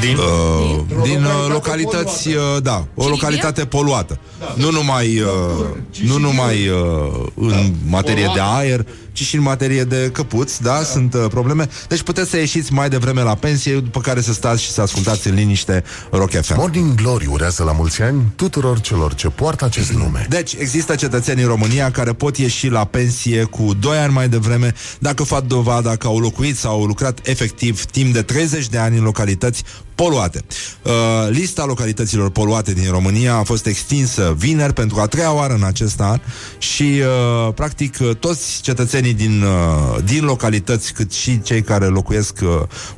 Din, 0.00 0.16
uh, 0.16 0.80
din 1.02 1.24
uh, 1.24 1.46
localități, 1.52 2.28
uh, 2.28 2.62
da, 2.62 2.84
o 2.94 3.08
localitate 3.08 3.64
poluată. 3.64 4.18
Nu 4.54 4.70
numai, 4.70 5.20
uh, 5.20 5.66
nu 6.04 6.18
numai 6.18 6.68
uh, 6.68 7.26
în 7.34 7.72
materie 7.88 8.30
de 8.34 8.40
aer, 8.56 8.86
ci 9.12 9.22
și 9.22 9.36
în 9.36 9.42
materie 9.42 9.84
de 9.84 10.10
căpuți, 10.12 10.62
da, 10.62 10.82
sunt 10.82 11.14
uh, 11.14 11.24
probleme. 11.28 11.68
Deci 11.88 12.02
puteți 12.02 12.30
să 12.30 12.36
ieșiți 12.36 12.72
mai 12.72 12.88
devreme 12.88 13.22
la 13.22 13.34
pensie, 13.34 13.74
după 13.74 14.00
care 14.00 14.20
să 14.20 14.32
stați 14.32 14.62
și 14.62 14.70
să 14.70 14.80
ascultați 14.80 15.28
în 15.28 15.34
liniște 15.34 15.84
Rock 16.10 16.30
FM. 16.30 16.54
Morning 16.56 16.94
Glory 16.94 17.26
urează 17.26 17.62
la 17.64 17.72
mulți 17.72 18.02
ani 18.02 18.22
tuturor 18.36 18.80
celor 18.80 19.14
ce 19.14 19.28
poartă 19.28 19.64
acest 19.64 19.92
nume. 19.92 20.26
Deci, 20.28 20.54
există 20.58 20.94
cetățeni 20.94 21.42
în 21.42 21.48
România 21.48 21.90
care 21.90 22.12
pot 22.12 22.36
ieși 22.36 22.68
la 22.68 22.84
pensie 22.84 23.44
cu 23.44 23.74
2 23.80 23.98
ani 23.98 24.12
mai 24.12 24.28
devreme 24.28 24.74
dacă 24.98 25.22
fac 25.22 25.44
dovada 25.44 25.96
că 25.96 26.06
au 26.06 26.18
locuit 26.18 26.56
sau 26.56 26.72
au 26.72 26.84
lucrat 26.84 27.26
efectiv 27.26 27.84
timp 27.84 28.12
de 28.12 28.22
30 28.22 28.68
de 28.68 28.78
ani 28.78 28.98
în 28.98 29.04
localități 29.04 29.64
poluate. 30.02 30.44
Uh, 30.82 30.92
lista 31.28 31.64
localităților 31.64 32.30
poluate 32.30 32.72
din 32.72 32.90
România 32.90 33.34
a 33.34 33.42
fost 33.42 33.66
extinsă 33.66 34.34
vineri 34.38 34.72
pentru 34.72 35.00
a 35.00 35.06
treia 35.06 35.32
oară 35.32 35.54
în 35.54 35.62
acest 35.62 36.00
an 36.00 36.20
și, 36.58 36.82
uh, 36.82 37.52
practic, 37.54 37.96
uh, 38.00 38.16
toți 38.16 38.62
cetățenii 38.62 38.99
din, 39.08 39.42
uh, 39.42 40.02
din 40.04 40.24
localități, 40.24 40.92
cât 40.92 41.12
și 41.12 41.42
cei 41.42 41.62
care 41.62 41.86
locuiesc 41.86 42.38
uh, 42.42 42.48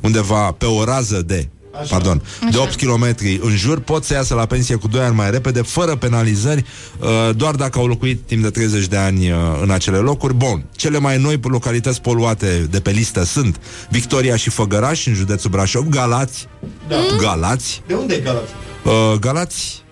undeva 0.01 0.51
pe 0.51 0.65
o 0.65 0.83
rază 0.83 1.21
de 1.21 1.47
Așa. 1.81 1.85
pardon, 1.89 2.21
Așa. 2.41 2.49
de 2.51 2.57
8 2.57 2.75
km 2.75 3.15
în 3.41 3.55
jur 3.55 3.79
pot 3.79 4.03
să 4.03 4.13
iasă 4.13 4.33
la 4.33 4.45
pensie 4.45 4.75
cu 4.75 4.87
2 4.87 5.01
ani 5.01 5.15
mai 5.15 5.31
repede, 5.31 5.61
fără 5.61 5.95
penalizări, 5.95 6.65
uh, 6.99 7.35
doar 7.35 7.55
dacă 7.55 7.79
au 7.79 7.87
locuit 7.87 8.21
timp 8.25 8.41
de 8.43 8.49
30 8.49 8.85
de 8.87 8.97
ani 8.97 9.31
uh, 9.31 9.37
în 9.61 9.69
acele 9.69 9.97
locuri. 9.97 10.33
Bun, 10.33 10.65
cele 10.75 10.97
mai 10.99 11.17
noi 11.17 11.39
localități 11.43 12.01
poluate 12.01 12.67
de 12.71 12.79
pe 12.79 12.91
listă 12.91 13.23
sunt 13.23 13.59
Victoria 13.89 14.35
și 14.35 14.49
Făgăraș, 14.49 15.05
în 15.05 15.13
județul 15.13 15.49
Brașov, 15.49 15.87
Galați, 15.87 16.47
Da. 16.87 16.95
Galați, 17.19 17.81
De 17.87 17.93
unde 17.93 18.13
e 18.13 18.19
Galați? 18.19 18.51
uh, 18.83 19.19
Galați, 19.19 19.83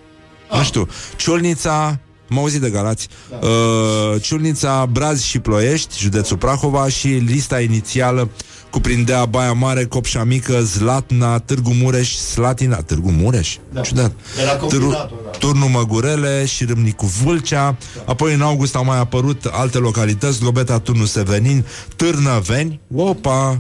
nu 0.58 0.64
știu, 0.64 0.88
Ciolnița, 1.16 2.00
m 2.32 2.38
auzit 2.38 2.62
de 2.62 2.70
Galați, 2.70 3.08
da. 3.30 3.48
uh, 3.48 4.22
Ciulnița, 4.22 4.86
Braz 4.92 5.22
și 5.22 5.40
Ploiești, 5.40 6.00
județul 6.00 6.38
Prahova 6.38 6.88
și 6.90 7.08
lista 7.08 7.60
inițială 7.62 8.30
cuprindea 8.70 9.26
Baia 9.26 9.52
Mare, 9.52 9.86
Copșa 9.86 10.24
Mică, 10.24 10.62
Zlatna, 10.62 11.40
Târgu 11.40 11.74
Mureș, 11.74 12.16
Slatina, 12.16 12.76
Târgu 12.76 13.10
Mureș? 13.12 13.56
Da. 13.74 13.82
Ciudat. 13.82 14.12
Era 14.42 14.52
Târgu- 14.56 14.68
combinatul, 14.68 15.18
da. 15.24 15.30
Turnul 15.38 15.68
Măgurele 15.70 16.46
și 16.46 16.66
Râmnicu 16.66 17.06
Vâlcea, 17.24 17.78
apoi 18.06 18.34
în 18.34 18.42
august 18.42 18.76
au 18.76 18.84
mai 18.86 18.98
apărut 19.00 19.46
alte 19.52 19.78
localități, 19.78 20.40
Globeta, 20.40 20.80
Turnul 20.80 21.06
Sevenin, 21.06 21.66
Târnăveni, 21.96 22.80
opa, 22.96 23.60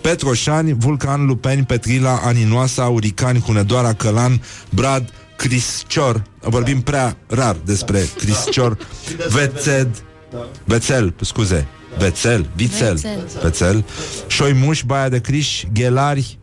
Petroșani, 0.00 0.72
Vulcan, 0.78 1.26
Lupeni, 1.26 1.64
Petrila, 1.64 2.20
Aninoasa, 2.24 2.82
Uricani, 2.84 3.40
Hunedoara, 3.40 3.92
Călan, 3.92 4.42
Brad, 4.70 5.12
Criscior. 5.38 6.22
Vorbim 6.40 6.80
prea 6.80 7.16
rar 7.26 7.56
despre 7.64 8.08
Criscior, 8.16 8.76
Vețed, 9.28 10.04
Vețel, 10.64 11.14
scuze, 11.20 11.66
Vețel, 11.98 12.50
Vițel, 12.56 12.94
Vețel. 12.94 13.28
Vețel, 13.42 13.84
Șoimuș, 14.26 14.82
Baia 14.82 15.08
de 15.08 15.20
Criș, 15.20 15.64
Ghelari, 15.72 16.38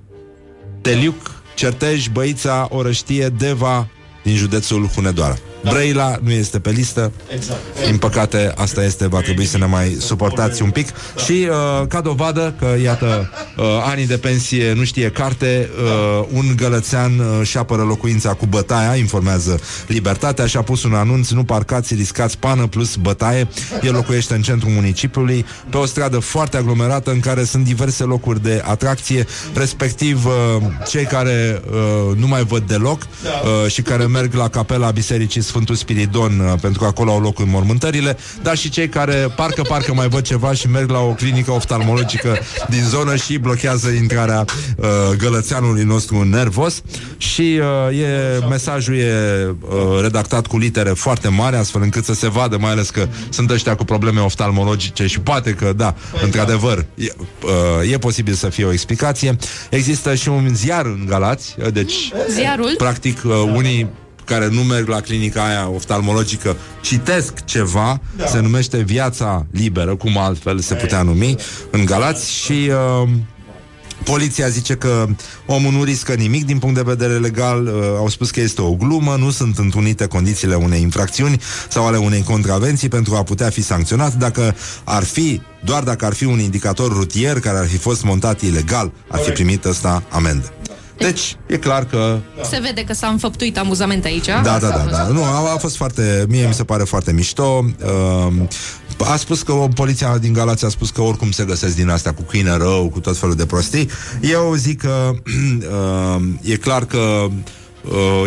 Teliuc, 0.81 1.31
Certej, 1.55 2.07
Băița, 2.07 2.67
Orăștie, 2.71 3.29
Deva, 3.29 3.87
din 4.23 4.35
județul 4.35 4.87
Hunedoara. 4.87 5.37
Brăila 5.69 6.17
nu 6.21 6.31
este 6.31 6.59
pe 6.59 6.69
listă. 6.69 7.11
Exact. 7.33 7.59
Din 7.85 7.97
păcate, 7.97 8.53
asta 8.55 8.83
este, 8.83 9.07
va 9.07 9.19
trebui 9.21 9.45
să 9.45 9.57
ne 9.57 9.65
mai 9.65 9.97
suportați 9.99 10.61
un 10.61 10.69
pic. 10.69 10.87
Și 11.25 11.47
uh, 11.49 11.87
ca 11.87 12.01
dovadă 12.01 12.55
că, 12.59 12.75
iată, 12.83 13.31
uh, 13.57 13.65
anii 13.85 14.07
de 14.07 14.17
pensie 14.17 14.73
nu 14.73 14.83
știe 14.83 15.09
carte, 15.09 15.69
uh, 15.83 16.25
un 16.33 16.45
gălățean 16.55 17.19
uh, 17.19 17.47
și 17.47 17.57
apără 17.57 17.81
locuința 17.81 18.33
cu 18.33 18.45
bătaia, 18.45 18.95
informează 18.95 19.59
Libertatea 19.87 20.45
și 20.45 20.57
a 20.57 20.61
pus 20.61 20.83
un 20.83 20.93
anunț, 20.93 21.29
nu 21.29 21.43
parcați, 21.43 21.93
riscați 21.93 22.37
pană 22.37 22.67
plus 22.67 22.95
bătaie. 22.95 23.47
El 23.81 23.93
locuiește 23.93 24.33
în 24.33 24.41
centrul 24.41 24.71
municipiului, 24.71 25.45
pe 25.69 25.77
o 25.77 25.85
stradă 25.85 26.19
foarte 26.19 26.57
aglomerată 26.57 27.11
în 27.11 27.19
care 27.19 27.43
sunt 27.43 27.63
diverse 27.63 28.03
locuri 28.03 28.43
de 28.43 28.61
atracție, 28.65 29.25
respectiv 29.53 30.25
uh, 30.25 30.31
cei 30.87 31.03
care 31.05 31.61
uh, 31.69 32.17
nu 32.17 32.27
mai 32.27 32.43
văd 32.43 32.67
deloc 32.67 33.01
uh, 33.01 33.71
și 33.71 33.81
care 33.81 34.05
merg 34.05 34.33
la 34.33 34.49
capela 34.49 34.91
Bisericii 34.91 35.41
Sfântul 35.55 35.75
Spiridon, 35.75 36.39
uh, 36.39 36.53
pentru 36.61 36.81
că 36.81 36.85
acolo 36.85 37.11
au 37.11 37.21
loc 37.21 37.39
înmormântările, 37.39 38.17
dar 38.41 38.57
și 38.57 38.69
cei 38.69 38.89
care 38.89 39.15
parcă, 39.35 39.61
parcă 39.61 39.93
mai 39.93 40.07
văd 40.07 40.21
ceva 40.21 40.53
și 40.53 40.67
merg 40.67 40.89
la 40.89 40.99
o 40.99 41.09
clinică 41.09 41.51
oftalmologică 41.51 42.37
din 42.69 42.83
zonă 42.83 43.15
și 43.15 43.37
blochează 43.37 43.89
intrarea 43.89 44.45
uh, 44.77 44.87
gălățeanului 45.17 45.83
nostru 45.83 46.23
nervos 46.23 46.81
și 47.17 47.59
uh, 47.89 47.99
e, 47.99 48.45
mesajul 48.49 48.95
e 48.95 49.13
uh, 49.59 50.01
redactat 50.01 50.47
cu 50.47 50.57
litere 50.57 50.89
foarte 50.89 51.27
mari, 51.27 51.55
astfel 51.55 51.81
încât 51.81 52.05
să 52.05 52.13
se 52.13 52.29
vadă, 52.29 52.57
mai 52.57 52.71
ales 52.71 52.89
că 52.89 53.07
sunt 53.29 53.49
ăștia 53.49 53.75
cu 53.75 53.83
probleme 53.83 54.19
oftalmologice 54.19 55.07
și 55.07 55.19
poate 55.19 55.51
că, 55.51 55.73
da, 55.75 55.95
într-adevăr, 56.23 56.85
e, 56.95 57.07
uh, 57.43 57.91
e 57.91 57.97
posibil 57.97 58.33
să 58.33 58.49
fie 58.49 58.65
o 58.65 58.71
explicație. 58.71 59.35
Există 59.69 60.15
și 60.15 60.29
un 60.29 60.49
ziar 60.53 60.85
în 60.85 61.05
Galați, 61.07 61.55
uh, 61.59 61.73
deci 61.73 62.11
Ziarul? 62.29 62.73
Practic, 62.77 63.21
uh, 63.23 63.31
unii 63.55 63.89
care 64.25 64.47
nu 64.47 64.61
merg 64.61 64.87
la 64.87 65.01
clinica 65.01 65.45
aia 65.45 65.69
oftalmologică 65.69 66.55
citesc 66.81 67.45
ceva, 67.45 67.99
da. 68.17 68.25
se 68.25 68.39
numește 68.39 68.77
Viața 68.77 69.45
Liberă, 69.51 69.95
cum 69.95 70.17
altfel 70.17 70.59
se 70.59 70.75
putea 70.75 71.01
numi, 71.01 71.35
în 71.71 71.85
Galați 71.85 72.31
și... 72.31 72.71
Uh, 73.03 73.09
Poliția 74.03 74.47
zice 74.47 74.73
că 74.73 75.05
omul 75.45 75.71
nu 75.71 75.83
riscă 75.83 76.13
nimic 76.13 76.45
din 76.45 76.59
punct 76.59 76.75
de 76.75 76.81
vedere 76.81 77.17
legal, 77.17 77.65
uh, 77.65 77.73
au 77.97 78.09
spus 78.09 78.29
că 78.31 78.39
este 78.39 78.61
o 78.61 78.73
glumă, 78.73 79.15
nu 79.15 79.29
sunt 79.29 79.57
întrunite 79.57 80.05
condițiile 80.05 80.55
unei 80.55 80.81
infracțiuni 80.81 81.41
sau 81.69 81.87
ale 81.87 81.97
unei 81.97 82.23
contravenții 82.23 82.89
pentru 82.89 83.15
a 83.15 83.23
putea 83.23 83.49
fi 83.49 83.61
sancționat. 83.61 84.13
Dacă 84.13 84.55
ar 84.83 85.03
fi, 85.03 85.41
doar 85.63 85.83
dacă 85.83 86.05
ar 86.05 86.13
fi 86.13 86.25
un 86.25 86.39
indicator 86.39 86.91
rutier 86.91 87.39
care 87.39 87.57
ar 87.57 87.67
fi 87.67 87.77
fost 87.77 88.03
montat 88.03 88.41
ilegal, 88.41 88.91
ar 89.07 89.19
fi 89.19 89.31
primit 89.31 89.65
ăsta 89.65 90.03
amendă. 90.09 90.53
Deci, 90.97 91.37
e 91.47 91.57
clar 91.57 91.85
că 91.85 92.19
Se 92.49 92.59
vede 92.61 92.83
că 92.83 92.93
s-a 92.93 93.07
înfăptuit 93.07 93.57
amuzament 93.57 94.05
aici. 94.05 94.25
da, 94.25 94.41
da, 94.41 94.57
da, 94.59 94.85
da. 94.91 95.07
Nu, 95.07 95.23
a, 95.23 95.53
a 95.53 95.57
fost 95.57 95.75
foarte, 95.75 96.25
mie 96.29 96.47
mi 96.47 96.53
se 96.53 96.63
pare 96.63 96.83
foarte 96.83 97.13
mișto. 97.13 97.65
Uh, 98.27 98.33
a 98.97 99.15
spus 99.15 99.41
că 99.41 99.51
o, 99.51 99.67
poliția 99.67 100.17
din 100.17 100.33
Galați 100.33 100.65
a 100.65 100.69
spus 100.69 100.89
că 100.89 101.01
oricum 101.01 101.31
se 101.31 101.43
găsesc 101.43 101.75
din 101.75 101.89
astea 101.89 102.13
cu 102.13 102.21
câine 102.21 102.57
rău, 102.57 102.89
cu 102.89 102.99
tot 102.99 103.17
felul 103.17 103.35
de 103.35 103.45
prostii. 103.45 103.89
Eu 104.21 104.53
zic 104.55 104.81
că 104.81 105.11
uh, 105.69 106.23
e 106.51 106.55
clar 106.55 106.85
că 106.85 106.97
Uh, 106.97 107.31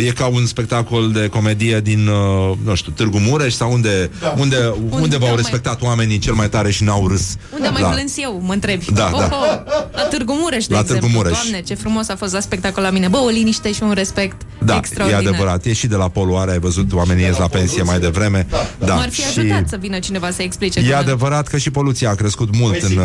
e 0.07 0.11
ca 0.11 0.27
un 0.27 0.47
spectacol 0.47 1.11
de 1.13 1.27
comedie 1.29 1.81
din, 1.81 2.07
uh, 2.07 2.57
nu 2.65 2.75
știu, 2.75 2.93
Târgu 2.97 3.19
Mureș 3.19 3.55
sau 3.55 3.73
unde, 3.73 4.11
da. 4.21 4.35
unde, 4.39 4.57
unde, 4.83 4.97
Unde 5.03 5.17
v-au 5.17 5.29
mai- 5.29 5.37
respectat 5.37 5.83
oamenii 5.83 6.19
cel 6.19 6.33
mai 6.35 6.49
tare 6.49 6.71
și 6.71 6.85
n-au 6.85 7.09
râs. 7.09 7.37
Unde 7.55 7.67
am 7.67 7.73
mai 7.73 7.83
Da. 7.83 7.89
plâns 7.89 8.13
eu, 8.17 8.41
mă 8.45 8.53
întrebi? 8.53 8.93
Da, 8.93 9.11
oh, 9.13 9.19
da. 9.19 9.29
Oh, 9.33 9.61
la 9.93 10.03
Târgu 10.03 10.33
Mureș, 10.41 10.67
de 10.67 10.75
La 10.75 10.81
exemplu. 10.81 11.07
Târgu 11.07 11.21
Mureș. 11.23 11.39
Doamne, 11.43 11.61
ce 11.67 11.75
frumos 11.75 12.09
a 12.09 12.17
fost 12.17 12.33
la 12.33 12.41
spectacol 12.41 12.83
la 12.83 12.91
mine. 12.91 13.09
Bă, 13.09 13.17
o 13.19 13.29
liniște 13.29 13.73
și 13.73 13.83
un 13.83 13.93
respect 13.93 14.37
Da, 14.65 14.75
e 14.75 14.79
extraordinar. 14.79 15.27
adevărat. 15.27 15.65
E 15.65 15.73
și 15.73 15.87
de 15.87 15.97
la 15.97 16.09
poluare, 16.09 16.51
ai 16.51 16.59
văzut, 16.59 16.93
oamenii 16.93 17.25
ies 17.25 17.37
la 17.37 17.47
pensie 17.49 17.83
mai 17.83 17.99
devreme. 18.01 18.47
Da, 18.79 18.95
M-ar 18.95 19.09
fi 19.11 19.21
și- 19.21 19.39
ajutat 19.39 19.69
să 19.69 19.77
vină 19.81 19.99
cineva 19.99 20.31
să 20.31 20.43
explice. 20.43 20.79
E 20.79 20.83
cum- 20.83 20.95
adevărat 20.95 21.49
că 21.49 21.57
și 21.59 21.71
poluția 21.71 22.11
a 22.11 22.15
crescut 22.15 22.57
mult 22.57 22.83
în, 22.83 22.97
uh, 22.97 23.05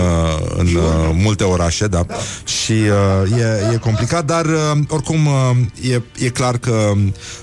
în 0.57 0.65
uh, 0.75 0.81
multe 1.13 1.43
orașe, 1.43 1.87
da. 1.87 2.05
Și 2.45 2.71
uh, 2.71 3.39
e, 3.39 3.73
e 3.73 3.77
complicat, 3.77 4.25
dar 4.25 4.45
uh, 4.45 4.51
oricum 4.87 5.25
uh, 5.25 5.91
e, 5.91 6.01
e 6.25 6.29
clar 6.29 6.42
că 6.51 6.91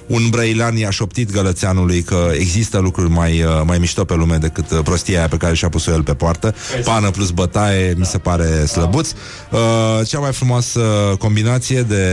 un 0.06 0.28
brăilean 0.30 0.76
i-a 0.76 0.90
șoptit 0.90 1.32
gălățeanului 1.32 2.02
că 2.02 2.30
există 2.32 2.78
lucruri 2.78 3.10
mai, 3.10 3.42
uh, 3.42 3.62
mai 3.64 3.78
mișto 3.78 4.04
pe 4.04 4.14
lume 4.14 4.36
decât 4.36 4.70
uh, 4.70 4.78
prostia 4.84 5.18
aia 5.18 5.28
pe 5.28 5.36
care 5.36 5.54
și-a 5.54 5.68
pus-o 5.68 5.90
el 5.90 6.02
pe 6.02 6.14
poartă. 6.14 6.54
Pană 6.84 7.10
plus 7.10 7.30
bătaie, 7.30 7.94
mi 7.98 8.04
se 8.04 8.18
pare 8.18 8.64
slăbuț. 8.64 9.10
Uh, 9.10 9.58
cea 10.06 10.18
mai 10.18 10.32
frumoasă 10.32 10.80
combinație 11.18 11.82
de 11.82 12.04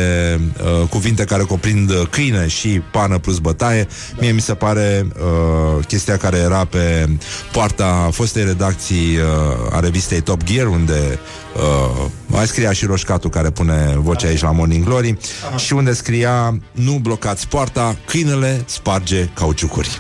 uh, 0.82 0.88
cuvinte 0.90 1.24
care 1.24 1.44
cuprind 1.44 1.90
uh, 1.90 2.02
câine 2.10 2.48
și 2.48 2.82
pană 2.92 3.18
plus 3.18 3.38
bătaie, 3.38 3.88
mie 4.20 4.32
mi 4.32 4.42
se 4.42 4.54
pare 4.54 5.08
uh, 5.20 5.86
chestia 5.86 6.18
care 6.18 6.38
era 6.38 6.66
pe 6.66 7.10
poarta 7.52 8.10
fostei 8.12 8.44
redacții 8.44 9.18
uh, 9.18 9.76
a 9.76 9.80
revistei 9.80 10.22
Top 10.22 10.44
Gear, 10.44 10.68
unde 10.68 11.20
uh, 11.56 12.06
mai 12.28 12.48
scria 12.48 12.72
și 12.72 12.86
Roșcatul 12.86 13.30
care 13.30 13.50
pune 13.50 13.96
vocea 13.98 14.28
aici 14.28 14.42
la 14.42 14.52
Morning 14.52 14.86
Glory 14.86 15.18
și 15.56 15.74
unde 15.74 15.94
scria 15.94 16.60
nu 16.72 16.92
blocați 17.02 17.48
poarta, 17.48 17.98
câinele 18.06 18.64
sparge 18.66 19.30
cauciucuri. 19.34 20.00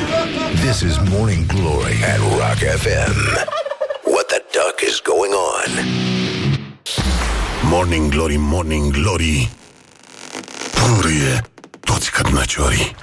This 0.64 0.80
is 0.80 0.96
Morning 1.10 1.46
Glory 1.46 1.94
at 2.04 2.18
Rock 2.18 2.58
FM. 2.80 3.16
What 4.04 4.26
the 4.26 4.42
duck 4.52 4.80
is 4.88 5.00
going 5.04 5.32
on? 5.32 5.84
Morning 7.70 8.10
Glory, 8.10 8.36
Morning 8.38 8.92
Glory 8.92 9.50
Purie 10.72 11.42
toți 11.80 12.10
cărnăciorii 12.10 12.94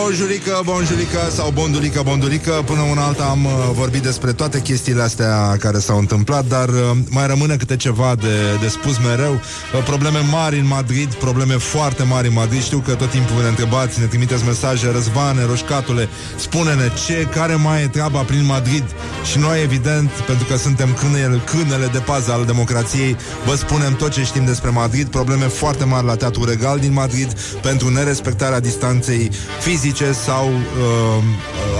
Bonjurică, 0.00 0.60
bonjurică 0.64 1.18
sau 1.30 1.50
bondulică, 1.50 2.02
bondulică 2.04 2.50
Până 2.66 2.80
una 2.80 3.04
alta 3.04 3.24
am 3.24 3.44
uh, 3.44 3.52
vorbit 3.72 4.02
despre 4.02 4.32
toate 4.32 4.60
chestiile 4.60 5.02
astea 5.02 5.56
care 5.58 5.78
s-au 5.78 5.98
întâmplat 5.98 6.46
Dar 6.46 6.68
uh, 6.68 6.90
mai 7.08 7.26
rămâne 7.26 7.56
câte 7.56 7.76
ceva 7.76 8.14
de, 8.14 8.36
de 8.60 8.68
spus 8.68 8.98
mereu. 8.98 9.32
Uh, 9.32 9.82
Probleme 9.84 10.18
mari 10.30 10.58
în 10.58 10.66
Madrid, 10.66 11.14
probleme 11.14 11.54
foarte 11.54 12.02
mari 12.02 12.26
în 12.26 12.32
Madrid. 12.32 12.62
Știu 12.62 12.78
că 12.78 12.94
tot 12.94 13.10
timpul 13.10 13.42
ne 13.42 13.48
întrebați, 13.48 14.00
ne 14.00 14.06
trimiteți 14.06 14.44
mesaje 14.44 14.90
Răzvane, 14.90 15.44
Roșcatule, 15.44 16.08
spune-ne 16.36 16.90
ce, 17.06 17.28
care 17.34 17.54
mai 17.54 17.82
e 17.82 17.86
treaba 17.86 18.20
prin 18.20 18.44
Madrid. 18.44 18.84
Și 19.30 19.38
noi, 19.38 19.62
evident, 19.62 20.10
pentru 20.10 20.44
că 20.44 20.56
suntem 20.56 20.96
câinele, 21.00 21.40
câinele 21.44 21.86
de 21.92 21.98
pază 21.98 22.32
al 22.32 22.44
democrației 22.44 23.16
Vă 23.46 23.54
spunem 23.54 23.94
tot 23.96 24.10
ce 24.10 24.22
știm 24.22 24.44
despre 24.44 24.70
Madrid. 24.70 25.06
Probleme 25.06 25.44
foarte 25.44 25.84
mari 25.84 26.06
la 26.06 26.16
Teatrul 26.16 26.48
Regal 26.48 26.78
din 26.78 26.92
Madrid 26.92 27.32
Pentru 27.62 27.88
nerespectarea 27.88 28.60
distanței 28.60 29.30
fizice 29.60 29.83
sau 29.92 30.46
uh, 30.46 31.22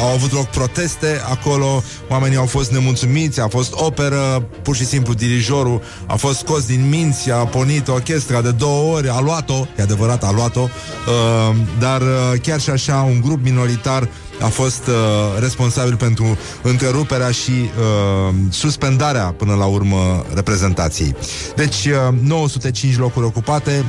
au 0.01 0.09
avut 0.15 0.33
loc 0.33 0.47
proteste 0.47 1.21
acolo, 1.31 1.83
oamenii 2.09 2.37
au 2.37 2.47
fost 2.47 2.71
nemulțumiți, 2.71 3.41
a 3.41 3.49
fost 3.49 3.73
operă, 3.73 4.49
pur 4.63 4.77
și 4.77 4.85
simplu 4.85 5.15
dirijorul 5.15 5.83
a 6.07 6.15
fost 6.15 6.39
scos 6.39 6.67
din 6.67 6.89
minți, 6.89 7.31
a 7.31 7.37
pornit 7.37 7.89
orchestra 7.89 8.41
de 8.41 8.51
două 8.51 8.95
ori, 8.97 9.09
a 9.09 9.21
luat-o, 9.21 9.67
e 9.79 9.83
adevărat, 9.83 10.25
a 10.25 10.33
luat-o, 10.33 10.61
uh, 10.61 11.57
dar 11.79 12.01
uh, 12.01 12.41
chiar 12.43 12.61
și 12.61 12.71
așa 12.71 12.97
un 12.97 13.21
grup 13.21 13.43
minoritar 13.43 14.09
a 14.41 14.47
fost 14.47 14.87
uh, 14.87 14.95
responsabil 15.41 15.97
pentru 15.97 16.39
întreruperea 16.63 17.31
și 17.31 17.51
uh, 17.51 18.35
suspendarea 18.51 19.25
până 19.25 19.55
la 19.55 19.65
urmă 19.65 20.25
reprezentației. 20.35 21.17
Deci 21.57 21.85
uh, 21.85 22.15
905 22.21 22.99
locuri 22.99 23.27
ocupate, 23.27 23.85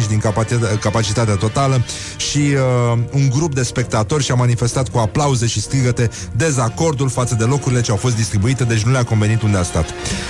51,5 0.00 0.08
din 0.08 0.18
capacitatea, 0.18 0.78
capacitatea 0.78 1.34
totală 1.34 1.84
și 2.16 2.38
uh, 2.38 2.98
un 3.12 3.28
grup 3.28 3.54
de 3.54 3.62
spectatori 3.62 4.24
și-a 4.24 4.34
manifestat 4.34 4.88
cu 4.88 4.98
aplauze 4.98 5.46
și 5.46 5.60
strigăte 5.60 6.10
dezacordul 6.36 7.08
față 7.08 7.34
de 7.34 7.44
locurile 7.44 7.80
ce 7.80 7.90
au 7.90 7.96
fost 7.96 8.16
distribuite, 8.16 8.64
deci 8.64 8.82
nu 8.82 8.92
le-a 8.92 9.04
convenit 9.04 9.42
unde 9.42 9.58
a 9.58 9.62
stat. 9.62 9.86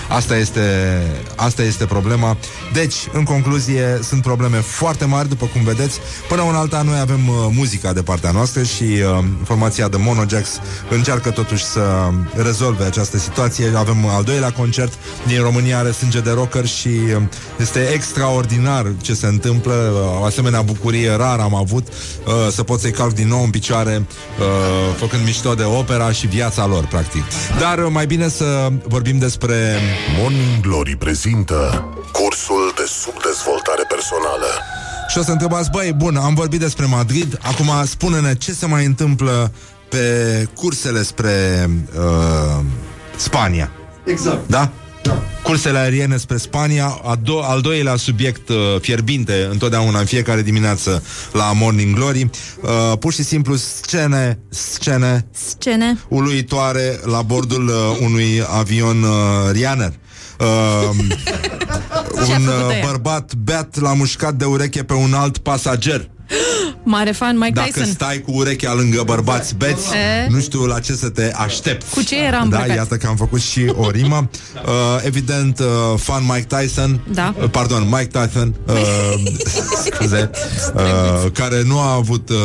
Asta 0.09 0.37
este, 0.37 0.61
asta 1.37 1.63
este 1.63 1.85
problema. 1.85 2.37
Deci, 2.73 2.95
în 3.13 3.25
concluzie, 3.25 3.99
sunt 4.03 4.23
probleme 4.23 4.57
foarte 4.57 5.05
mari, 5.05 5.29
după 5.29 5.47
cum 5.47 5.63
vedeți. 5.63 5.99
Până 6.29 6.43
în 6.49 6.55
alta, 6.55 6.83
noi 6.83 6.99
avem 6.99 7.29
uh, 7.29 7.35
muzica 7.51 7.93
de 7.93 8.03
partea 8.03 8.31
noastră 8.31 8.63
și 8.63 8.88
uh, 8.89 9.25
formația 9.45 9.89
de 9.89 9.97
Monojax 9.97 10.49
încearcă 10.91 11.31
totuși 11.31 11.65
să 11.65 11.81
rezolve 12.35 12.85
această 12.85 13.19
situație. 13.19 13.73
Avem 13.77 14.07
al 14.07 14.25
doilea 14.25 14.53
concert 14.53 14.93
din 15.27 15.43
România, 15.43 15.79
are 15.79 15.91
sânge 15.91 16.21
de 16.21 16.31
rocker 16.31 16.67
și 16.67 16.89
uh, 16.89 17.23
este 17.59 17.89
extraordinar 17.93 18.93
ce 19.01 19.15
se 19.15 19.27
întâmplă. 19.27 19.73
Uh, 19.73 20.21
o 20.21 20.25
asemenea 20.25 20.63
bucurie 20.63 21.15
rar 21.17 21.39
am 21.39 21.55
avut 21.55 21.87
uh, 21.89 22.33
să 22.51 22.63
pot 22.63 22.81
să-i 22.81 22.91
calc 22.91 23.13
din 23.13 23.29
nou 23.29 23.43
în 23.43 23.51
picioare 23.51 24.07
uh, 24.39 24.97
făcând 24.97 25.25
mișto 25.25 25.55
de 25.55 25.63
opera 25.65 26.13
și 26.13 26.27
viața 26.27 26.67
lor, 26.67 26.87
practic. 26.87 27.23
Dar 27.59 27.79
uh, 27.79 27.91
mai 27.91 28.07
bine 28.07 28.29
să 28.29 28.69
vorbim 28.83 29.19
despre... 29.19 29.79
Morning 30.21 30.61
Glory 30.61 30.97
prezintă 30.97 31.89
cursul 32.13 32.73
de 32.77 32.85
subdezvoltare 32.87 33.83
personală. 33.89 34.78
Și 35.09 35.19
o 35.19 35.23
să 35.23 35.31
întrebați, 35.31 35.71
băi, 35.71 35.93
bun, 35.97 36.17
am 36.17 36.35
vorbit 36.35 36.61
despre 36.61 36.85
Madrid, 36.85 37.39
acum 37.43 37.71
spune-ne 37.87 38.35
ce 38.35 38.53
se 38.53 38.67
mai 38.67 38.85
întâmplă 38.85 39.53
pe 39.89 40.47
cursele 40.55 41.03
spre 41.03 41.69
uh, 41.99 42.65
Spania. 43.17 43.71
Exact. 44.05 44.49
Da? 44.49 44.71
Cursele 45.43 45.79
aeriene 45.79 46.17
spre 46.17 46.37
Spania, 46.37 46.87
a 47.05 47.17
do- 47.17 47.43
al 47.43 47.61
doilea 47.61 47.97
subiect 47.97 48.49
uh, 48.49 48.57
fierbinte 48.81 49.49
întotdeauna 49.51 49.99
în 49.99 50.05
fiecare 50.05 50.43
dimineață 50.43 51.03
la 51.33 51.53
Morning 51.53 51.95
Glory. 51.95 52.31
Uh, 52.63 52.99
pur 52.99 53.13
și 53.13 53.23
simplu 53.23 53.57
scene, 53.57 54.39
scene 54.49 55.27
Scene. 55.31 55.99
uluitoare 56.09 57.01
la 57.05 57.23
bordul 57.23 57.67
uh, 57.69 57.99
unui 58.01 58.43
avion 58.59 59.03
uh, 59.03 59.11
Ryanair. 59.53 59.93
Uh, 60.41 60.47
Ce-a 62.27 62.37
un 62.37 62.43
făcut 62.45 62.71
uh, 62.71 62.77
ea? 62.77 62.87
bărbat 62.87 63.35
beat 63.35 63.81
l-a 63.81 63.93
mușcat 63.93 64.35
de 64.35 64.45
ureche 64.45 64.83
pe 64.85 64.93
un 64.93 65.15
alt 65.15 65.39
pasager. 65.39 66.09
Mare 66.85 67.11
fan 67.13 67.37
Mike 67.39 67.53
Dacă 67.55 67.69
Tyson. 67.71 67.87
stai 67.93 68.21
cu 68.21 68.31
urechea 68.33 68.75
lângă 68.75 69.03
bărbați 69.07 69.55
beți, 69.55 69.95
E? 69.95 70.27
nu 70.31 70.41
știu 70.41 70.65
la 70.67 70.81
ce 70.81 70.93
să 70.93 71.09
te 71.09 71.33
aștepți. 71.35 71.91
Cu 71.95 72.03
ce 72.03 72.17
era 72.19 72.31
Da, 72.37 72.43
îmbrăcat? 72.43 72.75
iată 72.77 72.97
că 72.97 73.07
am 73.07 73.17
făcut 73.17 73.41
și 73.41 73.73
o 73.77 73.91
rimă. 73.91 74.31
Uh, 74.55 74.71
evident, 75.05 75.59
uh, 75.59 75.67
fan 75.97 76.23
Mike 76.25 76.57
Tyson. 76.57 77.01
Da. 77.13 77.35
Uh, 77.43 77.51
pardon, 77.51 77.89
Mike 77.91 78.19
Tyson. 78.19 78.55
Uh, 78.67 78.75
scuze. 79.85 80.31
Uh, 80.75 81.31
care 81.33 81.63
nu 81.67 81.79
a 81.79 81.93
avut... 81.93 82.29
Uh, 82.29 82.37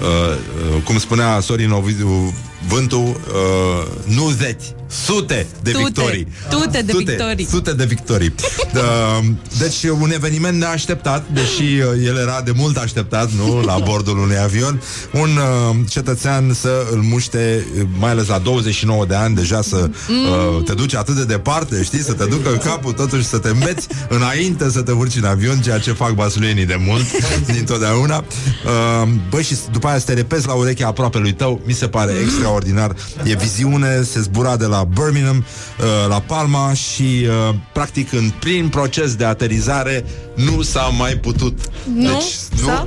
uh, 0.00 0.82
cum 0.84 0.98
spunea 0.98 1.40
Sorin 1.40 1.70
Ovidiu 1.70 2.34
Vântul, 2.68 2.98
uh, 3.08 3.86
nu 4.16 4.30
zeci, 4.30 4.62
sute 5.06 5.46
de 5.62 5.70
Tute, 5.70 5.84
victorii. 5.84 6.26
tute 6.50 6.82
de 6.82 6.92
victorii. 6.96 7.46
Sute 7.46 7.72
de 7.72 7.84
victorii. 7.84 8.34
Uh, 8.74 9.24
deci 9.62 9.82
un 10.00 10.12
eveniment 10.12 10.58
neașteptat, 10.58 11.24
deși 11.32 11.62
uh, 11.62 12.06
el 12.06 12.16
era 12.16 12.40
de 12.44 12.52
mult 12.56 12.76
așteptat, 12.76 13.30
nu, 13.30 13.60
la 13.60 13.78
bordul 13.78 14.18
unui 14.18 14.38
avion, 14.38 14.82
un 15.12 15.30
uh, 15.36 15.76
cetățean 15.88 16.52
să 16.60 16.86
îl 16.90 17.00
muște, 17.00 17.66
uh, 17.76 17.86
mai 17.98 18.10
ales 18.10 18.26
la 18.26 18.38
29 18.38 19.04
de 19.06 19.14
ani, 19.14 19.34
deja 19.34 19.62
să 19.62 19.90
uh, 20.08 20.64
te 20.64 20.72
duci 20.72 20.94
atât 20.94 21.14
de 21.14 21.24
departe, 21.24 21.82
știi, 21.82 22.02
să 22.02 22.12
te 22.12 22.24
ducă 22.24 22.50
în 22.50 22.58
capul, 22.58 22.92
totuși 22.92 23.24
să 23.24 23.38
te 23.38 23.48
înveți 23.48 23.86
înainte 24.08 24.70
să 24.70 24.82
te 24.82 24.92
urci 24.92 25.16
în 25.16 25.24
avion, 25.24 25.60
ceea 25.60 25.78
ce 25.78 25.92
fac 25.92 26.12
basulienii 26.12 26.66
de 26.66 26.76
mult, 26.86 27.04
dintotdeauna. 27.54 28.24
Uh, 28.64 29.08
băi, 29.30 29.42
și 29.42 29.54
după 29.72 29.86
aia 29.88 29.98
să 29.98 30.04
te 30.04 30.12
repezi 30.12 30.46
la 30.46 30.52
urechea 30.52 30.86
aproape 30.86 31.18
lui 31.18 31.32
tău, 31.32 31.60
mi 31.66 31.72
se 31.72 31.88
pare 31.88 32.12
extraordinar. 32.22 32.94
E 33.22 33.34
viziune, 33.34 34.02
se 34.02 34.20
zbura 34.20 34.56
de 34.56 34.66
la 34.66 34.83
Birmingham 34.84 35.36
uh, 35.78 35.84
la 36.08 36.20
Palma 36.20 36.72
și 36.72 37.26
uh, 37.48 37.54
practic 37.72 38.12
în 38.12 38.30
plin 38.38 38.68
proces 38.68 39.14
de 39.14 39.24
aterizare 39.24 40.04
nu 40.34 40.62
s-a 40.62 40.82
mai 40.98 41.12
putut. 41.14 41.58
Nu? 41.94 42.02
Deci, 42.08 42.60
nu, 42.60 42.66
S-a? 42.66 42.86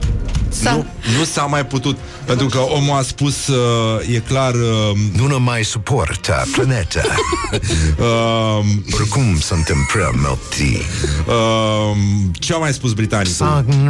S-a. 0.49 0.71
nu, 0.71 0.85
nu 1.17 1.23
s-a 1.23 1.41
mai 1.41 1.65
putut. 1.65 1.97
Pentru 2.25 2.47
că 2.47 2.57
omul 2.57 2.97
a 2.97 3.01
spus, 3.01 3.47
uh, 3.47 4.13
e 4.13 4.17
clar, 4.19 4.53
uh, 4.53 4.91
Nu 5.15 5.27
ne 5.27 5.35
mai 5.35 5.63
suportă 5.63 6.45
planeta. 6.51 7.01
uh, 7.99 8.65
Oricum 8.99 9.39
suntem 9.39 9.89
prea 9.93 10.09
melti. 10.09 10.77
uh, 11.27 11.95
ce 12.33 12.53
a 12.53 12.57
mai 12.57 12.73
spus 12.73 12.93
britanicul? 12.93 13.33
Sagn 13.33 13.89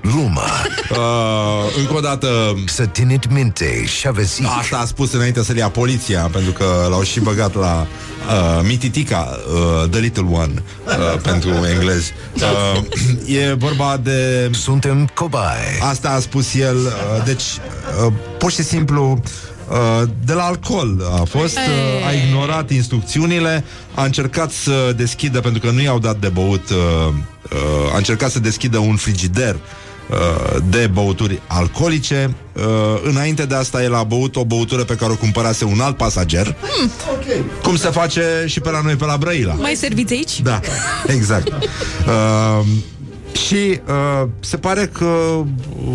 lumea. 0.00 0.66
Uh, 0.90 1.76
încă 1.78 1.94
o 1.96 2.00
dată, 2.00 2.28
Să 2.66 2.86
țineți 2.86 3.28
minte 3.32 3.84
și 3.86 4.06
aveți 4.06 4.42
Asta 4.58 4.76
a 4.78 4.84
spus 4.84 5.12
înainte 5.12 5.42
să-l 5.42 5.56
ia 5.56 5.68
poliția 5.68 6.28
Pentru 6.32 6.52
că 6.52 6.86
l-au 6.90 7.02
și 7.02 7.20
băgat 7.20 7.39
la 7.48 7.86
uh, 7.86 8.66
Mititica, 8.66 9.38
uh, 9.52 9.88
The 9.90 10.00
Little 10.00 10.26
One 10.30 10.52
uh, 10.86 11.20
Pentru 11.30 11.50
englezi. 11.74 12.12
Uh, 12.34 12.82
E 13.26 13.54
vorba 13.54 13.96
de 14.02 14.50
Suntem 14.52 15.08
cobai. 15.14 15.78
Asta 15.90 16.10
a 16.10 16.20
spus 16.20 16.54
el 16.54 16.76
uh, 16.76 17.24
Deci, 17.24 17.42
uh, 18.06 18.12
pur 18.38 18.50
și 18.50 18.62
simplu 18.62 19.20
uh, 19.68 20.08
de 20.24 20.32
la 20.32 20.42
alcool 20.42 21.02
a 21.20 21.24
fost, 21.24 21.56
uh, 21.56 22.06
a 22.06 22.12
ignorat 22.12 22.70
instrucțiunile, 22.70 23.64
a 23.94 24.04
încercat 24.04 24.50
să 24.50 24.92
deschidă, 24.96 25.40
pentru 25.40 25.60
că 25.60 25.70
nu 25.70 25.80
i-au 25.80 25.98
dat 25.98 26.16
de 26.16 26.28
băut, 26.28 26.70
uh, 26.70 26.76
uh, 26.76 27.92
a 27.92 27.96
încercat 27.96 28.30
să 28.30 28.38
deschidă 28.38 28.78
un 28.78 28.96
frigider 28.96 29.54
uh, 29.54 29.60
de 30.68 30.90
băuturi 30.92 31.40
alcoolice. 31.46 32.34
Uh, 32.56 32.62
înainte 33.02 33.46
de 33.46 33.54
asta, 33.54 33.82
el 33.82 33.94
a 33.94 34.02
băut 34.02 34.36
o 34.36 34.44
băutură 34.44 34.84
pe 34.84 34.94
care 34.94 35.12
o 35.12 35.16
cumpărase 35.16 35.64
un 35.64 35.80
alt 35.80 35.96
pasager. 35.96 36.56
Hmm. 36.60 36.90
Cum 37.62 37.76
se 37.76 37.88
face 37.88 38.22
și 38.46 38.60
pe 38.60 38.70
la 38.70 38.80
noi, 38.80 38.94
pe 38.94 39.04
la 39.04 39.16
Brăila. 39.16 39.52
Mai 39.52 39.74
serviți 39.74 40.12
aici? 40.12 40.40
Da, 40.40 40.60
exact. 41.06 41.52
Uh, 42.06 42.66
și 43.46 43.80
uh, 43.88 44.28
se 44.40 44.56
pare 44.56 44.86
că 44.92 45.42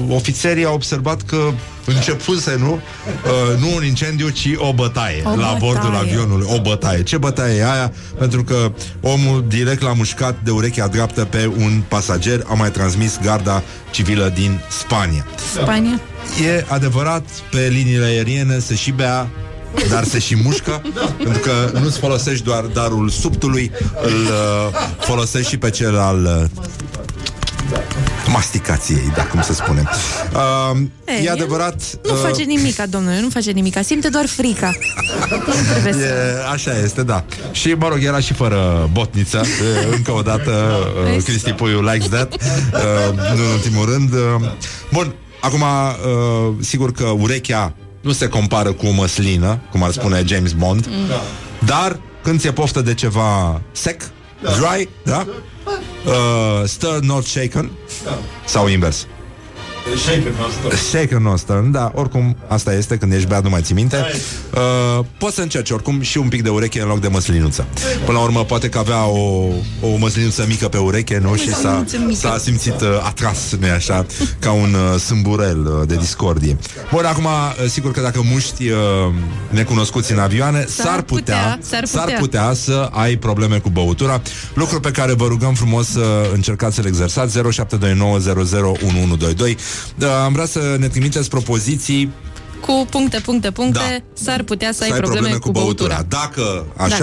ofițerii 0.10 0.66
au 0.66 0.74
observat 0.74 1.22
că 1.22 1.52
începuse, 1.86 2.56
nu? 2.60 2.72
Uh, 2.72 3.60
nu 3.60 3.76
un 3.76 3.86
incendiu, 3.86 4.30
ci 4.30 4.50
o 4.58 4.74
bătaie 4.74 5.22
O 5.26 5.30
la 5.30 5.36
bătaie. 5.36 5.58
bordul 5.60 5.96
avionului. 5.96 6.48
O 6.50 6.62
bătaie. 6.62 7.04
Ce 7.04 7.18
bătaie 7.18 7.58
e 7.58 7.72
aia? 7.72 7.92
Pentru 8.18 8.44
că 8.44 8.72
omul 9.02 9.46
direct 9.48 9.82
l-a 9.82 9.94
mușcat 9.94 10.36
de 10.44 10.52
urechea 10.52 10.88
dreaptă 10.88 11.26
pe 11.26 11.52
un 11.58 11.82
pasager, 11.88 12.44
a 12.48 12.54
mai 12.54 12.72
transmis 12.72 13.20
garda 13.24 13.64
civilă 13.92 14.32
din 14.36 14.60
Spania. 14.70 15.26
Spania. 15.54 16.00
E 16.46 16.66
adevărat, 16.68 17.24
pe 17.52 17.68
liniile 17.72 18.06
aeriene 18.06 18.60
se 18.60 18.76
și 18.76 18.92
bea 18.92 19.28
dar 19.90 20.04
se 20.04 20.20
și 20.20 20.36
mușcă 20.44 20.82
Pentru 21.24 21.42
că 21.42 21.80
nu-ți 21.80 22.00
folosești 22.00 22.44
doar 22.44 22.64
darul 22.64 23.10
subtului 23.10 23.72
Îl 24.04 24.12
uh, 24.12 24.80
folosești 25.00 25.50
și 25.50 25.58
pe 25.58 25.70
cel 25.70 25.98
al 25.98 26.24
uh, 26.24 26.64
Masticației, 28.28 29.12
da, 29.16 29.24
cum 29.24 29.42
să 29.42 29.54
spune 29.54 29.84
uh, 30.34 30.80
E, 31.06 31.24
E 31.24 31.30
adevărat 31.32 31.82
Nu 32.04 32.14
uh, 32.14 32.20
face 32.24 32.44
nimica, 32.44 32.86
domnule, 32.86 33.20
nu 33.22 33.30
face 33.30 33.52
nimica. 33.52 33.82
Simte 33.82 34.10
doar 34.10 34.26
frica. 34.26 34.74
Nu 35.30 35.54
trebuie 35.72 35.94
să... 35.94 36.00
E, 36.00 36.52
așa 36.52 36.80
este, 36.84 37.04
da. 37.04 37.24
Și, 37.52 37.74
mă 37.74 37.88
rog, 37.88 38.04
era 38.04 38.20
și 38.20 38.34
fără 38.34 38.90
botniță. 38.92 39.42
E, 39.92 39.96
Încă 39.96 40.12
o 40.12 40.22
dată, 40.22 40.52
uh, 41.06 41.12
Vezi? 41.12 41.26
Cristi 41.26 41.52
Puiu 41.52 41.82
likes 41.82 42.08
that. 42.10 42.34
Uh, 42.34 43.14
nu 43.16 43.44
în 43.46 43.52
ultimul 43.54 43.86
rând. 43.86 44.14
Uh, 44.14 44.50
bun, 44.92 45.14
Acum, 45.42 45.62
uh, 45.62 46.54
sigur 46.60 46.92
că 46.92 47.04
urechea 47.04 47.74
nu 48.02 48.12
se 48.12 48.28
compară 48.28 48.72
cu 48.72 48.86
o 48.86 48.92
măslină, 48.92 49.60
cum 49.72 49.84
ar 49.84 49.92
spune 49.92 50.24
James 50.26 50.52
Bond, 50.52 50.88
Da. 51.10 51.22
dar 51.66 52.00
când 52.24 52.40
ți-e 52.40 52.52
poftă 52.52 52.82
de 52.82 52.94
ceva 52.94 53.62
sec, 53.72 54.02
dry, 54.42 54.90
da? 55.04 55.28
Uh, 56.06 56.68
stir 56.68 57.02
not 57.02 57.26
shaken 57.26 57.70
sau 58.46 58.68
invers. 58.68 59.08
Shaker 59.94 60.32
noastră. 60.38 60.76
Shaken 60.76 61.22
not 61.22 61.40
stirred, 61.40 61.72
da, 61.72 61.92
oricum 61.96 62.36
asta 62.48 62.74
este 62.74 62.98
când 62.98 63.14
ești 63.14 63.28
beat, 63.28 63.44
nu 63.44 63.50
mai 63.50 63.62
ții 63.62 63.76
minte. 63.76 63.98
Uh, 64.54 65.06
poți 65.18 65.36
să 65.36 65.42
încerci 65.42 65.70
oricum 65.70 66.02
și 66.02 66.18
un 66.18 66.28
pic 66.28 66.44
de 66.44 66.50
ureche 66.50 66.82
în 66.82 66.88
loc 66.88 67.00
de 67.00 67.08
măslinuță. 67.08 67.66
Până 68.06 68.18
la 68.18 68.24
urmă 68.24 68.44
poate 68.44 68.70
că 68.70 68.78
avea 68.78 69.06
o, 69.06 69.48
o 69.82 69.98
măslinuță 69.98 70.46
mică 70.48 70.68
pe 70.68 70.78
ureche, 70.78 71.20
nu? 71.24 71.36
Și 71.36 71.54
s-a, 71.54 71.70
măslinuță 71.70 71.98
mică. 71.98 72.20
s-a 72.20 72.38
simțit 72.38 72.82
uh, 72.82 72.88
atras, 73.04 73.56
nu 73.60 73.68
așa, 73.76 74.06
ca 74.40 74.52
un 74.52 74.74
uh, 74.74 75.00
sâmburel 75.00 75.66
uh, 75.66 75.88
de 75.88 75.96
discordie. 75.96 76.58
Bun, 76.92 77.06
acum, 77.06 77.26
uh, 77.26 77.70
sigur 77.70 77.92
că 77.92 78.02
dacă 78.02 78.22
muști 78.32 78.70
uh, 78.70 78.78
necunoscuți 79.50 80.12
în 80.12 80.20
avioane, 80.20 80.66
s-ar 80.68 81.02
putea, 81.02 81.36
putea, 81.36 81.60
s-ar 81.62 81.86
s-ar 81.86 82.04
putea. 82.04 82.20
putea 82.20 82.54
să 82.54 82.90
ai 82.92 83.16
probleme 83.16 83.58
cu 83.58 83.70
băutura, 83.70 84.22
lucru 84.54 84.80
pe 84.80 84.92
care 84.92 85.14
vă 85.14 85.26
rugăm 85.28 85.54
frumos 85.54 85.88
să 85.88 86.30
încercați 86.34 86.76
să-l 86.76 86.86
exersați 86.86 87.40
0729001122. 87.40 87.44
Da, 89.96 90.24
am 90.24 90.34
vrea 90.34 90.46
să 90.46 90.76
ne 90.80 90.88
trimiteți 90.88 91.30
propoziții 91.30 92.12
Cu 92.62 92.88
puncte, 92.90 93.20
puncte, 93.20 93.52
puncte, 93.52 93.80
Da. 94.14 94.22
s-ar 94.24 94.44
putea 94.44 94.72
să 94.72 94.84
ai 94.84 94.90
probleme, 95.00 95.36
cu 95.36 95.52
băutura. 95.52 96.04
Dacă 96.08 96.66
așa, 96.78 96.98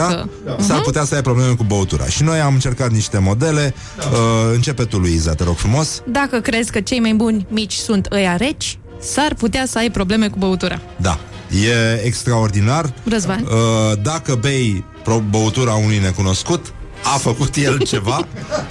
Dacă. 0.44 0.62
s-ar 0.62 0.80
putea 0.80 1.04
să 1.04 1.14
ai 1.14 1.22
probleme 1.22 1.52
cu 1.54 1.64
băutura. 1.64 2.06
Și 2.06 2.22
noi 2.22 2.40
am 2.40 2.52
încercat 2.54 2.90
niște 2.90 3.18
modele. 3.18 3.74
Uh, 3.98 4.50
începe 4.54 4.84
tu, 4.84 4.98
Luiza, 4.98 5.34
te 5.34 5.44
rog 5.44 5.56
frumos. 5.56 6.02
Dacă 6.06 6.40
crezi 6.40 6.70
că 6.72 6.80
cei 6.80 7.00
mai 7.00 7.12
buni 7.14 7.46
mici 7.50 7.72
sunt 7.74 8.08
ăia 8.12 8.36
reci, 8.36 8.78
s-ar 9.00 9.34
putea 9.34 9.66
să 9.66 9.78
ai 9.78 9.90
probleme 9.90 10.28
cu 10.28 10.38
băutura. 10.38 10.80
Da. 10.96 11.18
E 11.66 12.04
extraordinar. 12.04 12.92
Răzvan? 13.08 13.42
Uh, 13.44 13.98
dacă 14.02 14.34
bei 14.34 14.84
pro- 15.04 15.22
băutura 15.30 15.72
unui 15.72 15.98
necunoscut, 15.98 16.72
a 17.02 17.18
făcut 17.18 17.56
el 17.56 17.78
ceva, 17.78 18.26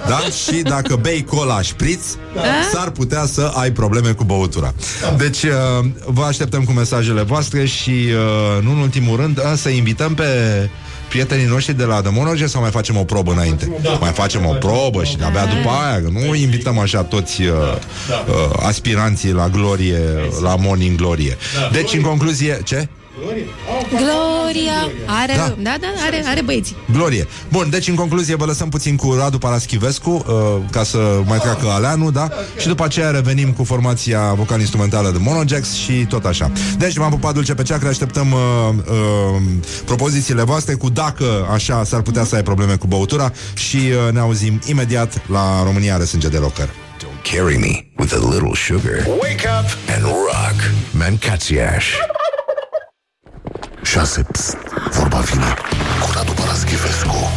da? 0.08 0.18
Și 0.18 0.62
dacă 0.62 0.96
bei 0.96 1.24
cola 1.24 1.62
șpriț, 1.62 2.04
s-ar 2.72 2.90
putea 2.90 3.26
să 3.26 3.52
ai 3.54 3.70
probleme 3.70 4.10
cu 4.10 4.24
băutura. 4.24 4.74
Deci, 5.16 5.42
uh, 5.42 5.50
vă 6.04 6.22
așteptăm 6.22 6.64
cu 6.64 6.72
mesajele 6.72 7.22
voastre 7.22 7.64
și, 7.66 7.90
uh, 7.90 8.62
nu 8.62 8.70
în 8.70 8.78
ultimul 8.78 9.16
rând, 9.16 9.38
uh, 9.38 9.52
să 9.56 9.68
invităm 9.68 10.14
pe 10.14 10.24
prietenii 11.08 11.46
noștri 11.46 11.74
de 11.74 11.84
la 11.84 12.00
The 12.00 12.10
Monoge 12.10 12.46
sau 12.46 12.60
mai 12.60 12.70
facem 12.70 12.96
o 12.96 13.04
probă 13.04 13.32
înainte? 13.32 13.72
Mai 14.00 14.10
facem 14.10 14.46
o 14.46 14.52
probă 14.52 15.04
și 15.04 15.16
abia 15.24 15.44
după 15.44 15.68
aia, 15.68 16.02
că 16.02 16.08
nu 16.12 16.34
invităm 16.34 16.78
așa 16.78 17.02
toți 17.02 17.42
uh, 17.42 17.48
uh, 17.48 18.66
aspiranții 18.66 19.32
la 19.32 19.48
glorie, 19.48 20.00
la 20.42 20.56
morning 20.56 20.96
glorie. 20.96 21.36
Deci, 21.72 21.94
în 21.94 22.00
concluzie, 22.00 22.60
ce? 22.64 22.88
Gloria! 23.90 24.90
Are, 25.06 25.32
Da. 25.36 25.46
da, 25.46 25.54
da, 25.62 25.76
da 25.80 25.86
are, 26.06 26.22
are 26.26 26.42
băieții. 26.42 26.76
Glorie. 26.92 27.26
Bun, 27.48 27.70
deci 27.70 27.88
în 27.88 27.94
concluzie 27.94 28.34
vă 28.34 28.44
lăsăm 28.44 28.68
puțin 28.68 28.96
cu 28.96 29.14
Radu 29.14 29.38
Paraschivescu 29.38 30.10
uh, 30.10 30.24
ca 30.70 30.82
să 30.84 31.20
mai 31.26 31.38
treacă 31.38 31.68
Aleanu, 31.68 32.10
da? 32.10 32.28
Și 32.58 32.66
după 32.66 32.84
aceea 32.84 33.10
revenim 33.10 33.52
cu 33.52 33.64
formația 33.64 34.32
vocal-instrumentală 34.32 35.10
de 35.10 35.18
Monojax 35.20 35.72
și 35.72 35.92
tot 35.92 36.24
așa. 36.24 36.52
Deci 36.78 36.96
m-am 36.98 37.10
pupat 37.10 37.34
dulce 37.34 37.54
pe 37.54 37.62
ceacră, 37.62 37.88
așteptăm 37.88 38.32
uh, 38.32 38.38
uh, 38.90 39.42
propozițiile 39.84 40.42
voastre 40.42 40.74
cu 40.74 40.88
dacă 40.88 41.48
așa 41.52 41.84
s-ar 41.84 42.00
putea 42.02 42.24
să 42.24 42.34
ai 42.34 42.42
probleme 42.42 42.74
cu 42.74 42.86
băutura 42.86 43.32
și 43.54 43.76
uh, 43.76 44.12
ne 44.12 44.20
auzim 44.20 44.60
imediat 44.66 45.22
la 45.30 45.62
România 45.64 45.94
are 45.94 46.04
sânge 46.04 46.28
de 46.28 46.38
rocker. 46.38 46.68
Don't 46.68 47.32
carry 47.36 47.56
me 47.56 47.84
with 47.98 48.12
a 48.14 48.28
little 48.30 48.54
sugar. 48.54 49.06
Wake 49.06 49.46
up 49.60 49.68
and 49.94 50.02
rock. 50.02 50.70
Mancațiaș. 50.90 51.86
6. 53.92 54.22
Psst, 54.32 54.56
vorba 54.90 55.18
vine 55.18 55.54
cu 56.00 56.10
Radu 56.14 56.32
Paraschivescu. 56.32 57.30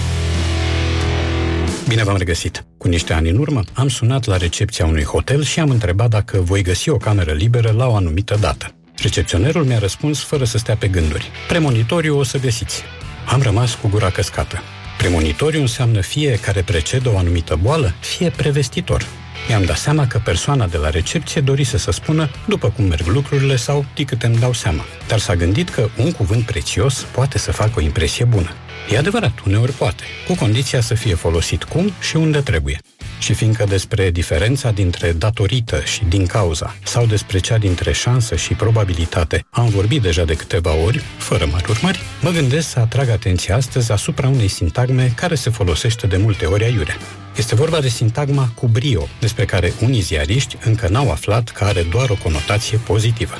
Bine 1.87 2.03
v-am 2.03 2.17
regăsit. 2.17 2.65
Cu 2.77 2.87
niște 2.87 3.13
ani 3.13 3.29
în 3.29 3.37
urmă, 3.37 3.61
am 3.73 3.87
sunat 3.87 4.25
la 4.25 4.37
recepția 4.37 4.85
unui 4.85 5.03
hotel 5.03 5.43
și 5.43 5.59
am 5.59 5.69
întrebat 5.69 6.09
dacă 6.09 6.41
voi 6.41 6.61
găsi 6.61 6.89
o 6.89 6.97
cameră 6.97 7.31
liberă 7.31 7.71
la 7.71 7.87
o 7.87 7.95
anumită 7.95 8.37
dată. 8.39 8.75
Recepționerul 8.97 9.63
mi-a 9.63 9.79
răspuns 9.79 10.23
fără 10.23 10.43
să 10.43 10.57
stea 10.57 10.75
pe 10.75 10.87
gânduri. 10.87 11.31
Premonitoriu 11.47 12.17
o 12.17 12.23
să 12.23 12.39
găsiți. 12.39 12.83
Am 13.27 13.41
rămas 13.41 13.73
cu 13.73 13.87
gura 13.87 14.09
căscată. 14.09 14.59
Premonitoriu 14.97 15.61
înseamnă 15.61 16.01
fie 16.01 16.39
care 16.39 16.61
precedă 16.61 17.09
o 17.09 17.17
anumită 17.17 17.59
boală, 17.61 17.93
fie 17.99 18.29
prevestitor. 18.29 19.05
Mi-am 19.47 19.63
dat 19.63 19.77
seama 19.77 20.07
că 20.07 20.21
persoana 20.23 20.67
de 20.67 20.77
la 20.77 20.89
recepție 20.89 21.41
dorise 21.41 21.77
să 21.77 21.91
spună 21.91 22.29
după 22.47 22.69
cum 22.69 22.85
merg 22.85 23.07
lucrurile 23.07 23.55
sau 23.55 23.85
de 23.95 24.03
câte 24.03 24.25
îmi 24.25 24.37
dau 24.37 24.53
seama. 24.53 24.85
Dar 25.07 25.19
s-a 25.19 25.35
gândit 25.35 25.69
că 25.69 25.89
un 25.97 26.11
cuvânt 26.11 26.45
prețios 26.45 27.05
poate 27.11 27.37
să 27.37 27.51
facă 27.51 27.71
o 27.77 27.81
impresie 27.81 28.25
bună. 28.25 28.49
E 28.91 28.97
adevărat, 28.97 29.39
uneori 29.45 29.71
poate, 29.71 30.03
cu 30.27 30.35
condiția 30.35 30.81
să 30.81 30.93
fie 30.93 31.15
folosit 31.15 31.63
cum 31.63 31.91
și 31.99 32.15
unde 32.15 32.41
trebuie. 32.41 32.79
Și 33.19 33.33
fiindcă 33.33 33.65
despre 33.69 34.11
diferența 34.11 34.71
dintre 34.71 35.11
datorită 35.11 35.81
și 35.83 36.03
din 36.09 36.25
cauza, 36.25 36.75
sau 36.83 37.05
despre 37.05 37.39
cea 37.39 37.57
dintre 37.57 37.91
șansă 37.91 38.35
și 38.35 38.53
probabilitate, 38.53 39.45
am 39.49 39.69
vorbit 39.69 40.01
deja 40.01 40.23
de 40.23 40.33
câteva 40.33 40.73
ori, 40.75 41.03
fără 41.17 41.47
mari 41.51 41.69
urmări, 41.69 41.99
mă 42.21 42.29
gândesc 42.29 42.69
să 42.69 42.79
atrag 42.79 43.09
atenția 43.09 43.55
astăzi 43.55 43.91
asupra 43.91 44.27
unei 44.27 44.47
sintagme 44.47 45.13
care 45.15 45.35
se 45.35 45.49
folosește 45.49 46.07
de 46.07 46.17
multe 46.17 46.45
ori 46.45 46.63
aiurea. 46.63 46.97
Este 47.37 47.55
vorba 47.55 47.79
de 47.79 47.87
sintagma 47.87 48.51
cu 48.55 48.67
brio, 48.67 49.07
despre 49.19 49.45
care 49.45 49.73
unii 49.81 50.01
ziariști 50.01 50.57
încă 50.63 50.87
n-au 50.87 51.11
aflat 51.11 51.49
că 51.49 51.63
are 51.63 51.81
doar 51.81 52.09
o 52.09 52.17
conotație 52.23 52.77
pozitivă. 52.77 53.37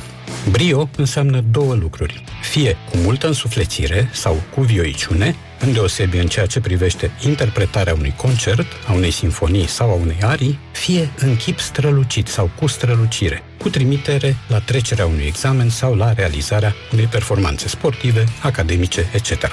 Brio 0.50 0.90
înseamnă 0.98 1.44
două 1.52 1.74
lucruri. 1.74 2.24
Fie 2.42 2.78
cu 2.92 2.98
multă 2.98 3.28
însuflețire 3.28 4.10
sau 4.14 4.42
cu 4.54 4.62
vioiciune, 4.62 5.36
îndeosebi 5.60 6.18
în 6.18 6.28
ceea 6.28 6.46
ce 6.46 6.60
privește 6.60 7.12
interpretarea 7.26 7.94
unui 7.94 8.14
concert, 8.18 8.66
a 8.88 8.94
unei 8.94 9.12
sinfonii 9.12 9.68
sau 9.68 9.90
a 9.90 9.94
unei 9.94 10.18
arii, 10.22 10.60
fie 10.72 11.12
în 11.18 11.36
chip 11.36 11.60
strălucit 11.60 12.28
sau 12.28 12.50
cu 12.60 12.68
strălucire, 12.68 13.44
cu 13.58 13.70
trimitere 13.70 14.36
la 14.48 14.60
trecerea 14.60 15.06
unui 15.06 15.26
examen 15.26 15.70
sau 15.70 15.96
la 15.96 16.14
realizarea 16.14 16.76
unei 16.94 17.06
performanțe 17.06 17.68
sportive, 17.68 18.24
academice, 18.42 19.10
etc. 19.14 19.48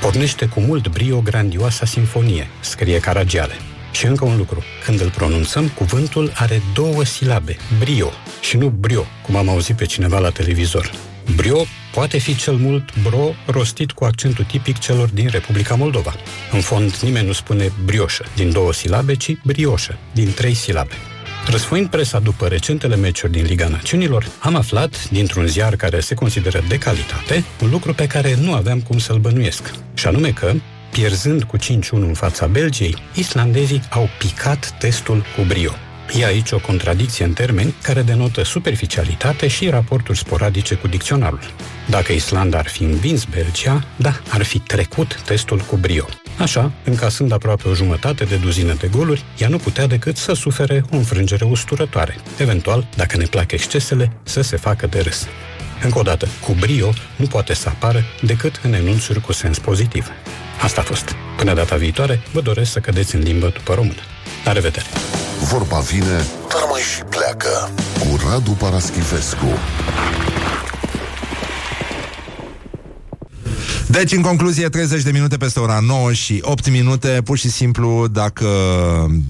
Pornește 0.00 0.46
cu 0.46 0.60
mult 0.60 0.88
brio 0.88 1.20
grandioasa 1.20 1.86
sinfonie, 1.86 2.48
scrie 2.60 3.00
Caragiale. 3.00 3.54
Și 3.92 4.06
încă 4.06 4.24
un 4.24 4.36
lucru. 4.36 4.62
Când 4.84 5.00
îl 5.00 5.10
pronunțăm, 5.10 5.68
cuvântul 5.68 6.32
are 6.34 6.62
două 6.74 7.04
silabe, 7.04 7.56
brio, 7.78 8.10
și 8.40 8.56
nu 8.56 8.68
brio, 8.68 9.06
cum 9.22 9.36
am 9.36 9.48
auzit 9.48 9.76
pe 9.76 9.84
cineva 9.84 10.18
la 10.18 10.30
televizor. 10.30 10.90
Brio 11.36 11.64
poate 11.94 12.18
fi 12.18 12.36
cel 12.36 12.54
mult 12.54 12.98
bro 13.02 13.34
rostit 13.46 13.92
cu 13.92 14.04
accentul 14.04 14.44
tipic 14.44 14.78
celor 14.78 15.08
din 15.08 15.28
Republica 15.28 15.74
Moldova. 15.74 16.14
În 16.52 16.60
fond, 16.60 16.96
nimeni 16.96 17.26
nu 17.26 17.32
spune 17.32 17.72
brioșă 17.84 18.24
din 18.36 18.52
două 18.52 18.72
silabe, 18.72 19.14
ci 19.14 19.32
brioșă 19.44 19.98
din 20.12 20.32
trei 20.32 20.54
silabe. 20.54 20.94
Răsfoind 21.46 21.88
presa 21.88 22.18
după 22.18 22.46
recentele 22.46 22.96
meciuri 22.96 23.32
din 23.32 23.44
Liga 23.44 23.68
Națiunilor, 23.68 24.26
am 24.38 24.54
aflat, 24.54 25.08
dintr-un 25.10 25.46
ziar 25.46 25.76
care 25.76 26.00
se 26.00 26.14
consideră 26.14 26.64
de 26.68 26.78
calitate, 26.78 27.44
un 27.62 27.70
lucru 27.70 27.94
pe 27.94 28.06
care 28.06 28.36
nu 28.40 28.52
aveam 28.52 28.80
cum 28.80 28.98
să-l 28.98 29.18
bănuiesc. 29.18 29.70
Și 29.94 30.06
anume 30.06 30.28
că, 30.28 30.52
pierzând 30.90 31.42
cu 31.42 31.56
5-1 31.56 31.60
în 31.90 32.14
fața 32.14 32.46
Belgiei, 32.46 32.96
islandezii 33.14 33.82
au 33.90 34.08
picat 34.18 34.78
testul 34.78 35.24
cu 35.36 35.42
brio. 35.46 35.72
E 36.12 36.24
aici 36.24 36.50
o 36.50 36.58
contradicție 36.58 37.24
în 37.24 37.32
termeni 37.32 37.74
care 37.82 38.02
denotă 38.02 38.44
superficialitate 38.44 39.48
și 39.48 39.68
raporturi 39.68 40.18
sporadice 40.18 40.74
cu 40.74 40.86
dicționarul. 40.86 41.40
Dacă 41.88 42.12
Islanda 42.12 42.58
ar 42.58 42.68
fi 42.68 42.82
învins 42.82 43.24
Belgia, 43.24 43.84
da, 43.96 44.20
ar 44.28 44.42
fi 44.42 44.58
trecut 44.58 45.20
testul 45.24 45.58
cu 45.58 45.76
brio. 45.76 46.06
Așa, 46.38 46.72
încasând 46.84 47.32
aproape 47.32 47.68
o 47.68 47.74
jumătate 47.74 48.24
de 48.24 48.36
duzină 48.36 48.72
de 48.72 48.88
goluri, 48.88 49.24
ea 49.38 49.48
nu 49.48 49.56
putea 49.56 49.86
decât 49.86 50.16
să 50.16 50.32
sufere 50.32 50.84
o 50.90 50.96
înfrângere 50.96 51.44
usturătoare. 51.44 52.16
Eventual, 52.38 52.86
dacă 52.96 53.16
ne 53.16 53.24
plac 53.24 53.52
excesele, 53.52 54.12
să 54.22 54.40
se 54.40 54.56
facă 54.56 54.86
de 54.86 55.00
râs. 55.00 55.26
Încă 55.82 55.98
o 55.98 56.02
dată, 56.02 56.28
cu 56.40 56.52
brio 56.52 56.92
nu 57.16 57.26
poate 57.26 57.54
să 57.54 57.68
apară 57.68 58.04
decât 58.22 58.60
în 58.62 58.72
enunțuri 58.72 59.20
cu 59.20 59.32
sens 59.32 59.58
pozitiv. 59.58 60.10
Asta 60.60 60.80
a 60.80 60.84
fost. 60.84 61.14
Până 61.36 61.54
data 61.54 61.76
viitoare, 61.76 62.20
vă 62.32 62.40
doresc 62.40 62.72
să 62.72 62.78
cădeți 62.78 63.14
în 63.14 63.22
limbă 63.22 63.48
după 63.48 63.74
română. 63.74 64.00
La 64.44 64.52
revedere! 64.52 64.86
Vorba 65.44 65.78
vine, 65.78 66.24
dar 66.48 66.66
mai 66.70 66.80
și 66.80 67.02
pleacă 67.02 67.70
cu 67.98 68.28
Radu 68.28 68.50
Paraschivescu. 68.50 69.58
Deci, 73.98 74.12
în 74.12 74.22
concluzie, 74.22 74.68
30 74.68 75.02
de 75.02 75.10
minute 75.10 75.36
peste 75.36 75.60
ora 75.60 75.78
9 75.86 76.12
și 76.12 76.38
8 76.42 76.70
minute, 76.70 77.20
pur 77.24 77.38
și 77.38 77.50
simplu, 77.50 78.06
dacă 78.12 78.46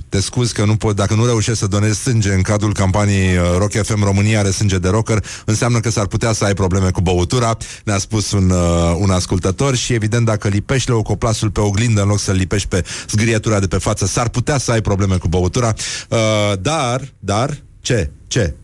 te 0.08 0.20
scuzi 0.20 0.52
că 0.54 0.64
nu 0.64 0.76
pot, 0.76 0.96
dacă 0.96 1.14
nu 1.14 1.24
reușești 1.24 1.58
să 1.58 1.66
donezi 1.66 2.00
sânge 2.00 2.32
în 2.32 2.42
cadrul 2.42 2.72
campaniei 2.72 3.36
uh, 3.36 3.42
Rock 3.58 3.72
FM 3.72 4.04
România 4.04 4.38
are 4.38 4.50
sânge 4.50 4.78
de 4.78 4.88
rocker, 4.88 5.24
înseamnă 5.44 5.80
că 5.80 5.90
s-ar 5.90 6.06
putea 6.06 6.32
să 6.32 6.44
ai 6.44 6.54
probleme 6.54 6.90
cu 6.90 7.00
băutura, 7.00 7.56
ne-a 7.84 7.98
spus 7.98 8.30
un, 8.30 8.50
uh, 8.50 8.96
un 8.98 9.10
ascultător 9.10 9.76
și 9.76 9.92
evident 9.92 10.24
dacă 10.24 10.48
lipești 10.48 10.88
leucoplasul 10.88 11.50
pe 11.50 11.60
oglindă 11.60 12.02
în 12.02 12.08
loc 12.08 12.18
să-l 12.18 12.36
lipești 12.36 12.68
pe 12.68 12.84
zgrietura 13.08 13.60
de 13.60 13.66
pe 13.66 13.78
față, 13.78 14.06
s-ar 14.06 14.28
putea 14.28 14.58
să 14.58 14.72
ai 14.72 14.80
probleme 14.80 15.16
cu 15.16 15.28
băutura, 15.28 15.74
uh, 16.08 16.18
dar, 16.60 17.12
dar, 17.18 17.62
ce? 17.80 18.10
Ce? 18.26 18.54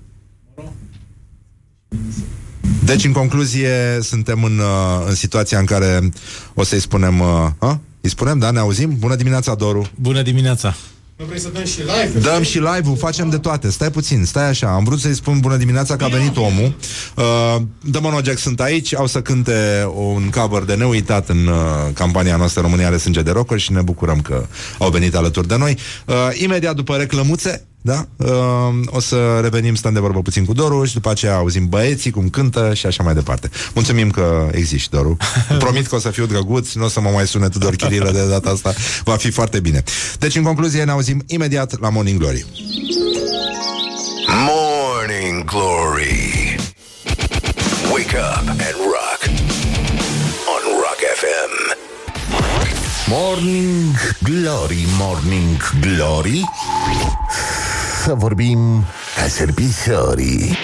Deci, 2.84 3.04
în 3.04 3.12
concluzie, 3.12 3.98
suntem 4.02 4.44
în, 4.44 4.58
uh, 4.58 5.04
în 5.08 5.14
situația 5.14 5.58
în 5.58 5.64
care 5.64 6.10
o 6.54 6.64
să-i 6.64 6.80
spunem... 6.80 7.20
Uh, 7.20 7.46
a? 7.58 7.80
îi 8.00 8.10
spunem, 8.10 8.38
da? 8.38 8.50
Ne 8.50 8.58
auzim? 8.58 8.96
Bună 8.98 9.14
dimineața, 9.14 9.54
Doru! 9.54 9.90
Bună 9.94 10.22
dimineața! 10.22 10.74
Nu 11.20 11.26
vrei 11.26 11.40
să 11.40 11.48
dăm 11.52 11.64
și 11.64 11.78
live? 11.78 12.18
Dăm 12.18 12.42
și 12.42 12.58
live-ul, 12.58 12.96
facem 12.96 13.30
de 13.30 13.38
toate. 13.38 13.70
Stai 13.70 13.90
puțin, 13.90 14.24
stai 14.24 14.48
așa. 14.48 14.74
Am 14.74 14.84
vrut 14.84 15.00
să-i 15.00 15.14
spun 15.14 15.40
bună 15.40 15.56
dimineața 15.56 15.96
că 15.96 16.04
a 16.04 16.08
venit 16.08 16.36
omul. 16.36 16.74
Uh, 17.16 17.56
The 17.90 18.00
Monojack 18.00 18.38
sunt 18.38 18.60
aici, 18.60 18.94
au 18.94 19.06
să 19.06 19.22
cânte 19.22 19.88
un 19.94 20.30
cover 20.30 20.62
de 20.62 20.74
neuitat 20.74 21.28
în 21.28 21.46
uh, 21.46 21.54
campania 21.94 22.36
noastră 22.36 22.60
România 22.60 22.86
are 22.86 22.96
sânge 22.96 23.22
de 23.22 23.30
rocker 23.30 23.58
și 23.58 23.72
ne 23.72 23.80
bucurăm 23.80 24.20
că 24.20 24.46
au 24.78 24.90
venit 24.90 25.14
alături 25.14 25.48
de 25.48 25.56
noi. 25.56 25.78
Uh, 26.06 26.14
imediat 26.32 26.74
după 26.74 26.96
reclămuțe, 26.96 27.66
da? 27.82 28.06
Uh, 28.16 28.28
o 28.86 29.00
să 29.00 29.38
revenim, 29.42 29.74
stăm 29.74 29.92
de 29.92 30.00
vorbă 30.00 30.22
puțin 30.22 30.44
cu 30.44 30.52
Doru 30.52 30.84
și 30.84 30.94
după 30.94 31.10
aceea 31.10 31.34
auzim 31.34 31.68
băieții 31.68 32.10
cum 32.10 32.28
cântă 32.28 32.74
și 32.74 32.86
așa 32.86 33.02
mai 33.02 33.14
departe. 33.14 33.50
Mulțumim 33.74 34.10
că 34.10 34.48
existi, 34.52 34.90
Doru. 34.90 35.16
Promit 35.58 35.86
că 35.86 35.94
o 35.94 35.98
să 35.98 36.10
fiu 36.10 36.26
drăguț, 36.26 36.72
nu 36.72 36.84
o 36.84 36.88
să 36.88 37.00
mă 37.00 37.10
mai 37.10 37.26
sune 37.26 37.48
Tudor 37.48 37.76
Chirilă 37.76 38.10
de 38.10 38.28
data 38.28 38.50
asta. 38.50 38.74
Va 39.04 39.16
fi 39.16 39.30
foarte 39.30 39.60
bine. 39.60 39.82
Deci, 40.18 40.36
în 40.36 40.42
concluzie, 40.42 40.84
ne 40.84 40.90
auzim 40.90 41.22
imediat 41.26 41.80
la 41.80 41.88
Morning 41.88 42.18
Glory. 42.18 42.46
Morning 44.46 45.44
Glory. 45.44 46.56
Wake 47.92 48.16
up 48.16 48.48
and 48.48 48.76
rock. 48.94 49.20
On 50.54 50.62
Rock 50.82 51.00
FM. 51.20 51.78
Morning 53.08 53.96
Glory, 54.22 54.84
Morning 54.98 55.56
Glory 55.80 56.44
Să 58.04 58.14
vorbim 58.14 58.84
ca 59.16 59.28
serpișorii 59.28 60.56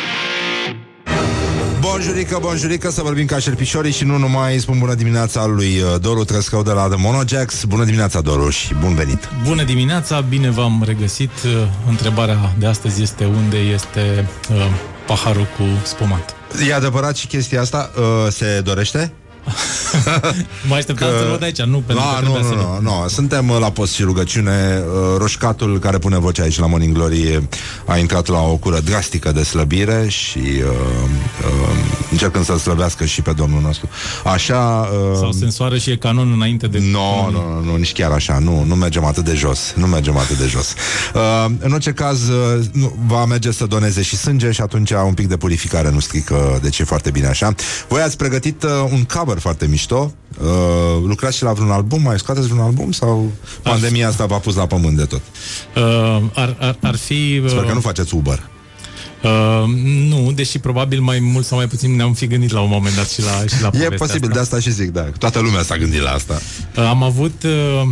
Bonjurică, 1.81 2.39
bonjurică, 2.41 2.91
să 2.91 3.03
vorbim 3.03 3.27
ca 3.27 3.39
șerpișorii 3.39 3.93
și 3.93 4.05
nu 4.05 4.17
numai 4.17 4.59
spun 4.59 4.79
bună 4.79 4.95
dimineața 4.95 5.47
lui 5.47 5.81
uh, 5.81 6.01
Doru 6.01 6.25
Trăscău 6.25 6.63
de 6.63 6.71
la 6.71 6.89
The 6.89 6.97
Monojax. 6.99 7.65
Bună 7.65 7.85
dimineața, 7.85 8.21
Doru, 8.21 8.51
și 8.51 8.75
bun 8.75 8.95
venit! 8.95 9.29
Bună 9.45 9.63
dimineața, 9.63 10.21
bine 10.21 10.51
v-am 10.51 10.83
regăsit. 10.87 11.31
Uh, 11.45 11.51
Întrebarea 11.89 12.55
de 12.59 12.67
astăzi 12.67 13.03
este 13.03 13.25
unde 13.25 13.57
este 13.57 14.29
uh, 14.51 14.57
paharul 15.07 15.47
cu 15.57 15.65
spumant. 15.83 16.35
E 16.69 16.75
adevărat 16.75 17.17
și 17.17 17.27
chestia 17.27 17.61
asta 17.61 17.91
uh, 17.97 18.33
se 18.33 18.61
dorește? 18.65 19.13
Mai 20.68 20.78
așteptam 20.78 21.09
Că- 21.09 21.16
să-l 21.18 21.31
văd 21.31 21.43
aici, 21.43 21.62
nu, 21.62 21.78
pentru 21.86 22.05
Da, 22.05 22.18
că 22.18 22.24
nu, 22.24 22.32
trebuia 22.32 22.40
nu, 22.43 22.48
să 22.48 22.81
nu, 22.82 22.90
nu, 23.02 23.09
suntem 23.09 23.48
uh, 23.48 23.56
la 23.60 23.70
post 23.70 23.93
și 23.93 24.02
rugăciune. 24.02 24.82
Uh, 24.86 25.18
Roșcatul 25.18 25.78
care 25.78 25.98
pune 25.98 26.18
vocea 26.18 26.43
aici 26.43 26.59
la 26.59 26.66
Morning 26.66 26.94
Glory 26.94 27.48
a 27.86 27.97
intrat 27.98 28.27
la 28.27 28.40
o 28.40 28.56
cură 28.56 28.81
drastică 28.81 29.32
de 29.32 29.43
slăbire 29.43 30.09
și 30.09 30.39
uh, 30.39 30.64
uh, 31.44 31.77
încercând 32.10 32.44
să 32.44 32.59
slăbească 32.59 33.05
și 33.05 33.23
pe 33.23 33.32
Domnul 33.32 33.60
nostru. 33.60 33.89
Așa... 34.24 34.89
Uh, 35.10 35.18
Sau 35.18 35.32
sensoară 35.32 35.78
și 35.78 35.90
e 35.90 35.97
canon 35.97 36.32
înainte 36.32 36.66
de... 36.66 36.78
Nu, 36.78 37.31
nu, 37.31 37.31
nu, 37.31 37.70
nu, 37.70 37.77
nici 37.77 37.93
chiar 37.93 38.10
așa, 38.10 38.39
nu, 38.39 38.64
nu 38.64 38.74
mergem 38.74 39.05
atât 39.05 39.24
de 39.24 39.35
jos, 39.35 39.73
nu 39.77 39.86
mergem 39.86 40.16
atât 40.16 40.36
de 40.39 40.47
jos. 40.47 40.74
Uh, 41.14 41.51
în 41.59 41.73
orice 41.73 41.93
caz, 41.93 42.28
uh, 42.28 42.64
nu, 42.73 42.94
va 43.06 43.24
merge 43.24 43.52
să 43.52 43.66
doneze 43.66 44.02
și 44.02 44.16
sânge 44.16 44.51
și 44.51 44.60
atunci 44.60 44.90
un 44.90 45.14
pic 45.14 45.28
de 45.28 45.36
purificare 45.36 45.90
nu 45.90 46.01
strică, 46.01 46.59
deci 46.62 46.78
e 46.78 46.85
foarte 46.85 47.10
bine 47.10 47.27
așa. 47.27 47.55
Voi 47.89 48.01
ați 48.01 48.16
pregătit 48.16 48.62
uh, 48.62 48.70
un 48.93 49.05
cover 49.05 49.36
foarte 49.41 49.67
mișto, 49.67 50.13
uh, 50.41 50.47
lucrați 51.07 51.37
și 51.37 51.43
la 51.43 51.53
vreun 51.53 51.71
album, 51.71 52.03
mai 52.03 52.19
scoateți 52.19 52.47
vreun 52.47 52.65
album 52.65 52.93
sau 52.93 53.31
pandemia 53.63 54.09
asta 54.09 54.27
v-a 54.27 54.39
pus 54.39 54.55
la 54.55 54.67
pământ 54.67 54.97
de 54.97 55.05
tot? 55.05 55.23
Uh, 55.77 56.23
ar, 56.35 56.57
ar, 56.59 56.77
ar 56.83 56.97
fi... 56.97 57.41
Uh, 57.43 57.49
Sper 57.49 57.65
că 57.65 57.73
nu 57.73 57.81
faceți 57.81 58.15
Uber. 58.15 58.49
Uh, 59.23 59.65
nu, 60.09 60.33
deși 60.33 60.59
probabil 60.59 61.01
mai 61.01 61.19
mult 61.19 61.45
sau 61.45 61.57
mai 61.57 61.67
puțin 61.67 61.97
ne-am 61.97 62.13
fi 62.13 62.27
gândit 62.27 62.51
la 62.51 62.61
un 62.61 62.69
moment 62.71 62.97
dat 62.97 63.11
și 63.11 63.23
la, 63.23 63.57
și 63.57 63.63
la 63.63 63.67
E 63.67 63.71
povestea 63.71 63.97
posibil, 63.97 64.29
asta. 64.29 64.35
de 64.35 64.39
asta 64.39 64.61
și 64.61 64.71
zic, 64.71 64.91
da. 64.91 65.03
Toată 65.19 65.41
lumea 65.41 65.63
s-a 65.63 65.77
gândit 65.77 66.01
la 66.01 66.11
asta. 66.11 66.41
Uh, 66.77 66.85
Am 66.85 67.03
avut 67.03 67.43
uh, 67.43 67.89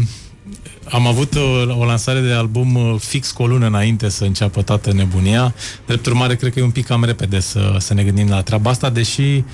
am 0.91 1.07
avut 1.07 1.35
uh, 1.35 1.77
o 1.79 1.85
lansare 1.85 2.21
de 2.21 2.33
album 2.33 2.75
uh, 2.75 2.95
fix 2.99 3.31
cu 3.31 3.43
o 3.43 3.47
lună 3.47 3.67
înainte 3.67 4.09
să 4.09 4.25
înceapă 4.25 4.63
toată 4.63 4.93
nebunia. 4.93 5.55
Drept 5.87 6.07
urmare, 6.07 6.37
cred 6.37 6.53
că 6.53 6.59
e 6.59 6.63
un 6.63 6.71
pic 6.71 6.87
cam 6.87 7.05
repede 7.05 7.41
să, 7.41 7.77
să 7.79 7.95
ne 7.95 8.03
gândim 8.03 8.29
la 8.29 8.43
treaba 8.43 8.71
asta, 8.71 8.91
deși 8.91 9.21
uh, 9.21 9.45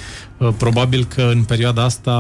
probabil 0.57 1.05
că 1.05 1.23
în 1.23 1.43
perioada 1.43 1.85
asta, 1.85 2.11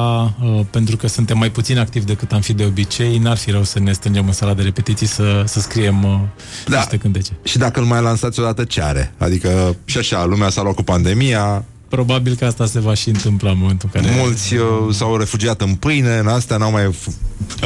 uh, 0.42 0.60
pentru 0.70 0.96
că 0.96 1.06
suntem 1.06 1.38
mai 1.38 1.50
puțin 1.50 1.78
activi 1.78 2.04
decât 2.04 2.32
am 2.32 2.40
fi 2.40 2.52
de 2.52 2.64
obicei, 2.64 3.18
n-ar 3.18 3.36
fi 3.36 3.50
rău 3.50 3.64
să 3.64 3.78
ne 3.80 3.92
strângem 3.92 4.26
în 4.26 4.32
sala 4.32 4.54
de 4.54 4.62
repetiții 4.62 5.06
să, 5.06 5.42
să 5.46 5.60
scriem 5.60 6.04
uh, 6.04 6.20
Da. 6.66 6.76
niște 6.76 6.96
cântece. 6.96 7.32
Și 7.42 7.58
dacă 7.58 7.80
îl 7.80 7.86
mai 7.86 8.02
lansați 8.02 8.40
odată, 8.40 8.64
ce 8.64 8.82
are? 8.82 9.14
Adică 9.18 9.76
și 9.84 9.98
așa, 9.98 10.24
lumea 10.24 10.48
s-a 10.48 10.62
luat 10.62 10.74
cu 10.74 10.82
pandemia, 10.82 11.64
Probabil 11.88 12.34
că 12.34 12.44
asta 12.44 12.66
se 12.66 12.80
va 12.80 12.94
și 12.94 13.08
întâmpla 13.08 13.50
în 13.50 13.58
momentul 13.58 13.90
în 13.92 14.00
care... 14.00 14.14
Mulți 14.18 14.54
uh, 14.54 14.62
s-au 14.94 15.16
refugiat 15.16 15.60
în 15.60 15.74
pâine, 15.74 16.18
în 16.18 16.26
astea 16.26 16.56
n-au 16.56 16.70
mai 16.70 16.92
fu- 16.92 17.14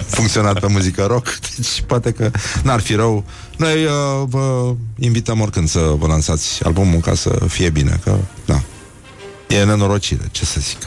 funcționat 0.07 0.61
pe 0.61 0.67
muzică 0.71 1.05
rock, 1.09 1.39
deci 1.57 1.83
poate 1.87 2.11
că 2.11 2.31
n-ar 2.63 2.81
fi 2.81 2.95
rău. 2.95 3.25
Noi 3.57 3.85
uh, 3.85 3.91
vă 4.27 4.75
invităm 4.99 5.41
oricând 5.41 5.69
să 5.69 5.95
vă 5.99 6.07
lansați 6.07 6.65
albumul 6.65 7.01
ca 7.01 7.15
să 7.15 7.39
fie 7.49 7.71
bine, 7.71 8.01
că 8.05 8.17
da, 8.47 8.63
e 9.49 9.65
nenorocire, 9.65 10.29
ce 10.31 10.45
să 10.45 10.61
zic. 10.61 10.79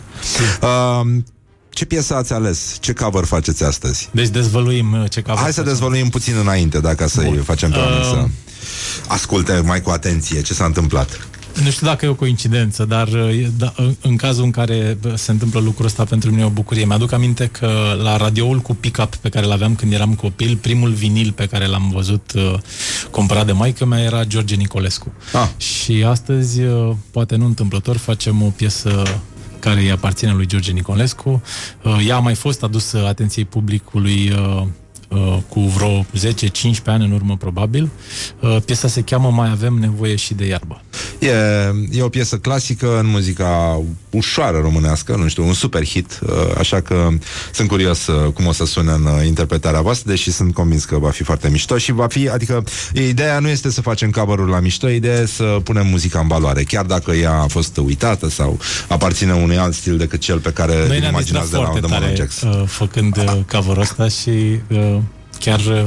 Uh, 0.61 1.17
ce 1.69 1.85
piesă 1.85 2.15
ați 2.15 2.34
ales? 2.34 2.77
Ce 2.79 2.93
cover 2.93 3.23
faceți 3.25 3.63
astăzi? 3.63 4.09
Deci 4.11 4.27
dezvăluim 4.27 4.93
uh, 5.01 5.09
ce 5.09 5.21
cover 5.21 5.38
Hai 5.41 5.53
să 5.53 5.55
facem. 5.59 5.71
dezvăluim 5.73 6.09
puțin 6.09 6.35
înainte, 6.38 6.79
dacă 6.79 7.07
să-i 7.07 7.25
Bun. 7.25 7.43
facem 7.43 7.71
pe 7.71 7.77
oameni 7.77 7.99
Uh, 8.01 8.05
să 8.09 8.27
asculte 9.07 9.61
mai 9.65 9.81
cu 9.81 9.89
atenție 9.89 10.41
ce 10.41 10.53
s-a 10.53 10.65
întâmplat. 10.65 11.27
Nu 11.63 11.69
știu 11.69 11.88
dacă 11.88 12.05
e 12.05 12.09
o 12.09 12.15
coincidență, 12.15 12.85
dar 12.85 13.07
uh, 13.07 13.47
da, 13.57 13.73
în, 13.75 13.95
în 14.01 14.15
cazul 14.15 14.43
în 14.43 14.51
care 14.51 14.97
bă, 15.01 15.15
se 15.15 15.31
întâmplă 15.31 15.59
lucrul 15.59 15.85
ăsta 15.85 16.03
pentru 16.03 16.29
mine 16.29 16.41
e 16.41 16.45
o 16.45 16.49
bucurie. 16.49 16.85
Mi-aduc 16.85 17.11
aminte 17.11 17.45
că 17.45 17.97
la 18.03 18.17
radioul 18.17 18.59
cu 18.59 18.75
pick-up 18.75 19.15
pe 19.15 19.29
care 19.29 19.45
l-aveam 19.45 19.75
când 19.75 19.93
eram 19.93 20.13
copil, 20.13 20.57
primul 20.61 20.91
vinil 20.91 21.31
pe 21.31 21.45
care 21.45 21.65
l-am 21.65 21.89
văzut 21.93 22.31
uh, 22.35 22.53
cumpărat 23.11 23.45
de 23.45 23.51
maică 23.51 23.85
mea 23.85 23.99
era 23.99 24.23
George 24.23 24.55
Nicolescu. 24.55 25.13
Ah. 25.34 25.63
Și 25.63 26.03
astăzi, 26.07 26.61
uh, 26.61 26.95
poate 27.11 27.35
nu 27.35 27.45
întâmplător, 27.45 27.97
facem 27.97 28.41
o 28.41 28.49
piesă 28.49 29.03
care 29.59 29.79
îi 29.79 29.91
aparține 29.91 30.34
lui 30.34 30.45
George 30.45 30.71
Nicolescu. 30.71 31.41
Uh, 31.84 32.05
ea 32.07 32.15
a 32.15 32.19
mai 32.19 32.35
fost 32.35 32.63
adusă 32.63 33.05
atenției 33.07 33.45
publicului 33.45 34.31
uh, 34.31 34.38
uh, 34.38 34.67
cu 35.49 35.59
vreo 35.59 36.01
10-15 36.01 36.05
ani 36.85 37.05
în 37.05 37.11
urmă, 37.11 37.38
probabil. 37.38 37.89
Uh, 38.39 38.57
piesa 38.65 38.88
se 38.88 39.01
cheamă 39.01 39.31
Mai 39.31 39.49
avem 39.49 39.73
nevoie 39.73 40.15
și 40.15 40.34
de 40.34 40.45
iarbă. 40.45 40.81
E, 41.19 41.31
e 41.91 42.01
o 42.01 42.09
piesă 42.09 42.38
clasică 42.38 42.99
în 42.99 43.07
muzica 43.07 43.81
ușoară 44.18 44.60
românească, 44.60 45.15
nu 45.15 45.27
știu, 45.27 45.45
un 45.45 45.53
super 45.53 45.85
hit, 45.85 46.19
uh, 46.23 46.31
așa 46.57 46.81
că 46.81 47.07
sunt 47.52 47.68
curios 47.68 48.07
uh, 48.07 48.31
cum 48.34 48.45
o 48.45 48.52
să 48.52 48.65
sune 48.65 48.91
în 48.91 49.06
uh, 49.06 49.26
interpretarea 49.26 49.81
voastră, 49.81 50.10
deși 50.11 50.31
sunt 50.31 50.53
convins 50.53 50.85
că 50.85 50.98
va 50.98 51.10
fi 51.10 51.23
foarte 51.23 51.49
mișto 51.49 51.77
și 51.77 51.91
va 51.91 52.07
fi, 52.07 52.30
adică 52.30 52.64
ideea 52.94 53.39
nu 53.39 53.48
este 53.48 53.72
să 53.72 53.81
facem 53.81 54.10
cover 54.10 54.38
la 54.38 54.60
mișto, 54.60 54.89
ideea 54.89 55.19
e 55.22 55.26
să 55.26 55.57
punem 55.64 55.88
muzica 55.88 56.19
în 56.19 56.27
valoare, 56.27 56.64
chiar 56.64 56.85
dacă 56.85 57.11
ea 57.11 57.34
a 57.34 57.48
fost 57.48 57.77
uitată 57.77 58.30
sau 58.30 58.60
aparține 58.88 59.34
unui 59.34 59.57
alt 59.57 59.73
stil 59.73 59.98
decât 59.98 60.19
cel 60.19 60.39
pe 60.39 60.52
care 60.52 60.73
Noi 60.88 60.95
îl 60.95 61.02
ne-am 61.02 61.15
distrat 61.15 61.48
imaginați 61.48 61.52
de 61.52 61.57
la 61.57 61.64
foarte 61.64 61.80
The 61.80 61.89
tare 61.89 62.06
Monojax. 62.06 62.41
uh, 62.41 62.68
făcând 62.68 63.18
uh, 63.18 63.39
cover 63.52 63.77
ăsta 63.77 64.07
și 64.07 64.60
uh, 64.68 64.98
chiar, 65.39 65.60
uh, 65.60 65.85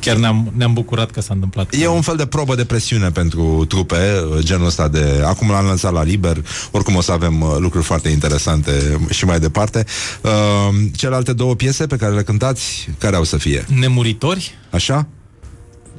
chiar 0.00 0.16
ne-am, 0.16 0.52
ne-am 0.56 0.72
bucurat 0.72 1.10
că 1.10 1.20
s-a 1.20 1.34
întâmplat. 1.34 1.74
E 1.78 1.86
un 1.86 2.00
fel 2.00 2.16
de 2.16 2.26
probă 2.26 2.54
de 2.54 2.64
presiune 2.64 3.10
pentru 3.10 3.64
trupe, 3.68 3.96
uh, 4.32 4.38
genul 4.38 4.66
ăsta 4.66 4.88
de... 4.88 5.22
Acum 5.24 5.50
l-am 5.50 5.64
lansat 5.64 5.92
la 5.92 6.02
liber, 6.02 6.44
oricum 6.70 6.94
o 6.96 7.00
să 7.00 7.12
avem 7.12 7.40
uh, 7.40 7.56
lucruri 7.58 7.84
foarte 7.84 8.08
interesante 8.08 9.00
și 9.10 9.24
mai 9.24 9.38
departe. 9.40 9.84
Uh, 10.22 10.30
celelalte 10.96 11.32
două 11.32 11.54
piese 11.54 11.86
pe 11.86 11.96
care 11.96 12.14
le 12.14 12.22
cântați, 12.22 12.88
care 12.98 13.16
au 13.16 13.24
să 13.24 13.36
fie? 13.36 13.64
Nemuritori 13.78 14.54
Așa? 14.70 15.06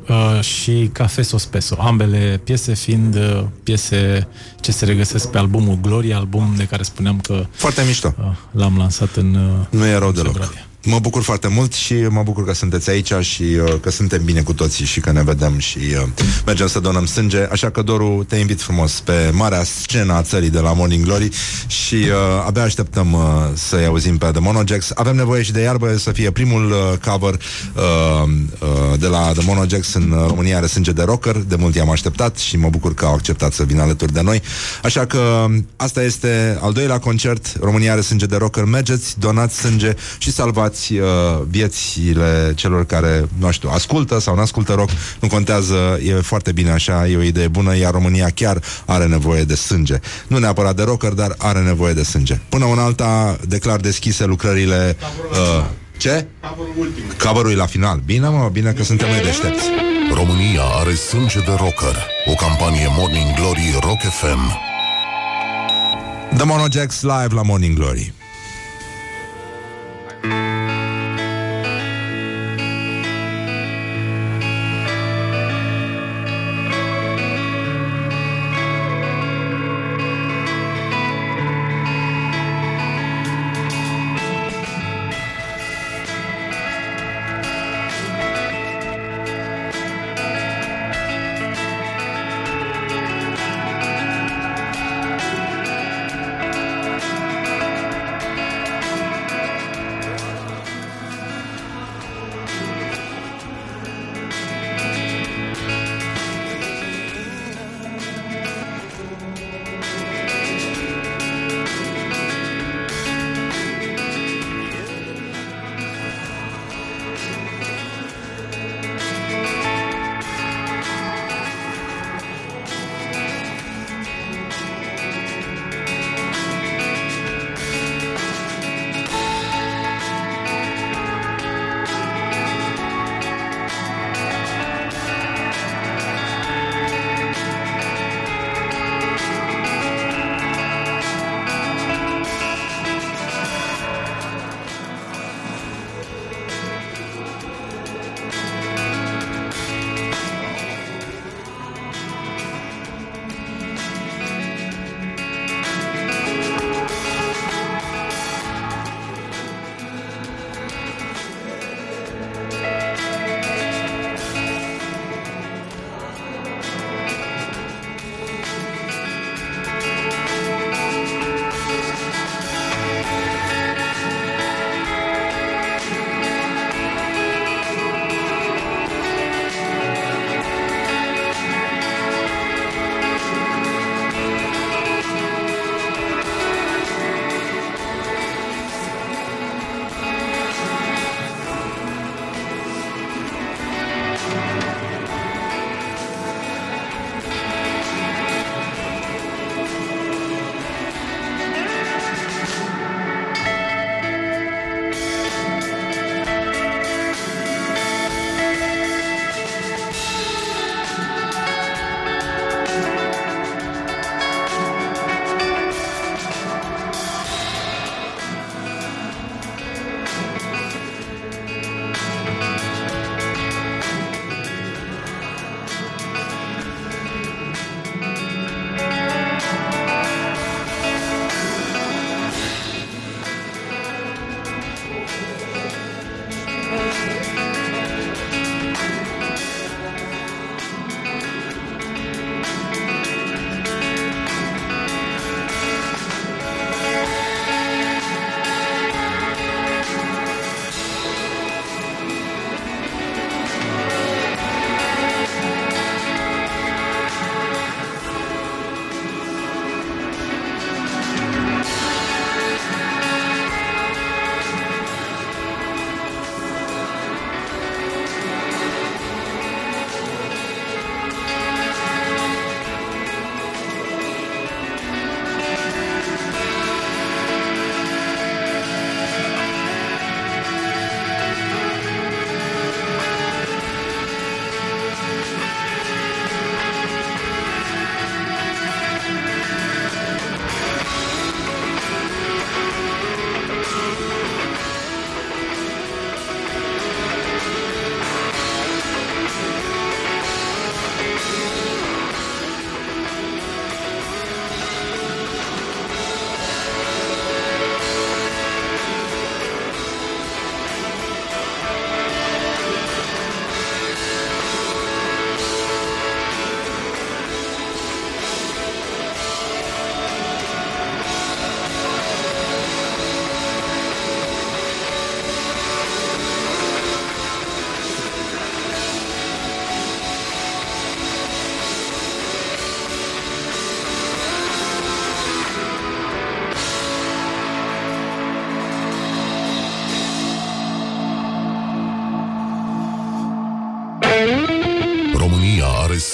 uh, 0.10 0.42
și 0.42 0.90
Cafe 0.94 1.22
Sospeso. 1.22 1.76
Ambele 1.80 2.42
piese 2.44 2.74
fiind 2.76 3.16
uh, 3.16 3.44
piese 3.64 4.28
ce 4.62 4.72
se 4.72 4.86
regăsesc 4.86 5.28
pe 5.30 5.38
albumul 5.38 5.78
Gloria, 5.82 6.18
album 6.18 6.54
de 6.58 6.64
care 6.64 6.84
spuneam 6.84 7.20
că 7.20 7.46
Foarte 7.52 7.84
mișto. 7.88 8.14
uh, 8.20 8.26
l-am 8.52 8.78
lansat 8.78 9.16
în 9.16 9.34
uh, 9.36 9.80
Nu 9.80 9.86
e 9.86 9.98
rău 9.98 10.12
deloc. 10.12 10.32
februarie. 10.32 10.66
Mă 10.90 11.00
bucur 11.00 11.22
foarte 11.22 11.48
mult 11.48 11.74
și 11.74 11.94
mă 11.94 12.24
bucur 12.24 12.46
că 12.46 12.54
sunteți 12.54 12.90
aici 12.90 13.14
și 13.20 13.44
uh, 13.44 13.74
că 13.82 13.92
suntem 13.92 14.24
bine 14.24 14.42
cu 14.42 14.54
toții 14.54 14.86
și 14.86 15.00
că 15.00 15.12
ne 15.12 15.24
vedem 15.24 15.60
și 15.60 15.78
uh, 15.78 16.08
mergem 16.46 16.68
să 16.68 16.80
donăm 16.80 17.06
sânge. 17.06 17.48
Așa 17.52 17.70
că, 17.70 17.82
Doru, 17.82 18.26
te 18.28 18.36
invit 18.36 18.62
frumos 18.62 19.00
pe 19.00 19.30
marea 19.34 19.64
scenă 19.64 20.14
a 20.14 20.22
țării 20.22 20.50
de 20.50 20.60
la 20.60 20.74
Morning 20.74 21.06
Glory 21.06 21.30
și 21.68 21.96
uh, 21.96 22.46
abia 22.46 22.64
așteptăm 22.64 23.14
uh, 23.14 23.20
să-i 23.54 23.86
auzim 23.86 24.18
pe 24.18 24.26
The 24.26 24.40
Monojax. 24.40 24.92
Avem 24.96 25.16
nevoie 25.16 25.42
și 25.42 25.52
de 25.52 25.62
iarbă 25.62 25.98
să 25.98 26.12
fie 26.12 26.32
primul 26.32 26.72
uh, 26.72 27.12
cover 27.12 27.34
uh, 27.34 28.30
uh, 28.60 29.00
de 29.00 29.08
la 29.08 29.32
The 29.32 29.46
Monojax 29.46 29.94
în 29.94 30.12
uh, 30.12 30.26
România 30.28 30.58
are 30.58 30.68
sânge 30.68 30.92
de 30.92 31.04
rocker. 31.04 31.36
De 31.36 31.56
mult 31.56 31.76
i-am 31.76 31.90
așteptat 31.90 32.38
și 32.38 32.58
mă 32.58 32.70
bucur 32.70 32.94
că 32.94 33.06
au 33.06 33.14
acceptat 33.14 33.54
să 33.54 33.64
vină 33.64 33.82
alături 33.82 34.14
de 34.14 34.22
noi. 34.22 34.42
Așa 34.84 35.06
că 35.06 35.46
asta 35.76 36.04
este 36.04 36.58
al 36.62 36.74
doilea 36.74 37.00
concert 37.00 37.58
România 37.62 37.92
are 37.92 38.02
sânge 38.02 38.26
de 38.26 38.36
rocker. 38.36 38.64
Mergeți, 38.64 39.20
donați 39.20 39.58
sânge 39.58 39.94
și 40.18 40.32
salvați 40.32 40.77
toți 40.78 40.94
uh, 40.94 41.08
viețile 41.50 42.54
celor 42.56 42.86
care, 42.86 43.30
nu 43.40 43.52
știu, 43.52 43.70
ascultă 43.70 44.20
sau 44.20 44.36
nu 44.36 44.42
ascultă 44.42 44.74
rock, 44.74 44.90
nu 45.20 45.28
contează, 45.28 46.00
e 46.04 46.14
foarte 46.14 46.52
bine 46.52 46.72
așa, 46.72 47.08
e 47.08 47.18
o 47.18 47.22
idee 47.22 47.48
bună, 47.48 47.78
iar 47.78 47.92
România 47.92 48.30
chiar 48.34 48.62
are 48.86 49.06
nevoie 49.06 49.44
de 49.44 49.56
sânge. 49.56 50.00
Nu 50.28 50.38
neapărat 50.38 50.76
de 50.76 50.84
rocker, 50.84 51.12
dar 51.12 51.36
are 51.38 51.60
nevoie 51.60 51.94
de 51.94 52.04
sânge. 52.04 52.40
Până 52.50 52.66
una 52.66 52.84
alta, 52.84 53.38
declar 53.48 53.80
deschise 53.80 54.26
lucrările... 54.26 54.98
Uh, 55.32 55.66
ce? 55.98 56.28
Coverul 57.24 57.52
e 57.52 57.56
la 57.56 57.66
final. 57.66 58.02
Bine, 58.06 58.28
mă, 58.28 58.50
bine 58.52 58.72
că 58.72 58.84
suntem 58.84 59.10
mai 59.10 59.22
deștepți. 59.22 59.66
România 60.14 60.64
are 60.80 60.94
sânge 60.94 61.40
de 61.40 61.52
rocker. 61.58 62.06
O 62.26 62.34
campanie 62.34 62.88
Morning 62.98 63.36
Glory 63.36 63.78
Rock 63.82 64.00
FM. 64.00 64.42
The 66.36 66.46
Monojacks 66.46 67.02
live 67.02 67.34
la 67.34 67.42
Morning 67.42 67.76
Glory. 67.76 68.14
Are 70.32 70.87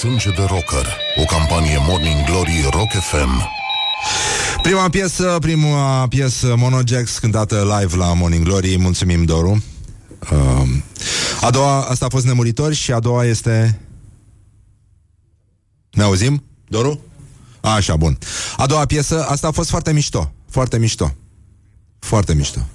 sânge 0.04 0.30
de 0.30 0.42
rocker. 0.42 0.96
O 1.16 1.24
campanie 1.24 1.78
Morning 1.80 2.24
Glory 2.24 2.68
Rock 2.70 2.90
FM. 2.90 3.48
Prima 4.62 4.88
piesă, 4.88 5.36
prima 5.40 6.08
piesă 6.08 6.54
Monojax 6.56 7.18
cântată 7.18 7.78
live 7.78 7.96
la 7.96 8.12
Morning 8.12 8.44
Glory. 8.44 8.78
Mulțumim, 8.78 9.24
Doru. 9.24 9.62
Uh, 10.32 10.68
a 11.40 11.50
doua, 11.50 11.82
asta 11.82 12.04
a 12.04 12.08
fost 12.08 12.24
Nemuritori 12.24 12.74
și 12.74 12.92
a 12.92 13.00
doua 13.00 13.24
este... 13.24 13.80
Ne 15.90 16.02
auzim, 16.02 16.44
Doru? 16.68 17.00
A, 17.60 17.70
așa, 17.74 17.96
bun. 17.96 18.18
A 18.56 18.66
doua 18.66 18.84
piesă, 18.84 19.24
asta 19.28 19.46
a 19.46 19.50
fost 19.50 19.70
foarte 19.70 19.92
mișto. 19.92 20.32
Foarte 20.50 20.78
mișto. 20.78 21.14
Foarte 21.98 22.34
mișto. 22.34 22.66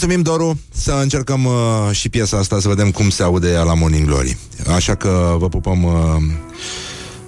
Mulțumim, 0.00 0.22
Doru, 0.22 0.60
să 0.72 0.92
încercăm 0.92 1.44
uh, 1.44 1.52
și 1.90 2.08
piesa 2.08 2.36
asta 2.36 2.60
Să 2.60 2.68
vedem 2.68 2.90
cum 2.90 3.10
se 3.10 3.22
aude 3.22 3.50
ea 3.50 3.62
la 3.62 3.74
Morning 3.74 4.06
Glory 4.06 4.36
Așa 4.74 4.94
că 4.94 5.36
vă 5.38 5.48
pupăm 5.48 5.82
uh, 5.84 5.92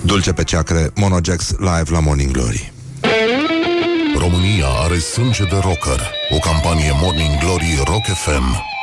Dulce 0.02 0.32
pe 0.32 0.44
ceacre 0.44 0.90
Monojax 0.94 1.50
live 1.58 1.90
la 1.90 2.00
Morning 2.00 2.30
Glory 2.30 2.72
România 4.18 4.66
are 4.66 4.98
sânge 4.98 5.44
de 5.44 5.56
rocker. 5.62 6.10
O 6.30 6.38
campanie 6.38 6.90
Morning 7.00 7.38
Glory 7.40 7.82
Rock 7.84 8.04
FM. 8.04 8.79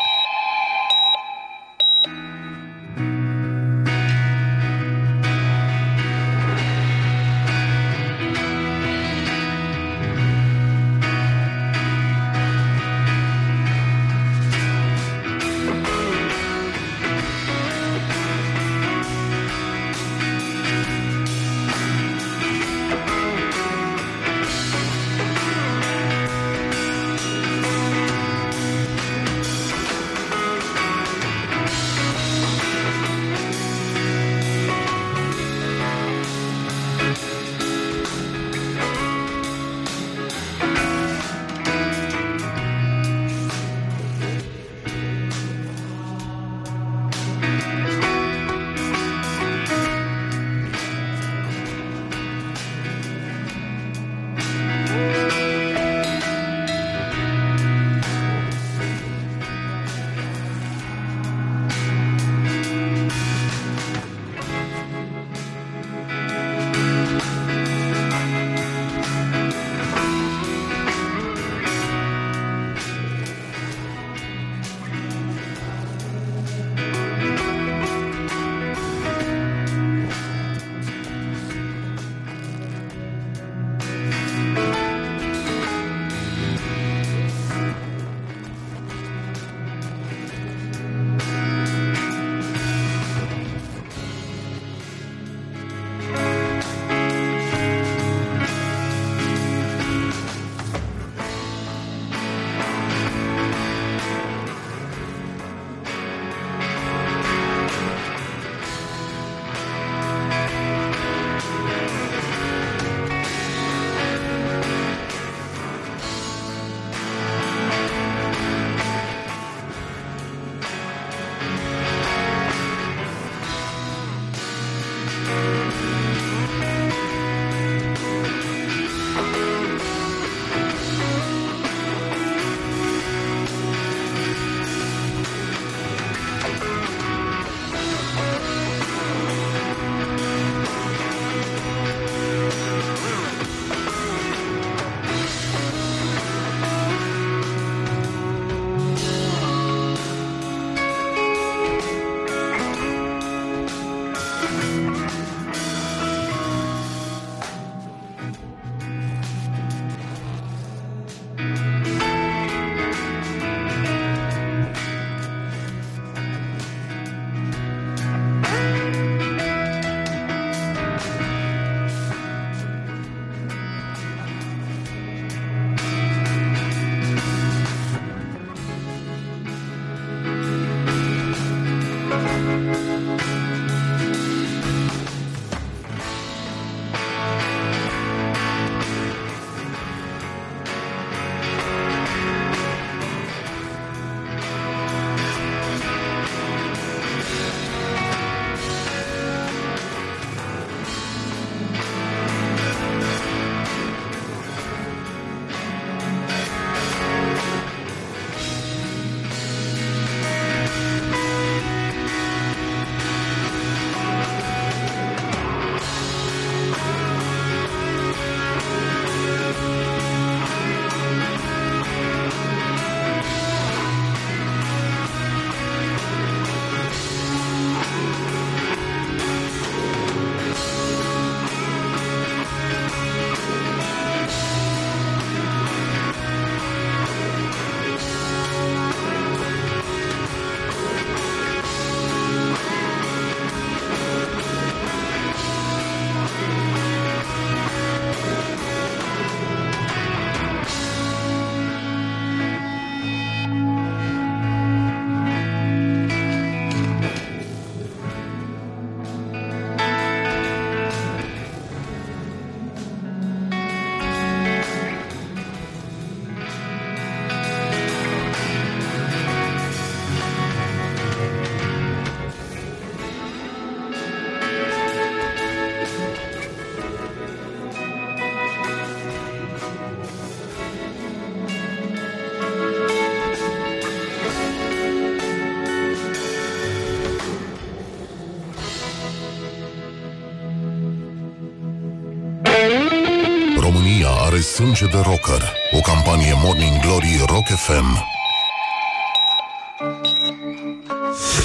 Sânge 294.53 294.85
de 294.85 294.97
rocker. 295.03 295.53
O 295.71 295.79
campanie 295.79 296.33
Morning 296.43 296.79
Glory 296.81 297.23
Rock 297.25 297.45
FM. 297.45 298.05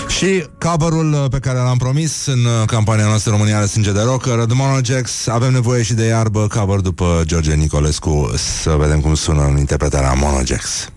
Și 0.08 0.46
coverul 0.58 1.12
uh, 1.12 1.24
pe 1.30 1.38
care 1.38 1.58
l-am 1.58 1.76
promis 1.76 2.26
în 2.26 2.44
uh, 2.44 2.66
campania 2.66 3.06
noastră 3.06 3.30
România 3.30 3.56
are 3.56 3.66
sânge 3.66 3.92
de 3.92 4.00
rocker, 4.00 4.34
The 4.34 4.54
Monojax, 4.54 5.26
avem 5.26 5.52
nevoie 5.52 5.82
și 5.82 5.94
de 5.94 6.04
iarbă, 6.04 6.46
cover 6.46 6.78
după 6.78 7.22
George 7.24 7.54
Nicolescu, 7.54 8.30
să 8.36 8.70
vedem 8.78 9.00
cum 9.00 9.14
sună 9.14 9.44
în 9.44 9.58
interpretarea 9.58 10.12
Monojax. 10.12 10.88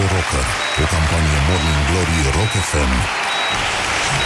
De 0.00 0.06
rocker. 0.14 0.44
O 0.82 0.84
campanie 0.94 1.38
Morning 1.48 1.80
Glory 1.88 2.18
Rock 2.36 2.52
FM. 2.70 2.92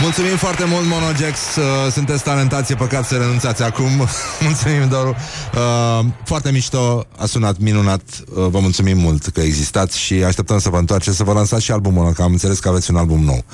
Mulțumim 0.01 0.37
foarte 0.37 0.65
mult, 0.65 0.87
Monojax 0.87 1.57
uh, 1.57 1.93
Sunteți 1.93 2.23
talentați, 2.23 2.73
e 2.73 2.75
păcat 2.75 3.07
să 3.07 3.15
renunțați 3.15 3.63
acum 3.63 3.91
Mulțumim, 4.47 4.89
Doru 4.89 5.17
uh, 5.55 6.05
Foarte 6.25 6.51
mișto, 6.51 7.07
a 7.19 7.27
sunat 7.27 7.59
minunat 7.59 8.03
uh, 8.35 8.47
Vă 8.51 8.59
mulțumim 8.59 8.99
mult 8.99 9.27
că 9.27 9.41
existați 9.41 9.99
Și 9.99 10.15
așteptăm 10.15 10.59
să 10.59 10.69
vă 10.69 10.77
întoarceți, 10.77 11.17
să 11.17 11.25
vă 11.25 11.33
lansați 11.33 11.65
și 11.65 11.73
albumul 11.73 12.05
ăla 12.05 12.13
Că 12.13 12.23
am 12.23 12.33
înțeles 12.33 12.59
că 12.59 12.69
aveți 12.69 12.91
un 12.91 12.97
album 12.97 13.25
nou 13.25 13.45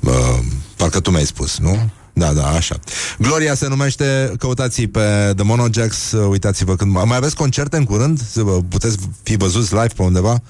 uh, 0.00 0.38
Parcă 0.76 1.00
tu 1.00 1.10
mi-ai 1.10 1.26
spus, 1.26 1.58
nu? 1.58 1.90
Da, 2.12 2.32
da, 2.32 2.46
așa. 2.46 2.76
Gloria 3.18 3.54
se 3.54 3.68
numește, 3.68 4.32
căutați 4.38 4.82
pe 4.82 5.32
The 5.36 5.44
Monojax, 5.44 6.12
uh, 6.12 6.28
uitați-vă 6.28 6.76
când... 6.76 6.92
Mai 6.92 7.16
aveți 7.16 7.36
concerte 7.36 7.76
în 7.76 7.84
curând? 7.84 8.20
Să 8.30 8.42
vă 8.42 8.58
puteți 8.68 8.96
fi 9.22 9.36
văzuți 9.36 9.74
live 9.74 9.92
pe 9.96 10.02
undeva? 10.02 10.30
Mulțumim 10.30 10.42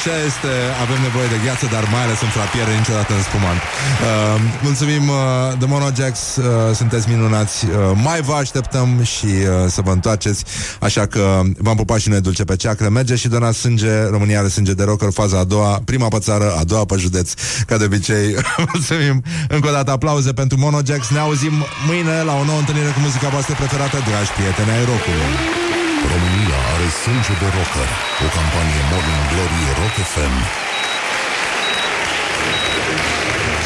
Așa 0.00 0.22
este, 0.30 0.52
avem 0.84 1.00
nevoie 1.02 1.28
de 1.34 1.38
gheață, 1.44 1.64
dar 1.74 1.84
mai 1.94 2.02
ales 2.06 2.20
în 2.26 2.32
frapiere, 2.38 2.72
niciodată 2.80 3.12
în 3.18 3.22
spumant. 3.28 3.60
Uh, 3.60 4.40
mulțumim, 4.66 5.04
uh, 5.08 5.16
The 5.60 5.68
Monojax, 5.74 6.36
uh, 6.36 6.44
sunteți 6.80 7.08
minunați. 7.08 7.56
Uh, 7.64 7.72
mai 8.06 8.20
vă 8.20 8.32
așteptăm 8.32 8.88
și 9.14 9.30
uh, 9.44 9.50
să 9.74 9.80
vă 9.86 9.92
întoarceți, 9.98 10.44
așa 10.80 11.06
că 11.06 11.40
v-am 11.58 11.76
pupat 11.76 11.98
și 12.00 12.08
noi 12.08 12.20
dulce 12.20 12.44
pe 12.44 12.56
ceacră. 12.56 12.88
Merge 12.88 13.14
și 13.16 13.28
donați 13.28 13.58
sânge, 13.58 13.94
România 14.14 14.38
are 14.38 14.48
sânge 14.48 14.72
de 14.72 14.84
rocker, 14.84 15.10
faza 15.12 15.38
a 15.38 15.44
doua, 15.44 15.80
prima 15.84 16.08
pe 16.08 16.18
țară, 16.18 16.46
a 16.60 16.64
doua 16.64 16.84
pe 16.84 16.96
județ, 16.98 17.32
ca 17.66 17.76
de 17.76 17.84
obicei. 17.84 18.26
mulțumim 18.72 19.22
încă 19.48 19.68
o 19.68 19.72
dată 19.72 19.90
aplauze 19.90 20.32
pentru 20.32 20.58
Monojax. 20.58 21.08
Ne 21.08 21.18
auzim 21.18 21.52
mâine 21.86 22.22
la 22.22 22.34
o 22.40 22.44
nouă 22.44 22.58
întâlnire 22.58 22.90
cu 22.90 23.00
muzica 23.00 23.28
voastră 23.28 23.54
preferată, 23.54 23.96
dragi 24.08 24.30
prieteni 24.36 24.70
ai 24.70 24.84
rockului. 24.84 25.79
România 26.08 26.58
are 26.74 26.88
sânge 27.02 27.32
de 27.42 27.48
rocker. 27.56 27.88
O 28.24 28.28
campanie 28.36 28.82
Morning 28.90 29.24
Glory 29.30 29.62
Rock 29.80 29.96
FM. 30.12 30.34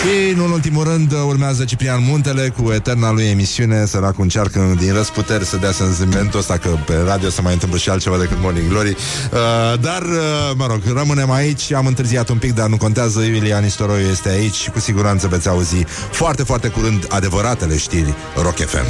Și, 0.00 0.34
nu 0.36 0.44
în 0.44 0.50
ultimul 0.50 0.84
rând, 0.84 1.12
urmează 1.12 1.64
Ciprian 1.64 2.02
Muntele 2.02 2.48
cu 2.48 2.72
eterna 2.72 3.12
lui 3.12 3.24
emisiune, 3.24 3.84
săracul 3.86 4.22
încearcă 4.22 4.74
din 4.78 4.92
răsputeri 4.92 5.44
să 5.44 5.56
dea 5.56 5.72
sentimentul 5.72 6.38
ăsta 6.38 6.56
că 6.56 6.68
pe 6.86 6.94
radio 7.06 7.28
se 7.28 7.40
mai 7.40 7.52
întâmplă 7.52 7.78
și 7.78 7.88
altceva 7.88 8.18
decât 8.18 8.36
Morning 8.40 8.68
Glory. 8.68 8.90
Uh, 8.90 9.80
dar, 9.80 10.02
uh, 10.02 10.50
mă 10.56 10.66
rog, 10.66 10.80
rămânem 10.96 11.30
aici, 11.30 11.72
am 11.72 11.86
întârziat 11.86 12.28
un 12.28 12.38
pic, 12.38 12.54
dar 12.54 12.68
nu 12.68 12.76
contează, 12.76 13.20
Iulia 13.20 13.58
Nistoroiu 13.58 14.06
este 14.06 14.28
aici 14.28 14.54
și 14.54 14.70
cu 14.70 14.78
siguranță 14.78 15.28
veți 15.28 15.48
auzi 15.48 15.84
foarte, 16.10 16.42
foarte 16.42 16.68
curând 16.68 17.06
adevăratele 17.08 17.76
știri 17.76 18.14
Rock 18.42 18.56
FM. 18.56 18.86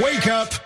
Wake 0.00 0.30
up 0.42 0.65